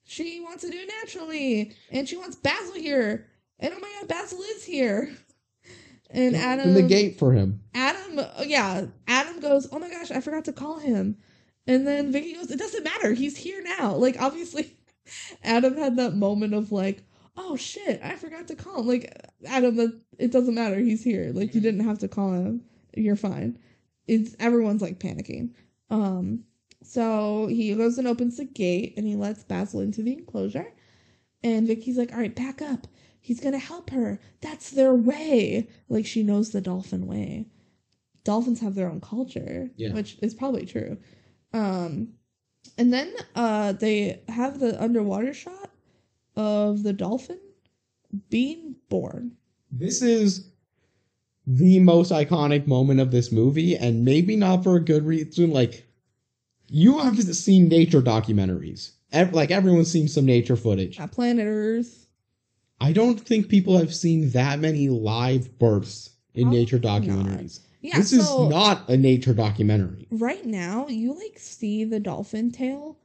She 0.03 0.41
wants 0.41 0.63
to 0.63 0.69
do 0.69 0.77
it 0.77 0.91
naturally, 1.01 1.73
and 1.91 2.07
she 2.07 2.17
wants 2.17 2.35
Basil 2.35 2.75
here. 2.75 3.27
And 3.59 3.73
oh 3.75 3.79
my 3.79 3.91
god, 3.99 4.07
Basil 4.07 4.41
is 4.41 4.63
here. 4.63 5.15
And 6.11 6.35
Adam, 6.35 6.69
Open 6.69 6.73
the 6.75 6.83
gate 6.83 7.17
for 7.17 7.33
him. 7.33 7.61
Adam, 7.73 8.23
yeah, 8.45 8.85
Adam 9.07 9.39
goes, 9.39 9.67
oh 9.71 9.79
my 9.79 9.89
gosh, 9.89 10.11
I 10.11 10.21
forgot 10.21 10.45
to 10.45 10.53
call 10.53 10.77
him. 10.79 11.17
And 11.67 11.87
then 11.87 12.11
Vicky 12.11 12.33
goes, 12.33 12.51
it 12.51 12.59
doesn't 12.59 12.83
matter. 12.83 13.13
He's 13.13 13.37
here 13.37 13.61
now. 13.63 13.95
Like, 13.95 14.17
obviously, 14.19 14.77
Adam 15.43 15.77
had 15.77 15.97
that 15.97 16.15
moment 16.15 16.53
of 16.53 16.71
like, 16.71 17.03
oh 17.37 17.55
shit, 17.57 17.99
I 18.03 18.15
forgot 18.15 18.47
to 18.47 18.55
call 18.55 18.81
him. 18.81 18.87
Like, 18.87 19.11
Adam, 19.47 19.75
that 19.77 19.99
it 20.19 20.31
doesn't 20.31 20.53
matter. 20.55 20.77
He's 20.77 21.03
here. 21.03 21.31
Like, 21.33 21.55
you 21.55 21.61
didn't 21.61 21.83
have 21.85 21.99
to 21.99 22.07
call 22.07 22.33
him. 22.33 22.61
You're 22.95 23.15
fine. 23.15 23.57
It's 24.07 24.35
everyone's 24.39 24.81
like 24.81 24.99
panicking. 24.99 25.53
Um, 25.89 26.43
so 26.83 27.47
he 27.47 27.73
goes 27.73 27.97
and 27.97 28.07
opens 28.07 28.37
the 28.37 28.45
gate 28.45 28.93
and 28.95 29.07
he 29.07 29.15
lets 29.15 29.43
Basil 29.43 29.79
into 29.81 30.03
the 30.03 30.13
enclosure. 30.13 30.71
And 31.43 31.67
Vicky's 31.67 31.97
like, 31.97 32.11
all 32.13 32.19
right, 32.19 32.35
back 32.35 32.61
up. 32.61 32.87
He's 33.19 33.39
gonna 33.39 33.57
help 33.57 33.89
her. 33.89 34.19
That's 34.41 34.69
their 34.69 34.93
way. 34.93 35.67
Like 35.89 36.05
she 36.05 36.21
knows 36.21 36.51
the 36.51 36.61
dolphin 36.61 37.07
way. 37.07 37.47
Dolphins 38.23 38.61
have 38.61 38.75
their 38.75 38.87
own 38.89 39.01
culture, 39.01 39.71
Yeah. 39.75 39.93
which 39.93 40.17
is 40.21 40.33
probably 40.35 40.65
true. 40.65 40.97
Um, 41.55 42.09
and 42.77 42.91
then 42.91 43.13
uh, 43.35 43.71
they 43.71 44.21
have 44.27 44.59
the 44.59 44.81
underwater 44.81 45.33
shot 45.33 45.71
of 46.35 46.83
the 46.83 46.91
dolphin 46.91 47.39
being 48.29 48.75
born. 48.89 49.31
This 49.71 50.01
is 50.01 50.49
the 51.47 51.79
most 51.79 52.11
iconic 52.11 52.67
moment 52.67 52.99
of 52.99 53.11
this 53.11 53.31
movie, 53.31 53.77
and 53.77 54.03
maybe 54.03 54.35
not 54.35 54.63
for 54.63 54.75
a 54.75 54.81
good 54.81 55.05
reason. 55.05 55.51
Like, 55.51 55.87
you 56.67 56.99
have 56.99 57.17
seen 57.23 57.69
nature 57.69 58.01
documentaries. 58.01 58.91
Ev- 59.13 59.33
like, 59.33 59.51
everyone's 59.51 59.91
seen 59.91 60.09
some 60.09 60.25
nature 60.25 60.57
footage. 60.57 60.99
At 60.99 61.13
planet 61.13 61.45
Earth. 61.47 62.07
I 62.81 62.91
don't 62.91 63.19
think 63.19 63.47
people 63.47 63.77
have 63.77 63.93
seen 63.95 64.31
that 64.31 64.59
many 64.59 64.89
live 64.89 65.57
births 65.57 66.09
in 66.33 66.49
nature 66.49 66.79
documentaries. 66.79 67.59
not. 67.61 67.74
Yeah, 67.85 67.97
this 67.97 68.09
so 68.11 68.43
is 68.45 68.49
not 68.49 68.89
a 68.89 68.97
nature 68.97 69.33
documentary. 69.33 70.07
right 70.11 70.45
now 70.45 70.87
you 70.87 71.13
like 71.13 71.37
see 71.37 71.83
the 71.83 71.99
dolphin 71.99 72.51
tail 72.51 72.97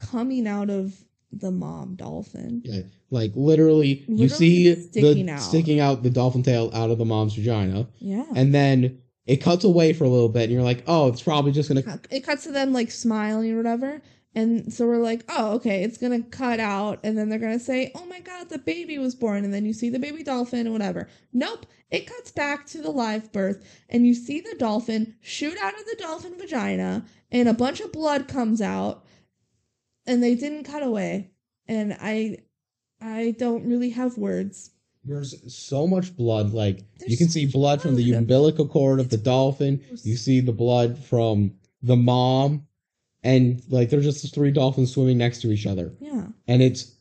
coming 0.00 0.46
out 0.46 0.70
of 0.70 0.94
the 1.32 1.50
mom 1.50 1.94
dolphin. 1.94 2.62
Yeah, 2.64 2.82
like 3.10 3.32
literally, 3.34 4.04
you 4.08 4.28
see 4.28 4.74
sticking 4.74 5.26
the 5.26 5.32
out. 5.32 5.40
sticking 5.40 5.80
out 5.80 6.02
the 6.02 6.10
dolphin 6.10 6.42
tail 6.42 6.70
out 6.72 6.90
of 6.90 6.98
the 6.98 7.04
mom's 7.04 7.34
vagina, 7.34 7.86
Yeah. 7.98 8.24
and 8.34 8.54
then 8.54 9.02
it 9.26 9.36
cuts 9.38 9.62
away 9.64 9.92
for 9.92 10.04
a 10.04 10.08
little 10.08 10.30
bit, 10.30 10.44
and 10.44 10.52
you're 10.52 10.62
like, 10.62 10.82
oh, 10.86 11.08
it's 11.08 11.22
probably 11.22 11.52
just 11.52 11.68
gonna. 11.68 12.00
it 12.10 12.20
cuts 12.24 12.44
to 12.44 12.52
them 12.52 12.72
like 12.72 12.90
smiling 12.90 13.52
or 13.52 13.56
whatever. 13.58 14.00
And 14.34 14.72
so 14.72 14.86
we're 14.86 14.98
like, 14.98 15.24
oh, 15.28 15.54
okay, 15.54 15.82
it's 15.82 15.98
gonna 15.98 16.22
cut 16.22 16.60
out, 16.60 17.00
and 17.02 17.16
then 17.18 17.28
they're 17.28 17.38
gonna 17.38 17.58
say, 17.58 17.92
oh 17.94 18.06
my 18.06 18.20
god, 18.20 18.48
the 18.48 18.58
baby 18.58 18.98
was 18.98 19.14
born, 19.14 19.44
and 19.44 19.52
then 19.52 19.64
you 19.66 19.72
see 19.72 19.90
the 19.90 19.98
baby 19.98 20.22
dolphin 20.22 20.60
and 20.60 20.72
whatever. 20.72 21.08
Nope, 21.32 21.66
it 21.90 22.06
cuts 22.06 22.30
back 22.30 22.66
to 22.66 22.82
the 22.82 22.90
live 22.90 23.32
birth, 23.32 23.64
and 23.88 24.06
you 24.06 24.14
see 24.14 24.40
the 24.40 24.56
dolphin 24.58 25.14
shoot 25.20 25.56
out 25.62 25.78
of 25.78 25.86
the 25.86 25.96
dolphin 25.98 26.38
vagina, 26.38 27.04
and 27.30 27.48
a 27.48 27.54
bunch 27.54 27.80
of 27.80 27.92
blood 27.92 28.28
comes 28.28 28.60
out, 28.60 29.04
and 30.06 30.22
they 30.22 30.34
didn't 30.34 30.64
cut 30.64 30.82
away, 30.82 31.30
and 31.66 31.96
I, 32.00 32.38
I 33.00 33.34
don't 33.38 33.66
really 33.66 33.90
have 33.90 34.18
words. 34.18 34.70
There's 35.04 35.54
so 35.54 35.86
much 35.86 36.14
blood. 36.16 36.52
Like 36.52 36.82
There's 36.98 37.12
you 37.12 37.16
can 37.16 37.28
see 37.30 37.46
much 37.46 37.52
blood 37.52 37.82
from 37.82 37.96
the 37.96 38.12
umbilical 38.12 38.68
cord 38.68 39.00
of 39.00 39.08
the 39.08 39.16
dolphin. 39.16 39.80
You 40.02 40.16
see 40.16 40.40
the 40.40 40.52
blood 40.52 40.98
from 40.98 41.54
the 41.82 41.96
mom, 41.96 42.66
and 43.22 43.62
like 43.70 43.88
they're 43.88 44.00
just 44.00 44.34
three 44.34 44.50
dolphins 44.50 44.92
swimming 44.92 45.16
next 45.16 45.40
to 45.42 45.50
each 45.52 45.66
other, 45.66 45.94
Yeah, 46.00 46.26
and 46.46 46.60
it's 46.60 46.96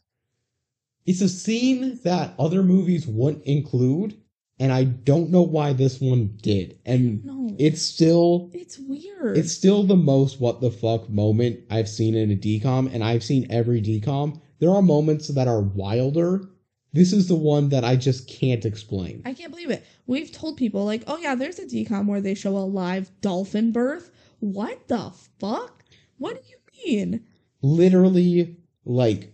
it's 1.05 1.21
a 1.21 1.29
scene 1.29 1.99
that 2.03 2.33
other 2.37 2.63
movies 2.63 3.07
wouldn't 3.07 3.43
include, 3.45 4.17
and 4.59 4.71
I 4.71 4.85
don't 4.85 5.29
know 5.29 5.43
why 5.43 5.73
this 5.73 6.01
one 6.01 6.37
did. 6.41 6.79
And 6.85 7.23
no, 7.23 7.55
it's 7.59 7.81
still 7.81 8.49
it's 8.53 8.79
weird. 8.79 9.37
it's 9.37 9.51
still 9.51 9.83
the 9.83 9.95
most 9.95 10.39
what 10.39 10.61
the 10.61 10.71
fuck 10.71 11.09
moment 11.09 11.59
I've 11.69 11.89
seen 11.89 12.15
in 12.15 12.31
a 12.31 12.35
DCOM, 12.35 12.93
and 12.93 13.03
I've 13.03 13.23
seen 13.23 13.47
every 13.49 13.81
DCOM. 13.81 14.41
There 14.59 14.71
are 14.71 14.81
moments 14.81 15.27
that 15.27 15.47
are 15.47 15.61
wilder. 15.61 16.49
This 16.93 17.13
is 17.13 17.27
the 17.27 17.35
one 17.35 17.69
that 17.69 17.83
I 17.83 17.95
just 17.95 18.27
can't 18.27 18.65
explain. 18.65 19.21
I 19.25 19.33
can't 19.33 19.51
believe 19.51 19.69
it. 19.69 19.85
We've 20.07 20.31
told 20.31 20.57
people 20.57 20.85
like, 20.85 21.03
oh 21.05 21.17
yeah, 21.17 21.35
there's 21.35 21.59
a 21.59 21.65
DCOM 21.65 22.07
where 22.07 22.21
they 22.21 22.33
show 22.33 22.57
a 22.57 22.59
live 22.59 23.11
dolphin 23.21 23.71
birth. 23.71 24.09
What 24.39 24.87
the 24.87 25.11
fuck? 25.39 25.83
What 26.17 26.41
do 26.41 26.49
you 26.49 26.57
mean? 26.85 27.25
Literally, 27.61 28.57
like 28.85 29.31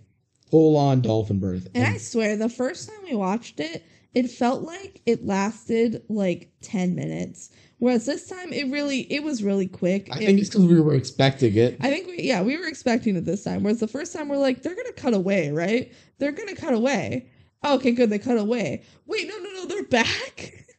full 0.50 0.76
on 0.78 1.02
dolphin 1.02 1.40
birth. 1.40 1.70
And 1.74 1.86
I 1.86 1.98
swear, 1.98 2.36
the 2.36 2.50
first 2.50 2.90
time 2.90 3.00
we 3.10 3.16
watched 3.16 3.60
it, 3.60 3.86
it 4.14 4.30
felt 4.30 4.62
like 4.64 5.02
it 5.06 5.26
lasted 5.26 6.04
like 6.10 6.52
ten 6.62 6.96
minutes. 6.96 7.50
Whereas 7.80 8.06
this 8.06 8.28
time, 8.28 8.54
it 8.54 8.68
really, 8.72 9.02
it 9.12 9.24
was 9.24 9.44
really 9.44 9.68
quick. 9.68 10.08
I 10.12 10.20
It- 10.20 10.26
think 10.26 10.40
it's 10.40 10.50
because 10.50 10.66
we 10.66 10.80
were 10.80 10.96
expecting 10.96 11.56
it. 11.56 11.76
I 11.82 11.90
think 11.90 12.08
we, 12.08 12.22
yeah, 12.22 12.42
we 12.42 12.58
were 12.58 12.68
expecting 12.68 13.16
it 13.18 13.26
this 13.26 13.44
time. 13.44 13.64
Whereas 13.64 13.80
the 13.82 13.88
first 13.88 14.14
time, 14.14 14.30
we're 14.30 14.38
like, 14.38 14.62
they're 14.64 14.76
gonna 14.76 14.94
cut 14.94 15.14
away, 15.14 15.52
right? 15.52 15.92
They're 16.20 16.32
gonna 16.32 16.56
cut 16.56 16.74
away. 16.74 17.28
Oh, 17.64 17.76
okay, 17.76 17.92
good. 17.92 18.10
They 18.10 18.20
cut 18.20 18.38
away. 18.38 18.84
Wait, 19.06 19.28
no, 19.28 19.38
no, 19.38 19.50
no, 19.52 19.66
they're 19.66 19.84
back. 19.86 20.54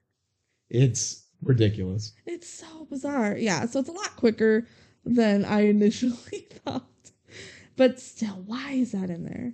It's 0.70 1.24
ridiculous. 1.42 2.12
It's 2.26 2.48
so 2.48 2.86
bizarre. 2.90 3.36
Yeah, 3.36 3.66
so 3.66 3.80
it's 3.80 3.88
a 3.88 3.92
lot 3.92 4.16
quicker 4.16 4.66
than 5.04 5.44
I 5.44 5.60
initially 5.66 6.48
thought. 6.64 6.84
But 7.76 8.00
still, 8.00 8.42
why 8.46 8.72
is 8.72 8.92
that 8.92 9.10
in 9.10 9.24
there? 9.24 9.52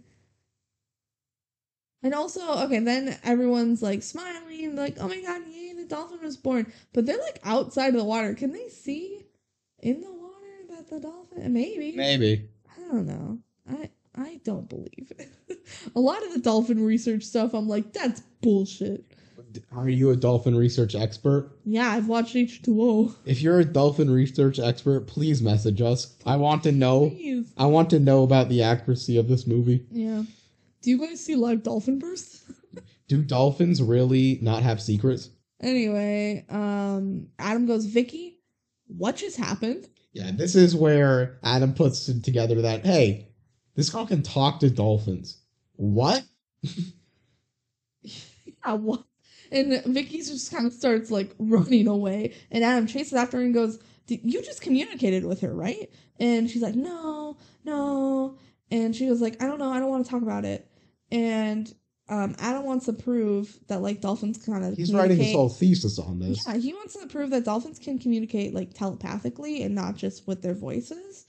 And 2.03 2.15
also, 2.15 2.41
okay, 2.65 2.79
then 2.79 3.19
everyone's 3.23 3.83
like 3.83 4.03
smiling, 4.03 4.75
like, 4.75 4.97
oh 4.99 5.09
my 5.09 5.21
god, 5.21 5.43
yay, 5.49 5.75
the 5.75 5.85
dolphin 5.85 6.21
was 6.23 6.37
born. 6.37 6.73
But 6.93 7.07
they're 7.07 7.19
like 7.19 7.41
outside 7.45 7.89
of 7.89 8.01
the 8.01 8.05
water. 8.05 8.35
Can 8.35 8.53
they 8.53 8.69
see 8.69 9.25
in 9.81 10.01
the 10.01 10.13
water 10.13 10.67
that 10.71 10.89
the 10.89 11.01
dolphin? 11.01 11.53
Maybe. 11.53 11.93
Maybe. 11.93 12.49
I 12.77 12.81
don't 12.89 13.07
know. 13.07 13.39
I 13.69 13.91
I 14.15 14.41
don't 14.45 14.69
believe 14.69 15.13
it. 15.19 15.29
a 15.95 16.01
lot 16.01 16.25
of 16.25 16.33
the 16.33 16.41
dolphin 16.41 16.85
research 16.85 17.25
stuff, 17.25 17.55
I'm 17.55 17.69
like, 17.69 17.93
that's 17.93 18.21
bullshit. 18.41 19.05
Are 19.73 19.89
you 19.89 20.11
a 20.11 20.17
dolphin 20.17 20.55
research 20.55 20.95
expert? 20.95 21.51
Yeah, 21.65 21.91
I've 21.91 22.07
watched 22.07 22.37
H2O. 22.37 23.15
If 23.25 23.43
you're 23.43 23.61
a 23.61 23.65
dolphin 23.65 24.09
research 24.09 24.59
expert, 24.59 25.07
please 25.09 25.43
message 25.43 25.81
us. 25.81 26.17
I 26.25 26.37
want 26.37 26.63
to 26.65 26.73
know. 26.73 27.11
Please. 27.11 27.53
I 27.57 27.67
want 27.67 27.91
to 27.91 27.99
know 27.99 28.23
about 28.23 28.49
the 28.49 28.63
accuracy 28.63 29.17
of 29.17 29.29
this 29.29 29.47
movie. 29.47 29.87
Yeah. 29.91 30.23
Do 30.83 30.91
you 30.91 30.99
guys 30.99 31.25
see 31.25 31.37
live 31.37 31.63
dolphin 31.63 31.99
bursts? 31.99 32.51
Do 33.09 33.23
dolphins 33.23 33.83
really 33.83 34.39
not 34.43 34.63
have 34.63 34.81
secrets? 34.81 35.31
anyway, 35.61 36.45
um, 36.49 37.29
Adam 37.39 37.67
goes, 37.67 37.85
Vicky, 37.85 38.39
what 38.87 39.17
just 39.17 39.37
happened? 39.37 39.89
Yeah, 40.13 40.31
this 40.33 40.57
is 40.57 40.75
where 40.75 41.39
Adam 41.45 41.75
puts 41.75 42.07
together 42.23 42.63
that 42.63 42.85
hey, 42.85 43.29
this 43.77 43.91
girl 43.91 44.07
can 44.07 44.23
talk 44.23 44.61
to 44.61 44.71
dolphins. 44.71 45.39
What? 45.77 46.25
yeah, 48.03 48.73
what? 48.73 49.05
And 49.53 49.83
Vicky 49.85 50.19
just 50.19 50.53
kind 50.53 50.67
of 50.67 50.73
starts 50.73 51.11
like 51.11 51.35
running 51.39 51.87
away, 51.87 52.35
and 52.51 52.65
Adam 52.65 52.87
chases 52.87 53.15
after 53.15 53.37
her 53.39 53.45
and 53.45 53.55
goes, 53.55 53.79
"You 54.09 54.43
just 54.43 54.63
communicated 54.63 55.25
with 55.25 55.41
her, 55.41 55.55
right?" 55.55 55.91
And 56.19 56.51
she's 56.51 56.63
like, 56.63 56.75
"No, 56.75 57.37
no." 57.65 58.37
And 58.71 58.95
she 58.95 59.09
was 59.09 59.21
like, 59.21 59.43
"I 59.43 59.47
don't 59.47 59.59
know. 59.59 59.71
I 59.71 59.79
don't 59.79 59.91
want 59.91 60.05
to 60.05 60.11
talk 60.11 60.23
about 60.23 60.45
it." 60.45 60.70
And 61.13 61.73
um, 62.09 62.35
Adam 62.41 62.65
wants 62.65 62.87
to 62.87 62.93
prove 62.93 63.57
that 63.69 63.83
like 63.83 64.01
dolphins 64.01 64.45
kind 64.45 64.65
of 64.65 64.77
he's 64.77 64.93
writing 64.93 65.17
his 65.17 65.33
whole 65.33 65.49
thesis 65.49 65.99
on 65.99 66.19
this. 66.19 66.45
Yeah, 66.47 66.57
he 66.57 66.75
wants 66.75 66.95
to 67.01 67.07
prove 67.07 67.31
that 67.31 67.45
dolphins 67.45 67.79
can 67.79 67.99
communicate 67.99 68.53
like 68.53 68.75
telepathically 68.75 69.63
and 69.63 69.75
not 69.75 69.97
just 69.97 70.27
with 70.27 70.43
their 70.43 70.55
voices. 70.55 71.27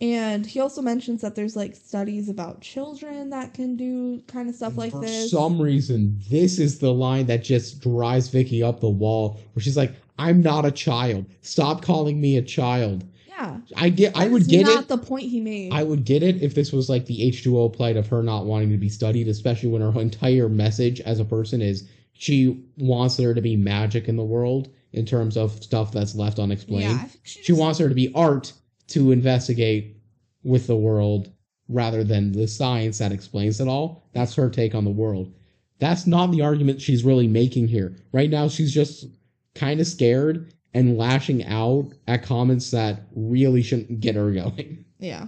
And 0.00 0.44
he 0.44 0.58
also 0.58 0.82
mentions 0.82 1.20
that 1.20 1.36
there's 1.36 1.54
like 1.54 1.76
studies 1.76 2.28
about 2.28 2.60
children 2.60 3.30
that 3.30 3.54
can 3.54 3.76
do 3.76 4.20
kind 4.26 4.48
of 4.48 4.56
stuff 4.56 4.76
like 4.76 4.90
For 4.90 5.00
this. 5.00 5.30
For 5.30 5.36
some 5.36 5.62
reason, 5.62 6.18
this 6.28 6.58
is 6.58 6.80
the 6.80 6.92
line 6.92 7.26
that 7.26 7.44
just 7.44 7.80
drives 7.80 8.28
Vicky 8.28 8.62
up 8.64 8.80
the 8.80 8.90
wall 8.90 9.40
where 9.52 9.62
she's 9.62 9.76
like, 9.76 9.94
I'm 10.18 10.40
not 10.40 10.64
a 10.64 10.72
child. 10.72 11.26
Stop 11.42 11.82
calling 11.82 12.20
me 12.20 12.36
a 12.36 12.42
child. 12.42 13.04
Yeah. 13.42 13.76
I 13.76 13.88
get 13.88 14.16
I 14.16 14.28
would 14.28 14.46
get 14.46 14.66
not 14.66 14.84
it. 14.84 14.88
the 14.88 14.98
point 14.98 15.24
he 15.28 15.40
made. 15.40 15.72
I 15.72 15.82
would 15.82 16.04
get 16.04 16.22
it 16.22 16.42
if 16.42 16.54
this 16.54 16.72
was 16.72 16.88
like 16.88 17.06
the 17.06 17.30
H2O 17.30 17.72
plight 17.72 17.96
of 17.96 18.06
her 18.08 18.22
not 18.22 18.46
wanting 18.46 18.70
to 18.70 18.76
be 18.78 18.88
studied, 18.88 19.28
especially 19.28 19.68
when 19.70 19.82
her 19.82 20.00
entire 20.00 20.48
message 20.48 21.00
as 21.00 21.18
a 21.20 21.24
person 21.24 21.60
is 21.60 21.88
she 22.12 22.64
wants 22.78 23.16
there 23.16 23.34
to 23.34 23.40
be 23.40 23.56
magic 23.56 24.08
in 24.08 24.16
the 24.16 24.24
world 24.24 24.68
in 24.92 25.04
terms 25.06 25.36
of 25.36 25.62
stuff 25.62 25.90
that's 25.92 26.14
left 26.14 26.38
unexplained. 26.38 26.82
yeah, 26.84 27.08
she, 27.24 27.42
She 27.42 27.52
wants 27.52 27.78
there 27.78 27.88
to 27.88 27.94
be 27.94 28.12
art 28.14 28.52
to 28.88 29.10
investigate 29.10 29.96
with 30.44 30.66
the 30.66 30.76
world 30.76 31.32
rather 31.68 32.04
than 32.04 32.32
the 32.32 32.46
science 32.46 32.98
that 32.98 33.12
explains 33.12 33.60
it 33.60 33.68
all. 33.68 34.08
That's 34.12 34.34
her 34.34 34.50
take 34.50 34.74
on 34.74 34.84
the 34.84 34.90
world. 34.90 35.32
That's 35.78 36.06
not 36.06 36.30
the 36.30 36.42
argument 36.42 36.80
she's 36.80 37.02
really 37.02 37.26
making 37.26 37.68
here. 37.68 37.96
Right 38.12 38.30
now, 38.30 38.48
she's 38.48 38.72
just 38.72 39.06
kind 39.54 39.80
of 39.80 39.86
scared 39.86 40.52
and 40.74 40.96
lashing 40.96 41.44
out 41.44 41.90
at 42.06 42.22
comments 42.22 42.70
that 42.70 43.02
really 43.14 43.62
shouldn't 43.62 44.00
get 44.00 44.16
her 44.16 44.30
going. 44.32 44.84
Yeah. 44.98 45.26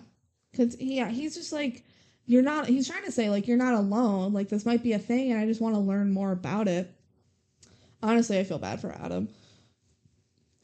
Cause 0.56 0.76
yeah, 0.78 1.08
he's 1.10 1.34
just 1.34 1.52
like 1.52 1.84
you're 2.26 2.42
not 2.42 2.66
he's 2.66 2.88
trying 2.88 3.04
to 3.04 3.12
say 3.12 3.28
like 3.28 3.46
you're 3.46 3.56
not 3.56 3.74
alone. 3.74 4.32
Like 4.32 4.48
this 4.48 4.64
might 4.64 4.82
be 4.82 4.92
a 4.92 4.98
thing 4.98 5.32
and 5.32 5.40
I 5.40 5.46
just 5.46 5.60
want 5.60 5.74
to 5.74 5.80
learn 5.80 6.12
more 6.12 6.32
about 6.32 6.68
it. 6.68 6.94
Honestly, 8.02 8.38
I 8.38 8.44
feel 8.44 8.58
bad 8.58 8.80
for 8.80 8.92
Adam. 8.92 9.28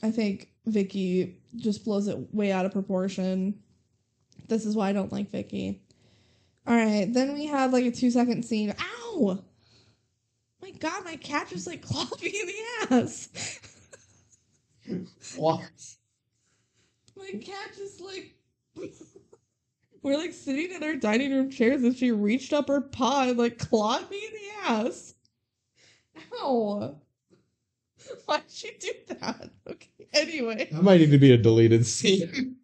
I 0.03 0.11
think 0.11 0.49
Vicky 0.67 1.41
just 1.57 1.85
blows 1.85 2.09
it 2.09 2.35
way 2.35 2.53
out 2.53 2.67
of 2.67 2.73
proportion. 2.73 3.59
This 4.49 4.65
is 4.65 4.77
why 4.77 4.89
I 4.89 4.93
don't 4.93 5.13
like 5.13 5.31
Vicky. 5.31 5.83
Alright, 6.69 7.13
then 7.13 7.35
we 7.35 7.47
have 7.47 7.73
like 7.73 7.85
a 7.85 7.91
two 7.91 8.11
second 8.11 8.45
scene. 8.45 8.75
Ow! 8.79 9.43
My 10.63 10.71
god, 10.73 11.05
my 11.05 11.17
cat 11.17 11.49
just 11.49 11.67
like 11.67 11.83
clawed 11.87 12.21
me 12.23 12.29
in 12.29 12.47
the 12.47 12.97
ass. 12.97 13.29
What? 15.37 15.61
My 17.17 17.31
cat 17.39 17.71
just 17.77 18.01
like 18.01 18.35
we're 20.03 20.17
like 20.17 20.33
sitting 20.33 20.73
in 20.73 20.83
our 20.83 20.97
dining 20.97 21.33
room 21.33 21.51
chairs 21.51 21.83
and 21.83 21.97
she 21.97 22.13
reached 22.13 22.53
up 22.53 22.69
her 22.69 22.81
paw 22.81 23.25
and 23.29 23.39
like 23.39 23.59
clawed 23.59 24.11
me 24.11 24.17
in 24.25 24.33
the 24.33 24.71
ass. 24.71 25.15
Ow. 26.41 26.97
Why'd 28.27 28.43
she 28.49 28.71
do 28.81 28.93
that? 29.09 29.51
Okay. 29.69 30.09
Anyway. 30.13 30.69
That 30.73 30.83
might 30.83 31.01
need 31.01 31.11
to 31.11 31.19
be 31.19 31.33
a 31.33 31.37
deleted 31.37 31.87
scene. 31.87 32.57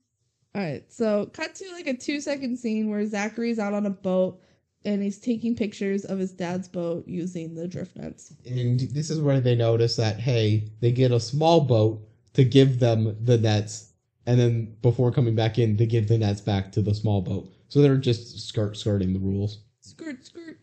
Alright, 0.56 0.90
so 0.90 1.26
cut 1.32 1.54
to 1.56 1.70
like 1.72 1.86
a 1.86 1.94
two 1.94 2.20
second 2.20 2.56
scene 2.56 2.88
where 2.88 3.06
Zachary's 3.06 3.58
out 3.58 3.74
on 3.74 3.84
a 3.84 3.90
boat 3.90 4.40
and 4.86 5.02
he's 5.02 5.18
taking 5.18 5.54
pictures 5.54 6.04
of 6.04 6.18
his 6.18 6.32
dad's 6.32 6.68
boat 6.68 7.06
using 7.06 7.54
the 7.54 7.68
drift 7.68 7.96
nets. 7.96 8.32
And 8.46 8.80
this 8.80 9.10
is 9.10 9.20
where 9.20 9.40
they 9.40 9.54
notice 9.54 9.96
that, 9.96 10.18
hey, 10.18 10.68
they 10.80 10.92
get 10.92 11.10
a 11.10 11.20
small 11.20 11.60
boat 11.60 12.05
to 12.36 12.44
give 12.44 12.80
them 12.80 13.16
the 13.18 13.38
nets, 13.38 13.92
and 14.26 14.38
then 14.38 14.76
before 14.82 15.10
coming 15.10 15.34
back 15.34 15.58
in, 15.58 15.78
they 15.78 15.86
give 15.86 16.06
the 16.06 16.18
nets 16.18 16.42
back 16.42 16.70
to 16.72 16.82
the 16.82 16.94
small 16.94 17.22
boat. 17.22 17.50
So 17.68 17.80
they're 17.80 17.96
just 17.96 18.46
skirt 18.46 18.76
skirting 18.76 19.14
the 19.14 19.18
rules. 19.18 19.60
Skirt, 19.80 20.22
skirt. 20.22 20.58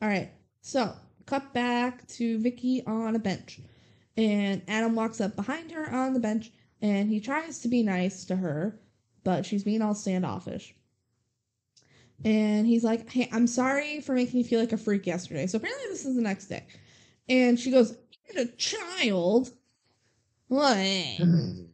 All 0.00 0.08
right. 0.08 0.30
So, 0.62 0.94
cut 1.26 1.52
back 1.52 2.06
to 2.08 2.38
Vicky 2.38 2.82
on 2.86 3.16
a 3.16 3.18
bench. 3.18 3.60
And 4.16 4.62
Adam 4.66 4.94
walks 4.94 5.20
up 5.20 5.36
behind 5.36 5.70
her 5.72 5.92
on 5.92 6.14
the 6.14 6.20
bench 6.20 6.52
and 6.80 7.10
he 7.10 7.20
tries 7.20 7.58
to 7.60 7.68
be 7.68 7.82
nice 7.82 8.24
to 8.24 8.36
her, 8.36 8.80
but 9.22 9.44
she's 9.44 9.62
being 9.62 9.82
all 9.82 9.94
standoffish. 9.94 10.74
And 12.24 12.66
he's 12.66 12.82
like, 12.82 13.10
Hey, 13.10 13.28
I'm 13.30 13.46
sorry 13.46 14.00
for 14.00 14.14
making 14.14 14.38
you 14.38 14.44
feel 14.44 14.60
like 14.60 14.72
a 14.72 14.78
freak 14.78 15.06
yesterday. 15.06 15.46
So, 15.46 15.58
apparently, 15.58 15.88
this 15.90 16.06
is 16.06 16.16
the 16.16 16.22
next 16.22 16.46
day. 16.46 16.64
And 17.28 17.60
she 17.60 17.70
goes, 17.70 17.94
You're 18.32 18.44
a 18.44 18.48
child. 18.52 19.50
What? 20.50 20.76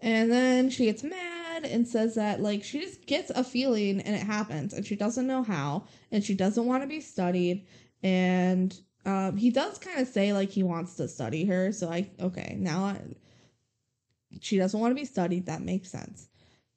And 0.00 0.30
then 0.30 0.70
she 0.70 0.84
gets 0.84 1.02
mad 1.02 1.64
and 1.64 1.86
says 1.86 2.14
that 2.14 2.40
like 2.40 2.62
she 2.62 2.80
just 2.80 3.06
gets 3.06 3.30
a 3.30 3.42
feeling 3.42 4.00
and 4.00 4.14
it 4.14 4.22
happens 4.22 4.72
and 4.72 4.86
she 4.86 4.94
doesn't 4.94 5.26
know 5.26 5.42
how 5.42 5.86
and 6.12 6.22
she 6.22 6.34
doesn't 6.34 6.66
want 6.66 6.84
to 6.84 6.86
be 6.86 7.00
studied 7.00 7.66
and 8.02 8.78
um, 9.04 9.36
he 9.36 9.50
does 9.50 9.78
kind 9.78 9.98
of 9.98 10.06
say 10.06 10.32
like 10.32 10.50
he 10.50 10.62
wants 10.62 10.94
to 10.94 11.08
study 11.08 11.44
her 11.46 11.72
so 11.72 11.90
I 11.90 12.08
okay 12.20 12.56
now 12.60 12.84
I, 12.84 13.00
she 14.40 14.56
doesn't 14.56 14.78
want 14.78 14.92
to 14.92 15.00
be 15.00 15.04
studied 15.04 15.46
that 15.46 15.62
makes 15.62 15.90
sense 15.90 16.28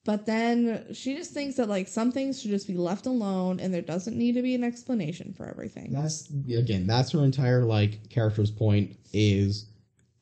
but 0.03 0.25
then 0.25 0.88
she 0.91 1.15
just 1.15 1.31
thinks 1.31 1.57
that 1.57 1.69
like 1.69 1.88
some 1.88 2.11
things 2.11 2.41
should 2.41 2.49
just 2.49 2.65
be 2.65 2.75
left 2.75 3.05
alone 3.05 3.59
and 3.59 3.71
there 3.71 3.83
doesn't 3.83 4.17
need 4.17 4.33
to 4.33 4.41
be 4.41 4.55
an 4.55 4.63
explanation 4.63 5.31
for 5.31 5.47
everything 5.47 5.91
That's 5.91 6.27
again, 6.29 6.88
that's 6.88 7.11
her 7.11 7.23
entire 7.23 7.65
like 7.65 8.09
character's 8.09 8.49
point 8.49 8.97
is 9.13 9.70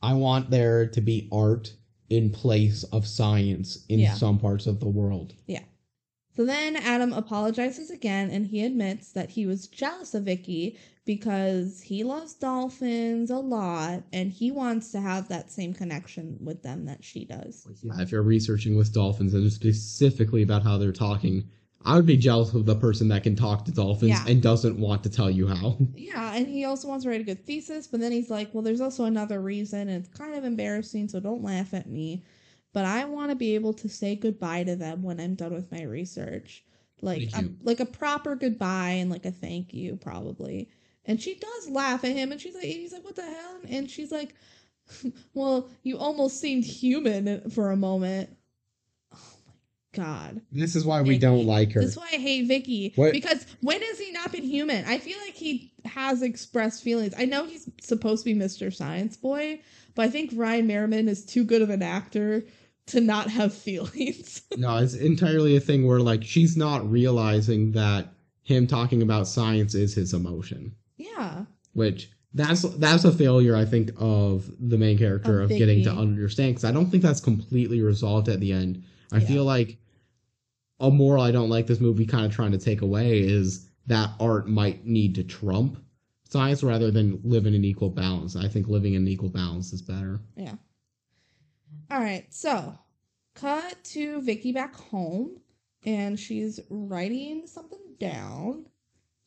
I 0.02 0.14
want 0.14 0.50
there 0.50 0.86
to 0.86 1.00
be 1.00 1.28
art 1.30 1.74
in 2.08 2.30
place 2.30 2.82
of 2.84 3.06
science 3.06 3.84
in 3.88 4.00
Yeah. 4.00 4.14
some 4.14 4.38
parts 4.38 4.66
of 4.66 4.80
the 4.80 4.88
world. 4.88 5.34
Yeah. 5.46 5.62
So 6.36 6.44
then 6.46 6.76
Adam 6.76 7.12
apologizes 7.12 7.90
again 7.90 8.30
and 8.30 8.46
he 8.46 8.64
admits 8.64 9.12
that 9.12 9.30
he 9.30 9.46
was 9.46 9.66
jealous 9.66 10.14
of 10.14 10.24
Vicky 10.24 10.78
because 11.04 11.80
he 11.82 12.02
loves 12.04 12.34
dolphins 12.34 13.30
a 13.30 13.36
lot 13.36 14.04
and 14.12 14.30
he 14.32 14.50
wants 14.50 14.90
to 14.92 15.00
have 15.00 15.28
that 15.28 15.50
same 15.50 15.74
connection 15.74 16.38
with 16.40 16.62
them 16.62 16.86
that 16.86 17.04
she 17.04 17.24
does. 17.24 17.66
Yeah, 17.82 18.00
if 18.00 18.10
you're 18.12 18.22
researching 18.22 18.76
with 18.76 18.92
dolphins 18.92 19.34
and 19.34 19.52
specifically 19.52 20.42
about 20.42 20.62
how 20.62 20.78
they're 20.78 20.92
talking, 20.92 21.44
I 21.84 21.96
would 21.96 22.06
be 22.06 22.16
jealous 22.16 22.52
of 22.52 22.66
the 22.66 22.76
person 22.76 23.08
that 23.08 23.22
can 23.22 23.34
talk 23.36 23.64
to 23.64 23.72
dolphins 23.72 24.10
Yeah. 24.10 24.24
and 24.26 24.42
doesn't 24.42 24.78
want 24.78 25.02
to 25.04 25.10
tell 25.10 25.30
you 25.30 25.46
how. 25.46 25.78
Yeah, 25.96 26.34
and 26.34 26.46
he 26.46 26.64
also 26.64 26.88
wants 26.88 27.04
to 27.04 27.10
write 27.10 27.20
a 27.20 27.24
good 27.24 27.46
thesis, 27.46 27.86
but 27.86 28.00
then 28.00 28.12
he's 28.12 28.28
like, 28.30 28.52
well, 28.52 28.62
there's 28.62 28.80
also 28.80 29.04
another 29.04 29.40
reason 29.40 29.88
and 29.88 30.04
it's 30.04 30.08
kind 30.16 30.34
of 30.34 30.44
embarrassing, 30.44 31.08
so 31.08 31.20
don't 31.20 31.42
laugh 31.42 31.72
at 31.72 31.88
me. 31.88 32.24
But 32.72 32.84
I 32.84 33.04
want 33.04 33.30
to 33.30 33.36
be 33.36 33.54
able 33.54 33.72
to 33.74 33.88
say 33.88 34.14
goodbye 34.14 34.64
to 34.64 34.76
them 34.76 35.02
when 35.02 35.18
I'm 35.20 35.34
done 35.34 35.54
with 35.54 35.72
my 35.72 35.82
research. 35.82 36.64
Like 37.02 37.30
a, 37.34 37.44
like 37.62 37.80
a 37.80 37.86
proper 37.86 38.36
goodbye 38.36 38.90
and 38.90 39.10
like 39.10 39.24
a 39.24 39.30
thank 39.30 39.72
you 39.72 39.96
probably. 39.96 40.68
And 41.06 41.20
she 41.20 41.34
does 41.36 41.70
laugh 41.70 42.04
at 42.04 42.12
him 42.12 42.30
and 42.30 42.40
she's 42.40 42.54
like 42.54 42.64
he's 42.64 42.92
like 42.92 43.04
what 43.04 43.16
the 43.16 43.22
hell? 43.22 43.58
And 43.68 43.90
she's 43.90 44.12
like 44.12 44.34
well, 45.34 45.70
you 45.82 45.96
almost 45.98 46.40
seemed 46.40 46.64
human 46.64 47.48
for 47.50 47.70
a 47.70 47.76
moment. 47.76 48.36
God. 49.92 50.40
This 50.52 50.76
is 50.76 50.84
why 50.84 51.02
we 51.02 51.18
don't 51.18 51.46
like 51.46 51.72
her. 51.72 51.80
This 51.80 51.90
is 51.90 51.96
why 51.96 52.08
I 52.12 52.16
hate 52.16 52.46
Vicky. 52.46 52.92
What- 52.96 53.12
Because 53.12 53.44
when 53.60 53.80
has 53.82 53.98
he 53.98 54.12
not 54.12 54.30
been 54.32 54.44
human? 54.44 54.84
I 54.86 54.98
feel 54.98 55.18
like 55.24 55.34
he 55.34 55.72
has 55.84 56.22
expressed 56.22 56.82
feelings. 56.82 57.14
I 57.18 57.24
know 57.24 57.44
he's 57.44 57.68
supposed 57.80 58.24
to 58.24 58.32
be 58.34 58.38
Mr. 58.38 58.72
Science 58.72 59.16
Boy, 59.16 59.60
but 59.94 60.02
I 60.02 60.08
think 60.10 60.30
Ryan 60.34 60.66
Merriman 60.66 61.08
is 61.08 61.24
too 61.24 61.44
good 61.44 61.62
of 61.62 61.70
an 61.70 61.82
actor 61.82 62.44
to 62.86 63.00
not 63.00 63.30
have 63.30 63.52
feelings. 63.68 64.42
No, 64.56 64.76
it's 64.76 64.94
entirely 64.94 65.56
a 65.56 65.60
thing 65.60 65.86
where 65.86 66.00
like 66.00 66.22
she's 66.24 66.56
not 66.56 66.88
realizing 66.90 67.72
that 67.72 68.12
him 68.42 68.66
talking 68.66 69.02
about 69.02 69.26
science 69.28 69.74
is 69.74 69.94
his 69.94 70.12
emotion, 70.14 70.74
yeah. 70.96 71.44
which 71.72 72.10
that's 72.34 72.62
that's 72.78 73.04
a 73.04 73.12
failure 73.12 73.56
I 73.56 73.64
think 73.64 73.90
of 73.98 74.50
the 74.60 74.78
main 74.78 74.98
character 74.98 75.40
Of 75.42 75.50
of, 75.50 75.58
getting 75.58 75.82
to 75.84 75.90
understand 75.90 76.50
because 76.54 76.64
I 76.64 76.70
don't 76.72 76.90
think 76.90 77.02
that's 77.02 77.20
completely 77.20 77.80
resolved 77.80 78.28
at 78.28 78.38
the 78.40 78.52
end. 78.52 78.84
I 79.12 79.18
Yeah. 79.18 79.26
feel 79.28 79.44
like 79.44 79.78
a 80.78 80.90
moral 80.90 81.22
I 81.22 81.30
don't 81.30 81.50
like 81.50 81.66
this 81.66 81.80
movie 81.80 82.06
kind 82.06 82.24
of 82.26 82.32
trying 82.32 82.52
to 82.52 82.58
take 82.58 82.80
away 82.80 83.20
is 83.20 83.68
that 83.86 84.14
art 84.20 84.48
might 84.48 84.86
need 84.86 85.14
to 85.16 85.24
trump 85.24 85.82
science 86.24 86.62
rather 86.62 86.90
than 86.90 87.20
live 87.24 87.46
in 87.46 87.54
an 87.54 87.64
equal 87.64 87.90
balance. 87.90 88.36
I 88.36 88.48
think 88.48 88.68
living 88.68 88.94
in 88.94 89.02
an 89.02 89.08
equal 89.08 89.28
balance 89.30 89.72
is 89.72 89.82
better. 89.82 90.20
Yeah. 90.36 90.54
All 91.90 92.00
right. 92.00 92.32
So, 92.32 92.78
cut 93.34 93.82
to 93.84 94.20
Vicky 94.22 94.52
back 94.52 94.74
home 94.76 95.40
and 95.84 96.18
she's 96.18 96.60
writing 96.70 97.46
something 97.46 97.80
down. 97.98 98.66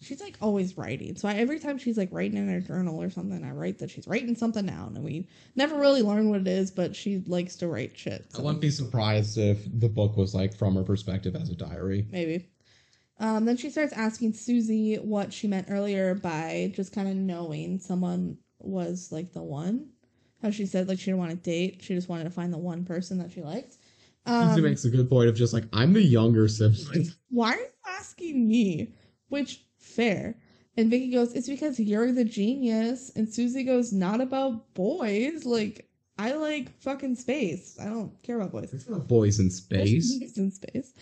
She's 0.04 0.22
like 0.22 0.38
always 0.42 0.78
writing. 0.78 1.16
So 1.16 1.28
I, 1.28 1.34
every 1.36 1.60
time 1.60 1.78
she's 1.78 1.98
like 1.98 2.10
writing 2.12 2.38
in 2.38 2.50
her 2.50 2.60
journal 2.62 3.02
or 3.02 3.10
something, 3.10 3.44
I 3.44 3.52
write 3.52 3.80
that 3.80 3.90
she's 3.90 4.08
writing 4.08 4.36
something 4.36 4.66
down, 4.66 4.96
and 4.96 5.04
we 5.04 5.28
never 5.56 5.76
really 5.80 6.02
learn 6.02 6.30
what 6.30 6.42
it 6.42 6.48
is, 6.48 6.72
but 6.72 6.96
she 6.96 7.24
likes 7.28 7.56
to 7.58 7.68
write 7.68 7.98
shit. 7.98 8.26
I 8.38 8.42
wouldn't 8.42 8.62
be 8.62 8.70
surprised 8.72 9.38
if 9.38 9.60
the 9.80 9.90
book 9.90 10.18
was 10.18 10.36
like 10.36 10.56
from 10.56 10.76
her 10.76 10.84
perspective 10.84 11.36
as 11.36 11.50
a 11.50 11.56
diary. 11.56 12.06
maybe. 12.12 12.50
Um, 13.20 13.46
then 13.46 13.58
she 13.58 13.70
starts 13.70 13.94
asking 13.94 14.34
Susie 14.34 14.96
what 14.96 15.32
she 15.32 15.48
meant 15.48 15.68
earlier 15.70 16.16
by 16.16 16.72
just 16.76 16.94
kind 16.94 17.08
of 17.08 17.16
knowing 17.16 17.80
someone 17.80 18.38
was 18.60 19.10
like 19.12 19.32
the 19.34 19.44
one. 19.44 19.90
How 20.42 20.50
she 20.52 20.66
said 20.66 20.88
like 20.90 21.00
she 21.00 21.06
didn't 21.06 21.20
want 21.20 21.32
to 21.32 21.38
date, 21.38 21.82
she 21.82 21.94
just 21.94 22.10
wanted 22.10 22.26
to 22.26 22.30
find 22.32 22.52
the 22.52 22.58
one 22.58 22.84
person 22.84 23.20
that 23.20 23.32
she 23.32 23.42
liked. 23.42 23.78
Susie 24.26 24.40
Um, 24.56 24.62
makes 24.62 24.84
a 24.86 24.90
good 24.90 25.10
point 25.10 25.30
of 25.30 25.36
just 25.36 25.54
like 25.54 25.66
I'm 25.72 25.94
the 25.94 26.02
younger 26.02 26.48
sibling. 26.48 27.12
why 27.30 27.54
are 27.54 27.58
you 27.60 27.66
asking 27.88 28.48
me? 28.48 28.94
Which 29.30 29.64
fair. 29.94 30.36
And 30.76 30.90
Vicky 30.90 31.12
goes, 31.12 31.34
It's 31.34 31.48
because 31.48 31.80
you're 31.80 32.12
the 32.12 32.26
genius. 32.26 33.12
And 33.16 33.32
Susie 33.32 33.64
goes, 33.64 33.94
Not 33.94 34.22
about 34.22 34.74
boys. 34.74 35.46
Like, 35.46 35.88
I 36.18 36.34
like 36.34 36.70
fucking 36.82 37.16
space. 37.16 37.78
I 37.82 37.86
don't 37.86 38.12
care 38.24 38.38
about 38.38 38.52
boys. 38.52 38.72
There's 38.72 38.90
not 38.90 39.08
boys 39.08 39.40
in 39.40 39.50
space. 39.50 40.16
boys 40.20 40.38
in 40.38 40.52
space. 40.52 40.94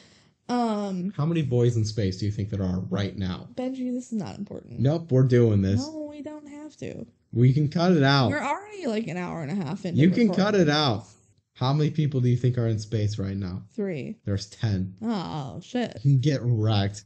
Um, 0.49 1.13
How 1.15 1.25
many 1.25 1.41
boys 1.41 1.77
in 1.77 1.85
space 1.85 2.17
do 2.17 2.25
you 2.25 2.31
think 2.31 2.49
there 2.49 2.63
are 2.63 2.81
right 2.89 3.17
now? 3.17 3.47
BenG, 3.55 3.93
this 3.93 4.11
is 4.11 4.13
not 4.13 4.37
important. 4.37 4.79
Nope, 4.79 5.11
we're 5.11 5.23
doing 5.23 5.61
this. 5.61 5.79
No, 5.79 6.07
we 6.09 6.21
don't 6.21 6.47
have 6.47 6.75
to. 6.77 7.05
We 7.31 7.53
can 7.53 7.69
cut 7.69 7.93
it 7.93 8.03
out. 8.03 8.29
We're 8.29 8.43
already 8.43 8.87
like 8.87 9.07
an 9.07 9.15
hour 9.15 9.41
and 9.41 9.51
a 9.51 9.63
half 9.63 9.85
in. 9.85 9.95
You 9.95 10.09
can 10.09 10.33
cut 10.33 10.55
it 10.55 10.67
out. 10.69 11.05
How 11.53 11.71
many 11.71 11.89
people 11.89 12.19
do 12.19 12.27
you 12.27 12.37
think 12.37 12.57
are 12.57 12.67
in 12.67 12.79
space 12.79 13.17
right 13.17 13.37
now? 13.37 13.63
Three. 13.75 14.17
There's 14.25 14.49
10. 14.49 14.95
Oh 15.03 15.59
shit. 15.61 15.99
Get 16.21 16.41
wrecked. 16.43 17.05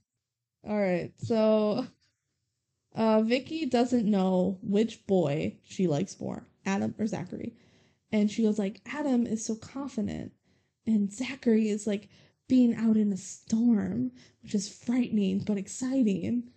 All 0.67 0.79
right. 0.79 1.11
So 1.17 1.87
uh 2.95 3.21
Vicky 3.21 3.65
doesn't 3.65 4.09
know 4.09 4.57
which 4.61 5.05
boy 5.05 5.57
she 5.63 5.87
likes 5.87 6.19
more, 6.19 6.47
Adam 6.65 6.95
or 6.97 7.07
Zachary. 7.07 7.55
And 8.11 8.31
she 8.31 8.43
goes 8.43 8.57
like, 8.57 8.81
"Adam 8.85 9.27
is 9.27 9.45
so 9.45 9.55
confident 9.55 10.31
and 10.87 11.11
Zachary 11.11 11.69
is 11.69 11.85
like 11.85 12.09
being 12.47 12.75
out 12.75 12.95
in 12.95 13.11
a 13.11 13.17
storm, 13.17 14.11
which 14.41 14.55
is 14.55 14.69
frightening 14.69 15.39
but 15.39 15.57
exciting. 15.57 16.51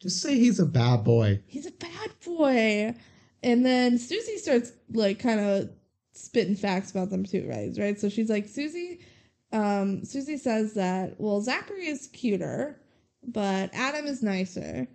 Just 0.00 0.22
say 0.22 0.38
he's 0.38 0.60
a 0.60 0.66
bad 0.66 1.04
boy. 1.04 1.40
He's 1.46 1.66
a 1.66 1.72
bad 1.72 2.10
boy." 2.24 2.94
And 3.42 3.64
then 3.64 3.98
Susie 3.98 4.36
starts 4.36 4.72
like 4.92 5.18
kind 5.18 5.40
of 5.40 5.70
spitting 6.12 6.56
facts 6.56 6.90
about 6.90 7.10
them 7.10 7.24
too, 7.24 7.46
right? 7.48 7.72
Right? 7.78 7.98
So 7.98 8.08
she's 8.08 8.30
like, 8.30 8.48
"Susie 8.48 9.00
um 9.52 10.04
Susie 10.04 10.36
says 10.36 10.74
that 10.74 11.18
well, 11.18 11.40
Zachary 11.40 11.86
is 11.88 12.06
cuter, 12.08 12.80
but 13.22 13.70
Adam 13.72 14.06
is 14.06 14.22
nicer. 14.22 14.86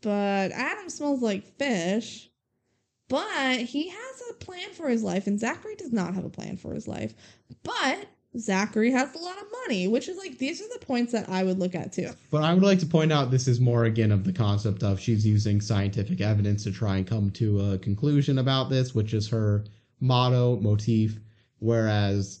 But 0.00 0.52
Adam 0.52 0.88
smells 0.88 1.22
like 1.22 1.56
fish. 1.58 2.28
But 3.08 3.60
he 3.60 3.88
has 3.88 4.22
a 4.30 4.34
plan 4.34 4.72
for 4.72 4.88
his 4.88 5.04
life, 5.04 5.28
and 5.28 5.38
Zachary 5.38 5.76
does 5.76 5.92
not 5.92 6.14
have 6.14 6.24
a 6.24 6.30
plan 6.30 6.56
for 6.56 6.74
his 6.74 6.88
life. 6.88 7.14
But 7.62 8.06
Zachary 8.36 8.90
has 8.90 9.14
a 9.14 9.18
lot 9.18 9.38
of 9.38 9.46
money, 9.64 9.86
which 9.86 10.08
is 10.08 10.18
like 10.18 10.38
these 10.38 10.60
are 10.60 10.68
the 10.72 10.84
points 10.84 11.12
that 11.12 11.28
I 11.28 11.44
would 11.44 11.58
look 11.58 11.74
at 11.74 11.92
too. 11.92 12.10
But 12.30 12.42
I 12.42 12.52
would 12.52 12.62
like 12.62 12.80
to 12.80 12.86
point 12.86 13.12
out 13.12 13.30
this 13.30 13.46
is 13.46 13.60
more 13.60 13.84
again 13.84 14.10
of 14.10 14.24
the 14.24 14.32
concept 14.32 14.82
of 14.82 15.00
she's 15.00 15.26
using 15.26 15.60
scientific 15.60 16.20
evidence 16.20 16.64
to 16.64 16.72
try 16.72 16.96
and 16.96 17.06
come 17.06 17.30
to 17.32 17.60
a 17.72 17.78
conclusion 17.78 18.38
about 18.38 18.70
this, 18.70 18.94
which 18.94 19.14
is 19.14 19.28
her 19.28 19.64
motto, 20.00 20.56
motif, 20.60 21.18
whereas 21.60 22.40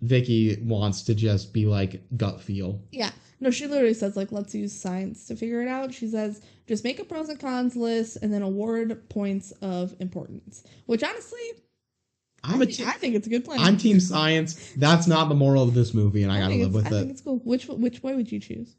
Vicky 0.00 0.56
wants 0.62 1.02
to 1.02 1.14
just 1.14 1.52
be 1.52 1.66
like 1.66 2.02
gut 2.16 2.40
feel. 2.40 2.80
Yeah. 2.90 3.10
No, 3.40 3.50
she 3.50 3.66
literally 3.66 3.94
says 3.94 4.16
like 4.16 4.32
let's 4.32 4.54
use 4.54 4.72
science 4.78 5.26
to 5.28 5.36
figure 5.36 5.62
it 5.62 5.68
out. 5.68 5.94
She 5.94 6.08
says 6.08 6.40
just 6.66 6.84
make 6.84 6.98
a 6.98 7.04
pros 7.04 7.28
and 7.28 7.38
cons 7.38 7.76
list 7.76 8.18
and 8.22 8.32
then 8.32 8.42
award 8.42 9.08
points 9.08 9.52
of 9.62 9.94
importance. 10.00 10.64
Which 10.86 11.02
honestly, 11.04 11.40
I'm 12.42 12.60
I, 12.60 12.64
a 12.64 12.66
te- 12.66 12.84
I 12.84 12.92
think 12.92 13.14
it's 13.14 13.26
a 13.26 13.30
good 13.30 13.44
plan. 13.44 13.60
I'm 13.60 13.76
team 13.76 14.00
science. 14.00 14.72
That's 14.76 15.06
not 15.06 15.28
the 15.28 15.34
moral 15.34 15.62
of 15.62 15.74
this 15.74 15.94
movie, 15.94 16.22
and 16.22 16.32
I, 16.32 16.38
I 16.38 16.40
gotta 16.40 16.54
live 16.56 16.74
with 16.74 16.86
I 16.86 16.88
it. 16.88 16.92
think 16.92 17.10
it's 17.10 17.20
cool. 17.20 17.38
Which 17.44 17.66
which 17.66 18.02
boy 18.02 18.16
would 18.16 18.30
you 18.30 18.40
choose? 18.40 18.74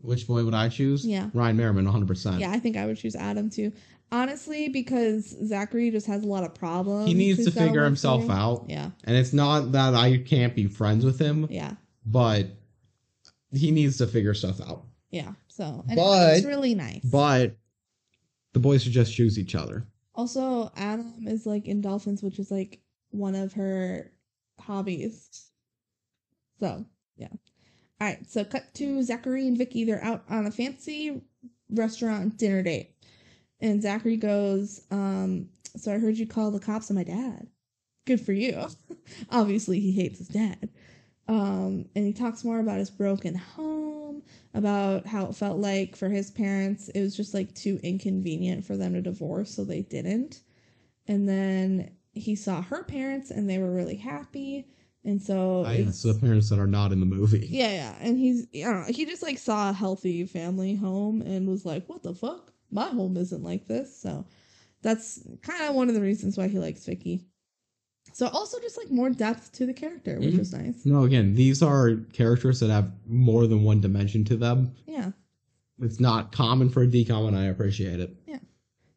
Which 0.00 0.26
boy 0.26 0.44
would 0.44 0.54
I 0.54 0.68
choose? 0.68 1.06
Yeah. 1.06 1.30
Ryan 1.32 1.56
Merriman, 1.56 1.84
100. 1.84 2.06
percent 2.06 2.40
Yeah, 2.40 2.50
I 2.50 2.58
think 2.58 2.76
I 2.76 2.86
would 2.86 2.98
choose 2.98 3.16
Adam 3.16 3.48
too. 3.50 3.72
Honestly, 4.12 4.68
because 4.68 5.34
Zachary 5.44 5.90
just 5.90 6.06
has 6.06 6.22
a 6.22 6.26
lot 6.26 6.44
of 6.44 6.54
problems. 6.54 7.08
He 7.08 7.14
needs 7.14 7.44
to 7.44 7.50
figure 7.50 7.84
himself 7.84 8.28
out, 8.30 8.66
Yeah, 8.68 8.90
and 9.04 9.16
it's 9.16 9.32
not 9.32 9.72
that 9.72 9.94
I 9.94 10.18
can't 10.18 10.54
be 10.54 10.66
friends 10.66 11.04
with 11.04 11.18
him, 11.18 11.48
yeah, 11.50 11.72
but 12.06 12.48
he 13.54 13.70
needs 13.70 13.96
to 13.98 14.06
figure 14.06 14.34
stuff 14.34 14.60
out. 14.60 14.84
yeah. 15.10 15.32
So, 15.48 15.84
and 15.88 15.96
But- 15.96 16.36
it's 16.38 16.46
really 16.46 16.74
nice. 16.74 17.04
But 17.04 17.56
the 18.52 18.58
boys 18.60 18.82
should 18.82 18.92
just 18.92 19.14
choose 19.14 19.38
each 19.38 19.54
other. 19.54 19.86
also, 20.14 20.70
Adam 20.76 21.26
is 21.26 21.46
like 21.46 21.66
in 21.66 21.80
dolphins, 21.80 22.22
which 22.22 22.38
is 22.38 22.50
like 22.50 22.80
one 23.10 23.34
of 23.34 23.52
her 23.54 24.12
hobbies. 24.60 25.50
So, 26.60 26.84
yeah. 27.16 27.28
All 28.00 28.08
right. 28.08 28.28
So, 28.28 28.44
cut 28.44 28.72
to 28.74 29.02
Zachary 29.02 29.46
and 29.48 29.56
Vicky. 29.58 29.84
They're 29.84 30.02
out 30.02 30.24
on 30.28 30.46
a 30.46 30.50
fancy 30.50 31.20
restaurant 31.70 32.36
dinner 32.36 32.62
date, 32.62 32.94
and 33.60 33.80
Zachary 33.82 34.16
goes, 34.16 34.80
um, 34.90 35.48
"So 35.76 35.92
I 35.92 35.98
heard 35.98 36.16
you 36.16 36.26
call 36.26 36.50
the 36.50 36.60
cops 36.60 36.90
on 36.90 36.96
my 36.96 37.04
dad. 37.04 37.46
Good 38.04 38.20
for 38.20 38.32
you." 38.32 38.66
Obviously, 39.30 39.80
he 39.80 39.92
hates 39.92 40.18
his 40.18 40.28
dad. 40.28 40.68
Um, 41.26 41.86
and 41.94 42.06
he 42.06 42.12
talks 42.12 42.44
more 42.44 42.60
about 42.60 42.78
his 42.78 42.90
broken 42.90 43.34
home, 43.34 44.22
about 44.52 45.06
how 45.06 45.26
it 45.26 45.34
felt 45.34 45.58
like 45.58 45.96
for 45.96 46.08
his 46.08 46.30
parents, 46.30 46.88
it 46.90 47.00
was 47.00 47.16
just 47.16 47.32
like 47.34 47.54
too 47.54 47.80
inconvenient 47.82 48.64
for 48.64 48.76
them 48.76 48.92
to 48.92 49.00
divorce, 49.00 49.50
so 49.54 49.64
they 49.64 49.82
didn't. 49.82 50.40
And 51.08 51.28
then 51.28 51.90
he 52.12 52.36
saw 52.36 52.62
her 52.62 52.84
parents, 52.84 53.30
and 53.30 53.48
they 53.48 53.58
were 53.58 53.72
really 53.72 53.96
happy. 53.96 54.66
And 55.04 55.20
so, 55.20 55.64
I, 55.64 55.74
it's- 55.74 55.98
so 55.98 56.12
the 56.12 56.20
parents 56.20 56.48
that 56.50 56.58
are 56.58 56.66
not 56.66 56.92
in 56.92 57.00
the 57.00 57.06
movie. 57.06 57.46
yeah, 57.50 57.72
yeah. 57.72 57.94
And 58.00 58.18
he's, 58.18 58.46
I 58.54 58.60
don't 58.70 58.80
know, 58.86 58.92
he 58.92 59.04
just 59.06 59.22
like 59.22 59.38
saw 59.38 59.70
a 59.70 59.72
healthy 59.74 60.24
family 60.26 60.74
home 60.74 61.22
and 61.22 61.48
was 61.48 61.64
like, 61.66 61.86
what 61.88 62.02
the 62.02 62.14
fuck? 62.14 62.52
My 62.70 62.88
home 62.88 63.16
isn't 63.16 63.42
like 63.42 63.66
this. 63.66 63.96
So 64.00 64.24
that's 64.82 65.22
kind 65.42 65.62
of 65.64 65.74
one 65.74 65.88
of 65.88 65.94
the 65.94 66.00
reasons 66.00 66.36
why 66.36 66.48
he 66.48 66.58
likes 66.58 66.84
Vicky. 66.84 67.26
So 68.14 68.28
also 68.28 68.60
just 68.60 68.78
like 68.78 68.90
more 68.92 69.10
depth 69.10 69.50
to 69.54 69.66
the 69.66 69.74
character, 69.74 70.20
which 70.20 70.34
Mhm. 70.34 70.38
was 70.38 70.52
nice. 70.52 70.86
No, 70.86 71.02
again, 71.02 71.34
these 71.34 71.62
are 71.62 71.96
characters 72.12 72.60
that 72.60 72.70
have 72.70 72.92
more 73.08 73.48
than 73.48 73.64
one 73.64 73.80
dimension 73.80 74.24
to 74.26 74.36
them. 74.36 74.70
Yeah. 74.86 75.10
It's 75.80 75.98
not 75.98 76.30
common 76.30 76.68
for 76.70 76.82
a 76.82 76.86
DCOM, 76.86 77.26
and 77.26 77.36
I 77.36 77.46
appreciate 77.46 77.98
it. 77.98 78.16
Yeah. 78.28 78.38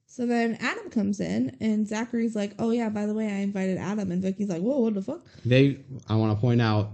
So 0.06 0.28
then 0.28 0.56
Adam 0.60 0.92
comes 0.92 1.20
in 1.20 1.58
and 1.60 1.88
Zachary's 1.88 2.36
like, 2.36 2.54
oh 2.60 2.70
yeah, 2.70 2.90
by 2.90 3.08
the 3.08 3.16
way, 3.16 3.26
I 3.28 3.38
invited 3.40 3.80
Adam. 3.80 4.12
And 4.12 4.22
Vicky's 4.22 4.50
like, 4.50 4.62
whoa, 4.62 4.80
what 4.82 4.94
the 4.94 5.02
fuck? 5.02 5.26
They, 5.44 5.80
I 6.08 6.16
want 6.16 6.38
to 6.38 6.40
point 6.40 6.62
out, 6.62 6.92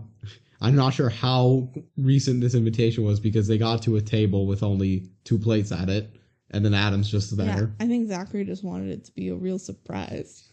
I'm 0.62 0.76
not 0.78 0.94
sure 0.94 1.10
how 1.10 1.70
recent 1.98 2.40
this 2.40 2.56
invitation 2.56 3.04
was 3.04 3.20
because 3.20 3.48
they 3.48 3.58
got 3.58 3.82
to 3.84 3.98
a 3.98 4.02
table 4.02 4.48
with 4.48 4.64
only 4.64 5.10
two 5.26 5.38
plates 5.38 5.74
at 5.74 5.90
it, 5.90 6.10
and 6.52 6.64
then 6.64 6.74
Adam's 6.74 7.10
just 7.12 7.36
there. 7.36 7.48
Yeah, 7.48 7.56
there. 7.58 7.76
I 7.82 7.88
think 7.88 8.08
Zachary 8.08 8.46
just 8.46 8.64
wanted 8.64 8.92
it 8.92 9.04
to 9.06 9.12
be 9.14 9.28
a 9.28 9.36
real 9.36 9.60
surprise. 9.60 10.50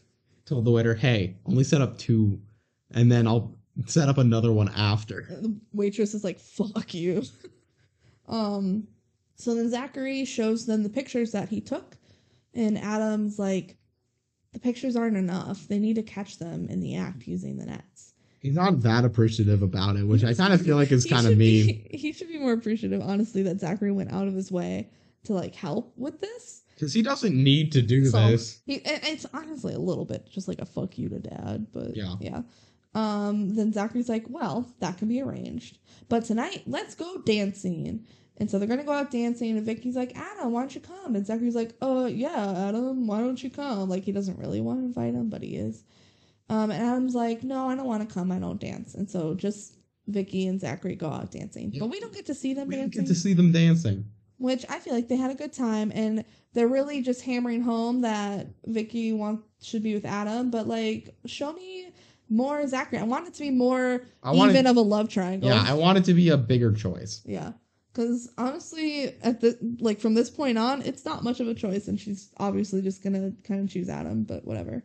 Told 0.50 0.64
the 0.64 0.72
waiter, 0.72 0.96
"Hey, 0.96 1.36
only 1.46 1.62
set 1.62 1.80
up 1.80 1.96
two, 1.96 2.40
and 2.90 3.10
then 3.10 3.28
I'll 3.28 3.56
set 3.86 4.08
up 4.08 4.18
another 4.18 4.52
one 4.52 4.68
after." 4.70 5.26
the 5.30 5.56
waitress 5.72 6.12
is 6.12 6.24
like 6.24 6.40
fuck 6.40 6.92
you 6.92 7.22
um 8.28 8.88
so 9.36 9.54
then 9.54 9.70
zachary 9.70 10.24
shows 10.24 10.66
them 10.66 10.82
the 10.82 10.88
pictures 10.90 11.30
that 11.30 11.48
he 11.48 11.60
took 11.60 11.96
and 12.52 12.76
adam's 12.76 13.38
like 13.38 13.76
the 14.52 14.58
pictures 14.58 14.96
aren't 14.96 15.16
enough 15.16 15.68
they 15.68 15.78
need 15.78 15.94
to 15.94 16.02
catch 16.02 16.38
them 16.38 16.66
in 16.68 16.80
the 16.80 16.96
act 16.96 17.28
using 17.28 17.56
the 17.56 17.66
nets 17.66 18.14
He's 18.40 18.54
not 18.54 18.80
that 18.80 19.04
appreciative 19.04 19.62
about 19.62 19.96
it, 19.96 20.04
which 20.04 20.24
I 20.24 20.32
kind 20.32 20.54
of 20.54 20.62
feel 20.62 20.76
like 20.76 20.90
is 20.90 21.04
kind 21.04 21.26
of 21.26 21.36
mean. 21.36 21.66
be- 21.66 21.90
he 21.98 22.10
should 22.10 22.28
be 22.28 22.38
more 22.38 22.54
appreciative 22.54 23.02
honestly 23.02 23.42
that 23.44 23.60
zachary 23.60 23.92
went 23.92 24.12
out 24.12 24.26
of 24.26 24.34
his 24.34 24.50
way 24.50 24.90
to 25.24 25.32
like 25.32 25.54
help 25.54 25.92
with 25.96 26.20
this 26.20 26.59
Because 26.80 26.94
he 26.94 27.02
doesn't 27.02 27.34
need 27.34 27.72
to 27.72 27.82
do 27.82 28.06
So, 28.06 28.28
this. 28.30 28.62
He, 28.64 28.80
it's 28.86 29.26
honestly 29.34 29.74
a 29.74 29.78
little 29.78 30.06
bit 30.06 30.26
just 30.30 30.48
like 30.48 30.62
a 30.62 30.64
fuck 30.64 30.96
you 30.96 31.10
to 31.10 31.18
dad, 31.18 31.66
but 31.72 31.94
Yeah. 31.94 32.14
yeah. 32.20 32.40
Um, 32.94 33.54
then 33.54 33.70
Zachary's 33.70 34.08
like, 34.08 34.24
well, 34.30 34.66
that 34.80 34.96
can 34.96 35.06
be 35.06 35.20
arranged. 35.20 35.76
But 36.08 36.24
tonight, 36.24 36.62
let's 36.66 36.94
go 36.94 37.18
dancing. 37.18 38.06
And 38.38 38.50
so 38.50 38.58
they're 38.58 38.66
gonna 38.66 38.82
go 38.84 38.92
out 38.92 39.10
dancing, 39.10 39.58
and 39.58 39.66
Vicky's 39.66 39.94
like, 39.94 40.16
Adam, 40.16 40.52
why 40.52 40.60
don't 40.62 40.74
you 40.74 40.80
come? 40.80 41.14
And 41.14 41.26
Zachary's 41.26 41.54
like, 41.54 41.76
uh, 41.82 42.08
yeah, 42.10 42.68
Adam, 42.68 43.06
why 43.06 43.20
don't 43.20 43.42
you 43.44 43.50
come? 43.50 43.90
Like 43.90 44.04
he 44.04 44.12
doesn't 44.12 44.38
really 44.38 44.62
want 44.62 44.80
to 44.80 44.86
invite 44.86 45.12
him, 45.12 45.28
but 45.28 45.42
he 45.42 45.56
is. 45.56 45.84
Um, 46.48 46.70
and 46.70 46.82
Adam's 46.82 47.14
like, 47.14 47.44
no, 47.44 47.68
I 47.68 47.76
don't 47.76 47.86
want 47.86 48.08
to 48.08 48.12
come. 48.12 48.32
I 48.32 48.38
don't 48.38 48.58
dance. 48.58 48.94
And 48.94 49.08
so 49.08 49.34
just 49.34 49.76
Vicky 50.08 50.46
and 50.46 50.58
Zachary 50.58 50.96
go 50.96 51.10
out 51.10 51.30
dancing, 51.30 51.70
Yep. 51.72 51.80
but 51.80 51.90
we 51.90 52.00
don't 52.00 52.14
get 52.14 52.24
to 52.26 52.34
see 52.34 52.54
them 52.54 52.68
We 52.68 52.76
don't 52.76 52.90
get 52.90 53.06
to 53.06 53.14
see 53.14 53.34
them 53.34 53.52
dancing. 53.52 54.06
Which 54.40 54.64
I 54.70 54.78
feel 54.78 54.94
like 54.94 55.06
they 55.06 55.16
had 55.16 55.30
a 55.30 55.34
good 55.34 55.52
time, 55.52 55.92
and 55.94 56.24
they're 56.54 56.66
really 56.66 57.02
just 57.02 57.22
hammering 57.22 57.60
home 57.60 58.00
that 58.00 58.46
Vicky 58.66 59.12
want 59.12 59.42
should 59.62 59.82
be 59.82 59.94
with 59.94 60.06
Adam, 60.06 60.50
but 60.50 60.66
like 60.66 61.14
show 61.26 61.52
me 61.52 61.92
more 62.30 62.66
Zachary. 62.66 62.98
I 62.98 63.02
want 63.02 63.28
it 63.28 63.34
to 63.34 63.40
be 63.40 63.50
more 63.50 64.02
I 64.22 64.32
want 64.32 64.52
even 64.52 64.66
of 64.66 64.76
a 64.76 64.80
love 64.80 65.10
triangle. 65.10 65.50
yeah, 65.50 65.64
I 65.66 65.74
want 65.74 65.98
it 65.98 66.04
to 66.06 66.14
be 66.14 66.30
a 66.30 66.36
bigger 66.38 66.72
choice. 66.72 67.22
yeah. 67.24 67.52
Because 67.92 68.30
honestly, 68.38 69.16
at 69.22 69.40
the 69.40 69.58
like 69.80 70.00
from 70.00 70.14
this 70.14 70.30
point 70.30 70.56
on, 70.56 70.80
it's 70.82 71.04
not 71.04 71.24
much 71.24 71.40
of 71.40 71.48
a 71.48 71.54
choice, 71.54 71.88
and 71.88 72.00
she's 72.00 72.30
obviously 72.38 72.80
just 72.80 73.02
gonna 73.02 73.32
kind 73.44 73.60
of 73.60 73.68
choose 73.68 73.88
Adam. 73.88 74.22
But 74.22 74.46
whatever. 74.46 74.82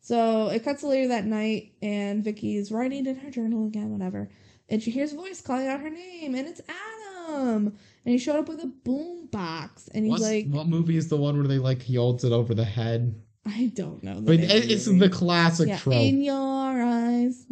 So 0.00 0.48
it 0.48 0.64
cuts 0.64 0.82
later 0.82 1.08
that 1.08 1.24
night, 1.24 1.72
and 1.80 2.22
Vicky 2.22 2.56
is 2.56 2.72
writing 2.72 3.06
in 3.06 3.14
her 3.16 3.30
journal 3.30 3.66
again, 3.66 3.90
whatever. 3.90 4.28
And 4.68 4.82
she 4.82 4.90
hears 4.90 5.12
a 5.12 5.16
voice 5.16 5.40
calling 5.40 5.68
out 5.68 5.80
her 5.80 5.90
name, 5.90 6.34
and 6.34 6.48
it's 6.48 6.60
Adam. 6.68 7.78
And 8.04 8.12
he 8.12 8.18
showed 8.18 8.36
up 8.36 8.48
with 8.48 8.60
a 8.60 8.66
boom 8.66 9.26
box, 9.30 9.88
and 9.94 10.04
he's 10.04 10.10
What's- 10.10 10.24
like, 10.24 10.48
what 10.48 10.66
movie 10.68 10.96
is 10.96 11.08
the 11.08 11.16
one 11.16 11.36
where 11.38 11.46
they 11.46 11.58
like 11.58 11.82
he 11.82 11.94
holds 11.94 12.24
it 12.24 12.32
over 12.32 12.54
the 12.54 12.64
head? 12.64 13.14
I 13.46 13.70
don't 13.74 14.02
know. 14.02 14.16
the 14.20 14.22
But 14.22 14.40
it- 14.40 14.70
it's 14.70 14.84
the 14.86 15.08
classic 15.08 15.68
yeah, 15.68 15.78
trope. 15.78 15.94
in 15.96 16.22
your 16.22 16.36
eyes, 16.82 17.44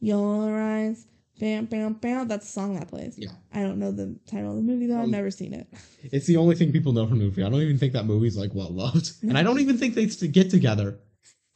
your 0.00 0.60
eyes, 0.60 1.06
bam, 1.38 1.66
bam, 1.66 1.94
bam. 1.94 2.28
That's 2.28 2.46
the 2.46 2.52
song 2.52 2.74
that 2.78 2.88
plays. 2.88 3.14
Yeah. 3.18 3.30
I 3.52 3.62
don't 3.62 3.78
know 3.78 3.90
the 3.92 4.16
title 4.26 4.50
of 4.50 4.56
the 4.56 4.62
movie 4.62 4.86
though. 4.86 4.98
I've 4.98 5.04
Um, 5.04 5.10
never 5.10 5.30
seen 5.30 5.52
it. 5.54 5.66
It's 6.04 6.26
the 6.26 6.36
only 6.36 6.54
thing 6.56 6.72
people 6.72 6.92
know 6.92 7.06
from 7.06 7.18
the 7.18 7.24
movie. 7.24 7.42
I 7.42 7.48
don't 7.50 7.60
even 7.60 7.78
think 7.78 7.92
that 7.94 8.06
movie's 8.06 8.36
like 8.36 8.54
well 8.54 8.70
loved, 8.72 9.12
and 9.22 9.36
I 9.38 9.42
don't 9.42 9.60
even 9.60 9.76
think 9.78 9.94
they 9.94 10.06
get 10.06 10.50
together. 10.50 10.98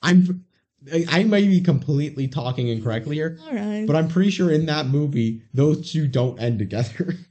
I'm, 0.03 0.44
I, 0.93 1.05
I 1.09 1.24
may 1.24 1.47
be 1.48 1.61
completely 1.61 2.28
talking 2.28 2.69
incorrectly 2.69 3.16
here, 3.16 3.39
All 3.47 3.55
right. 3.55 3.86
but 3.86 3.97
I'm 3.97 4.09
pretty 4.09 4.31
sure 4.31 4.51
in 4.53 4.66
that 4.66 4.86
movie 4.86 5.43
those 5.55 5.90
two 5.90 6.07
don't 6.07 6.39
end 6.40 6.59
together. 6.59 7.15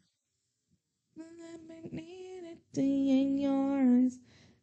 in 2.81 3.37
your 3.37 4.03
eyes. 4.03 4.17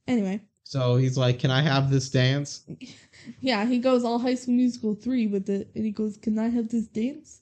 Anyway, 0.07 0.41
So 0.65 0.97
he's 0.97 1.17
like, 1.17 1.39
"Can 1.39 1.51
I 1.51 1.63
have 1.63 1.91
this 1.91 2.11
dance?" 2.11 2.65
yeah, 3.41 3.65
he 3.67 3.79
goes 3.79 4.05
all 4.05 4.19
High 4.19 4.35
School 4.35 4.55
Musical 4.55 4.95
three 4.95 5.27
with 5.27 5.49
it, 5.49 5.71
and 5.75 5.85
he 5.85 5.91
goes, 5.91 6.17
"Can 6.17 6.39
I 6.39 6.49
have 6.49 6.69
this 6.69 6.87
dance? 6.87 7.41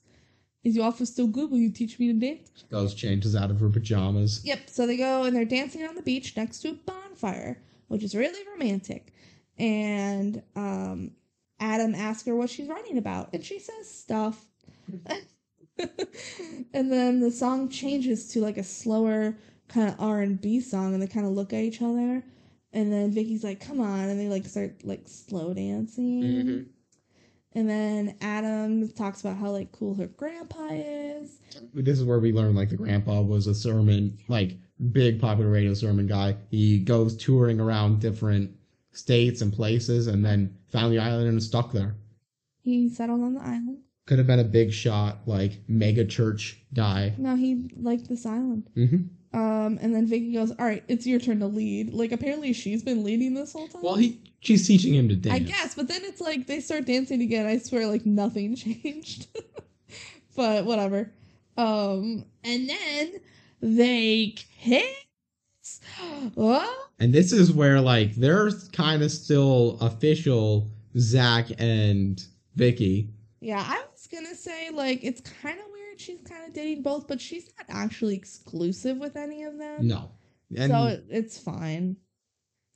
Is 0.63 0.77
your 0.77 0.85
offer 0.87 1.07
still 1.07 1.27
good? 1.27 1.51
Will 1.51 1.59
you 1.59 1.71
teach 1.71 1.99
me 1.99 2.09
to 2.09 2.19
dance?" 2.19 2.51
Goes 2.71 2.95
changes 2.95 3.35
out 3.35 3.51
of 3.51 3.61
her 3.61 3.71
pajamas. 3.71 4.45
Yep. 4.45 4.69
So 4.69 4.87
they 4.87 4.97
go 4.97 5.25
and 5.25 5.35
they're 5.35 5.45
dancing 5.45 5.85
on 5.85 5.95
the 5.95 6.03
beach 6.03 6.37
next 6.37 6.61
to 6.61 6.71
a 6.71 6.75
bonfire, 6.75 7.63
which 7.89 8.03
is 8.03 8.15
really 8.15 8.41
romantic. 8.53 9.13
And 9.59 10.43
um, 10.57 11.13
Adam 11.59 11.95
asks 11.95 12.27
her 12.27 12.35
what 12.35 12.51
she's 12.51 12.69
writing 12.69 12.99
about, 12.99 13.31
and 13.33 13.45
she 13.45 13.59
says 13.59 13.89
stuff. 13.89 14.45
and 16.75 16.91
then 16.93 17.21
the 17.21 17.31
song 17.31 17.69
changes 17.69 18.29
to 18.29 18.41
like 18.41 18.57
a 18.57 18.65
slower 18.65 19.37
kind 19.71 19.89
of 19.89 19.97
R 19.99 20.21
and 20.21 20.41
B 20.41 20.61
song, 20.61 20.93
and 20.93 21.03
they 21.03 21.07
kind 21.07 21.27
of 21.27 21.33
look 21.33 21.53
at 21.53 21.63
each 21.63 21.81
other. 21.81 22.23
And 22.73 22.93
then 22.93 23.11
Vicky's 23.13 23.43
like, 23.43 23.61
"Come 23.61 23.81
on!" 23.81 24.09
and 24.09 24.21
they 24.21 24.29
like 24.29 24.47
start 24.47 24.85
like 24.85 25.03
slow 25.07 25.55
dancing. 25.55 26.23
Mhm. 26.23 26.67
And 27.53 27.69
then 27.69 28.15
Adam 28.21 28.89
talks 28.91 29.21
about 29.23 29.37
how 29.37 29.51
like 29.51 29.73
cool 29.73 29.95
her 29.95 30.07
grandpa 30.07 30.69
is. 30.71 31.41
This 31.75 31.99
is 31.99 32.05
where 32.05 32.21
we 32.21 32.33
learn 32.33 32.55
like 32.55 32.69
the 32.69 32.77
grandpa 32.77 33.23
was 33.23 33.49
a 33.49 33.55
sermon, 33.55 34.19
like 34.29 34.57
big 34.93 35.21
popular 35.21 35.51
radio 35.51 35.75
sermon 35.75 36.07
guy. 36.07 36.37
He 36.51 36.79
goes 36.79 37.17
touring 37.17 37.59
around 37.59 38.01
different 38.01 38.53
states 38.93 39.41
and 39.41 39.53
places, 39.53 40.07
and 40.07 40.25
then 40.25 40.57
found 40.69 40.93
the 40.93 40.99
island 41.01 41.29
and 41.29 41.43
stuck 41.43 41.73
there. 41.73 41.97
He 42.63 42.89
settled 42.89 43.23
on 43.23 43.35
the 43.35 43.41
island. 43.41 43.79
Could 44.07 44.19
have 44.19 44.27
been 44.27 44.39
a 44.41 44.45
big 44.45 44.73
shot, 44.73 45.19
like 45.27 45.61
mega 45.69 46.05
church 46.05 46.63
guy. 46.75 47.15
No, 47.19 47.35
he 47.37 47.69
liked 47.77 48.09
this 48.09 48.27
island. 48.27 48.69
hmm 48.75 48.97
Um, 49.33 49.79
and 49.81 49.95
then 49.95 50.07
Vicky 50.07 50.33
goes, 50.33 50.51
"All 50.59 50.65
right, 50.67 50.83
it's 50.89 51.07
your 51.07 51.21
turn 51.21 51.39
to 51.41 51.47
lead." 51.47 51.93
Like 51.95 52.11
apparently 52.11 52.53
she's 52.53 52.83
been 52.83 53.05
leading 53.05 53.35
this 53.35 53.53
whole 53.53 53.69
time. 53.69 53.83
Well, 53.83 53.95
he 53.95 54.19
she's 54.41 54.67
teaching 54.67 54.93
him 54.95 55.09
to 55.09 55.15
dance. 55.17 55.37
I 55.37 55.39
guess, 55.39 55.75
but 55.77 55.87
then 55.87 56.01
it's 56.05 56.21
like 56.21 56.47
they 56.49 56.59
start 56.61 56.85
dancing 56.87 57.23
again. 57.23 57.47
I 57.47 57.59
swear, 57.59 57.87
like 57.87 58.05
nothing 58.05 58.57
changed. 58.57 59.29
but 60.37 60.65
whatever. 60.65 61.13
Um, 61.57 62.25
and 62.43 62.69
then 62.69 63.13
they 63.61 64.35
kiss. 64.37 64.85
Oh, 66.37 66.89
And 66.99 67.13
this 67.15 67.33
is 67.33 67.53
where 67.53 67.81
like 67.81 68.15
they're 68.17 68.51
kind 68.73 69.03
of 69.03 69.11
still 69.11 69.79
official 69.81 70.69
Zach 70.99 71.47
and 71.59 72.23
Vicky. 72.57 73.09
yeah. 73.41 73.65
I 73.67 73.83
was 73.93 74.07
gonna 74.11 74.35
say 74.35 74.71
like 74.71 75.05
it's 75.05 75.21
kind 75.21 75.59
of. 75.59 75.67
She's 76.01 76.21
kind 76.23 76.47
of 76.47 76.53
dating 76.55 76.83
both, 76.83 77.07
but 77.07 77.21
she's 77.21 77.49
not 77.59 77.67
actually 77.69 78.17
exclusive 78.17 78.97
with 78.99 79.17
any 79.17 79.43
of 79.45 79.59
them. 79.59 79.87
No. 79.87 80.11
And 80.57 80.73
so 80.73 80.87
it, 80.87 81.05
it's 81.11 81.39
fine. 81.39 81.97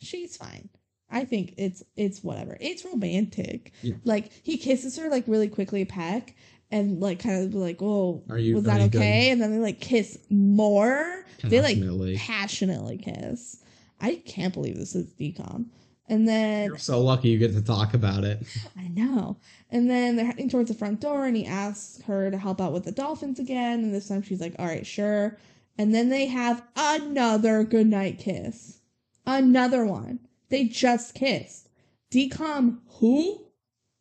She's 0.00 0.36
fine. 0.36 0.68
I 1.10 1.24
think 1.24 1.54
it's 1.56 1.82
it's 1.96 2.22
whatever. 2.22 2.56
It's 2.60 2.84
romantic. 2.84 3.72
Yeah. 3.82 3.94
Like 4.04 4.30
he 4.42 4.56
kisses 4.58 4.96
her 4.98 5.08
like 5.08 5.24
really 5.26 5.48
quickly, 5.48 5.84
peck, 5.84 6.34
and 6.70 7.00
like 7.00 7.20
kind 7.20 7.44
of 7.46 7.54
like, 7.54 7.80
"Oh, 7.80 8.22
Are 8.28 8.38
you- 8.38 8.54
was 8.56 8.64
that 8.64 8.80
okay?" 8.94 9.30
And 9.30 9.40
then 9.40 9.52
they 9.52 9.58
like 9.58 9.80
kiss 9.80 10.18
more. 10.30 11.24
They 11.42 11.60
like 11.60 11.76
Passionately. 11.76 12.16
passionately 12.16 12.98
kiss. 12.98 13.62
I 14.00 14.16
can't 14.26 14.52
believe 14.52 14.76
this 14.76 14.94
is 14.94 15.12
DCOM. 15.14 15.66
And 16.08 16.28
then 16.28 16.66
you're 16.66 16.78
so 16.78 17.00
lucky 17.00 17.28
you 17.28 17.38
get 17.38 17.54
to 17.54 17.62
talk 17.62 17.94
about 17.94 18.24
it. 18.24 18.42
I 18.78 18.88
know. 18.88 19.38
And 19.70 19.90
then 19.90 20.16
they're 20.16 20.26
heading 20.26 20.50
towards 20.50 20.68
the 20.68 20.76
front 20.76 21.00
door, 21.00 21.26
and 21.26 21.36
he 21.36 21.46
asks 21.46 22.02
her 22.02 22.30
to 22.30 22.36
help 22.36 22.60
out 22.60 22.72
with 22.72 22.84
the 22.84 22.92
dolphins 22.92 23.38
again. 23.38 23.82
And 23.82 23.94
this 23.94 24.08
time 24.08 24.22
she's 24.22 24.40
like, 24.40 24.54
all 24.58 24.66
right, 24.66 24.86
sure. 24.86 25.38
And 25.78 25.94
then 25.94 26.10
they 26.10 26.26
have 26.26 26.62
another 26.76 27.64
goodnight 27.64 28.18
kiss. 28.18 28.80
Another 29.26 29.86
one. 29.86 30.20
They 30.50 30.64
just 30.64 31.14
kissed. 31.14 31.68
DCOM 32.12 32.78
who? 32.98 33.40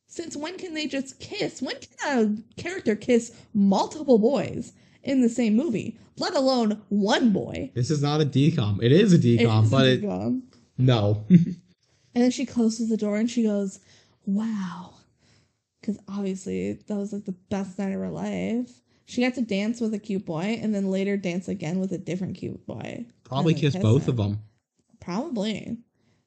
Since 0.05 0.35
when 0.35 0.57
can 0.57 0.75
they 0.75 0.85
just 0.85 1.19
kiss? 1.19 1.61
When 1.61 1.75
can 1.79 2.37
a 2.57 2.61
character 2.61 2.95
kiss 2.95 3.35
multiple 3.53 4.19
boys 4.19 4.73
in 5.01 5.21
the 5.21 5.29
same 5.29 5.55
movie? 5.55 5.97
Let 6.17 6.35
alone 6.35 6.81
one 6.89 7.31
boy. 7.31 7.71
This 7.73 7.89
is 7.89 8.03
not 8.03 8.21
a 8.21 8.25
DCOM. 8.25 8.83
It 8.83 8.91
is 8.91 9.13
a 9.13 9.17
DCOM, 9.17 9.61
It 9.61 9.63
is 9.63 9.71
but 9.71 9.85
a 9.85 9.93
it 9.93 10.43
no. 10.77 11.25
And 12.15 12.23
then 12.23 12.31
she 12.31 12.45
closes 12.45 12.89
the 12.89 12.97
door 12.97 13.17
and 13.17 13.29
she 13.29 13.43
goes, 13.43 13.79
Wow. 14.25 14.93
Because 15.81 15.99
obviously 16.07 16.73
that 16.73 16.95
was 16.95 17.11
like 17.11 17.25
the 17.25 17.35
best 17.49 17.77
night 17.77 17.91
of 17.93 17.99
her 17.99 18.09
life. 18.09 18.71
She 19.05 19.21
got 19.21 19.33
to 19.35 19.41
dance 19.41 19.81
with 19.81 19.93
a 19.93 19.99
cute 19.99 20.25
boy 20.25 20.59
and 20.61 20.73
then 20.73 20.89
later 20.89 21.17
dance 21.17 21.47
again 21.49 21.79
with 21.79 21.91
a 21.91 21.97
different 21.97 22.37
cute 22.37 22.65
boy. 22.65 23.05
Probably 23.25 23.53
kiss 23.53 23.73
kiss 23.73 23.81
both 23.81 24.03
him. 24.03 24.09
of 24.11 24.17
them. 24.17 24.39
Probably. 25.01 25.77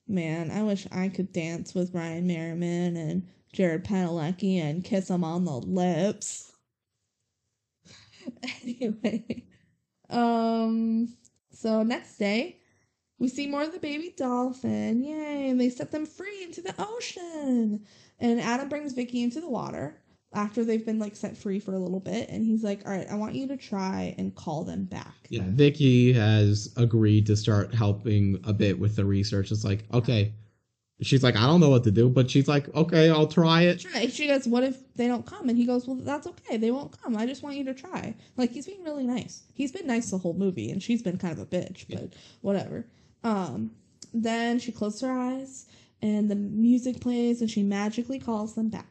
Man, 0.07 0.51
I 0.51 0.63
wish 0.63 0.87
I 0.93 1.09
could 1.09 1.33
dance 1.33 1.75
with 1.75 1.95
Ryan 1.95 2.27
Merriman 2.27 2.97
and 2.97 3.27
Jared 3.53 3.85
Padalecki 3.85 4.59
and 4.59 4.85
kiss 4.85 5.09
them 5.09 5.25
on 5.25 5.45
the 5.45 5.53
lips. 5.53 6.53
anyway. 8.63 9.45
Um 10.11 11.17
so 11.51 11.83
next 11.83 12.19
day 12.19 12.61
we 13.19 13.29
see 13.29 13.47
more 13.47 13.63
of 13.63 13.73
the 13.73 13.79
baby 13.79 14.15
dolphin. 14.17 15.03
Yay. 15.03 15.49
And 15.49 15.61
they 15.61 15.71
set 15.71 15.91
them 15.91 16.07
free 16.07 16.43
into 16.43 16.61
the 16.61 16.75
ocean. 16.79 17.85
And 18.19 18.41
Adam 18.41 18.69
brings 18.69 18.93
Vicky 18.93 19.23
into 19.23 19.41
the 19.41 19.49
water 19.49 20.01
after 20.33 20.65
they've 20.65 20.85
been 20.85 20.99
like 20.99 21.17
set 21.17 21.37
free 21.37 21.59
for 21.59 21.73
a 21.73 21.79
little 21.79 22.01
bit. 22.01 22.29
And 22.29 22.45
he's 22.45 22.63
like, 22.63 22.87
All 22.87 22.93
right, 22.93 23.07
I 23.11 23.15
want 23.15 23.35
you 23.35 23.49
to 23.49 23.57
try 23.57 24.15
and 24.19 24.35
call 24.35 24.65
them 24.65 24.85
back. 24.85 25.15
Yeah, 25.29 25.43
Vicky 25.47 26.13
has 26.13 26.73
agreed 26.77 27.27
to 27.27 27.37
start 27.37 27.75
helping 27.75 28.39
a 28.45 28.53
bit 28.53 28.79
with 28.79 28.97
the 28.97 29.05
research. 29.05 29.51
It's 29.51 29.65
like, 29.65 29.85
okay. 29.93 30.35
She's 31.03 31.23
like, 31.23 31.37
I 31.37 31.43
don't 31.47 31.61
know 31.61 31.69
what 31.69 31.85
to 31.85 31.91
do, 31.91 32.09
but 32.09 32.31
she's 32.31 32.49
like, 32.49 32.75
okay, 32.75 33.11
I'll 33.11 33.27
try 33.27 33.63
it. 33.65 33.81
Try. 33.81 34.07
She 34.07 34.29
goes, 34.29 34.49
What 34.49 34.65
if 34.65 34.79
they 34.95 35.07
don't 35.07 35.27
come? 35.27 35.51
And 35.51 35.59
he 35.59 35.67
goes, 35.67 35.87
Well, 35.87 35.97
that's 35.97 36.27
okay. 36.27 36.57
They 36.57 36.71
won't 36.71 36.99
come. 37.03 37.17
I 37.19 37.27
just 37.27 37.43
want 37.43 37.57
you 37.57 37.65
to 37.65 37.75
try. 37.75 38.15
Like, 38.39 38.51
he's 38.51 38.65
being 38.65 38.83
really 38.83 39.07
nice. 39.07 39.43
He's 39.53 39.73
been 39.73 39.87
nice 39.87 40.11
the 40.11 40.17
whole 40.17 40.33
movie, 40.33 40.71
and 40.71 40.83
she's 40.83 41.03
been 41.03 41.19
kind 41.19 41.35
of 41.35 41.39
a 41.39 41.45
bitch, 41.45 41.85
but 41.91 42.15
whatever. 42.41 42.87
Um, 43.25 43.73
then 44.13 44.59
she 44.59 44.73
closes 44.73 45.01
her 45.03 45.11
eyes, 45.13 45.67
and 46.03 46.31
the 46.31 46.37
music 46.37 47.01
plays, 47.01 47.41
and 47.41 47.51
she 47.51 47.63
magically 47.63 48.19
calls 48.19 48.55
them 48.55 48.69
back. 48.69 48.87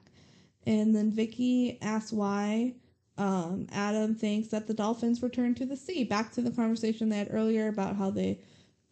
And 0.68 0.95
then 0.95 1.11
Vicky 1.11 1.77
asks 1.81 2.11
why 2.11 2.73
um, 3.18 3.68
Adam 3.72 4.15
thinks 4.15 4.49
that 4.49 4.68
the 4.68 4.73
dolphins 4.73 5.22
returned 5.23 5.57
to 5.57 5.65
the 5.65 5.77
sea. 5.77 6.03
Back 6.03 6.31
to 6.34 6.41
the 6.41 6.52
conversation 6.52 7.10
they 7.10 7.19
had 7.19 7.30
earlier 7.31 7.68
about 7.68 7.95
how 7.95 8.10
they 8.10 8.39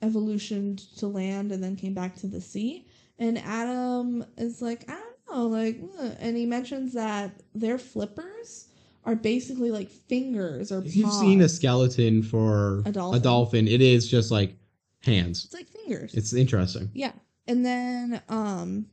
evolutioned 0.02 0.80
to 0.98 1.08
land 1.08 1.52
and 1.52 1.64
then 1.64 1.76
came 1.76 1.94
back 1.94 2.16
to 2.18 2.28
the 2.28 2.42
sea. 2.42 2.86
And 3.20 3.38
Adam 3.40 4.26
is 4.38 4.62
like, 4.62 4.86
I 4.90 4.94
don't 5.28 5.38
know, 5.38 5.48
like, 5.48 5.80
and 6.20 6.36
he 6.38 6.46
mentions 6.46 6.94
that 6.94 7.32
their 7.54 7.78
flippers 7.78 8.68
are 9.06 9.16
basically 9.16 9.72
like 9.72 9.90
fingers 9.90 10.72
or 10.72 10.80
If 10.80 10.96
you've 10.96 11.12
seen 11.12 11.42
a 11.42 11.50
skeleton 11.50 12.24
for 12.24 12.82
A 12.86 12.90
a 12.90 12.92
dolphin. 12.92 13.22
dolphin, 13.22 13.68
it 13.68 13.82
is 13.82 14.10
just 14.10 14.32
like 14.32 14.56
hands. 15.04 15.46
It's 15.46 15.54
like 15.54 15.68
fingers. 15.68 16.14
It's 16.14 16.34
interesting. 16.34 16.90
Yeah. 16.94 17.12
And 17.48 17.66
then 17.66 18.22
um 18.30 18.88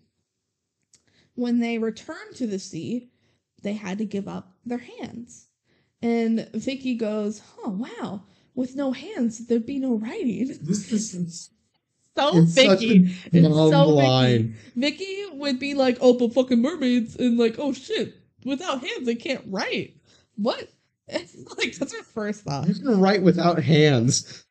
when 1.34 1.60
they 1.60 1.78
returned 1.78 2.34
to 2.36 2.46
the 2.46 2.58
sea, 2.58 3.08
they 3.62 3.72
had 3.74 3.98
to 3.98 4.04
give 4.04 4.28
up 4.28 4.52
their 4.64 4.78
hands. 5.00 5.46
And 6.02 6.48
Vicky 6.54 6.94
goes, 6.94 7.42
"Oh 7.64 7.70
wow, 7.70 8.22
with 8.54 8.74
no 8.76 8.92
hands, 8.92 9.46
there'd 9.46 9.66
be 9.66 9.78
no 9.78 9.94
writing." 9.94 10.48
This 10.62 10.90
is 10.92 11.50
So 12.16 12.36
it's 12.38 12.52
Vicky. 12.54 13.06
a 13.32 13.36
It's 13.36 13.54
so 13.54 13.70
Vicky. 13.70 14.06
line. 14.06 14.56
Vicky 14.76 15.24
would 15.34 15.58
be 15.58 15.74
like, 15.74 15.98
"Oh, 16.00 16.14
but 16.14 16.34
fucking 16.34 16.60
mermaids," 16.60 17.16
and 17.16 17.38
like, 17.38 17.56
"Oh 17.58 17.72
shit, 17.72 18.14
without 18.44 18.80
hands, 18.80 19.06
they 19.06 19.14
can't 19.14 19.44
write." 19.46 19.96
What? 20.36 20.68
like 21.58 21.76
that's 21.76 21.94
our 21.94 22.02
first 22.02 22.42
thought. 22.44 22.66
You 22.68 22.74
can 22.74 23.00
write 23.00 23.22
without 23.22 23.62
hands. 23.62 24.44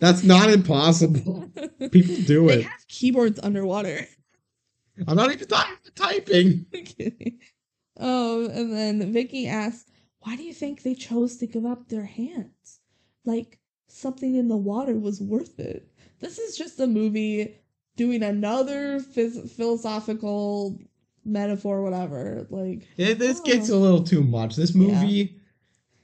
That's 0.00 0.22
not 0.22 0.50
impossible. 0.50 1.50
People 1.90 2.16
do 2.24 2.46
They 2.48 2.60
it. 2.60 2.62
have 2.66 2.86
keyboards 2.88 3.40
underwater. 3.42 4.06
I'm 5.06 5.16
not 5.16 5.32
even 5.32 5.48
ty- 5.48 5.72
typing. 5.94 6.66
Um, 8.00 8.48
and 8.52 8.72
then 8.72 9.12
Vicky 9.12 9.48
asks, 9.48 9.90
"Why 10.20 10.36
do 10.36 10.44
you 10.44 10.54
think 10.54 10.82
they 10.84 10.94
chose 10.94 11.36
to 11.38 11.48
give 11.48 11.66
up 11.66 11.88
their 11.88 12.04
hands? 12.04 12.78
Like 13.24 13.58
something 13.88 14.36
in 14.36 14.46
the 14.46 14.56
water 14.56 14.94
was 14.94 15.20
worth 15.20 15.58
it." 15.58 15.90
This 16.20 16.38
is 16.38 16.56
just 16.56 16.78
a 16.78 16.86
movie 16.86 17.56
doing 17.96 18.22
another 18.22 19.00
phys- 19.00 19.50
philosophical 19.50 20.78
metaphor, 21.24 21.82
whatever. 21.82 22.46
Like 22.50 22.86
this 22.96 23.40
Oh. 23.40 23.42
gets 23.42 23.68
a 23.68 23.76
little 23.76 24.04
too 24.04 24.22
much. 24.22 24.54
This 24.54 24.76
movie, 24.76 25.34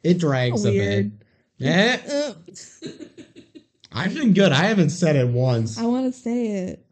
it 0.02 0.18
drags 0.18 0.64
a 0.64 0.72
bit. 0.72 1.12
Eh, 1.60 1.98
Uh, 2.10 2.32
I've 3.94 4.14
been 4.14 4.32
good. 4.34 4.52
I 4.52 4.64
haven't 4.64 4.90
said 4.90 5.16
it 5.16 5.28
once. 5.28 5.78
I 5.78 5.84
want 5.84 6.12
to 6.12 6.18
say 6.20 6.48
it. 6.48 6.84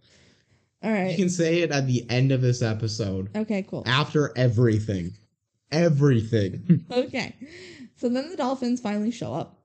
All 0.82 0.90
right. 0.90 1.10
You 1.10 1.16
can 1.16 1.28
say 1.30 1.60
it 1.60 1.70
at 1.72 1.86
the 1.86 2.08
end 2.08 2.32
of 2.32 2.40
this 2.40 2.62
episode. 2.62 3.30
Okay. 3.36 3.62
Cool. 3.62 3.82
After 3.86 4.32
everything. 4.36 5.12
Everything. 5.70 6.84
Okay. 6.92 7.34
So 7.96 8.08
then 8.08 8.30
the 8.30 8.36
dolphins 8.36 8.80
finally 8.80 9.10
show 9.12 9.32
up. 9.32 9.60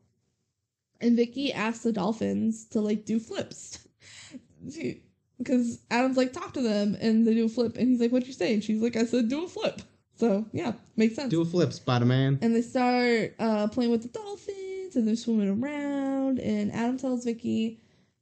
And 1.01 1.15
Vicky 1.15 1.51
asks 1.53 1.83
the 1.83 1.91
dolphins 1.91 2.65
to 2.67 2.81
like 2.81 3.05
do 3.05 3.19
flips. 3.19 3.79
Because 5.37 5.77
Adam's 5.91 6.17
like, 6.17 6.33
talk 6.33 6.53
to 6.53 6.61
them 6.63 6.97
and 6.99 7.27
they 7.27 7.35
do 7.35 7.45
a 7.45 7.49
flip. 7.49 7.77
And 7.77 7.87
he's 7.89 7.99
like, 7.99 8.09
what'd 8.11 8.27
you 8.27 8.33
say? 8.33 8.55
And 8.55 8.63
she's 8.63 8.81
like, 8.81 8.95
I 8.95 9.05
said 9.05 9.29
do 9.29 9.45
a 9.45 9.47
flip. 9.47 9.83
So 10.15 10.45
yeah, 10.51 10.73
makes 10.95 11.15
sense. 11.15 11.29
Do 11.29 11.41
a 11.41 11.45
flip, 11.45 11.73
Spider 11.73 12.05
Man. 12.05 12.39
and 12.41 12.55
they 12.55 12.63
start 12.63 13.35
uh, 13.37 13.67
playing 13.67 13.91
with 13.91 14.01
the 14.01 14.07
dolphins 14.07 14.66
and 14.95 15.07
they're 15.07 15.15
swimming 15.15 15.61
around. 15.61 16.39
And 16.39 16.71
Adam 16.71 16.97
tells 16.97 17.25
Vicky 17.25 17.79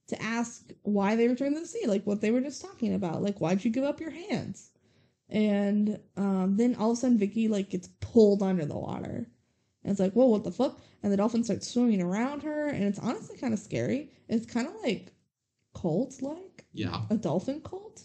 to 0.07 0.21
ask 0.21 0.71
why 0.83 1.15
they 1.15 1.27
returned 1.27 1.55
to 1.55 1.61
the 1.61 1.67
sea, 1.67 1.87
like 1.87 2.05
what 2.05 2.21
they 2.21 2.31
were 2.31 2.41
just 2.41 2.61
talking 2.61 2.93
about. 2.93 3.21
Like, 3.23 3.39
why'd 3.39 3.63
you 3.63 3.71
give 3.71 3.83
up 3.83 3.99
your 3.99 4.11
hands? 4.11 4.71
And 5.29 5.99
um, 6.15 6.57
then 6.57 6.75
all 6.75 6.91
of 6.91 6.97
a 6.97 6.99
sudden, 6.99 7.17
Vicky 7.17 7.47
like 7.47 7.69
gets 7.69 7.89
pulled 7.99 8.43
under 8.43 8.65
the 8.65 8.77
water. 8.77 9.27
And 9.83 9.91
it's 9.91 9.99
like, 9.99 10.13
whoa, 10.13 10.25
what 10.27 10.43
the 10.43 10.51
fuck? 10.51 10.79
And 11.03 11.11
the 11.11 11.17
dolphins 11.17 11.45
start 11.47 11.63
swimming 11.63 12.01
around 12.01 12.43
her, 12.43 12.67
and 12.69 12.83
it's 12.83 12.99
honestly 12.99 13.37
kind 13.37 13.53
of 13.53 13.59
scary. 13.59 14.09
It's 14.27 14.45
kind 14.45 14.67
of 14.67 14.73
like 14.83 15.11
cult 15.75 16.21
like 16.21 16.65
Yeah. 16.73 17.01
a 17.09 17.17
dolphin 17.17 17.61
cult. 17.61 18.03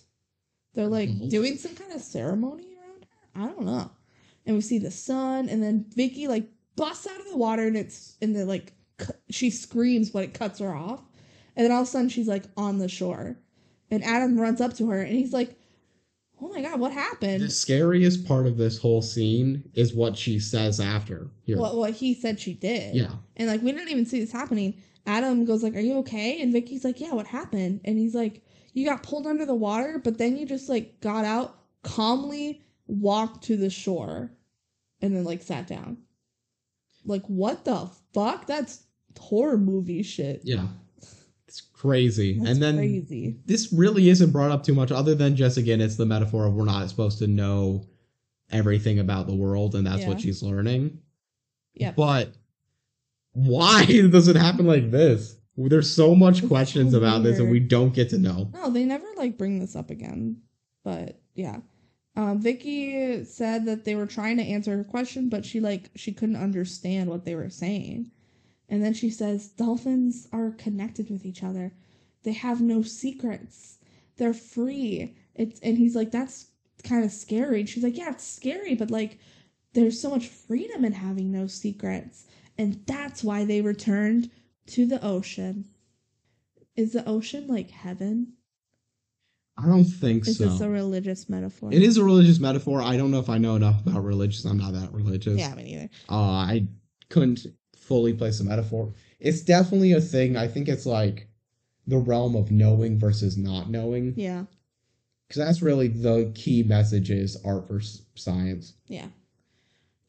They're 0.75 0.89
like 0.89 1.09
Mhm. 1.09 1.31
doing 1.31 1.57
some 1.57 1.75
kind 1.75 1.93
of 1.93 2.01
ceremony 2.03 2.69
around 2.77 3.07
her. 3.09 3.43
I 3.43 3.47
don't 3.47 3.65
know. 3.67 3.91
And 4.47 4.57
we 4.57 4.63
see 4.63 4.79
the 4.79 4.91
sun, 4.91 5.49
and 5.49 5.63
then 5.63 5.85
Vicky 5.95 6.29
like 6.29 6.49
busts 6.77 7.07
out 7.07 7.21
of 7.21 7.29
the 7.29 7.37
water, 7.37 7.67
and 7.67 7.77
it's 7.77 8.17
and 8.23 8.35
then 8.35 8.47
like 8.47 8.73
cu- 8.99 9.13
she 9.31 9.51
screams, 9.51 10.11
but 10.11 10.25
it 10.25 10.35
cuts 10.35 10.59
her 10.59 10.75
off. 10.75 11.03
And 11.57 11.65
then 11.65 11.73
all 11.73 11.83
of 11.83 11.89
a 11.89 11.91
sudden, 11.91 12.09
she's 12.09 12.29
like 12.29 12.45
on 12.57 12.79
the 12.79 12.89
shore, 12.89 13.37
and 13.91 14.05
Adam 14.05 14.39
runs 14.41 14.61
up 14.61 14.75
to 14.75 14.89
her, 14.91 15.01
and 15.03 15.15
he's 15.15 15.33
like, 15.33 15.59
"Oh 16.41 16.49
my 16.49 16.63
god, 16.63 16.81
what 16.81 16.93
happened?" 16.93 17.43
The 17.43 17.51
scariest 17.51 18.25
part 18.27 18.47
of 18.47 18.57
this 18.57 18.79
whole 18.79 19.03
scene 19.03 19.65
is 19.75 19.93
what 19.95 20.17
she 20.17 20.39
says 20.39 20.81
after. 20.81 21.31
Here. 21.43 21.59
What 21.59 21.77
what 21.77 21.93
he 21.93 22.15
said 22.15 22.39
she 22.41 22.55
did. 22.55 22.95
yeah. 22.95 23.15
And 23.37 23.49
like 23.49 23.63
we 23.63 23.73
didn't 23.73 23.91
even 23.91 24.07
see 24.07 24.21
this 24.21 24.33
happening. 24.33 24.75
Adam 25.07 25.45
goes 25.45 25.63
like, 25.63 25.75
"Are 25.75 25.81
you 25.81 25.99
okay?" 25.99 26.41
And 26.41 26.53
Vicky's 26.53 26.85
like, 26.85 27.01
"Yeah, 27.01 27.15
what 27.15 27.27
happened?" 27.27 27.81
And 27.85 27.99
he's 27.99 28.15
like, 28.15 28.43
"You 28.73 28.87
got 28.87 29.03
pulled 29.03 29.27
under 29.27 29.45
the 29.45 29.55
water, 29.55 30.01
but 30.03 30.19
then 30.19 30.37
you 30.37 30.47
just 30.47 30.69
like 30.69 31.01
got 31.01 31.25
out, 31.25 31.59
calmly 31.83 32.63
walked 32.87 33.45
to 33.45 33.57
the 33.57 33.71
shore, 33.71 34.31
and 35.03 35.17
then 35.17 35.25
like 35.25 35.43
sat 35.43 35.67
down." 35.67 35.99
Like 37.05 37.25
what 37.27 37.65
the 37.65 37.91
fuck? 38.13 38.47
That's 38.47 38.85
horror 39.19 39.59
movie 39.59 40.03
shit. 40.03 40.43
Yeah. 40.45 40.67
It's 41.47 41.61
crazy. 41.61 42.39
That's 42.39 42.51
and 42.51 42.63
then 42.63 42.77
crazy. 42.77 43.37
this 43.45 43.73
really 43.73 44.09
isn't 44.09 44.31
brought 44.31 44.51
up 44.51 44.63
too 44.63 44.75
much 44.75 44.93
other 44.93 45.15
than 45.15 45.37
just 45.37 45.57
again 45.57 45.81
it's 45.81 45.97
the 45.97 46.07
metaphor 46.07 46.47
of 46.47 46.55
we're 46.55 46.65
not 46.65 46.89
supposed 46.89 47.19
to 47.19 47.27
know 47.27 47.87
everything 48.51 48.99
about 48.99 49.27
the 49.27 49.35
world 49.35 49.75
and 49.75 49.87
that's 49.87 50.07
what 50.07 50.21
she's 50.21 50.43
learning. 50.43 50.99
Yep. 51.75 51.97
But 51.97 52.35
why 53.33 53.85
does 54.11 54.29
it 54.29 54.37
happen 54.37 54.67
like 54.67 54.91
this? 54.91 55.37
There's 55.57 55.95
so 55.95 56.15
much 56.15 56.39
It's 56.39 56.49
questions 56.49 56.95
about 56.95 57.23
this 57.23 57.39
and 57.39 57.51
we 57.51 57.61
don't 57.61 57.93
get 57.93 58.11
to 58.11 58.19
know. 58.19 58.51
No, 58.55 58.71
they 58.71 58.85
never 58.85 59.07
like 59.17 59.37
bring 59.37 59.59
this 59.59 59.77
up 59.77 59.91
again. 59.91 60.41
But 60.85 61.21
yeah. 61.35 61.59
Um, 62.17 62.41
Vicky 62.41 63.25
said 63.25 63.67
that 63.67 63.85
they 63.85 63.95
were 63.95 64.07
trying 64.07 64.37
to 64.39 64.43
answer 64.43 64.77
her 64.77 64.85
question, 64.85 65.29
but 65.29 65.45
she 65.45 65.61
like 65.61 65.91
she 65.95 66.13
couldn't 66.13 66.37
understand 66.37 67.09
what 67.09 67.25
they 67.25 67.35
were 67.35 67.51
saying. 67.51 68.11
And 68.69 68.83
then 68.83 68.95
she 68.95 69.11
says, 69.11 69.49
Dolphins 69.49 70.29
are 70.33 70.53
connected 70.53 71.11
with 71.11 71.27
each 71.27 71.43
other. 71.43 71.73
They 72.23 72.33
have 72.33 72.61
no 72.61 72.83
secrets. 72.83 73.79
They're 74.17 74.35
free. 74.35 75.17
It's 75.35 75.61
and 75.61 75.79
he's 75.79 75.97
like, 75.97 76.11
That's 76.11 76.47
kind 76.85 77.05
of 77.05 77.13
scary. 77.13 77.61
And 77.61 77.69
she's 77.69 77.83
like, 77.83 77.97
Yeah, 77.97 78.11
it's 78.11 78.27
scary, 78.27 78.75
but 78.75 78.91
like 78.91 79.19
there's 79.73 80.01
so 80.01 80.11
much 80.11 80.27
freedom 80.29 80.85
in 80.85 80.93
having 80.93 81.31
no 81.31 81.47
secrets. 81.47 82.27
And 82.59 82.85
that's 82.87 83.25
why 83.25 83.45
they 83.45 83.61
returned 83.61 84.31
to 84.67 84.87
the 84.87 85.05
ocean. 85.05 85.67
Is 86.77 86.93
the 86.93 87.09
ocean 87.09 87.47
like 87.47 87.71
heaven? 87.71 88.35
I 89.63 89.67
don't 89.67 89.85
think 89.85 90.27
Is 90.27 90.39
so. 90.39 90.47
this 90.47 90.61
a 90.61 90.69
religious 90.69 91.29
metaphor? 91.29 91.73
it 91.73 91.83
is 91.83 91.97
a 91.97 92.05
religious 92.05 92.39
metaphor. 92.39 92.81
I 92.83 92.97
don't 92.97 93.11
know 93.11 93.19
if 93.21 93.29
I 93.29 93.39
know 93.39 93.57
enough 93.57 93.85
about 93.87 94.05
religious. 94.05 94.45
I'm 94.45 94.59
not 94.59 94.73
that 94.75 94.93
religious. 94.93 95.39
Yeah, 95.39 95.55
me 95.55 95.65
neither. 95.65 95.89
Uh, 96.09 96.15
I 96.15 96.67
couldn't 97.09 97.47
fully 97.77 98.13
place 98.15 98.39
the 98.39 98.45
metaphor. 98.45 98.93
It's 99.19 99.41
definitely 99.43 99.93
a 99.93 100.01
thing. 100.01 100.37
I 100.37 100.47
think 100.49 100.69
it's 100.69 100.87
like 100.87 101.29
the 101.87 101.99
realm 101.99 102.37
of 102.37 102.51
knowing 102.51 102.99
versus 102.99 103.37
not 103.37 103.69
knowing. 103.69 104.15
Yeah, 104.17 104.45
Because 105.29 105.45
that's 105.45 105.61
really 105.63 105.89
the 105.89 106.31
key 106.35 106.63
message 106.63 107.11
is 107.11 107.37
art 107.45 107.69
versus 107.69 108.03
science. 108.15 108.75
yeah. 108.87 109.07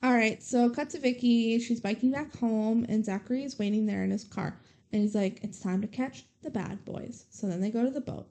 All 0.03 0.14
right, 0.14 0.41
so 0.41 0.68
cut 0.69 0.90
to 0.91 0.99
Vicky. 0.99 1.60
She's 1.60 1.80
biking 1.80 2.10
back 2.11 2.36
home, 2.38 2.88
and 2.90 3.06
Zachary 3.06 3.44
is 3.44 3.60
waiting 3.60 3.86
there 3.86 4.03
in 4.03 4.10
his 4.10 4.23
car. 4.23 4.57
And 4.91 5.03
he's 5.03 5.14
like, 5.14 5.40
It's 5.44 5.60
time 5.60 5.80
to 5.82 5.88
catch 5.88 6.26
the 6.41 6.49
bad 6.49 6.84
boys. 6.86 7.26
So 7.30 7.48
then 7.48 7.61
they 7.61 7.69
go 7.69 7.84
to 7.86 7.91
the 7.91 8.02
boat. 8.02 8.28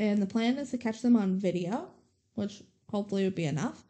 And 0.00 0.20
the 0.20 0.26
plan 0.26 0.56
is 0.56 0.70
to 0.70 0.78
catch 0.78 1.02
them 1.02 1.14
on 1.14 1.36
video, 1.36 1.88
which 2.34 2.62
hopefully 2.88 3.24
would 3.24 3.34
be 3.34 3.44
enough. 3.44 3.84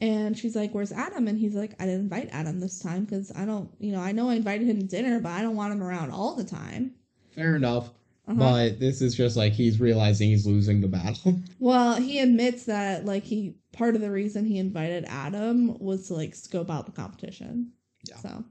And 0.00 0.36
she's 0.36 0.56
like, 0.56 0.72
Where's 0.72 0.90
Adam? 0.90 1.28
And 1.28 1.38
he's 1.38 1.54
like, 1.54 1.74
I 1.78 1.84
didn't 1.84 2.00
invite 2.00 2.30
Adam 2.32 2.60
this 2.60 2.80
time 2.80 3.04
because 3.04 3.30
I 3.36 3.44
don't, 3.44 3.70
you 3.78 3.92
know, 3.92 4.00
I 4.00 4.12
know 4.12 4.30
I 4.30 4.36
invited 4.36 4.66
him 4.66 4.80
to 4.80 4.86
dinner, 4.86 5.20
but 5.20 5.32
I 5.32 5.42
don't 5.42 5.56
want 5.56 5.74
him 5.74 5.82
around 5.82 6.12
all 6.12 6.34
the 6.34 6.44
time. 6.44 6.94
Fair 7.34 7.56
enough. 7.56 7.90
Uh-huh. 8.26 8.38
But 8.38 8.80
this 8.80 9.02
is 9.02 9.14
just 9.14 9.36
like 9.36 9.52
he's 9.52 9.80
realizing 9.80 10.30
he's 10.30 10.46
losing 10.46 10.80
the 10.80 10.88
battle. 10.88 11.38
Well, 11.58 11.96
he 11.96 12.20
admits 12.20 12.64
that 12.64 13.04
like 13.04 13.24
he 13.24 13.56
part 13.72 13.94
of 13.94 14.00
the 14.00 14.10
reason 14.10 14.46
he 14.46 14.58
invited 14.58 15.04
Adam 15.08 15.78
was 15.78 16.06
to 16.06 16.14
like 16.14 16.34
scope 16.34 16.70
out 16.70 16.86
the 16.86 16.92
competition. 16.92 17.72
Yeah. 18.08 18.16
So, 18.16 18.44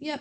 yep. 0.00 0.20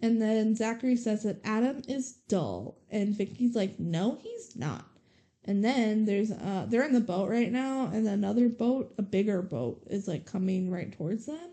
And 0.00 0.20
then 0.20 0.56
Zachary 0.56 0.96
says 0.96 1.22
that 1.22 1.40
Adam 1.44 1.82
is 1.86 2.14
dull, 2.28 2.78
and 2.90 3.14
Vicky's 3.14 3.54
like, 3.54 3.78
"No, 3.78 4.18
he's 4.20 4.56
not." 4.56 4.89
And 5.50 5.64
then 5.64 6.04
there's 6.04 6.30
uh 6.30 6.66
they're 6.68 6.84
in 6.84 6.92
the 6.92 7.00
boat 7.00 7.28
right 7.28 7.50
now, 7.50 7.90
and 7.92 8.06
another 8.06 8.48
boat, 8.48 8.94
a 8.98 9.02
bigger 9.02 9.42
boat, 9.42 9.82
is 9.90 10.06
like 10.06 10.24
coming 10.24 10.70
right 10.70 10.96
towards 10.96 11.26
them. 11.26 11.50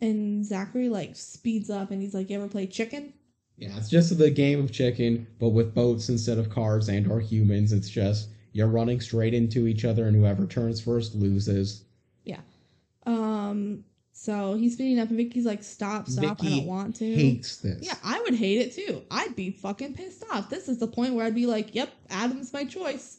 And 0.00 0.42
Zachary 0.42 0.88
like 0.88 1.16
speeds 1.16 1.68
up, 1.68 1.90
and 1.90 2.00
he's 2.00 2.14
like, 2.14 2.30
"You 2.30 2.38
ever 2.38 2.48
play 2.48 2.66
chicken?" 2.66 3.12
yeah, 3.58 3.76
it's 3.76 3.90
just 3.90 4.16
the 4.16 4.30
game 4.30 4.58
of 4.58 4.72
chicken, 4.72 5.26
but 5.38 5.50
with 5.50 5.74
boats 5.74 6.08
instead 6.08 6.38
of 6.38 6.48
cars 6.48 6.88
and 6.88 7.10
or 7.12 7.20
humans. 7.20 7.74
It's 7.74 7.90
just 7.90 8.28
you're 8.52 8.68
running 8.68 9.02
straight 9.02 9.34
into 9.34 9.66
each 9.66 9.84
other, 9.84 10.06
and 10.06 10.16
whoever 10.16 10.46
turns 10.46 10.80
first 10.80 11.14
loses. 11.14 11.84
Yeah. 12.24 12.40
Um. 13.04 13.84
So 14.12 14.54
he's 14.54 14.72
speeding 14.72 14.98
up, 14.98 15.08
and 15.08 15.18
Vicky's 15.18 15.44
like, 15.44 15.62
"Stop, 15.62 16.08
stop! 16.08 16.42
I 16.42 16.48
don't 16.48 16.64
want 16.64 16.96
to." 16.96 17.14
Hates 17.14 17.58
this. 17.58 17.82
Yeah, 17.82 17.96
I 18.02 18.18
would 18.22 18.34
hate 18.34 18.60
it 18.60 18.72
too. 18.72 19.02
I'd 19.10 19.36
be 19.36 19.50
fucking 19.50 19.92
pissed 19.92 20.24
off. 20.32 20.48
This 20.48 20.70
is 20.70 20.78
the 20.78 20.86
point 20.86 21.12
where 21.12 21.26
I'd 21.26 21.34
be 21.34 21.44
like, 21.44 21.74
"Yep, 21.74 21.90
Adam's 22.08 22.54
my 22.54 22.64
choice." 22.64 23.18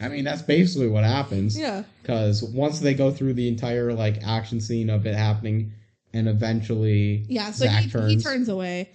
I 0.00 0.08
mean, 0.08 0.24
that's 0.24 0.42
basically 0.42 0.88
what 0.88 1.04
happens. 1.04 1.58
Yeah, 1.58 1.84
Because 2.02 2.42
once 2.42 2.80
they 2.80 2.94
go 2.94 3.10
through 3.10 3.34
the 3.34 3.48
entire 3.48 3.92
like 3.92 4.22
action 4.22 4.60
scene 4.60 4.90
of 4.90 5.06
it 5.06 5.14
happening, 5.14 5.72
and 6.12 6.28
eventually 6.28 7.24
yeah. 7.28 7.50
So 7.50 7.64
Zach 7.66 7.84
he 7.84 7.90
turns. 7.90 8.12
he 8.12 8.20
turns 8.20 8.48
away. 8.48 8.90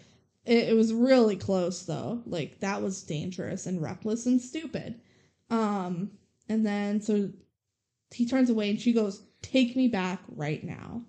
It, 0.45 0.69
it 0.69 0.75
was 0.75 0.93
really 0.93 1.35
close 1.35 1.83
though. 1.83 2.21
Like 2.25 2.59
that 2.59 2.81
was 2.81 3.01
dangerous 3.03 3.65
and 3.65 3.81
reckless 3.81 4.25
and 4.25 4.41
stupid. 4.41 5.01
Um, 5.49 6.11
and 6.47 6.65
then 6.65 7.01
so 7.01 7.29
he 8.11 8.27
turns 8.27 8.49
away, 8.49 8.69
and 8.69 8.79
she 8.79 8.93
goes, 8.93 9.23
"Take 9.41 9.75
me 9.75 9.87
back 9.87 10.21
right 10.35 10.63
now." 10.63 11.01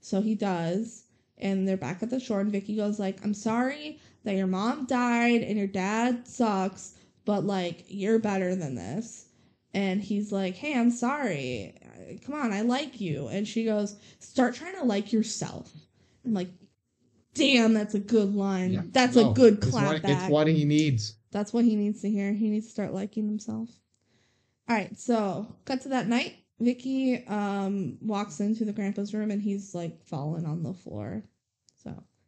So 0.00 0.20
he 0.20 0.34
does, 0.34 1.04
and 1.38 1.66
they're 1.66 1.76
back 1.76 2.02
at 2.02 2.10
the 2.10 2.20
shore. 2.20 2.40
And 2.40 2.50
Vicky 2.50 2.74
goes 2.76 2.98
like, 2.98 3.24
"I'm 3.24 3.34
sorry 3.34 4.00
that 4.24 4.34
your 4.34 4.48
mom 4.48 4.86
died 4.86 5.42
and 5.42 5.56
your 5.56 5.68
dad 5.68 6.26
sucks, 6.26 6.94
but 7.26 7.44
like 7.44 7.84
you're 7.88 8.18
better 8.18 8.56
than 8.56 8.74
this." 8.74 9.26
And 9.74 10.00
he's 10.00 10.32
like, 10.32 10.54
"Hey, 10.54 10.78
I'm 10.78 10.90
sorry. 10.90 11.74
Come 12.24 12.34
on, 12.34 12.52
I 12.52 12.62
like 12.62 12.98
you." 13.02 13.28
And 13.28 13.46
she 13.46 13.66
goes, 13.66 13.96
"Start 14.18 14.54
trying 14.54 14.76
to 14.76 14.84
like 14.84 15.12
yourself." 15.12 15.70
I'm 16.24 16.32
like, 16.32 16.48
damn, 17.36 17.74
that's 17.74 17.94
a 17.94 17.98
good 17.98 18.34
line. 18.34 18.72
Yeah. 18.72 18.82
That's 18.90 19.16
No, 19.16 19.30
a 19.30 19.34
good 19.34 19.58
it's 19.58 19.72
what-. 19.72 20.00
It's 20.02 20.28
what 20.28 20.48
he 20.48 20.64
needs. 20.64 21.16
That's 21.30 21.52
what 21.52 21.64
he 21.64 21.76
needs 21.76 22.00
to 22.02 22.10
hear. 22.10 22.32
He 22.32 22.48
needs 22.48 22.66
to 22.66 22.72
start 22.72 22.92
liking 22.94 23.26
himself. 23.26 23.68
All 24.68 24.74
right, 24.74 24.98
so 24.98 25.46
cut 25.64 25.82
to 25.82 25.90
that 25.90 26.08
night. 26.08 26.36
Vicky 26.58 27.24
um 27.26 27.98
walks 28.00 28.40
into 28.40 28.64
the 28.64 28.72
grandpa's 28.72 29.12
room 29.12 29.30
and 29.30 29.42
he's 29.42 29.74
like 29.74 30.02
fallen 30.06 30.46
on 30.46 30.62
the 30.62 30.72
floor. 30.72 31.22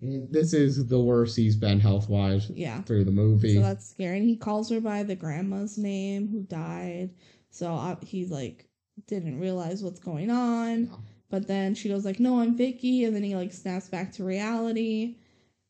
This 0.01 0.53
is 0.53 0.87
the 0.87 1.01
worst 1.01 1.37
he's 1.37 1.57
been 1.57 1.81
health 1.81 2.09
wise 2.09 2.51
yeah, 2.51 2.83
through 2.83 3.05
the 3.05 3.11
movie. 3.11 3.57
so 3.57 3.62
that's 3.62 3.89
scary. 3.91 4.19
And 4.19 4.29
he 4.29 4.37
calls 4.37 4.70
her 4.70 4.81
by 4.81 5.03
the 5.03 5.16
grandma's 5.16 5.77
name 5.77 6.29
who 6.29 6.43
died. 6.43 7.11
So 7.51 7.75
uh, 7.75 7.97
he 8.03 8.25
like 8.27 8.69
didn't 9.07 9.41
realize 9.41 9.83
what's 9.83 9.99
going 9.99 10.31
on. 10.31 10.85
No. 10.85 10.99
But 11.31 11.47
then 11.47 11.75
she 11.75 11.89
goes 11.89 12.05
like, 12.05 12.20
"No, 12.20 12.41
I'm 12.41 12.57
Vicky," 12.57 13.05
and 13.05 13.15
then 13.15 13.23
he 13.23 13.35
like 13.35 13.53
snaps 13.53 13.89
back 13.89 14.12
to 14.12 14.25
reality, 14.25 15.16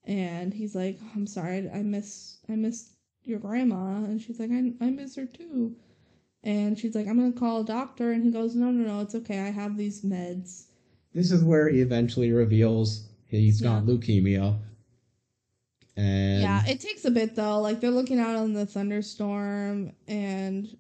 and 0.04 0.54
he's 0.54 0.74
like, 0.74 0.98
"I'm 1.16 1.26
sorry, 1.26 1.68
I 1.70 1.82
miss 1.82 2.38
I 2.48 2.54
miss 2.54 2.90
your 3.24 3.40
grandma," 3.40 4.04
and 4.04 4.20
she's 4.20 4.38
like, 4.38 4.50
"I 4.50 4.72
I 4.80 4.90
miss 4.90 5.16
her 5.16 5.26
too," 5.26 5.74
and 6.44 6.78
she's 6.78 6.94
like, 6.94 7.08
"I'm 7.08 7.18
gonna 7.18 7.32
call 7.32 7.62
a 7.62 7.64
doctor," 7.64 8.12
and 8.12 8.22
he 8.22 8.30
goes, 8.30 8.54
"No, 8.54 8.70
no, 8.70 8.86
no, 8.86 9.00
it's 9.00 9.16
okay. 9.16 9.40
I 9.40 9.50
have 9.50 9.76
these 9.76 10.02
meds." 10.02 10.66
This 11.12 11.32
is 11.32 11.42
where 11.42 11.68
he 11.68 11.80
eventually 11.80 12.30
reveals 12.30 13.07
he's 13.30 13.60
got 13.60 13.82
Yeah. 13.82 13.86
leukemia. 13.86 14.58
And 15.96 16.60
yeah, 16.60 16.62
it 16.66 16.80
takes 16.80 17.04
a 17.04 17.10
bit 17.10 17.34
though. 17.34 17.60
Like 17.60 17.80
they're 17.80 17.90
looking 17.90 18.18
out 18.20 18.36
on 18.36 18.52
the 18.52 18.66
thunderstorm, 18.66 19.92
and 20.06 20.76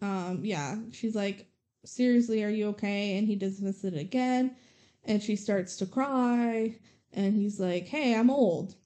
um, 0.00 0.44
yeah, 0.44 0.76
she's 0.92 1.14
like, 1.14 1.46
"Seriously, 1.84 2.42
are 2.44 2.50
you 2.50 2.68
okay?" 2.68 3.18
And 3.18 3.26
he 3.26 3.36
dismisses 3.36 3.84
it 3.94 3.98
again, 3.98 4.56
and 5.04 5.22
she 5.22 5.36
starts 5.36 5.76
to 5.78 5.86
cry, 5.86 6.76
and 7.12 7.34
he's 7.36 7.60
like, 7.60 7.88
"Hey, 7.88 8.14
I'm 8.14 8.30
old." 8.30 8.76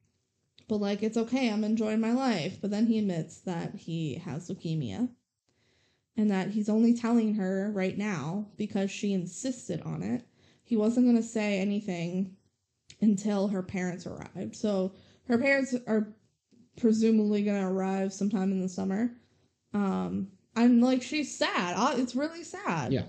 But 0.68 0.78
like 0.78 1.02
it's 1.02 1.16
okay, 1.18 1.50
I'm 1.50 1.64
enjoying 1.64 2.00
my 2.00 2.12
life. 2.12 2.58
But 2.60 2.70
then 2.70 2.86
he 2.86 2.98
admits 2.98 3.40
that 3.40 3.74
he 3.76 4.16
has 4.16 4.48
leukemia. 4.50 5.10
And 6.16 6.30
that 6.30 6.50
he's 6.50 6.68
only 6.68 6.92
telling 6.94 7.34
her 7.34 7.70
right 7.72 7.96
now 7.98 8.50
because 8.56 8.90
she 8.90 9.12
insisted 9.12 9.80
on 9.82 10.02
it. 10.02 10.24
He 10.62 10.76
wasn't 10.76 11.06
gonna 11.06 11.22
say 11.22 11.58
anything 11.58 12.36
until 13.00 13.48
her 13.48 13.62
parents 13.62 14.06
arrived. 14.06 14.56
So 14.56 14.92
her 15.24 15.38
parents 15.38 15.74
are 15.86 16.14
presumably 16.76 17.42
gonna 17.42 17.70
arrive 17.70 18.12
sometime 18.12 18.52
in 18.52 18.60
the 18.60 18.68
summer. 18.68 19.12
Um, 19.72 20.28
I'm 20.56 20.80
like 20.80 21.02
she's 21.02 21.36
sad. 21.36 21.98
It's 21.98 22.14
really 22.14 22.44
sad. 22.44 22.92
Yeah. 22.92 23.04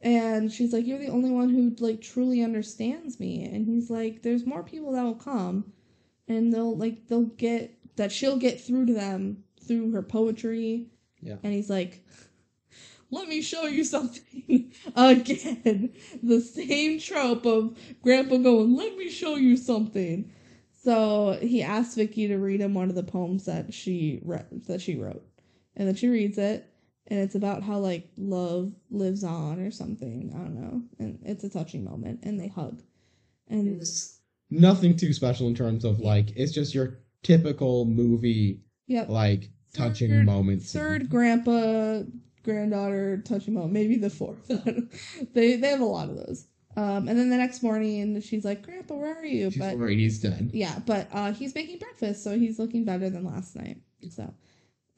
And 0.00 0.52
she's 0.52 0.72
like, 0.72 0.86
"You're 0.86 0.98
the 0.98 1.08
only 1.08 1.30
one 1.30 1.48
who 1.48 1.74
like 1.80 2.00
truly 2.00 2.42
understands 2.42 3.18
me." 3.18 3.44
And 3.44 3.66
he's 3.66 3.90
like, 3.90 4.22
"There's 4.22 4.46
more 4.46 4.62
people 4.62 4.92
that 4.92 5.02
will 5.02 5.14
come, 5.14 5.72
and 6.28 6.52
they'll 6.52 6.76
like 6.76 7.08
they'll 7.08 7.24
get 7.24 7.76
that 7.96 8.12
she'll 8.12 8.36
get 8.36 8.60
through 8.60 8.86
to 8.86 8.94
them 8.94 9.44
through 9.60 9.92
her 9.92 10.02
poetry." 10.02 10.90
Yeah. 11.20 11.36
And 11.42 11.52
he's 11.52 11.70
like, 11.70 12.04
"Let 13.10 13.28
me 13.28 13.40
show 13.42 13.66
you 13.66 13.84
something." 13.84 14.72
Again, 14.96 15.92
the 16.22 16.40
same 16.40 16.98
trope 16.98 17.46
of 17.46 17.76
Grandpa 18.02 18.36
going, 18.38 18.74
"Let 18.76 18.96
me 18.96 19.08
show 19.10 19.36
you 19.36 19.56
something." 19.56 20.30
So 20.82 21.38
he 21.42 21.62
asked 21.62 21.96
Vicky 21.96 22.28
to 22.28 22.36
read 22.36 22.60
him 22.60 22.72
one 22.74 22.88
of 22.88 22.94
the 22.94 23.02
poems 23.02 23.44
that 23.46 23.74
she 23.74 24.20
re- 24.24 24.44
that 24.68 24.80
she 24.80 24.96
wrote, 24.96 25.24
and 25.76 25.88
then 25.88 25.94
she 25.96 26.08
reads 26.08 26.38
it, 26.38 26.64
and 27.08 27.18
it's 27.20 27.34
about 27.34 27.62
how 27.64 27.78
like 27.78 28.08
love 28.16 28.72
lives 28.90 29.24
on 29.24 29.58
or 29.60 29.70
something. 29.70 30.32
I 30.34 30.38
don't 30.38 30.54
know, 30.54 30.82
and 30.98 31.18
it's 31.24 31.42
a 31.44 31.48
touching 31.50 31.84
moment, 31.84 32.20
and 32.22 32.38
they 32.38 32.48
hug, 32.48 32.82
and 33.48 33.80
It's 33.80 34.20
nothing 34.50 34.96
too 34.96 35.12
special 35.12 35.48
in 35.48 35.54
terms 35.56 35.84
of 35.84 35.98
like 35.98 36.30
it's 36.36 36.52
just 36.52 36.72
your 36.74 37.00
typical 37.24 37.84
movie 37.84 38.60
yep, 38.86 39.08
like 39.08 39.50
touching 39.74 40.10
Third- 40.10 40.26
moments. 40.26 40.72
third 40.72 41.10
grandpa 41.10 42.02
granddaughter 42.46 43.18
touching 43.18 43.54
moment, 43.54 43.74
maybe 43.74 43.96
the 43.96 44.08
fourth. 44.08 44.46
they 45.34 45.56
they 45.56 45.68
have 45.68 45.80
a 45.80 45.84
lot 45.84 46.08
of 46.08 46.16
those. 46.16 46.46
Um, 46.76 47.08
and 47.08 47.18
then 47.18 47.30
the 47.30 47.36
next 47.36 47.62
morning, 47.62 48.20
she's 48.20 48.44
like, 48.44 48.62
"Grandpa, 48.62 48.94
where 48.94 49.18
are 49.18 49.24
you?" 49.24 49.50
She's 49.50 49.58
but 49.58 49.76
worried 49.76 49.98
he's 49.98 50.20
dead. 50.20 50.50
Yeah, 50.52 50.78
but 50.86 51.08
uh, 51.12 51.32
he's 51.32 51.54
making 51.54 51.78
breakfast, 51.78 52.22
so 52.22 52.38
he's 52.38 52.58
looking 52.58 52.84
better 52.84 53.10
than 53.10 53.24
last 53.24 53.56
night. 53.56 53.78
So, 54.10 54.32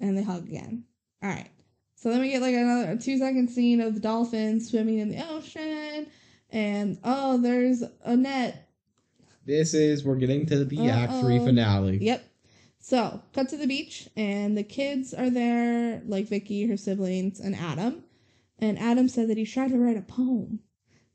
and 0.01 0.17
they 0.17 0.23
hug 0.23 0.47
again. 0.47 0.85
All 1.23 1.29
right. 1.29 1.49
So 1.95 2.11
then 2.11 2.21
we 2.21 2.31
get 2.31 2.43
like 2.43 2.55
another 2.55 2.97
two 2.97 3.19
second 3.19 3.49
scene 3.49 3.81
of 3.81 3.95
the 3.95 4.01
dolphins 4.01 4.71
swimming 4.71 4.99
in 4.99 5.09
the 5.09 5.25
ocean, 5.31 6.07
and 6.51 6.99
oh, 7.05 7.39
there's 7.39 7.83
a 8.05 8.17
net. 8.17 8.69
This 9.45 9.73
is 9.73 10.05
we're 10.05 10.17
getting 10.17 10.47
to 10.47 10.65
the 10.65 10.89
Act 10.91 11.21
Three 11.21 11.39
finale. 11.39 11.99
Yep. 12.01 12.28
So 12.81 13.23
cut 13.35 13.49
to 13.51 13.57
the 13.57 13.67
beach, 13.67 14.09
and 14.17 14.57
the 14.57 14.63
kids 14.63 15.13
are 15.13 15.31
there, 15.31 16.03
like 16.07 16.29
Vicky, 16.29 16.67
her 16.67 16.77
siblings, 16.77 17.41
and 17.41 17.55
Adam. 17.55 18.05
And 18.59 18.79
Adam 18.79 19.09
said 19.09 19.29
that 19.29 19.37
he 19.37 19.45
tried 19.45 19.71
to 19.71 19.79
write 19.79 19.97
a 19.97 20.03
poem, 20.03 20.61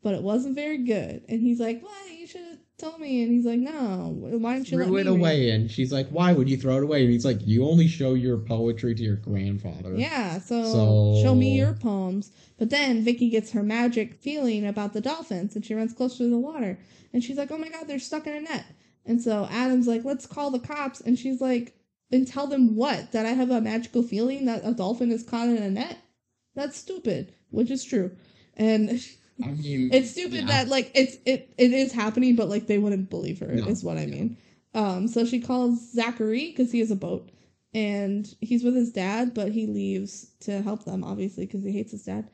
but 0.01 0.13
it 0.13 0.21
wasn't 0.23 0.55
very 0.55 0.77
good. 0.77 1.23
And 1.27 1.41
he's 1.41 1.59
like, 1.59 1.81
"What? 1.81 2.11
You 2.17 2.27
should 2.27 2.41
have 2.41 2.59
told 2.77 2.99
me." 3.01 3.23
And 3.23 3.31
he's 3.31 3.45
like, 3.45 3.59
"No. 3.59 4.13
Why 4.17 4.55
didn't 4.55 4.71
you 4.71 4.77
me 4.77 4.85
it 4.85 4.91
read 4.91 5.07
away, 5.07 5.49
and 5.49 5.69
she's 5.71 5.91
like, 5.91 6.09
"Why 6.09 6.31
would 6.33 6.49
you 6.49 6.57
throw 6.57 6.77
it 6.77 6.83
away?" 6.83 7.03
And 7.03 7.11
he's 7.11 7.25
like, 7.25 7.39
"You 7.45 7.65
only 7.65 7.87
show 7.87 8.13
your 8.13 8.37
poetry 8.37 8.93
to 8.95 9.03
your 9.03 9.15
grandfather." 9.17 9.95
Yeah, 9.95 10.39
so, 10.39 10.63
So- 10.63 11.19
show 11.23 11.33
me 11.35 11.57
your 11.57 11.73
poems. 11.73 12.31
But 12.57 12.69
then 12.69 13.03
Vicky 13.03 13.29
gets 13.29 13.51
her 13.51 13.63
magic 13.63 14.13
feeling 14.13 14.65
about 14.65 14.93
the 14.93 15.01
dolphins 15.01 15.55
and 15.55 15.65
she 15.65 15.73
runs 15.73 15.91
closer 15.93 16.19
to 16.19 16.29
the 16.29 16.37
water. 16.37 16.77
And 17.11 17.23
she's 17.23 17.37
like, 17.37 17.51
oh 17.51 17.57
my 17.57 17.67
god, 17.69 17.87
they're 17.87 17.99
stuck 17.99 18.25
in 18.27 18.33
a 18.33 18.41
net. 18.41 18.65
And 19.05 19.21
so 19.21 19.47
Adam's 19.51 19.87
like, 19.87 20.03
let's 20.05 20.25
call 20.25 20.51
the 20.51 20.59
cops. 20.59 21.01
And 21.01 21.17
she's 21.17 21.41
like, 21.41 21.75
and 22.11 22.27
tell 22.27 22.47
them 22.47 22.75
what? 22.75 23.11
That 23.11 23.25
I 23.25 23.31
have 23.31 23.49
a 23.49 23.61
magical 23.61 24.03
feeling 24.03 24.45
that 24.45 24.61
a 24.63 24.73
dolphin 24.73 25.11
is 25.11 25.23
caught 25.23 25.49
in 25.49 25.57
a 25.57 25.69
net? 25.69 25.97
That's 26.55 26.77
stupid, 26.77 27.33
which 27.49 27.71
is 27.71 27.83
true. 27.83 28.11
And 28.55 29.03
I 29.43 29.47
mean, 29.51 29.89
it's 29.91 30.11
stupid 30.11 30.41
yeah. 30.41 30.45
that 30.47 30.67
like 30.67 30.91
it's 30.93 31.17
it 31.25 31.53
it 31.57 31.73
is 31.73 31.91
happening, 31.91 32.35
but 32.35 32.49
like 32.49 32.67
they 32.67 32.77
wouldn't 32.77 33.09
believe 33.09 33.39
her. 33.39 33.47
No. 33.47 33.65
Is 33.65 33.83
what 33.83 33.97
I 33.97 34.05
mean. 34.05 34.37
Um, 34.75 35.07
so 35.07 35.25
she 35.25 35.39
calls 35.39 35.91
Zachary 35.91 36.47
because 36.47 36.71
he 36.71 36.79
has 36.79 36.91
a 36.91 36.95
boat, 36.95 37.29
and 37.73 38.33
he's 38.41 38.63
with 38.63 38.75
his 38.75 38.91
dad, 38.91 39.33
but 39.33 39.51
he 39.51 39.65
leaves 39.65 40.31
to 40.41 40.61
help 40.61 40.85
them 40.85 41.03
obviously 41.03 41.45
because 41.45 41.63
he 41.63 41.71
hates 41.71 41.91
his 41.91 42.03
dad. 42.03 42.29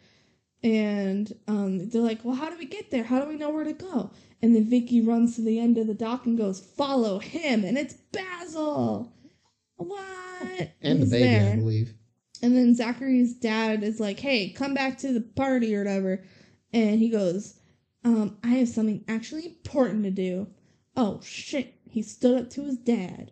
And 0.61 1.33
um, 1.47 1.89
they're 1.89 2.01
like, 2.01 2.25
"Well, 2.25 2.35
how 2.35 2.49
do 2.49 2.57
we 2.57 2.65
get 2.65 2.91
there? 2.91 3.03
How 3.03 3.21
do 3.21 3.29
we 3.29 3.37
know 3.37 3.49
where 3.49 3.63
to 3.63 3.73
go?" 3.73 4.11
And 4.41 4.55
then 4.55 4.65
Vicky 4.69 5.01
runs 5.01 5.35
to 5.35 5.41
the 5.41 5.59
end 5.59 5.77
of 5.77 5.87
the 5.87 5.93
dock 5.93 6.25
and 6.25 6.37
goes, 6.37 6.59
"Follow 6.59 7.19
him!" 7.19 7.63
And 7.65 7.77
it's 7.77 7.93
Basil. 7.93 9.11
What? 9.75 10.71
and 10.81 10.99
the 11.01 11.05
He's 11.05 11.09
baby, 11.11 11.45
I 11.45 11.55
believe. 11.55 11.93
And 12.41 12.55
then 12.55 12.73
Zachary's 12.75 13.33
dad 13.33 13.83
is 13.83 13.99
like, 13.99 14.19
"Hey, 14.19 14.49
come 14.49 14.73
back 14.73 14.97
to 14.99 15.11
the 15.13 15.21
party 15.21 15.75
or 15.75 15.79
whatever." 15.79 16.23
And 16.71 16.99
he 16.99 17.09
goes, 17.09 17.55
"Um, 18.05 18.37
I 18.43 18.49
have 18.49 18.69
something 18.69 19.03
actually 19.07 19.45
important 19.45 20.03
to 20.03 20.11
do." 20.11 20.47
Oh 20.95 21.19
shit! 21.23 21.73
He 21.89 22.01
stood 22.01 22.39
up 22.41 22.49
to 22.51 22.63
his 22.63 22.77
dad. 22.77 23.31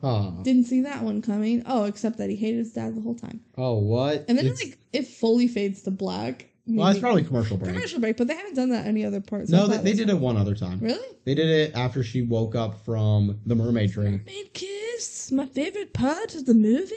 Huh. 0.00 0.30
Didn't 0.42 0.64
see 0.66 0.80
that 0.82 1.02
one 1.02 1.20
coming. 1.22 1.62
Oh, 1.66 1.84
except 1.84 2.18
that 2.18 2.30
he 2.30 2.36
hated 2.36 2.58
his 2.58 2.72
dad 2.72 2.94
the 2.94 3.00
whole 3.00 3.16
time. 3.16 3.40
Oh, 3.58 3.78
what? 3.78 4.24
And 4.28 4.38
then 4.38 4.46
It's- 4.46 4.64
like 4.64 4.78
it 4.92 5.06
fully 5.08 5.48
fades 5.48 5.82
to 5.82 5.90
black. 5.90 6.50
Well, 6.66 6.86
mm-hmm. 6.86 6.90
it's 6.90 7.00
probably 7.00 7.22
commercial 7.22 7.56
break. 7.56 7.72
commercial 7.72 8.00
break, 8.00 8.16
but 8.16 8.26
they 8.26 8.34
haven't 8.34 8.54
done 8.54 8.70
that 8.70 8.86
any 8.86 9.04
other 9.04 9.20
parts. 9.20 9.50
No, 9.50 9.68
they, 9.68 9.78
they 9.78 9.92
did 9.92 10.10
it 10.10 10.18
one 10.18 10.36
other 10.36 10.54
time. 10.54 10.80
Really? 10.80 11.16
They 11.24 11.34
did 11.34 11.48
it 11.48 11.76
after 11.76 12.02
she 12.02 12.22
woke 12.22 12.56
up 12.56 12.84
from 12.84 13.38
the 13.46 13.54
mermaid 13.54 13.92
dream. 13.92 14.22
Mermaid 14.26 14.52
kiss, 14.52 15.30
my 15.30 15.46
favorite 15.46 15.92
part 15.92 16.34
of 16.34 16.46
the 16.46 16.54
movie. 16.54 16.94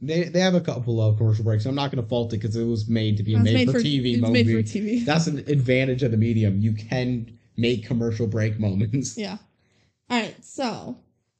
They 0.00 0.24
they 0.24 0.40
have 0.40 0.54
a 0.54 0.60
couple 0.60 1.00
of 1.00 1.16
commercial 1.16 1.44
breaks. 1.44 1.64
I'm 1.64 1.76
not 1.76 1.92
going 1.92 2.02
to 2.02 2.08
fault 2.08 2.32
it 2.32 2.38
because 2.38 2.56
it 2.56 2.64
was 2.64 2.88
made 2.88 3.16
to 3.18 3.22
be 3.22 3.34
a 3.34 3.38
was 3.38 3.52
made, 3.52 3.70
for 3.70 3.78
TV 3.78 4.14
it's 4.14 4.20
movie. 4.20 4.44
made 4.44 4.68
for 4.68 4.78
TV. 4.78 5.04
That's 5.06 5.28
an 5.28 5.38
advantage 5.46 6.02
of 6.02 6.10
the 6.10 6.16
medium. 6.16 6.60
You 6.60 6.72
can 6.72 7.38
make 7.56 7.86
commercial 7.86 8.26
break 8.26 8.58
moments. 8.58 9.16
Yeah. 9.16 9.38
All 10.10 10.18
right, 10.18 10.44
so 10.44 10.96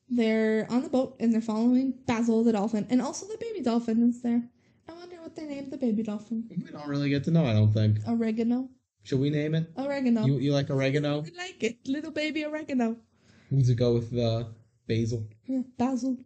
they're 0.08 0.66
on 0.70 0.82
the 0.82 0.90
boat 0.90 1.16
and 1.18 1.32
they're 1.32 1.40
following 1.40 1.94
Basil 2.06 2.44
the 2.44 2.52
dolphin, 2.52 2.86
and 2.90 3.02
also 3.02 3.26
the 3.26 3.38
baby 3.38 3.62
dolphin 3.62 4.08
is 4.08 4.22
there. 4.22 4.42
What 5.28 5.36
they 5.36 5.44
named 5.44 5.70
the 5.70 5.76
baby 5.76 6.02
dolphin. 6.02 6.44
We 6.48 6.72
don't 6.72 6.88
really 6.88 7.10
get 7.10 7.22
to 7.24 7.30
know. 7.30 7.44
I 7.44 7.52
don't 7.52 7.70
think. 7.70 7.98
Oregano. 8.08 8.70
Should 9.02 9.20
we 9.20 9.28
name 9.28 9.54
it? 9.54 9.70
Oregano. 9.76 10.24
You 10.24 10.38
you 10.38 10.52
like 10.54 10.70
oregano? 10.70 11.18
I 11.18 11.36
like 11.36 11.62
it, 11.62 11.86
little 11.86 12.12
baby 12.12 12.46
oregano. 12.46 12.96
Who's 13.50 13.66
to 13.66 13.74
go 13.74 13.92
with 13.92 14.16
uh, 14.16 14.44
basil? 14.86 15.28
Yeah, 15.44 15.64
Basil. 15.76 16.16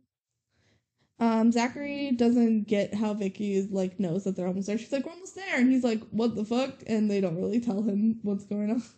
Um, 1.19 1.51
Zachary 1.51 2.12
doesn't 2.12 2.69
get 2.69 2.95
how 2.95 3.12
Vicky 3.12 3.55
is 3.55 3.73
like 3.73 3.99
knows 3.99 4.23
that 4.23 4.37
they're 4.37 4.47
almost 4.47 4.69
there. 4.69 4.79
She's 4.79 4.93
like, 4.93 5.05
"We're 5.05 5.11
almost 5.11 5.35
there," 5.35 5.59
and 5.59 5.73
he's 5.73 5.83
like, 5.83 6.01
"What 6.11 6.37
the 6.37 6.45
fuck?" 6.45 6.85
And 6.87 7.11
they 7.11 7.20
don't 7.20 7.43
really 7.43 7.59
tell 7.59 7.83
him 7.83 8.20
what's 8.23 8.45
going 8.45 8.70
on. 8.70 8.83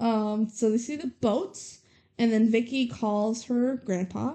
Um, 0.00 0.48
so 0.48 0.70
they 0.70 0.78
see 0.78 0.96
the 0.96 1.12
boats, 1.20 1.80
and 2.18 2.32
then 2.32 2.50
Vicky 2.50 2.88
calls 2.88 3.44
her 3.44 3.76
grandpa, 3.76 4.34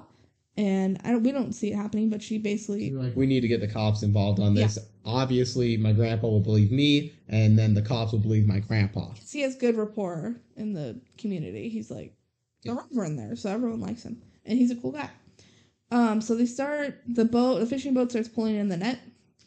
and 0.59 0.99
I 1.05 1.11
don't, 1.11 1.23
we 1.23 1.31
don't 1.31 1.53
see 1.53 1.71
it 1.71 1.75
happening, 1.77 2.09
but 2.09 2.21
she 2.21 2.37
basically 2.37 2.91
Like 2.91 3.15
we 3.15 3.25
need 3.25 3.39
to 3.39 3.47
get 3.47 3.61
the 3.61 3.67
cops 3.67 4.03
involved 4.03 4.41
on 4.41 4.53
this. 4.53 4.77
Obviously, 5.05 5.77
my 5.77 5.93
grandpa 5.93 6.27
will 6.27 6.41
believe 6.41 6.69
me, 6.69 7.13
and 7.29 7.57
then 7.57 7.73
the 7.73 7.81
cops 7.81 8.11
will 8.11 8.19
believe 8.19 8.45
my 8.45 8.59
grandpa. 8.59 9.13
he 9.31 9.39
has 9.39 9.55
good 9.55 9.77
rapport 9.77 10.35
in 10.57 10.73
the 10.73 10.99
community. 11.17 11.69
He's 11.69 11.89
like, 11.89 12.13
the 12.63 12.73
Reverend 12.73 13.17
there, 13.17 13.37
so 13.37 13.49
everyone 13.49 13.79
likes 13.79 14.03
him, 14.03 14.21
and 14.43 14.59
he's 14.59 14.69
a 14.69 14.75
cool 14.75 14.91
guy. 14.91 15.09
Um, 15.91 16.19
so 16.19 16.35
they 16.35 16.45
start 16.45 16.99
the 17.07 17.23
boat, 17.23 17.59
the 17.59 17.65
fishing 17.65 17.93
boat 17.93 18.09
starts 18.11 18.27
pulling 18.27 18.55
in 18.55 18.67
the 18.67 18.75
net, 18.75 18.99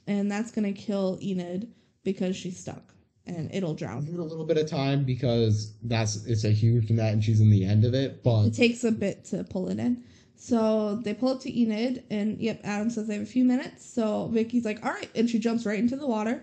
and 0.06 0.32
that's 0.32 0.50
gonna 0.50 0.72
kill 0.72 1.18
Enid 1.20 1.70
because 2.04 2.34
she's 2.34 2.58
stuck 2.58 2.94
and 3.26 3.54
it'll 3.54 3.74
drown. 3.74 4.04
Give 4.06 4.14
it 4.14 4.20
a 4.20 4.24
little 4.24 4.46
bit 4.46 4.56
of 4.56 4.68
time 4.68 5.04
because 5.04 5.74
that's 5.82 6.24
it's 6.26 6.44
a 6.44 6.50
huge 6.50 6.90
net 6.90 7.12
and 7.12 7.22
she's 7.22 7.40
in 7.40 7.50
the 7.50 7.64
end 7.64 7.84
of 7.84 7.94
it, 7.94 8.24
but 8.24 8.46
It 8.46 8.54
takes 8.54 8.82
a 8.82 8.90
bit 8.90 9.24
to 9.26 9.44
pull 9.44 9.68
it 9.68 9.78
in. 9.78 10.02
So 10.42 10.96
they 10.96 11.14
pull 11.14 11.28
up 11.28 11.40
to 11.42 11.56
Enid, 11.56 12.02
and 12.10 12.36
yep, 12.40 12.62
Adam 12.64 12.90
says 12.90 13.06
they 13.06 13.14
have 13.14 13.22
a 13.22 13.26
few 13.26 13.44
minutes. 13.44 13.86
So 13.86 14.26
Vicky's 14.32 14.64
like, 14.64 14.84
all 14.84 14.90
right, 14.90 15.08
and 15.14 15.30
she 15.30 15.38
jumps 15.38 15.64
right 15.64 15.78
into 15.78 15.94
the 15.94 16.08
water. 16.08 16.42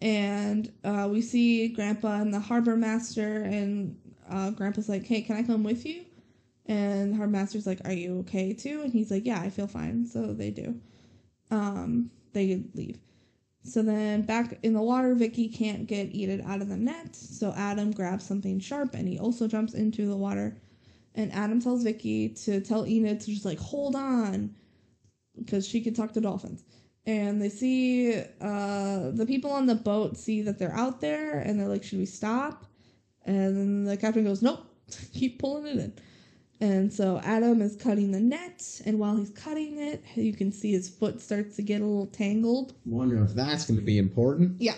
And 0.00 0.72
uh, 0.84 1.08
we 1.10 1.20
see 1.20 1.66
Grandpa 1.66 2.20
and 2.20 2.32
the 2.32 2.38
harbor 2.38 2.76
master, 2.76 3.38
and 3.38 3.98
uh, 4.30 4.50
Grandpa's 4.50 4.88
like, 4.88 5.04
hey, 5.04 5.20
can 5.20 5.34
I 5.36 5.42
come 5.42 5.64
with 5.64 5.84
you? 5.84 6.04
And 6.66 7.10
the 7.12 7.16
harbor 7.16 7.32
master's 7.32 7.66
like, 7.66 7.80
are 7.84 7.92
you 7.92 8.20
okay 8.20 8.52
too? 8.52 8.82
And 8.84 8.92
he's 8.92 9.10
like, 9.10 9.26
yeah, 9.26 9.40
I 9.40 9.50
feel 9.50 9.66
fine. 9.66 10.06
So 10.06 10.32
they 10.32 10.50
do. 10.50 10.80
Um, 11.50 12.12
they 12.34 12.62
leave. 12.74 13.00
So 13.64 13.82
then 13.82 14.22
back 14.22 14.60
in 14.62 14.74
the 14.74 14.80
water, 14.80 15.12
Vicky 15.16 15.48
can't 15.48 15.88
get 15.88 16.14
Enid 16.14 16.44
out 16.46 16.62
of 16.62 16.68
the 16.68 16.76
net. 16.76 17.16
So 17.16 17.52
Adam 17.56 17.90
grabs 17.90 18.24
something 18.24 18.60
sharp 18.60 18.94
and 18.94 19.08
he 19.08 19.18
also 19.18 19.48
jumps 19.48 19.74
into 19.74 20.06
the 20.06 20.16
water. 20.16 20.56
And 21.14 21.32
Adam 21.32 21.60
tells 21.60 21.84
Vicky 21.84 22.30
to 22.30 22.60
tell 22.60 22.86
Enid 22.86 23.20
to 23.20 23.26
just 23.26 23.44
like 23.44 23.58
hold 23.58 23.94
on 23.94 24.54
because 25.36 25.66
she 25.66 25.80
can 25.80 25.94
talk 25.94 26.12
to 26.12 26.20
dolphins. 26.20 26.64
And 27.06 27.40
they 27.40 27.50
see 27.50 28.18
uh, 28.40 29.10
the 29.10 29.24
people 29.26 29.50
on 29.50 29.66
the 29.66 29.74
boat 29.74 30.16
see 30.16 30.42
that 30.42 30.58
they're 30.58 30.74
out 30.74 31.00
there 31.00 31.38
and 31.38 31.60
they're 31.60 31.68
like, 31.68 31.84
should 31.84 31.98
we 31.98 32.06
stop? 32.06 32.64
And 33.26 33.56
then 33.56 33.84
the 33.84 33.96
captain 33.96 34.24
goes, 34.24 34.42
nope, 34.42 34.64
keep 35.12 35.38
pulling 35.38 35.66
it 35.66 35.76
in. 35.76 35.92
And 36.60 36.92
so 36.92 37.20
Adam 37.22 37.60
is 37.60 37.76
cutting 37.76 38.12
the 38.12 38.20
net, 38.20 38.80
and 38.86 38.98
while 38.98 39.16
he's 39.16 39.30
cutting 39.30 39.78
it, 39.78 40.02
you 40.14 40.32
can 40.32 40.52
see 40.52 40.72
his 40.72 40.88
foot 40.88 41.20
starts 41.20 41.56
to 41.56 41.62
get 41.62 41.80
a 41.80 41.84
little 41.84 42.06
tangled. 42.06 42.74
wonder 42.86 43.22
if 43.22 43.34
that's 43.34 43.66
going 43.66 43.78
to 43.78 43.84
be 43.84 43.98
important. 43.98 44.60
Yeah. 44.62 44.76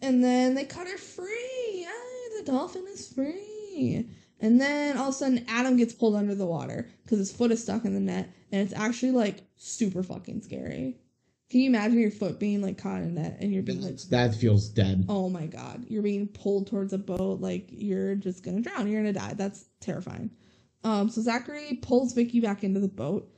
And 0.00 0.24
then 0.24 0.54
they 0.54 0.64
cut 0.64 0.88
her 0.88 0.96
free. 0.96 1.26
Yay, 1.74 2.38
the 2.38 2.50
dolphin 2.50 2.86
is 2.88 3.12
free. 3.12 4.08
And 4.40 4.60
then 4.60 4.96
all 4.96 5.08
of 5.08 5.14
a 5.14 5.18
sudden, 5.18 5.44
Adam 5.48 5.76
gets 5.76 5.92
pulled 5.92 6.14
under 6.14 6.34
the 6.34 6.46
water 6.46 6.88
because 7.04 7.18
his 7.18 7.32
foot 7.32 7.50
is 7.50 7.62
stuck 7.62 7.84
in 7.84 7.94
the 7.94 8.00
net, 8.00 8.30
and 8.52 8.60
it's 8.62 8.78
actually 8.78 9.12
like 9.12 9.42
super 9.56 10.02
fucking 10.02 10.42
scary. 10.42 10.96
Can 11.50 11.60
you 11.60 11.70
imagine 11.70 11.98
your 11.98 12.10
foot 12.10 12.38
being 12.38 12.60
like 12.60 12.76
caught 12.76 13.00
in 13.00 13.08
a 13.08 13.20
net 13.20 13.38
and 13.40 13.52
you're 13.54 13.62
being 13.62 13.80
like, 13.80 13.98
That 14.10 14.34
feels 14.34 14.68
dead. 14.68 15.06
oh 15.08 15.28
my 15.30 15.46
god, 15.46 15.86
you're 15.88 16.02
being 16.02 16.28
pulled 16.28 16.66
towards 16.66 16.92
a 16.92 16.98
boat, 16.98 17.40
like 17.40 17.66
you're 17.70 18.14
just 18.14 18.44
gonna 18.44 18.60
drown, 18.60 18.86
you're 18.86 19.00
gonna 19.00 19.12
die. 19.14 19.32
That's 19.34 19.64
terrifying. 19.80 20.30
Um, 20.84 21.08
so 21.08 21.22
Zachary 21.22 21.78
pulls 21.82 22.12
Vicky 22.12 22.40
back 22.40 22.62
into 22.64 22.80
the 22.80 22.88
boat, 22.88 23.28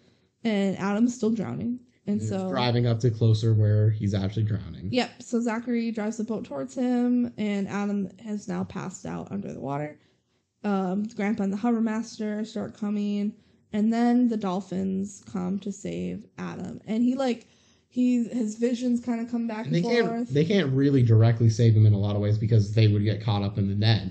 and 0.45 0.77
Adam's 0.79 1.15
still 1.15 1.31
drowning. 1.31 1.81
And 2.07 2.21
They're 2.21 2.29
so 2.29 2.49
driving 2.51 2.87
up 2.87 2.99
to 3.01 3.11
closer 3.11 3.55
where 3.55 3.91
he's 3.91 4.13
actually 4.15 4.43
drowning. 4.43 4.89
Yep. 4.91 5.23
So 5.23 5.41
Zachary 5.41 5.91
drives 5.93 6.17
the 6.17 6.25
boat 6.25 6.45
towards 6.45 6.75
him, 6.75 7.33
and 7.39 7.69
Adam 7.69 8.11
has 8.25 8.49
now 8.49 8.65
passed 8.65 9.07
out 9.07 9.31
under 9.31 9.53
the 9.53 9.61
water. 9.61 9.99
Um, 10.63 11.05
Grandpa 11.17 11.45
and 11.45 11.53
the 11.53 11.57
Harbor 11.57 11.81
Master 11.81 12.45
start 12.45 12.75
coming, 12.77 13.33
and 13.73 13.93
then 13.93 14.29
the 14.29 14.37
dolphins 14.37 15.23
come 15.31 15.59
to 15.61 15.73
save 15.73 16.27
Adam. 16.39 16.81
And 16.87 17.03
he 17.03 17.15
like 17.15 17.47
he 17.89 18.25
his 18.25 18.57
visions 18.57 19.01
kind 19.05 19.21
of 19.21 19.31
come 19.31 19.47
back 19.47 19.67
And 19.67 19.75
and, 19.75 19.85
they 19.85 19.89
forth. 20.01 20.05
can't 20.11 20.29
they 20.29 20.45
can't 20.45 20.73
really 20.73 21.03
directly 21.03 21.49
save 21.49 21.75
him 21.75 21.87
in 21.87 21.93
a 21.95 21.99
lot 21.99 22.15
of 22.15 22.23
ways 22.23 22.37
because 22.39 22.75
they 22.75 22.89
would 22.89 23.05
get 23.05 23.23
caught 23.23 23.43
up 23.43 23.57
in 23.59 23.69
the 23.69 23.75
net. 23.75 24.09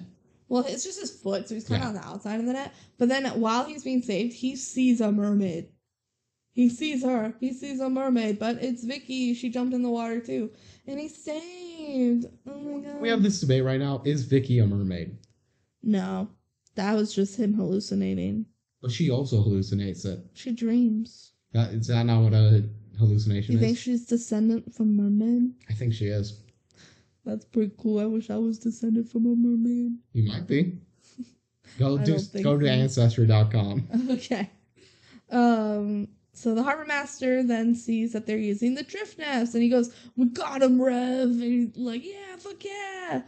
Well, 0.48 0.66
it's 0.68 0.84
just 0.84 1.00
his 1.00 1.12
foot, 1.12 1.48
so 1.48 1.54
he's 1.54 1.68
kind 1.68 1.84
of 1.84 1.94
Yeah. 1.94 2.00
on 2.00 2.02
the 2.02 2.08
outside 2.08 2.40
of 2.40 2.48
the 2.48 2.54
net. 2.54 2.74
But 2.98 3.10
then 3.10 3.26
while 3.40 3.66
he's 3.66 3.84
being 3.84 4.02
saved, 4.02 4.34
he 4.34 4.56
sees 4.56 5.00
a 5.00 5.12
mermaid. 5.12 5.68
He 6.54 6.68
sees 6.70 7.04
her. 7.04 7.36
He 7.40 7.54
sees 7.54 7.80
a 7.80 7.90
mermaid, 7.90 8.40
but 8.40 8.58
it's 8.62 8.84
Vicky. 8.84 9.36
She 9.36 9.50
jumped 9.52 9.76
in 9.76 9.84
the 9.84 9.90
water 9.92 10.20
too, 10.20 10.50
and 10.88 11.00
he's 11.00 11.16
saved. 11.24 12.26
Oh 12.48 12.60
my 12.60 12.80
god. 12.80 13.00
We 13.00 13.08
have 13.10 13.22
this 13.22 13.40
debate 13.40 13.64
right 13.64 13.80
now: 13.80 14.02
Is 14.04 14.24
Vicky 14.24 14.58
a 14.58 14.66
mermaid? 14.66 15.16
No, 15.84 16.28
that 16.80 16.96
was 16.96 17.14
just 17.14 17.38
him 17.38 17.54
hallucinating. 17.54 18.46
But 18.82 18.92
she 18.92 19.10
also 19.10 19.44
hallucinates 19.44 20.06
it. 20.06 20.20
She 20.34 20.52
dreams. 20.52 21.34
That, 21.52 21.74
is 21.74 21.88
that 21.88 22.06
not 22.06 22.22
what 22.22 22.34
a 22.34 22.64
hallucination 22.98 23.54
You 23.54 23.58
is? 23.58 23.62
You 23.62 23.68
think 23.68 23.78
she's 23.78 24.06
descendant 24.06 24.74
from 24.74 24.96
mermaid? 24.96 25.52
I 25.70 25.74
think 25.74 25.94
she 25.94 26.06
is. 26.06 26.42
That's 27.26 27.44
pretty 27.44 27.74
cool. 27.78 28.00
I 28.00 28.06
wish 28.06 28.30
I 28.30 28.38
was 28.38 28.58
descended 28.58 29.10
from 29.10 29.26
a 29.26 29.36
mermaid. 29.36 29.98
You 30.14 30.24
might 30.24 30.48
be. 30.48 30.78
Go 31.80 31.98
do 31.98 32.18
go 32.42 32.58
to 32.58 32.66
so. 32.66 32.72
ancestry.com. 32.72 33.88
Okay. 34.12 34.50
Um. 35.30 36.08
So 36.34 36.56
the 36.56 36.64
harbor 36.64 36.86
master 36.86 37.44
then 37.44 37.76
sees 37.76 38.14
that 38.14 38.26
they're 38.26 38.38
using 38.38 38.74
the 38.74 38.84
drift 38.84 39.20
nets, 39.20 39.54
and 39.54 39.62
he 39.62 39.70
goes, 39.70 39.94
"We 40.16 40.26
got 40.28 40.64
him, 40.64 40.82
Rev!" 40.82 41.30
And 41.30 41.44
he's 41.44 41.78
like, 41.78 42.04
"Yeah, 42.04 42.38
fuck 42.38 42.64
yeah!" 42.66 43.22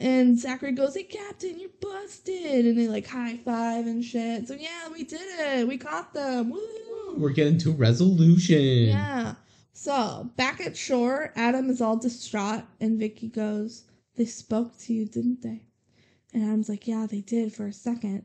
And 0.00 0.38
Zachary 0.38 0.72
goes, 0.72 0.94
"Hey, 0.94 1.02
Captain, 1.02 1.58
you're 1.58 1.70
busted!" 1.80 2.66
And 2.66 2.78
they 2.78 2.86
like 2.86 3.06
high 3.06 3.36
five 3.38 3.86
and 3.86 4.04
shit. 4.04 4.46
So 4.46 4.54
yeah, 4.54 4.88
we 4.92 5.02
did 5.02 5.20
it. 5.20 5.66
We 5.66 5.76
caught 5.76 6.14
them. 6.14 6.50
Woo! 6.50 7.16
We're 7.16 7.30
getting 7.30 7.58
to 7.58 7.72
resolution. 7.72 8.86
Yeah. 8.86 9.34
So 9.72 10.30
back 10.36 10.60
at 10.60 10.76
shore, 10.76 11.32
Adam 11.34 11.68
is 11.68 11.80
all 11.80 11.96
distraught, 11.96 12.64
and 12.80 12.98
Vicky 12.98 13.28
goes, 13.28 13.84
"They 14.14 14.24
spoke 14.24 14.78
to 14.78 14.94
you, 14.94 15.06
didn't 15.06 15.42
they?" 15.42 15.66
And 16.32 16.44
Adam's 16.44 16.68
like, 16.68 16.86
"Yeah, 16.86 17.06
they 17.06 17.20
did 17.20 17.52
for 17.52 17.66
a 17.66 17.72
second. 17.72 18.22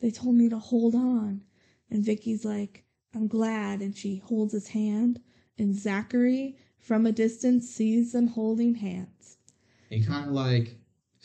They 0.00 0.10
told 0.10 0.34
me 0.36 0.50
to 0.50 0.58
hold 0.58 0.94
on." 0.94 1.44
And 1.90 2.04
Vicky's 2.04 2.44
like, 2.44 2.84
"I'm 3.14 3.26
glad," 3.28 3.80
and 3.80 3.96
she 3.96 4.16
holds 4.16 4.52
his 4.52 4.68
hand. 4.68 5.20
And 5.58 5.74
Zachary, 5.74 6.58
from 6.78 7.06
a 7.06 7.12
distance, 7.12 7.70
sees 7.70 8.12
them 8.12 8.26
holding 8.26 8.74
hands. 8.74 9.38
He 9.88 10.04
kind 10.04 10.26
of 10.28 10.34
like 10.34 10.76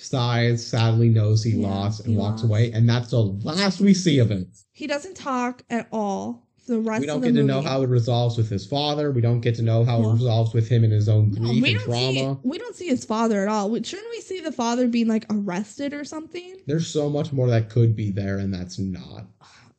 sighs, 0.04 0.66
sadly 0.66 1.10
knows 1.10 1.44
he 1.44 1.52
Yeah, 1.52 1.68
lost, 1.68 2.02
and 2.02 2.12
he 2.12 2.16
walks 2.18 2.42
lost. 2.42 2.46
away, 2.46 2.72
and 2.72 2.88
that's 2.90 3.12
the 3.12 3.22
last 3.22 3.80
we 3.82 3.94
see 3.94 4.20
of 4.20 4.30
him. 4.32 4.52
He 4.72 4.88
doesn't 4.88 5.16
talk 5.16 5.64
at 5.70 5.88
all. 5.92 6.48
The 6.68 6.80
rest 6.80 7.02
We 7.02 7.08
don't 7.08 7.22
get 7.22 7.34
to 7.34 7.44
know 7.44 7.60
how 7.62 7.82
it 7.82 7.90
resolves 7.90 8.38
with 8.38 8.50
his 8.50 8.66
father. 8.66 9.12
We 9.12 9.20
don't 9.20 9.42
get 9.42 9.56
to 9.56 9.62
know 9.64 9.84
how 9.84 10.00
Yeah. 10.02 10.10
it 10.10 10.14
resolves 10.14 10.54
with 10.54 10.70
him 10.70 10.84
in 10.84 10.92
his 10.92 11.10
own 11.10 11.32
No, 11.32 11.42
grief 11.50 11.62
we 11.64 11.70
and 11.72 11.80
don't 11.80 11.86
see 11.96 12.16
trauma. 12.24 12.40
we 12.44 12.58
don't 12.60 12.76
see 12.76 12.88
his 12.88 13.04
father 13.04 13.42
at 13.42 13.50
all. 13.50 13.68
Shouldn't 13.82 14.10
we 14.12 14.22
see 14.22 14.40
the 14.42 14.52
father 14.52 14.88
being 14.88 15.08
like 15.08 15.26
arrested 15.30 15.94
or 15.94 16.06
something? 16.06 16.58
There's 16.68 16.88
so 16.88 17.10
much 17.10 17.34
more 17.34 17.48
that 17.50 17.70
could 17.70 17.96
be 17.96 18.12
there, 18.12 18.38
and 18.38 18.54
that's 18.54 18.78
not. 18.80 19.26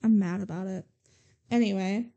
I'm 0.03 0.19
mad 0.19 0.41
about 0.41 0.67
it. 0.67 0.85
Anyway, 1.51 2.09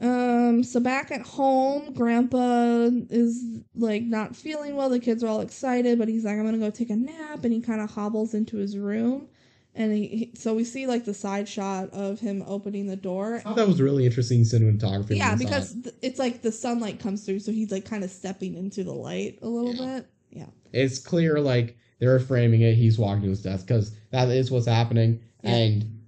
um, 0.00 0.62
so 0.62 0.78
back 0.78 1.10
at 1.10 1.22
home, 1.22 1.94
Grandpa 1.94 2.90
is 3.08 3.42
like 3.74 4.02
not 4.02 4.36
feeling 4.36 4.76
well. 4.76 4.90
The 4.90 5.00
kids 5.00 5.24
are 5.24 5.28
all 5.28 5.40
excited, 5.40 5.98
but 5.98 6.08
he's 6.08 6.24
like, 6.24 6.36
"I'm 6.36 6.44
gonna 6.44 6.58
go 6.58 6.70
take 6.70 6.90
a 6.90 6.96
nap," 6.96 7.44
and 7.44 7.52
he 7.52 7.60
kind 7.60 7.80
of 7.80 7.90
hobbles 7.90 8.34
into 8.34 8.58
his 8.58 8.76
room. 8.76 9.28
And 9.74 9.92
he, 9.94 10.06
he, 10.06 10.32
so 10.34 10.54
we 10.54 10.64
see 10.64 10.86
like 10.86 11.04
the 11.04 11.12
side 11.14 11.48
shot 11.48 11.90
of 11.90 12.18
him 12.20 12.42
opening 12.46 12.86
the 12.86 12.96
door. 12.96 13.36
I 13.36 13.40
thought 13.40 13.56
that 13.56 13.68
was 13.68 13.80
really 13.80 14.04
interesting 14.06 14.40
cinematography. 14.42 15.16
Yeah, 15.16 15.34
because 15.34 15.74
it. 15.76 15.94
it's 16.02 16.18
like 16.18 16.42
the 16.42 16.52
sunlight 16.52 16.98
comes 16.98 17.24
through, 17.24 17.40
so 17.40 17.52
he's 17.52 17.70
like 17.70 17.84
kind 17.84 18.04
of 18.04 18.10
stepping 18.10 18.54
into 18.54 18.84
the 18.84 18.92
light 18.94 19.38
a 19.42 19.48
little 19.48 19.74
Yeah. 19.74 19.96
bit. 19.96 20.06
Yeah. 20.30 20.46
it's 20.72 20.98
clear 20.98 21.40
like 21.40 21.76
they're 22.00 22.20
framing 22.20 22.60
it. 22.60 22.74
He's 22.74 22.98
walking 22.98 23.22
to 23.22 23.28
his 23.30 23.42
death 23.42 23.66
because 23.66 23.94
that 24.10 24.28
is 24.28 24.50
what's 24.50 24.66
happening, 24.66 25.20
Yeah. 25.42 25.54
and 25.54 26.02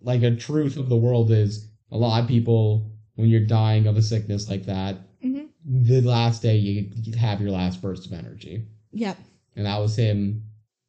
like 0.00 0.22
a 0.22 0.36
truth 0.36 0.76
of 0.76 0.88
the 0.88 0.96
world 0.96 1.30
is 1.32 1.68
a 1.94 1.98
lot 1.98 2.20
of 2.22 2.28
people 2.28 2.90
when 3.14 3.28
you're 3.28 3.46
dying 3.46 3.86
of 3.86 3.96
a 3.96 4.02
sickness 4.02 4.50
like 4.50 4.66
that, 4.66 4.96
hmm 5.22 5.44
the 5.66 6.02
last 6.02 6.42
day 6.42 6.58
you 6.58 6.90
have 7.16 7.40
your 7.40 7.50
last 7.50 7.80
burst 7.80 8.04
of 8.04 8.12
energy, 8.12 8.66
Yep. 8.92 9.16
and 9.56 9.64
that 9.64 9.78
was 9.78 9.96
him 9.96 10.42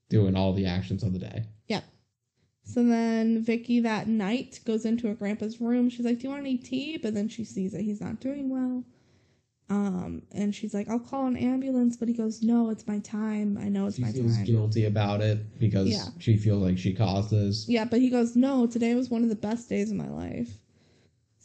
doing 0.09 0.35
all 0.35 0.51
the 0.51 0.65
actions 0.65 1.01
of 1.01 1.13
the 1.13 1.19
day. 1.19 1.43
Yep. 1.69 1.85
So 2.63 2.83
then 2.83 3.41
Vicky 3.41 3.79
that 3.79 4.09
night 4.09 4.59
goes 4.65 4.83
into 4.83 5.07
her 5.07 5.13
grandpa's 5.13 5.61
room. 5.61 5.87
She's 5.89 6.03
like, 6.05 6.17
"Do 6.19 6.23
you 6.23 6.29
want 6.31 6.41
any 6.41 6.57
tea?" 6.57 6.97
But 6.97 7.13
then 7.13 7.29
she 7.29 7.45
sees 7.45 7.71
that 7.71 7.83
he's 7.83 8.01
not 8.01 8.19
doing 8.19 8.49
well. 8.49 8.83
Um, 9.69 10.23
and 10.31 10.53
she's 10.53 10.73
like, 10.73 10.89
"I'll 10.89 10.99
call 10.99 11.25
an 11.25 11.37
ambulance," 11.37 11.95
but 11.95 12.07
he 12.09 12.13
goes, 12.13 12.43
"No, 12.43 12.69
it's 12.69 12.85
my 12.85 12.99
time. 12.99 13.57
I 13.57 13.69
know 13.69 13.85
it's 13.87 13.95
She 13.95 14.01
my 14.01 14.07
time." 14.11 14.15
She 14.15 14.21
feels 14.23 14.37
guilty 14.39 14.85
about 14.85 15.21
it 15.21 15.57
because 15.57 15.89
Yeah. 15.89 16.07
she 16.17 16.35
feels 16.35 16.61
like 16.61 16.77
she 16.77 16.93
caused 16.93 17.29
this. 17.31 17.69
Yeah, 17.69 17.85
but 17.85 18.01
he 18.01 18.09
goes, 18.09 18.35
"No, 18.35 18.65
today 18.67 18.93
was 18.93 19.09
one 19.09 19.23
of 19.23 19.29
the 19.29 19.35
best 19.35 19.69
days 19.69 19.89
of 19.91 19.95
my 19.97 20.09
life." 20.09 20.59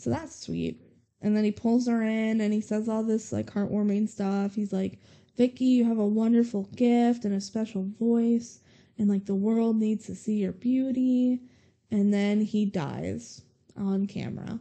So 0.01 0.10
that's 0.10 0.35
sweet. 0.35 0.81
And 1.20 1.36
then 1.36 1.44
he 1.44 1.52
pulls 1.52 1.86
her 1.86 2.02
in 2.02 2.40
and 2.40 2.55
he 2.55 2.62
says 2.62 2.89
all 2.89 3.02
this 3.02 3.32
like 3.32 3.52
heartwarming 3.52 4.09
stuff. 4.09 4.55
He's 4.55 4.72
like, 4.72 4.98
"Vicky, 5.36 5.66
you 5.66 5.85
have 5.85 5.98
a 5.98 6.06
wonderful 6.06 6.62
gift 6.74 7.27
and 7.27 7.35
a 7.35 7.40
special 7.40 7.85
voice, 7.98 8.60
and 8.97 9.10
like 9.10 9.27
the 9.27 9.35
world 9.35 9.77
needs 9.77 10.06
to 10.06 10.14
see 10.14 10.39
your 10.39 10.52
beauty." 10.52 11.43
And 11.90 12.14
then 12.14 12.40
he 12.40 12.64
dies 12.64 13.43
on 13.77 14.06
camera, 14.06 14.60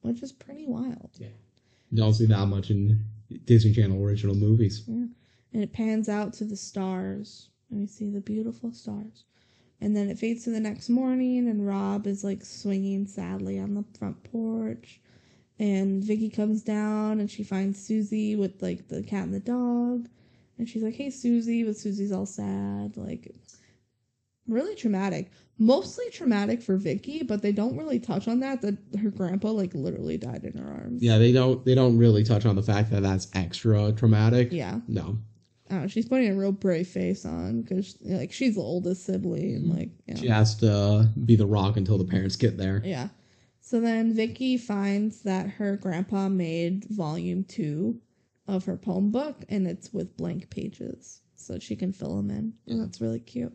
which 0.00 0.22
is 0.22 0.32
pretty 0.32 0.66
wild. 0.66 1.10
Yeah. 1.18 1.28
You 1.90 1.98
don't 1.98 2.14
see 2.14 2.26
that 2.26 2.46
much 2.46 2.70
in 2.70 3.04
Disney 3.44 3.74
Channel 3.74 4.02
original 4.02 4.34
movies. 4.34 4.88
And 4.88 5.14
it 5.52 5.72
pans 5.72 6.08
out 6.08 6.32
to 6.34 6.44
the 6.44 6.56
stars, 6.56 7.50
and 7.68 7.80
we 7.80 7.86
see 7.86 8.08
the 8.08 8.20
beautiful 8.20 8.72
stars. 8.72 9.24
And 9.80 9.96
then 9.96 10.10
it 10.10 10.18
fades 10.18 10.44
to 10.44 10.50
the 10.50 10.60
next 10.60 10.88
morning, 10.90 11.48
and 11.48 11.66
Rob 11.66 12.06
is 12.06 12.22
like 12.22 12.44
swinging 12.44 13.06
sadly 13.06 13.58
on 13.58 13.74
the 13.74 13.84
front 13.98 14.22
porch. 14.24 15.00
And 15.58 16.02
Vicky 16.02 16.30
comes 16.30 16.62
down 16.62 17.20
and 17.20 17.30
she 17.30 17.44
finds 17.44 17.82
Susie 17.82 18.34
with 18.34 18.62
like 18.62 18.88
the 18.88 19.02
cat 19.02 19.24
and 19.24 19.34
the 19.34 19.40
dog. 19.40 20.08
And 20.58 20.68
she's 20.68 20.82
like, 20.82 20.94
hey, 20.94 21.10
Susie, 21.10 21.64
but 21.64 21.76
Susie's 21.76 22.12
all 22.12 22.26
sad. 22.26 22.96
Like, 22.96 23.34
really 24.46 24.74
traumatic. 24.74 25.30
Mostly 25.58 26.08
traumatic 26.10 26.62
for 26.62 26.76
Vicky, 26.76 27.22
but 27.22 27.42
they 27.42 27.52
don't 27.52 27.76
really 27.76 27.98
touch 27.98 28.28
on 28.28 28.40
that, 28.40 28.62
that 28.62 28.76
her 29.02 29.10
grandpa 29.10 29.50
like 29.50 29.74
literally 29.74 30.16
died 30.16 30.44
in 30.44 30.56
her 30.58 30.70
arms. 30.70 31.02
Yeah, 31.02 31.18
they 31.18 31.32
don't 31.32 31.64
they 31.66 31.74
don't 31.74 31.98
really 31.98 32.24
touch 32.24 32.46
on 32.46 32.56
the 32.56 32.62
fact 32.62 32.90
that 32.90 33.02
that's 33.02 33.28
extra 33.34 33.92
traumatic. 33.92 34.48
Yeah. 34.52 34.80
No. 34.88 35.18
I 35.70 35.86
she's 35.86 36.08
putting 36.08 36.30
a 36.30 36.34
real 36.34 36.52
brave 36.52 36.88
face 36.88 37.24
on 37.24 37.62
because 37.62 37.96
like 38.02 38.32
she's 38.32 38.56
the 38.56 38.60
oldest 38.60 39.04
sibling 39.04 39.54
and 39.54 39.68
like 39.68 39.90
yeah. 40.06 40.16
She 40.16 40.28
has 40.28 40.54
to 40.56 40.72
uh, 40.72 41.06
be 41.24 41.36
the 41.36 41.46
rock 41.46 41.76
until 41.76 41.98
the 41.98 42.04
parents 42.04 42.36
get 42.36 42.56
there. 42.56 42.82
Yeah. 42.84 43.08
So 43.60 43.80
then 43.80 44.14
Vicky 44.14 44.56
finds 44.56 45.22
that 45.22 45.48
her 45.48 45.76
grandpa 45.76 46.28
made 46.28 46.86
volume 46.88 47.44
two 47.44 48.00
of 48.48 48.64
her 48.64 48.76
poem 48.76 49.10
book 49.10 49.44
and 49.48 49.66
it's 49.66 49.92
with 49.92 50.16
blank 50.16 50.50
pages 50.50 51.20
so 51.36 51.58
she 51.58 51.76
can 51.76 51.92
fill 51.92 52.16
them 52.16 52.30
in. 52.30 52.54
And 52.66 52.80
that's 52.82 53.00
really 53.00 53.20
cute. 53.20 53.52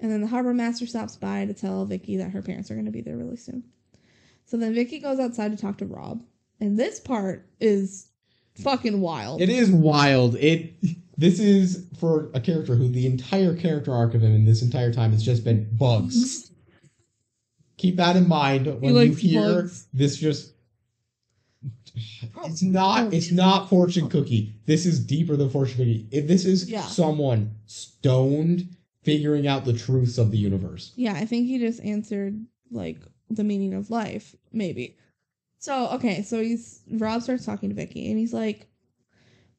And 0.00 0.10
then 0.10 0.20
the 0.20 0.26
harbor 0.26 0.52
master 0.52 0.86
stops 0.86 1.16
by 1.16 1.46
to 1.46 1.54
tell 1.54 1.84
Vicky 1.84 2.16
that 2.16 2.32
her 2.32 2.42
parents 2.42 2.70
are 2.70 2.74
going 2.74 2.86
to 2.86 2.90
be 2.90 3.02
there 3.02 3.16
really 3.16 3.36
soon. 3.36 3.62
So 4.44 4.56
then 4.56 4.74
Vicky 4.74 4.98
goes 4.98 5.20
outside 5.20 5.52
to 5.52 5.56
talk 5.56 5.78
to 5.78 5.86
Rob. 5.86 6.24
And 6.60 6.76
this 6.78 6.98
part 6.98 7.48
is 7.60 8.08
fucking 8.56 9.00
wild. 9.00 9.40
It 9.40 9.48
is 9.48 9.70
wild. 9.70 10.34
It 10.36 10.74
this 11.16 11.38
is 11.38 11.86
for 11.98 12.30
a 12.34 12.40
character 12.40 12.74
who 12.74 12.88
the 12.88 13.06
entire 13.06 13.54
character 13.54 13.92
arc 13.92 14.14
of 14.14 14.22
him 14.22 14.34
in 14.34 14.44
this 14.44 14.62
entire 14.62 14.92
time 14.92 15.12
has 15.12 15.22
just 15.22 15.44
been 15.44 15.68
bugs. 15.76 16.44
Mm-hmm. 16.44 16.48
Keep 17.76 17.96
that 17.96 18.16
in 18.16 18.28
mind 18.28 18.80
when 18.80 18.94
you 18.94 19.14
hear 19.14 19.62
bugs. 19.62 19.86
this 19.92 20.16
just 20.16 20.52
it's 22.44 22.62
oh, 22.62 22.66
not 22.66 23.00
oh, 23.04 23.10
it's 23.12 23.30
not 23.30 23.68
fortune 23.68 24.08
cookie. 24.08 24.54
This 24.66 24.86
is 24.86 24.98
deeper 24.98 25.36
than 25.36 25.50
fortune 25.50 25.76
cookie. 25.76 26.08
It, 26.10 26.28
this 26.28 26.44
is 26.44 26.70
Yeah. 26.70 26.82
someone 26.82 27.56
stoned 27.66 28.76
figuring 29.02 29.46
out 29.46 29.64
the 29.64 29.72
truths 29.72 30.16
of 30.18 30.30
the 30.30 30.38
universe. 30.38 30.92
Yeah, 30.96 31.14
I 31.14 31.26
think 31.26 31.46
he 31.46 31.58
just 31.58 31.82
answered 31.82 32.46
like 32.70 32.98
the 33.28 33.44
meaning 33.44 33.74
of 33.74 33.90
life, 33.90 34.34
maybe. 34.52 34.96
So 35.58 35.88
okay, 35.90 36.22
so 36.22 36.42
he's 36.42 36.82
Rob 36.90 37.22
starts 37.22 37.44
talking 37.44 37.68
to 37.68 37.74
Vicky 37.74 38.10
and 38.10 38.18
he's 38.18 38.32
like, 38.32 38.66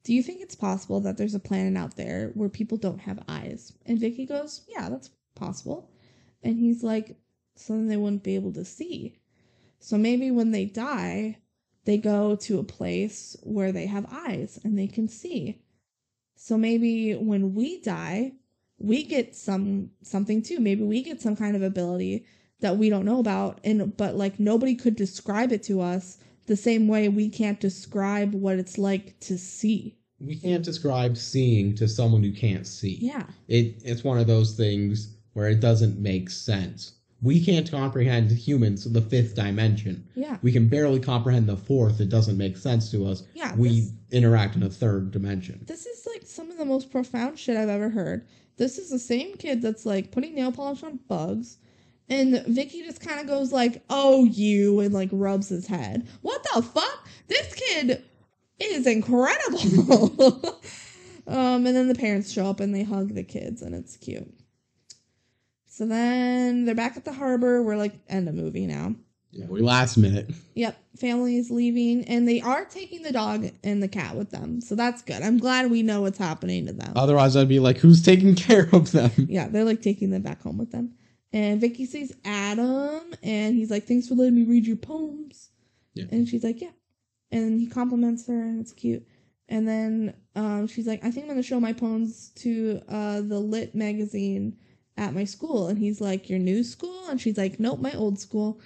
Do 0.04 0.12
you 0.12 0.22
think 0.22 0.42
it's 0.42 0.54
possible 0.54 1.00
that 1.00 1.16
there's 1.16 1.34
a 1.34 1.40
planet 1.40 1.76
out 1.76 1.96
there 1.96 2.30
where 2.34 2.50
people 2.50 2.78
don't 2.78 3.00
have 3.00 3.24
eyes? 3.26 3.72
And 3.86 3.98
Vicky 3.98 4.26
goes, 4.26 4.62
Yeah, 4.68 4.88
that's 4.88 5.10
possible. 5.34 5.90
And 6.42 6.58
he's 6.58 6.82
like, 6.82 7.16
So 7.56 7.72
then 7.72 7.88
they 7.88 7.96
wouldn't 7.96 8.22
be 8.22 8.34
able 8.34 8.52
to 8.52 8.64
see. 8.64 9.18
So 9.78 9.98
maybe 9.98 10.30
when 10.30 10.50
they 10.50 10.66
die, 10.66 11.38
they 11.84 11.98
go 11.98 12.36
to 12.36 12.58
a 12.58 12.64
place 12.64 13.36
where 13.42 13.72
they 13.72 13.86
have 13.86 14.06
eyes 14.10 14.58
and 14.62 14.78
they 14.78 14.86
can 14.86 15.08
see. 15.08 15.62
So 16.36 16.56
maybe 16.58 17.14
when 17.14 17.54
we 17.54 17.80
die, 17.80 18.32
we 18.78 19.04
get 19.04 19.34
some 19.34 19.90
something 20.02 20.42
too. 20.42 20.60
Maybe 20.60 20.82
we 20.82 21.02
get 21.02 21.20
some 21.20 21.36
kind 21.36 21.56
of 21.56 21.62
ability 21.62 22.26
that 22.60 22.76
we 22.76 22.88
don't 22.88 23.04
know 23.04 23.20
about 23.20 23.60
and 23.64 23.96
but 23.96 24.16
like 24.16 24.40
nobody 24.40 24.74
could 24.74 24.96
describe 24.96 25.52
it 25.52 25.62
to 25.64 25.80
us 25.80 26.18
the 26.46 26.56
same 26.56 26.88
way 26.88 27.08
we 27.08 27.28
can't 27.28 27.60
describe 27.60 28.34
what 28.34 28.58
it's 28.58 28.78
like 28.78 29.18
to 29.20 29.38
see. 29.38 29.96
We 30.20 30.36
can't 30.36 30.64
describe 30.64 31.16
seeing 31.16 31.74
to 31.76 31.88
someone 31.88 32.22
who 32.22 32.32
can't 32.32 32.66
see. 32.66 32.98
Yeah. 33.00 33.24
It 33.48 33.82
it's 33.84 34.04
one 34.04 34.18
of 34.18 34.26
those 34.26 34.56
things 34.56 35.16
where 35.32 35.48
it 35.48 35.60
doesn't 35.60 35.98
make 35.98 36.30
sense. 36.30 36.92
We 37.22 37.42
can't 37.44 37.70
comprehend 37.70 38.30
humans 38.30 38.84
the 38.90 39.00
fifth 39.00 39.34
dimension. 39.34 40.06
Yeah. 40.14 40.36
We 40.42 40.52
can 40.52 40.68
barely 40.68 41.00
comprehend 41.00 41.48
the 41.48 41.56
fourth. 41.56 42.00
It 42.00 42.10
doesn't 42.10 42.36
make 42.36 42.56
sense 42.56 42.90
to 42.90 43.06
us. 43.06 43.22
Yeah. 43.34 43.54
we 43.56 43.80
this- 43.80 43.92
interact 44.12 44.54
in 44.56 44.62
a 44.62 44.70
third 44.70 45.10
dimension. 45.10 45.64
this 45.66 45.86
is 45.86 46.06
like 46.06 46.22
some 46.24 46.50
of 46.50 46.58
the 46.58 46.64
most 46.64 46.90
profound 46.90 47.38
shit 47.38 47.56
I've 47.56 47.68
ever 47.68 47.88
heard. 47.90 48.26
This 48.56 48.78
is 48.78 48.90
the 48.90 48.98
same 49.00 49.34
kid 49.36 49.60
that's 49.62 49.84
like 49.84 50.12
putting 50.12 50.34
nail 50.36 50.52
polish 50.52 50.82
on 50.84 51.00
bugs. 51.08 51.58
And 52.08 52.44
Vicky 52.46 52.82
just 52.82 53.00
kind 53.00 53.20
of 53.20 53.26
goes 53.26 53.50
like, 53.52 53.82
"Oh, 53.88 54.24
you," 54.24 54.80
and 54.80 54.92
like 54.92 55.08
rubs 55.12 55.48
his 55.48 55.66
head. 55.66 56.06
What 56.22 56.44
the 56.54 56.62
fuck? 56.62 57.08
This 57.28 57.54
kid 57.54 58.02
is 58.58 58.86
incredible. 58.86 60.60
um, 61.26 61.66
and 61.66 61.76
then 61.76 61.88
the 61.88 61.94
parents 61.94 62.30
show 62.30 62.46
up 62.46 62.60
and 62.60 62.74
they 62.74 62.82
hug 62.82 63.14
the 63.14 63.24
kids, 63.24 63.62
and 63.62 63.74
it's 63.74 63.96
cute. 63.96 64.32
So 65.66 65.86
then 65.86 66.66
they're 66.66 66.74
back 66.74 66.96
at 66.96 67.04
the 67.04 67.12
harbor. 67.12 67.62
We're 67.62 67.76
like 67.76 67.94
end 68.08 68.28
of 68.28 68.34
movie 68.34 68.66
now. 68.66 68.94
Yeah, 69.32 69.46
we 69.48 69.62
last 69.62 69.96
minute. 69.96 70.30
Yep, 70.54 70.76
family 70.96 71.36
is 71.36 71.50
leaving, 71.50 72.04
and 72.04 72.28
they 72.28 72.40
are 72.40 72.64
taking 72.64 73.02
the 73.02 73.10
dog 73.10 73.50
and 73.64 73.82
the 73.82 73.88
cat 73.88 74.14
with 74.14 74.30
them. 74.30 74.60
So 74.60 74.76
that's 74.76 75.02
good. 75.02 75.22
I'm 75.22 75.38
glad 75.38 75.72
we 75.72 75.82
know 75.82 76.02
what's 76.02 76.18
happening 76.18 76.66
to 76.66 76.72
them. 76.72 76.92
Otherwise, 76.94 77.36
I'd 77.36 77.48
be 77.48 77.58
like, 77.58 77.78
who's 77.78 78.00
taking 78.00 78.36
care 78.36 78.68
of 78.72 78.92
them? 78.92 79.10
yeah, 79.28 79.48
they're 79.48 79.64
like 79.64 79.82
taking 79.82 80.10
them 80.10 80.22
back 80.22 80.42
home 80.42 80.58
with 80.58 80.70
them. 80.70 80.94
And 81.34 81.60
Vicky 81.60 81.84
sees 81.84 82.12
Adam, 82.24 83.12
and 83.20 83.56
he's 83.56 83.68
like, 83.68 83.88
"Thanks 83.88 84.06
for 84.06 84.14
letting 84.14 84.36
me 84.36 84.44
read 84.44 84.68
your 84.68 84.76
poems." 84.76 85.50
Yeah. 85.92 86.04
And 86.12 86.28
she's 86.28 86.44
like, 86.44 86.60
"Yeah," 86.60 86.70
and 87.32 87.58
he 87.58 87.66
compliments 87.66 88.28
her, 88.28 88.40
and 88.40 88.60
it's 88.60 88.72
cute. 88.72 89.04
And 89.48 89.66
then 89.66 90.14
um, 90.36 90.68
she's 90.68 90.86
like, 90.86 91.04
"I 91.04 91.10
think 91.10 91.24
I'm 91.24 91.30
gonna 91.30 91.42
show 91.42 91.58
my 91.58 91.72
poems 91.72 92.30
to 92.36 92.80
uh, 92.88 93.20
the 93.20 93.40
Lit 93.40 93.74
magazine 93.74 94.56
at 94.96 95.12
my 95.12 95.24
school." 95.24 95.66
And 95.66 95.76
he's 95.76 96.00
like, 96.00 96.30
"Your 96.30 96.38
new 96.38 96.62
school?" 96.62 97.08
And 97.08 97.20
she's 97.20 97.36
like, 97.36 97.58
"Nope, 97.58 97.80
my 97.80 97.92
old 97.94 98.20
school." 98.20 98.60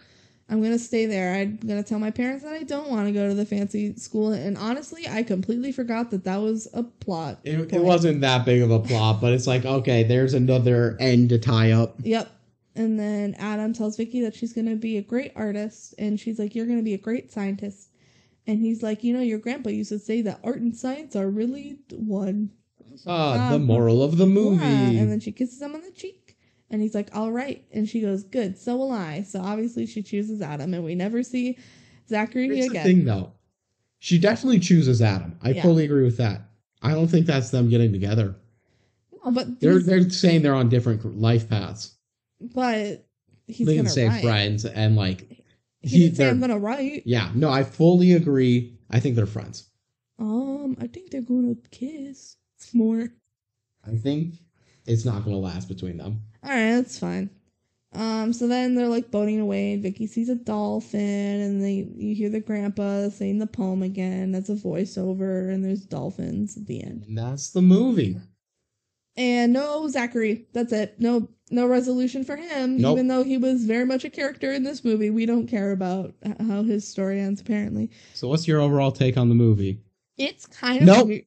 I'm 0.51 0.63
gonna 0.63 0.79
stay 0.79 1.07
there. 1.07 1.35
I'm 1.35 1.57
gonna 1.57 1.83
tell 1.83 1.99
my 1.99 2.11
parents 2.11 2.45
that 2.45 2.53
I 2.53 2.65
don't 2.65 2.91
want 2.91 3.07
to 3.07 3.13
go 3.13 3.29
to 3.29 3.35
the 3.35 3.47
fancy 3.47 3.97
school. 3.97 4.33
And 4.33 4.59
honestly, 4.59 5.09
I 5.09 5.23
completely 5.23 5.73
forgot 5.73 6.11
that 6.11 6.25
that 6.25 6.43
was 6.43 6.69
a 6.75 6.83
plot. 6.83 7.41
It, 7.45 7.73
it 7.73 7.83
wasn't 7.83 8.21
that 8.23 8.45
big 8.45 8.61
of 8.61 8.71
a 8.71 8.79
plot, 8.81 9.23
but 9.23 9.33
it's 9.33 9.47
like, 9.47 9.65
okay, 9.65 10.05
there's 10.05 10.35
another 10.35 10.99
end 11.01 11.31
to 11.31 11.39
tie 11.39 11.73
up. 11.73 11.97
Yep. 12.03 12.31
And 12.79 12.99
then 12.99 13.35
Adam 13.39 13.73
tells 13.73 13.97
Vicky 13.97 14.21
that 14.21 14.37
she's 14.37 14.53
gonna 14.53 14.77
be 14.77 14.97
a 14.99 15.03
great 15.03 15.33
artist, 15.35 15.95
and 15.99 16.19
she's 16.19 16.39
like, 16.39 16.55
"You're 16.55 16.67
gonna 16.67 16.83
be 16.83 16.95
a 16.95 16.99
great 16.99 17.33
scientist." 17.33 17.91
And 18.47 18.61
he's 18.61 18.85
like, 18.85 19.03
"You 19.03 19.13
know, 19.15 19.21
your 19.21 19.41
grandpa 19.41 19.71
used 19.71 19.89
to 19.91 19.99
say 19.99 20.23
that 20.23 20.39
art 20.45 20.61
and 20.61 20.75
science 20.77 21.17
are 21.17 21.29
really 21.29 21.79
one." 21.93 22.51
Ah, 23.05 23.49
the 23.51 23.57
Um, 23.57 23.65
moral 23.65 24.01
of 24.03 24.17
the 24.17 24.27
movie. 24.27 24.65
Yeah. 24.65 25.01
And 25.01 25.11
then 25.11 25.19
she 25.19 25.33
kisses 25.33 25.61
him 25.61 25.75
on 25.75 25.83
the 25.83 25.91
cheek, 25.91 26.37
and 26.71 26.81
he's 26.81 26.95
like, 26.95 27.15
"All 27.17 27.33
right." 27.33 27.65
And 27.73 27.89
she 27.89 28.01
goes, 28.01 28.23
"Good, 28.23 28.57
so 28.57 28.77
will 28.77 28.93
I." 28.93 29.23
So 29.23 29.41
obviously 29.41 29.85
she 29.85 30.01
chooses 30.03 30.41
Adam, 30.41 30.73
and 30.73 30.85
we 30.85 30.95
never 30.95 31.25
see 31.25 31.57
Zachary 32.09 32.47
Here's 32.47 32.67
the 32.67 32.71
again. 32.71 32.85
thing, 32.85 33.05
though. 33.05 33.33
She 33.99 34.19
definitely 34.21 34.61
chooses 34.61 35.03
Adam. 35.03 35.37
I 35.43 35.51
Yeah. 35.51 35.63
fully 35.63 35.85
agree 35.85 36.05
with 36.05 36.17
that. 36.19 36.43
I 36.81 36.93
don't 36.95 37.09
think 37.09 37.27
that's 37.27 37.51
them 37.51 37.69
getting 37.69 37.91
together. 37.93 38.37
No, 39.25 39.33
but 39.33 39.59
They're 39.59 39.81
they're 39.81 40.09
saying 40.09 40.43
they're 40.43 40.55
on 40.55 40.69
different 40.69 41.19
life 41.19 41.49
paths. 41.49 41.97
But 42.41 43.07
he's 43.47 43.67
they 43.67 43.75
can 43.75 43.85
gonna 43.85 43.91
say 43.91 44.09
write. 44.09 44.23
friends 44.23 44.65
and 44.65 44.97
like 44.97 45.45
He, 45.81 46.09
say 46.09 46.09
they're- 46.11 46.31
I'm 46.31 46.41
gonna 46.41 46.59
write. 46.59 47.03
yeah. 47.07 47.31
No, 47.35 47.51
I 47.51 47.63
fully 47.65 48.13
agree. 48.13 48.79
I 48.91 49.01
think 49.01 49.17
they're 49.17 49.27
friends. 49.27 49.69
Um, 50.19 50.77
I 50.81 50.87
think 50.89 51.11
they're 51.11 51.21
gonna 51.23 51.55
kiss 51.71 52.37
more. 52.73 53.09
I 53.87 53.97
think 53.97 54.35
it's 54.87 55.05
not 55.05 55.25
to 55.25 55.37
last 55.37 55.69
between 55.69 55.97
them. 55.99 56.23
All 56.43 56.51
right, 56.51 56.73
that's 56.73 56.99
fine. 56.99 57.31
Um, 57.95 58.33
so 58.35 58.47
then 58.49 58.75
they're 58.75 58.89
like 58.89 59.11
boating 59.11 59.41
away. 59.41 59.73
and 59.75 59.83
Vicky 59.83 60.07
sees 60.07 60.29
a 60.29 60.35
dolphin, 60.35 61.01
and 61.41 61.63
they 61.63 61.89
you 61.97 62.15
hear 62.15 62.29
the 62.29 62.41
grandpa 62.41 63.09
saying 63.09 63.39
the 63.39 63.47
poem 63.47 63.83
again. 63.83 64.33
That's 64.33 64.51
a 64.51 64.55
voiceover, 64.57 65.53
and 65.53 65.65
there's 65.65 65.87
dolphins 65.87 66.57
at 66.57 66.67
the 66.67 66.83
end. 66.83 67.05
And 67.09 67.17
that's 67.17 67.51
the 67.51 67.63
movie. 67.63 68.17
And 69.19 69.53
no 69.53 69.89
Zachary. 69.89 70.47
That's 70.53 70.73
it. 70.73 70.95
No, 71.01 71.29
no 71.51 71.67
resolution 71.67 72.23
for 72.25 72.37
him. 72.37 72.79
Nope. 72.79 72.93
Even 72.95 73.09
though 73.09 73.25
he 73.25 73.37
was 73.37 73.65
very 73.65 73.85
much 73.85 74.05
a 74.05 74.11
character 74.11 74.53
in 74.53 74.63
this 74.63 74.85
movie, 74.85 75.11
we 75.11 75.27
don't 75.27 75.49
care 75.49 75.73
about 75.73 76.15
how 76.49 76.63
his 76.63 76.87
story 76.87 77.19
ends. 77.21 77.41
Apparently, 77.41 77.91
So, 78.15 78.29
what's 78.29 78.47
your 78.47 78.61
overall 78.61 78.93
take 78.93 79.17
on 79.17 79.29
the 79.29 79.35
movie? 79.35 79.81
it's 80.17 80.47
kind 80.47 80.81
of 80.81 80.87
Nope. 80.87 81.07
weird. 81.09 81.25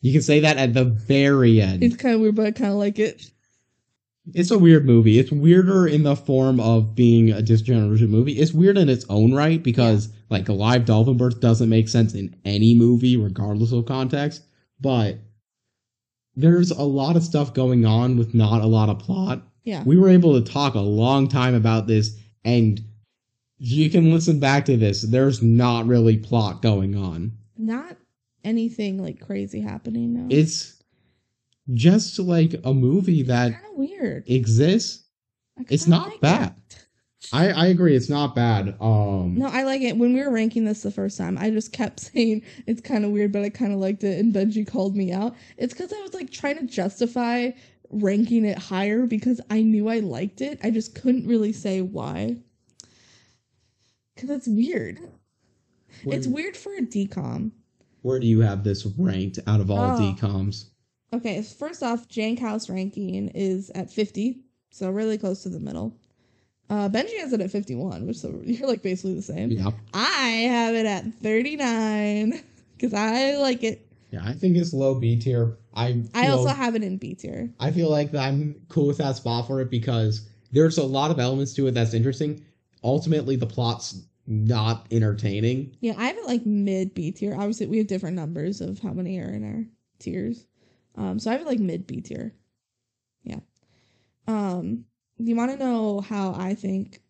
You 0.00 0.12
can 0.12 0.22
say 0.22 0.40
that 0.40 0.58
at 0.58 0.74
the 0.74 0.84
very 0.84 1.60
end. 1.60 1.82
It's 1.82 1.96
kind 1.96 2.14
of 2.14 2.20
weird, 2.20 2.34
but 2.36 2.46
I 2.46 2.50
kind 2.52 2.70
of 2.72 2.78
like 2.78 2.98
it. 2.98 3.30
It's 4.34 4.50
a 4.50 4.58
weird 4.58 4.84
movie. 4.84 5.18
It's 5.18 5.32
weirder 5.32 5.86
in 5.88 6.02
the 6.02 6.14
form 6.14 6.60
of 6.60 6.94
being 6.94 7.30
a 7.30 7.40
disgeneration 7.40 8.10
movie. 8.10 8.32
It's 8.38 8.52
weird 8.52 8.76
in 8.76 8.90
its 8.90 9.06
own 9.08 9.32
right 9.32 9.62
because 9.62 10.10
like 10.28 10.48
a 10.50 10.52
live 10.52 10.84
dolphin 10.84 11.16
birth 11.16 11.40
doesn't 11.40 11.70
make 11.70 11.88
sense 11.88 12.12
in 12.14 12.36
any 12.44 12.74
movie, 12.74 13.16
regardless 13.16 13.72
of 13.72 13.86
context. 13.86 14.42
But 14.80 15.18
there's 16.38 16.70
a 16.70 16.82
lot 16.82 17.16
of 17.16 17.24
stuff 17.24 17.52
going 17.52 17.84
on 17.84 18.16
with 18.16 18.32
not 18.32 18.62
a 18.62 18.66
lot 18.66 18.88
of 18.88 18.98
plot. 19.00 19.42
Yeah. 19.64 19.82
We 19.84 19.96
were 19.98 20.08
able 20.08 20.40
to 20.40 20.52
talk 20.52 20.74
a 20.74 20.80
long 20.80 21.26
time 21.28 21.54
about 21.54 21.86
this, 21.88 22.16
and 22.44 22.80
you 23.58 23.90
can 23.90 24.12
listen 24.12 24.38
back 24.38 24.64
to 24.66 24.76
this. 24.76 25.02
There's 25.02 25.42
not 25.42 25.86
really 25.86 26.16
plot 26.16 26.62
going 26.62 26.94
on. 26.96 27.32
Not 27.56 27.96
anything 28.44 29.02
like 29.02 29.20
crazy 29.20 29.60
happening. 29.60 30.28
It's 30.30 30.80
just 31.74 32.18
like 32.20 32.54
a 32.64 32.72
movie 32.72 33.24
that 33.24 33.52
Kind 33.52 33.64
of 33.72 33.76
weird. 33.76 34.24
exists. 34.30 35.04
It's 35.68 35.88
not 35.88 36.08
like 36.08 36.20
bad. 36.20 36.54
it. 36.70 36.86
I, 37.32 37.48
I 37.50 37.66
agree, 37.66 37.96
it's 37.96 38.08
not 38.08 38.34
bad. 38.34 38.76
Um 38.80 39.34
No, 39.36 39.46
I 39.46 39.64
like 39.64 39.82
it. 39.82 39.96
When 39.96 40.14
we 40.14 40.20
were 40.22 40.30
ranking 40.30 40.64
this 40.64 40.82
the 40.82 40.90
first 40.90 41.18
time, 41.18 41.36
I 41.36 41.50
just 41.50 41.72
kept 41.72 42.00
saying 42.14 42.42
it's 42.66 42.80
kind 42.80 43.04
of 43.04 43.10
weird, 43.10 43.32
but 43.32 43.42
I 43.42 43.50
kind 43.50 43.72
of 43.72 43.78
liked 43.80 44.04
it. 44.04 44.18
And 44.18 44.34
BenG 44.34 44.66
called 44.66 44.96
me 44.96 45.12
out. 45.12 45.34
It's 45.56 45.74
because 45.74 45.92
I 45.92 46.00
was 46.02 46.14
like 46.14 46.30
trying 46.30 46.58
to 46.58 46.64
justify 46.66 47.50
ranking 47.90 48.44
it 48.44 48.58
higher 48.58 49.06
because 49.06 49.40
I 49.50 49.62
knew 49.62 49.88
I 49.88 50.00
liked 50.00 50.40
it. 50.40 50.60
I 50.62 50.70
just 50.70 50.94
couldn't 50.94 51.26
really 51.26 51.52
say 51.52 51.80
why. 51.82 52.36
Because 54.14 54.30
it's 54.30 54.48
weird. 54.48 54.98
where, 56.04 56.16
It's 56.16 56.26
weird 56.26 56.56
for 56.56 56.74
a 56.74 56.82
DCOM. 56.82 57.50
where 58.02 58.18
do 58.20 58.26
you 58.26 58.40
have 58.40 58.62
this 58.64 58.84
ranked 58.98 59.38
out 59.46 59.60
of 59.60 59.70
all 59.70 59.96
Oh. 59.96 59.98
DCOMs? 60.00 60.66
Okay, 61.12 61.40
first 61.42 61.82
off, 61.82 62.08
Jank 62.08 62.38
House 62.38 62.68
ranking 62.68 63.28
is 63.28 63.70
at 63.70 63.90
50, 63.90 64.42
so 64.70 64.90
really 64.90 65.16
close 65.16 65.42
to 65.44 65.48
the 65.48 65.60
middle. 65.60 65.96
Uh, 66.70 66.88
BenG 66.88 67.18
has 67.18 67.32
it 67.32 67.40
at 67.40 67.50
51, 67.50 68.06
which 68.06 68.18
so 68.18 68.40
you're 68.44 68.68
like 68.68 68.82
basically 68.82 69.14
the 69.14 69.22
same. 69.22 69.50
Yeah. 69.50 69.70
I 69.94 70.28
have 70.28 70.74
it 70.74 70.86
at 70.86 71.14
39 71.14 72.42
because 72.76 72.94
I 72.94 73.36
like 73.36 73.62
it. 73.62 73.86
Yeah, 74.10 74.20
I 74.24 74.32
think 74.32 74.56
it's 74.56 74.72
low 74.72 74.94
B 74.98 75.18
tier. 75.18 75.58
I 75.74 76.02
I 76.14 76.28
also 76.28 76.48
have 76.48 76.74
it 76.74 76.82
in 76.82 76.96
B 76.96 77.14
tier. 77.14 77.50
I 77.60 77.70
feel 77.70 77.90
like 77.90 78.14
I'm 78.14 78.60
cool 78.68 78.86
with 78.86 78.98
that 78.98 79.16
spot 79.16 79.46
for 79.46 79.60
it 79.60 79.70
because 79.70 80.28
there's 80.50 80.78
a 80.78 80.84
lot 80.84 81.10
of 81.10 81.18
elements 81.18 81.52
to 81.54 81.66
it 81.66 81.72
that's 81.72 81.92
interesting. 81.92 82.44
Ultimately, 82.82 83.36
the 83.36 83.46
plot's 83.46 84.02
not 84.26 84.86
entertaining. 84.90 85.76
Yeah, 85.80 85.94
I 85.98 86.06
have 86.06 86.16
it 86.16 86.26
like 86.26 86.46
mid 86.46 86.94
B 86.94 87.12
tier. 87.12 87.34
Obviously, 87.34 87.66
we 87.66 87.78
have 87.78 87.86
different 87.86 88.16
numbers 88.16 88.60
of 88.60 88.78
how 88.78 88.92
many 88.92 89.18
are 89.18 89.30
in 89.30 89.44
our 89.44 89.64
tiers. 89.98 90.46
Um, 90.96 91.18
so 91.18 91.30
I 91.30 91.34
have 91.34 91.42
it 91.42 91.46
like 91.46 91.60
mid 91.60 91.86
B 91.86 92.00
tier. 92.00 92.34
Yeah. 93.24 93.40
Um, 94.26 94.84
do 95.18 95.24
you 95.24 95.36
want 95.36 95.50
to 95.50 95.56
know 95.56 96.00
how 96.00 96.34
I 96.34 96.54
think 96.54 97.00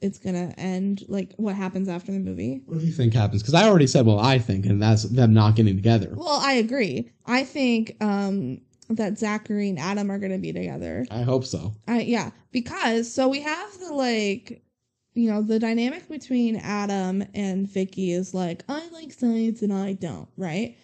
it's 0.00 0.18
gonna 0.18 0.52
end? 0.58 1.04
Like 1.08 1.32
what 1.36 1.54
happens 1.54 1.88
after 1.88 2.12
the 2.12 2.18
movie? 2.18 2.62
What 2.66 2.80
do 2.80 2.86
you 2.86 2.92
think 2.92 3.14
happens? 3.14 3.42
Because 3.42 3.54
I 3.54 3.68
already 3.68 3.86
said 3.86 4.06
what 4.06 4.24
I 4.24 4.38
think, 4.38 4.66
and 4.66 4.82
that's 4.82 5.04
them 5.04 5.32
not 5.32 5.54
getting 5.54 5.76
together. 5.76 6.12
Well, 6.14 6.40
I 6.42 6.54
agree. 6.54 7.10
I 7.26 7.44
think 7.44 7.96
um 8.00 8.60
that 8.90 9.18
Zachary 9.18 9.68
and 9.68 9.78
Adam 9.78 10.10
are 10.10 10.18
gonna 10.18 10.38
be 10.38 10.52
together. 10.52 11.06
I 11.10 11.22
hope 11.22 11.44
so. 11.44 11.74
I 11.86 12.00
yeah, 12.00 12.30
because 12.50 13.12
so 13.12 13.28
we 13.28 13.40
have 13.40 13.78
the 13.78 13.92
like 13.92 14.62
you 15.14 15.30
know, 15.30 15.42
the 15.42 15.58
dynamic 15.58 16.08
between 16.08 16.56
Adam 16.56 17.22
and 17.34 17.68
Vicky 17.68 18.12
is 18.12 18.32
like 18.32 18.64
I 18.68 18.88
like 18.88 19.12
science 19.12 19.62
and 19.62 19.72
I 19.72 19.92
don't, 19.92 20.28
right? 20.36 20.76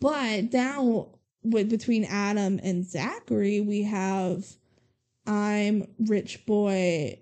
But 0.00 0.52
now 0.52 1.08
with 1.42 1.70
between 1.70 2.04
Adam 2.04 2.60
and 2.62 2.84
Zachary, 2.84 3.60
we 3.60 3.82
have 3.82 4.44
I'm 5.28 5.86
rich 6.00 6.44
boy, 6.46 7.18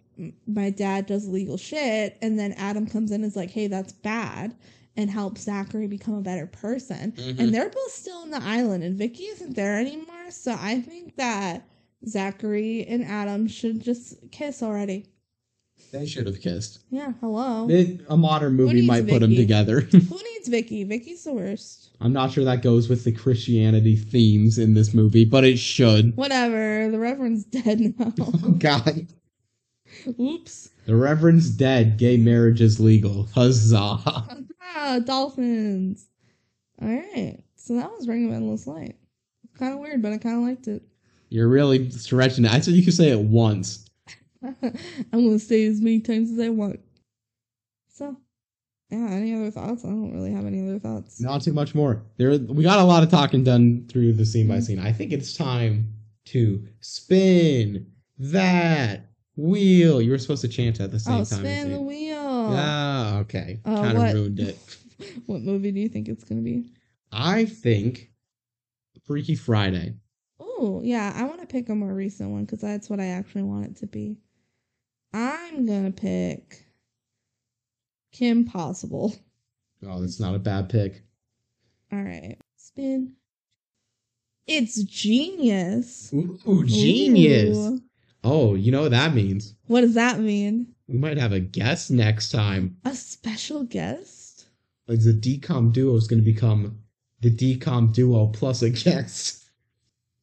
my 0.46 0.70
dad 0.70 1.06
does 1.06 1.28
legal 1.28 1.56
shit, 1.58 2.16
and 2.22 2.38
then 2.38 2.52
Adam 2.52 2.86
comes 2.86 3.10
in 3.10 3.16
and 3.16 3.24
is 3.24 3.36
like, 3.36 3.50
"Hey, 3.50 3.66
that's 3.66 3.92
bad." 3.92 4.54
And 4.96 5.10
helps 5.10 5.42
Zachary 5.42 5.86
become 5.88 6.14
a 6.14 6.22
better 6.22 6.46
person. 6.46 7.12
Mhm. 7.12 7.38
And 7.38 7.54
they're 7.54 7.68
both 7.68 7.92
still 7.92 8.16
on 8.18 8.30
the 8.30 8.42
island, 8.42 8.82
and 8.82 8.96
Vicky 8.96 9.24
isn't 9.24 9.54
there 9.54 9.78
anymore. 9.78 10.30
So 10.30 10.56
I 10.58 10.80
think 10.80 11.16
that 11.16 11.68
Zachary 12.08 12.86
and 12.86 13.04
Adam 13.04 13.46
should 13.46 13.82
just 13.82 14.30
kiss 14.30 14.62
already. 14.62 15.04
They 15.92 16.06
should 16.06 16.26
have 16.26 16.40
kissed. 16.40 16.80
Yeah, 16.90 17.12
hello. 17.20 17.68
It, 17.70 18.00
a 18.08 18.16
modern 18.16 18.54
movie 18.54 18.84
might 18.86 19.08
put 19.08 19.20
them 19.20 19.34
together. 19.34 19.80
Who 19.80 19.98
needs 20.32 20.48
Vicky? 20.48 20.84
Vicky's 20.84 21.24
the 21.24 21.32
worst. 21.32 21.90
I'm 22.00 22.12
not 22.12 22.32
sure 22.32 22.44
that 22.44 22.62
goes 22.62 22.88
with 22.88 23.04
the 23.04 23.12
Christianity 23.12 23.96
themes 23.96 24.58
in 24.58 24.74
this 24.74 24.92
movie, 24.92 25.24
but 25.24 25.44
it 25.44 25.58
should. 25.58 26.16
Whatever. 26.16 26.90
The 26.90 26.98
Reverend's 26.98 27.44
dead 27.44 27.80
now. 27.98 28.12
Oh 28.20 28.50
God, 28.58 29.06
Oops. 30.20 30.70
the 30.86 30.96
Reverend's 30.96 31.50
dead. 31.50 31.96
Gay 31.98 32.16
marriage 32.16 32.60
is 32.60 32.78
legal. 32.80 33.28
Huzzah! 33.34 34.00
Ah, 34.78 34.98
dolphins. 35.04 36.06
All 36.82 36.88
right. 36.88 37.38
So 37.54 37.74
that 37.76 37.90
was 37.90 38.06
Ring 38.08 38.26
of 38.28 38.34
Endless 38.34 38.66
Light. 38.66 38.96
Kind 39.58 39.72
of 39.72 39.80
weird, 39.80 40.02
but 40.02 40.12
I 40.12 40.18
kind 40.18 40.36
of 40.36 40.42
liked 40.42 40.68
it. 40.68 40.82
You're 41.30 41.48
really 41.48 41.90
stretching 41.90 42.44
it. 42.44 42.52
I 42.52 42.60
said 42.60 42.74
you 42.74 42.84
could 42.84 42.92
say 42.94 43.08
it 43.10 43.18
once. 43.20 43.85
I'm 45.12 45.24
gonna 45.24 45.38
say 45.38 45.64
as 45.66 45.80
many 45.80 46.00
times 46.00 46.30
as 46.30 46.38
I 46.38 46.48
want. 46.50 46.80
So, 47.88 48.16
yeah. 48.90 49.08
Any 49.10 49.34
other 49.34 49.50
thoughts? 49.50 49.84
I 49.84 49.88
don't 49.88 50.12
really 50.12 50.32
have 50.32 50.46
any 50.46 50.62
other 50.68 50.78
thoughts. 50.78 51.20
Not 51.20 51.42
too 51.42 51.52
much 51.52 51.74
more. 51.74 52.02
There, 52.18 52.38
we 52.38 52.62
got 52.62 52.78
a 52.78 52.84
lot 52.84 53.02
of 53.02 53.10
talking 53.10 53.42
done 53.44 53.86
through 53.88 54.12
the 54.14 54.24
scene 54.26 54.46
by 54.48 54.58
Mhm. 54.58 54.62
scene. 54.62 54.78
I 54.78 54.92
think 54.92 55.12
it's 55.12 55.32
time 55.34 55.92
to 56.26 56.66
spin 56.80 57.86
that 58.18 59.06
wheel. 59.36 60.00
You 60.02 60.10
were 60.12 60.18
supposed 60.18 60.42
to 60.42 60.48
chant 60.48 60.80
at 60.80 60.90
the 60.90 60.98
same 61.00 61.14
Oh, 61.14 61.24
time. 61.24 61.40
spin 61.40 61.72
the 61.72 61.80
wheel. 61.80 62.52
Yeah, 62.52 63.18
okay. 63.22 63.60
Uh, 63.64 63.76
kind 63.82 63.98
of 63.98 64.14
ruined 64.14 64.40
it. 64.40 64.58
what 65.26 65.42
movie 65.42 65.72
do 65.72 65.80
you 65.80 65.88
think 65.88 66.08
it's 66.08 66.24
gonna 66.24 66.40
be? 66.42 66.64
I 67.12 67.44
think 67.44 68.10
Freaky 69.04 69.34
Friday. 69.36 69.94
Oh, 70.40 70.80
yeah. 70.82 71.12
I 71.14 71.24
want 71.24 71.40
to 71.40 71.46
pick 71.46 71.68
a 71.68 71.74
more 71.74 71.94
recent 71.94 72.30
one 72.30 72.44
because 72.44 72.60
that's 72.60 72.88
what 72.90 72.98
I 72.98 73.06
actually 73.06 73.42
want 73.42 73.66
it 73.66 73.76
to 73.76 73.86
be. 73.86 74.16
I'm 75.18 75.64
gonna 75.64 75.92
pick 75.92 76.66
Kim 78.12 78.44
Possible. 78.44 79.16
Oh, 79.82 79.98
that's 79.98 80.20
not 80.20 80.34
a 80.34 80.38
bad 80.38 80.68
pick. 80.68 81.04
All 81.90 82.02
right, 82.02 82.36
spin. 82.56 83.14
It's 84.46 84.82
genius. 84.82 86.12
Ooh, 86.12 86.66
genius. 86.66 87.56
Ooh. 87.56 87.80
Oh, 88.24 88.56
you 88.56 88.70
know 88.70 88.82
what 88.82 88.90
that 88.90 89.14
means? 89.14 89.54
What 89.68 89.80
does 89.80 89.94
that 89.94 90.20
mean? 90.20 90.74
We 90.86 90.98
might 90.98 91.16
have 91.16 91.32
a 91.32 91.40
guest 91.40 91.90
next 91.90 92.30
time. 92.30 92.76
A 92.84 92.94
special 92.94 93.64
guest? 93.64 94.44
Like 94.86 95.00
the 95.02 95.14
DCOM 95.14 95.72
duo 95.72 95.96
is 95.96 96.08
going 96.08 96.22
to 96.22 96.30
become 96.30 96.78
the 97.22 97.30
DCOM 97.34 97.94
duo 97.94 98.26
plus 98.26 98.60
a 98.60 98.68
guest. 98.68 99.46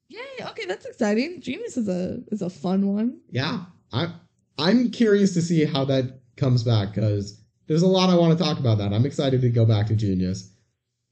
Yay! 0.08 0.20
Okay, 0.40 0.66
that's 0.68 0.86
exciting. 0.86 1.42
Genius 1.42 1.78
is 1.78 1.88
a 1.88 2.20
is 2.28 2.44
a 2.44 2.50
fun 2.52 2.94
one. 2.94 3.22
Yeah, 3.32 3.66
I 3.92 4.14
I'm 4.58 4.92
curious 4.92 5.34
to 5.34 5.42
see 5.42 5.66
how 5.66 5.86
that 5.86 6.20
comes 6.38 6.64
back 6.64 6.94
because 6.94 7.40
there's 7.68 7.82
a 7.82 7.88
lot 7.88 8.10
I 8.10 8.16
want 8.16 8.38
to 8.38 8.44
talk 8.44 8.60
about. 8.60 8.78
That 8.78 8.94
I'm 8.94 9.06
excited 9.06 9.42
to 9.42 9.50
go 9.50 9.66
back 9.66 9.88
to 9.88 9.96
Genius. 9.96 10.52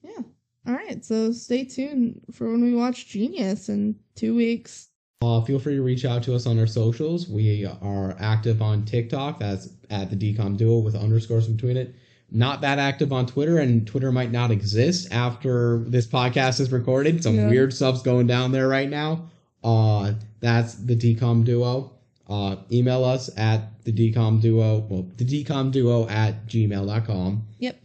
Yeah. 0.03 0.19
All 0.68 0.73
right. 0.73 1.03
So 1.03 1.31
stay 1.31 1.63
tuned 1.65 2.22
for 2.31 2.51
when 2.51 2.61
we 2.63 2.73
watch 2.76 3.07
Genius 3.07 3.69
in 3.69 3.95
two 4.15 4.35
weeks. 4.35 4.89
Uh, 5.23 5.39
feel 5.41 5.59
free 5.59 5.76
to 5.76 5.84
reach 5.84 6.03
out 6.03 6.23
to 6.23 6.34
us 6.34 6.47
on 6.47 6.57
our 6.57 6.65
socials. 6.65 7.30
We 7.30 7.65
are 7.65 8.15
active 8.19 8.61
on 8.61 8.85
TikTok. 8.85 9.39
That's 9.39 9.69
at 9.91 10.09
the 10.09 10.15
DCOM 10.15 10.57
Duo 10.57 10.80
with 10.80 10.95
underscores 10.95 11.47
between 11.47 11.77
it. 11.77 11.93
Not 12.31 12.61
that 12.61 12.80
active 12.80 13.11
on 13.11 13.26
Twitter, 13.27 13.59
and 13.59 13.85
Twitter 13.85 14.11
might 14.11 14.31
not 14.31 14.51
exist 14.51 15.11
after 15.11 15.84
this 15.88 16.07
podcast 16.07 16.59
is 16.59 16.72
recorded. 16.72 17.22
Some 17.22 17.35
Yeah. 17.35 17.49
weird 17.49 17.73
stuff's 17.73 18.01
going 18.01 18.26
down 18.26 18.51
there 18.51 18.68
right 18.68 18.89
now. 18.89 19.30
Uh, 19.63 20.13
that's 20.39 20.76
the 20.76 20.95
DCOM 20.95 21.43
Duo. 21.43 21.91
Uh, 22.31 22.55
email 22.71 23.03
us 23.03 23.29
at 23.35 23.83
the 23.83 23.91
DCOM 23.91 24.39
Duo. 24.41 24.79
Well, 24.89 25.05
the 25.17 25.25
DCOM 25.25 25.69
Duo 25.71 26.07
at 26.07 26.47
gmail.com. 26.47 27.45
Yep. 27.59 27.81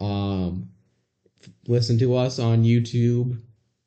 Um, 0.00 0.70
listen 1.68 1.98
to 1.98 2.16
us 2.16 2.38
on 2.38 2.64
YouTube, 2.64 3.38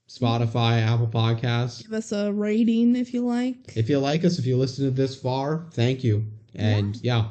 Spotify, 0.07 0.81
Apple 0.85 1.07
Podcasts. 1.07 1.81
Give 1.81 1.93
us 1.93 2.11
a 2.11 2.31
rating 2.31 2.95
if 2.95 3.11
you 3.11 3.25
like. 3.25 3.75
If 3.75 3.89
you 3.89 3.97
like 3.97 4.23
us, 4.23 4.37
if 4.37 4.45
you 4.45 4.55
listen 4.55 4.85
to 4.85 4.91
this 4.91 5.19
far, 5.19 5.65
thank 5.71 6.03
you. 6.03 6.23
And 6.53 6.95
yeah, 7.01 7.29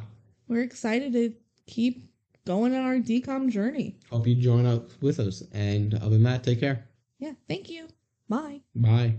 We're 0.49 0.65
excited 0.65 1.13
to 1.13 1.33
keep 1.69 2.11
going 2.45 2.75
on 2.75 2.85
our 2.85 2.97
DCOM 2.97 3.49
journey. 3.51 3.97
hope 4.11 4.27
you 4.27 4.35
join 4.35 4.67
up 4.67 4.89
with 5.01 5.21
us. 5.21 5.45
And 5.53 5.95
other 5.95 6.11
than 6.11 6.25
that, 6.25 6.43
take 6.43 6.59
care. 6.59 6.85
Yeah. 7.21 7.35
Thank 7.47 7.71
you. 7.71 7.87
Bye. 8.29 8.63
Bye. 8.75 9.15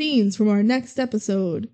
Scenes 0.00 0.34
from 0.34 0.48
our 0.48 0.62
next 0.62 0.98
episode. 0.98 1.68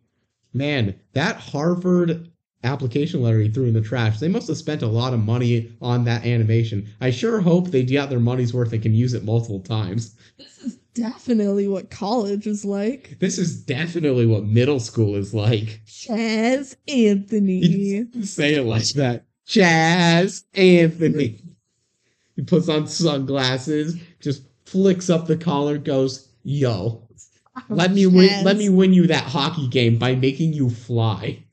Man, 0.53 0.99
that 1.13 1.37
Harvard 1.37 2.29
application 2.65 3.23
letter 3.23 3.39
he 3.39 3.49
threw 3.49 3.67
in 3.67 3.75
the 3.75 3.81
trash, 3.81 4.19
they 4.19 4.27
must 4.27 4.49
have 4.49 4.57
spent 4.57 4.83
a 4.83 4.89
lot 4.89 5.15
of 5.15 5.21
money 5.21 5.71
on 5.81 6.03
that 6.07 6.27
animation. 6.27 6.93
I 7.01 7.13
sure 7.13 7.41
hope 7.41 7.69
they 7.69 7.85
got 7.85 8.11
their 8.11 8.19
money's 8.19 8.53
worth 8.53 8.73
and 8.73 8.83
can 8.83 8.95
use 8.95 9.15
it 9.15 9.23
multiple 9.23 9.61
times. 9.61 10.17
This 10.39 10.59
is 10.59 10.75
definitely 10.93 11.69
what 11.69 11.93
college 11.93 12.49
is 12.49 12.65
like. 12.65 13.17
This 13.21 13.39
is 13.39 13.63
definitely 13.63 14.27
what 14.27 14.43
middle 14.43 14.81
school 14.81 15.15
is 15.15 15.33
like. 15.33 15.83
Chaz 15.87 16.75
Anthony. 16.89 18.07
Say 18.25 18.57
it 18.57 18.65
like 18.65 18.89
that. 18.95 19.25
Chaz 19.47 20.43
Anthony. 20.53 21.43
He 22.35 22.43
puts 22.43 22.69
on 22.69 22.89
sunglasses, 22.89 23.95
just 24.19 24.43
flicks 24.65 25.09
up 25.09 25.29
the 25.29 25.37
collar, 25.37 25.79
goes, 25.79 26.29
"Yo, 26.43 27.06
let 27.69 27.93
me 27.93 28.07
win. 28.07 28.45
Let 28.45 28.57
me 28.57 28.69
win 28.69 28.93
you 28.93 29.07
that 29.09 29.25
hockey 29.25 29.69
game 29.69 29.99
by 29.99 30.15
making 30.15 30.53
you 30.53 30.71
fly." 30.71 31.46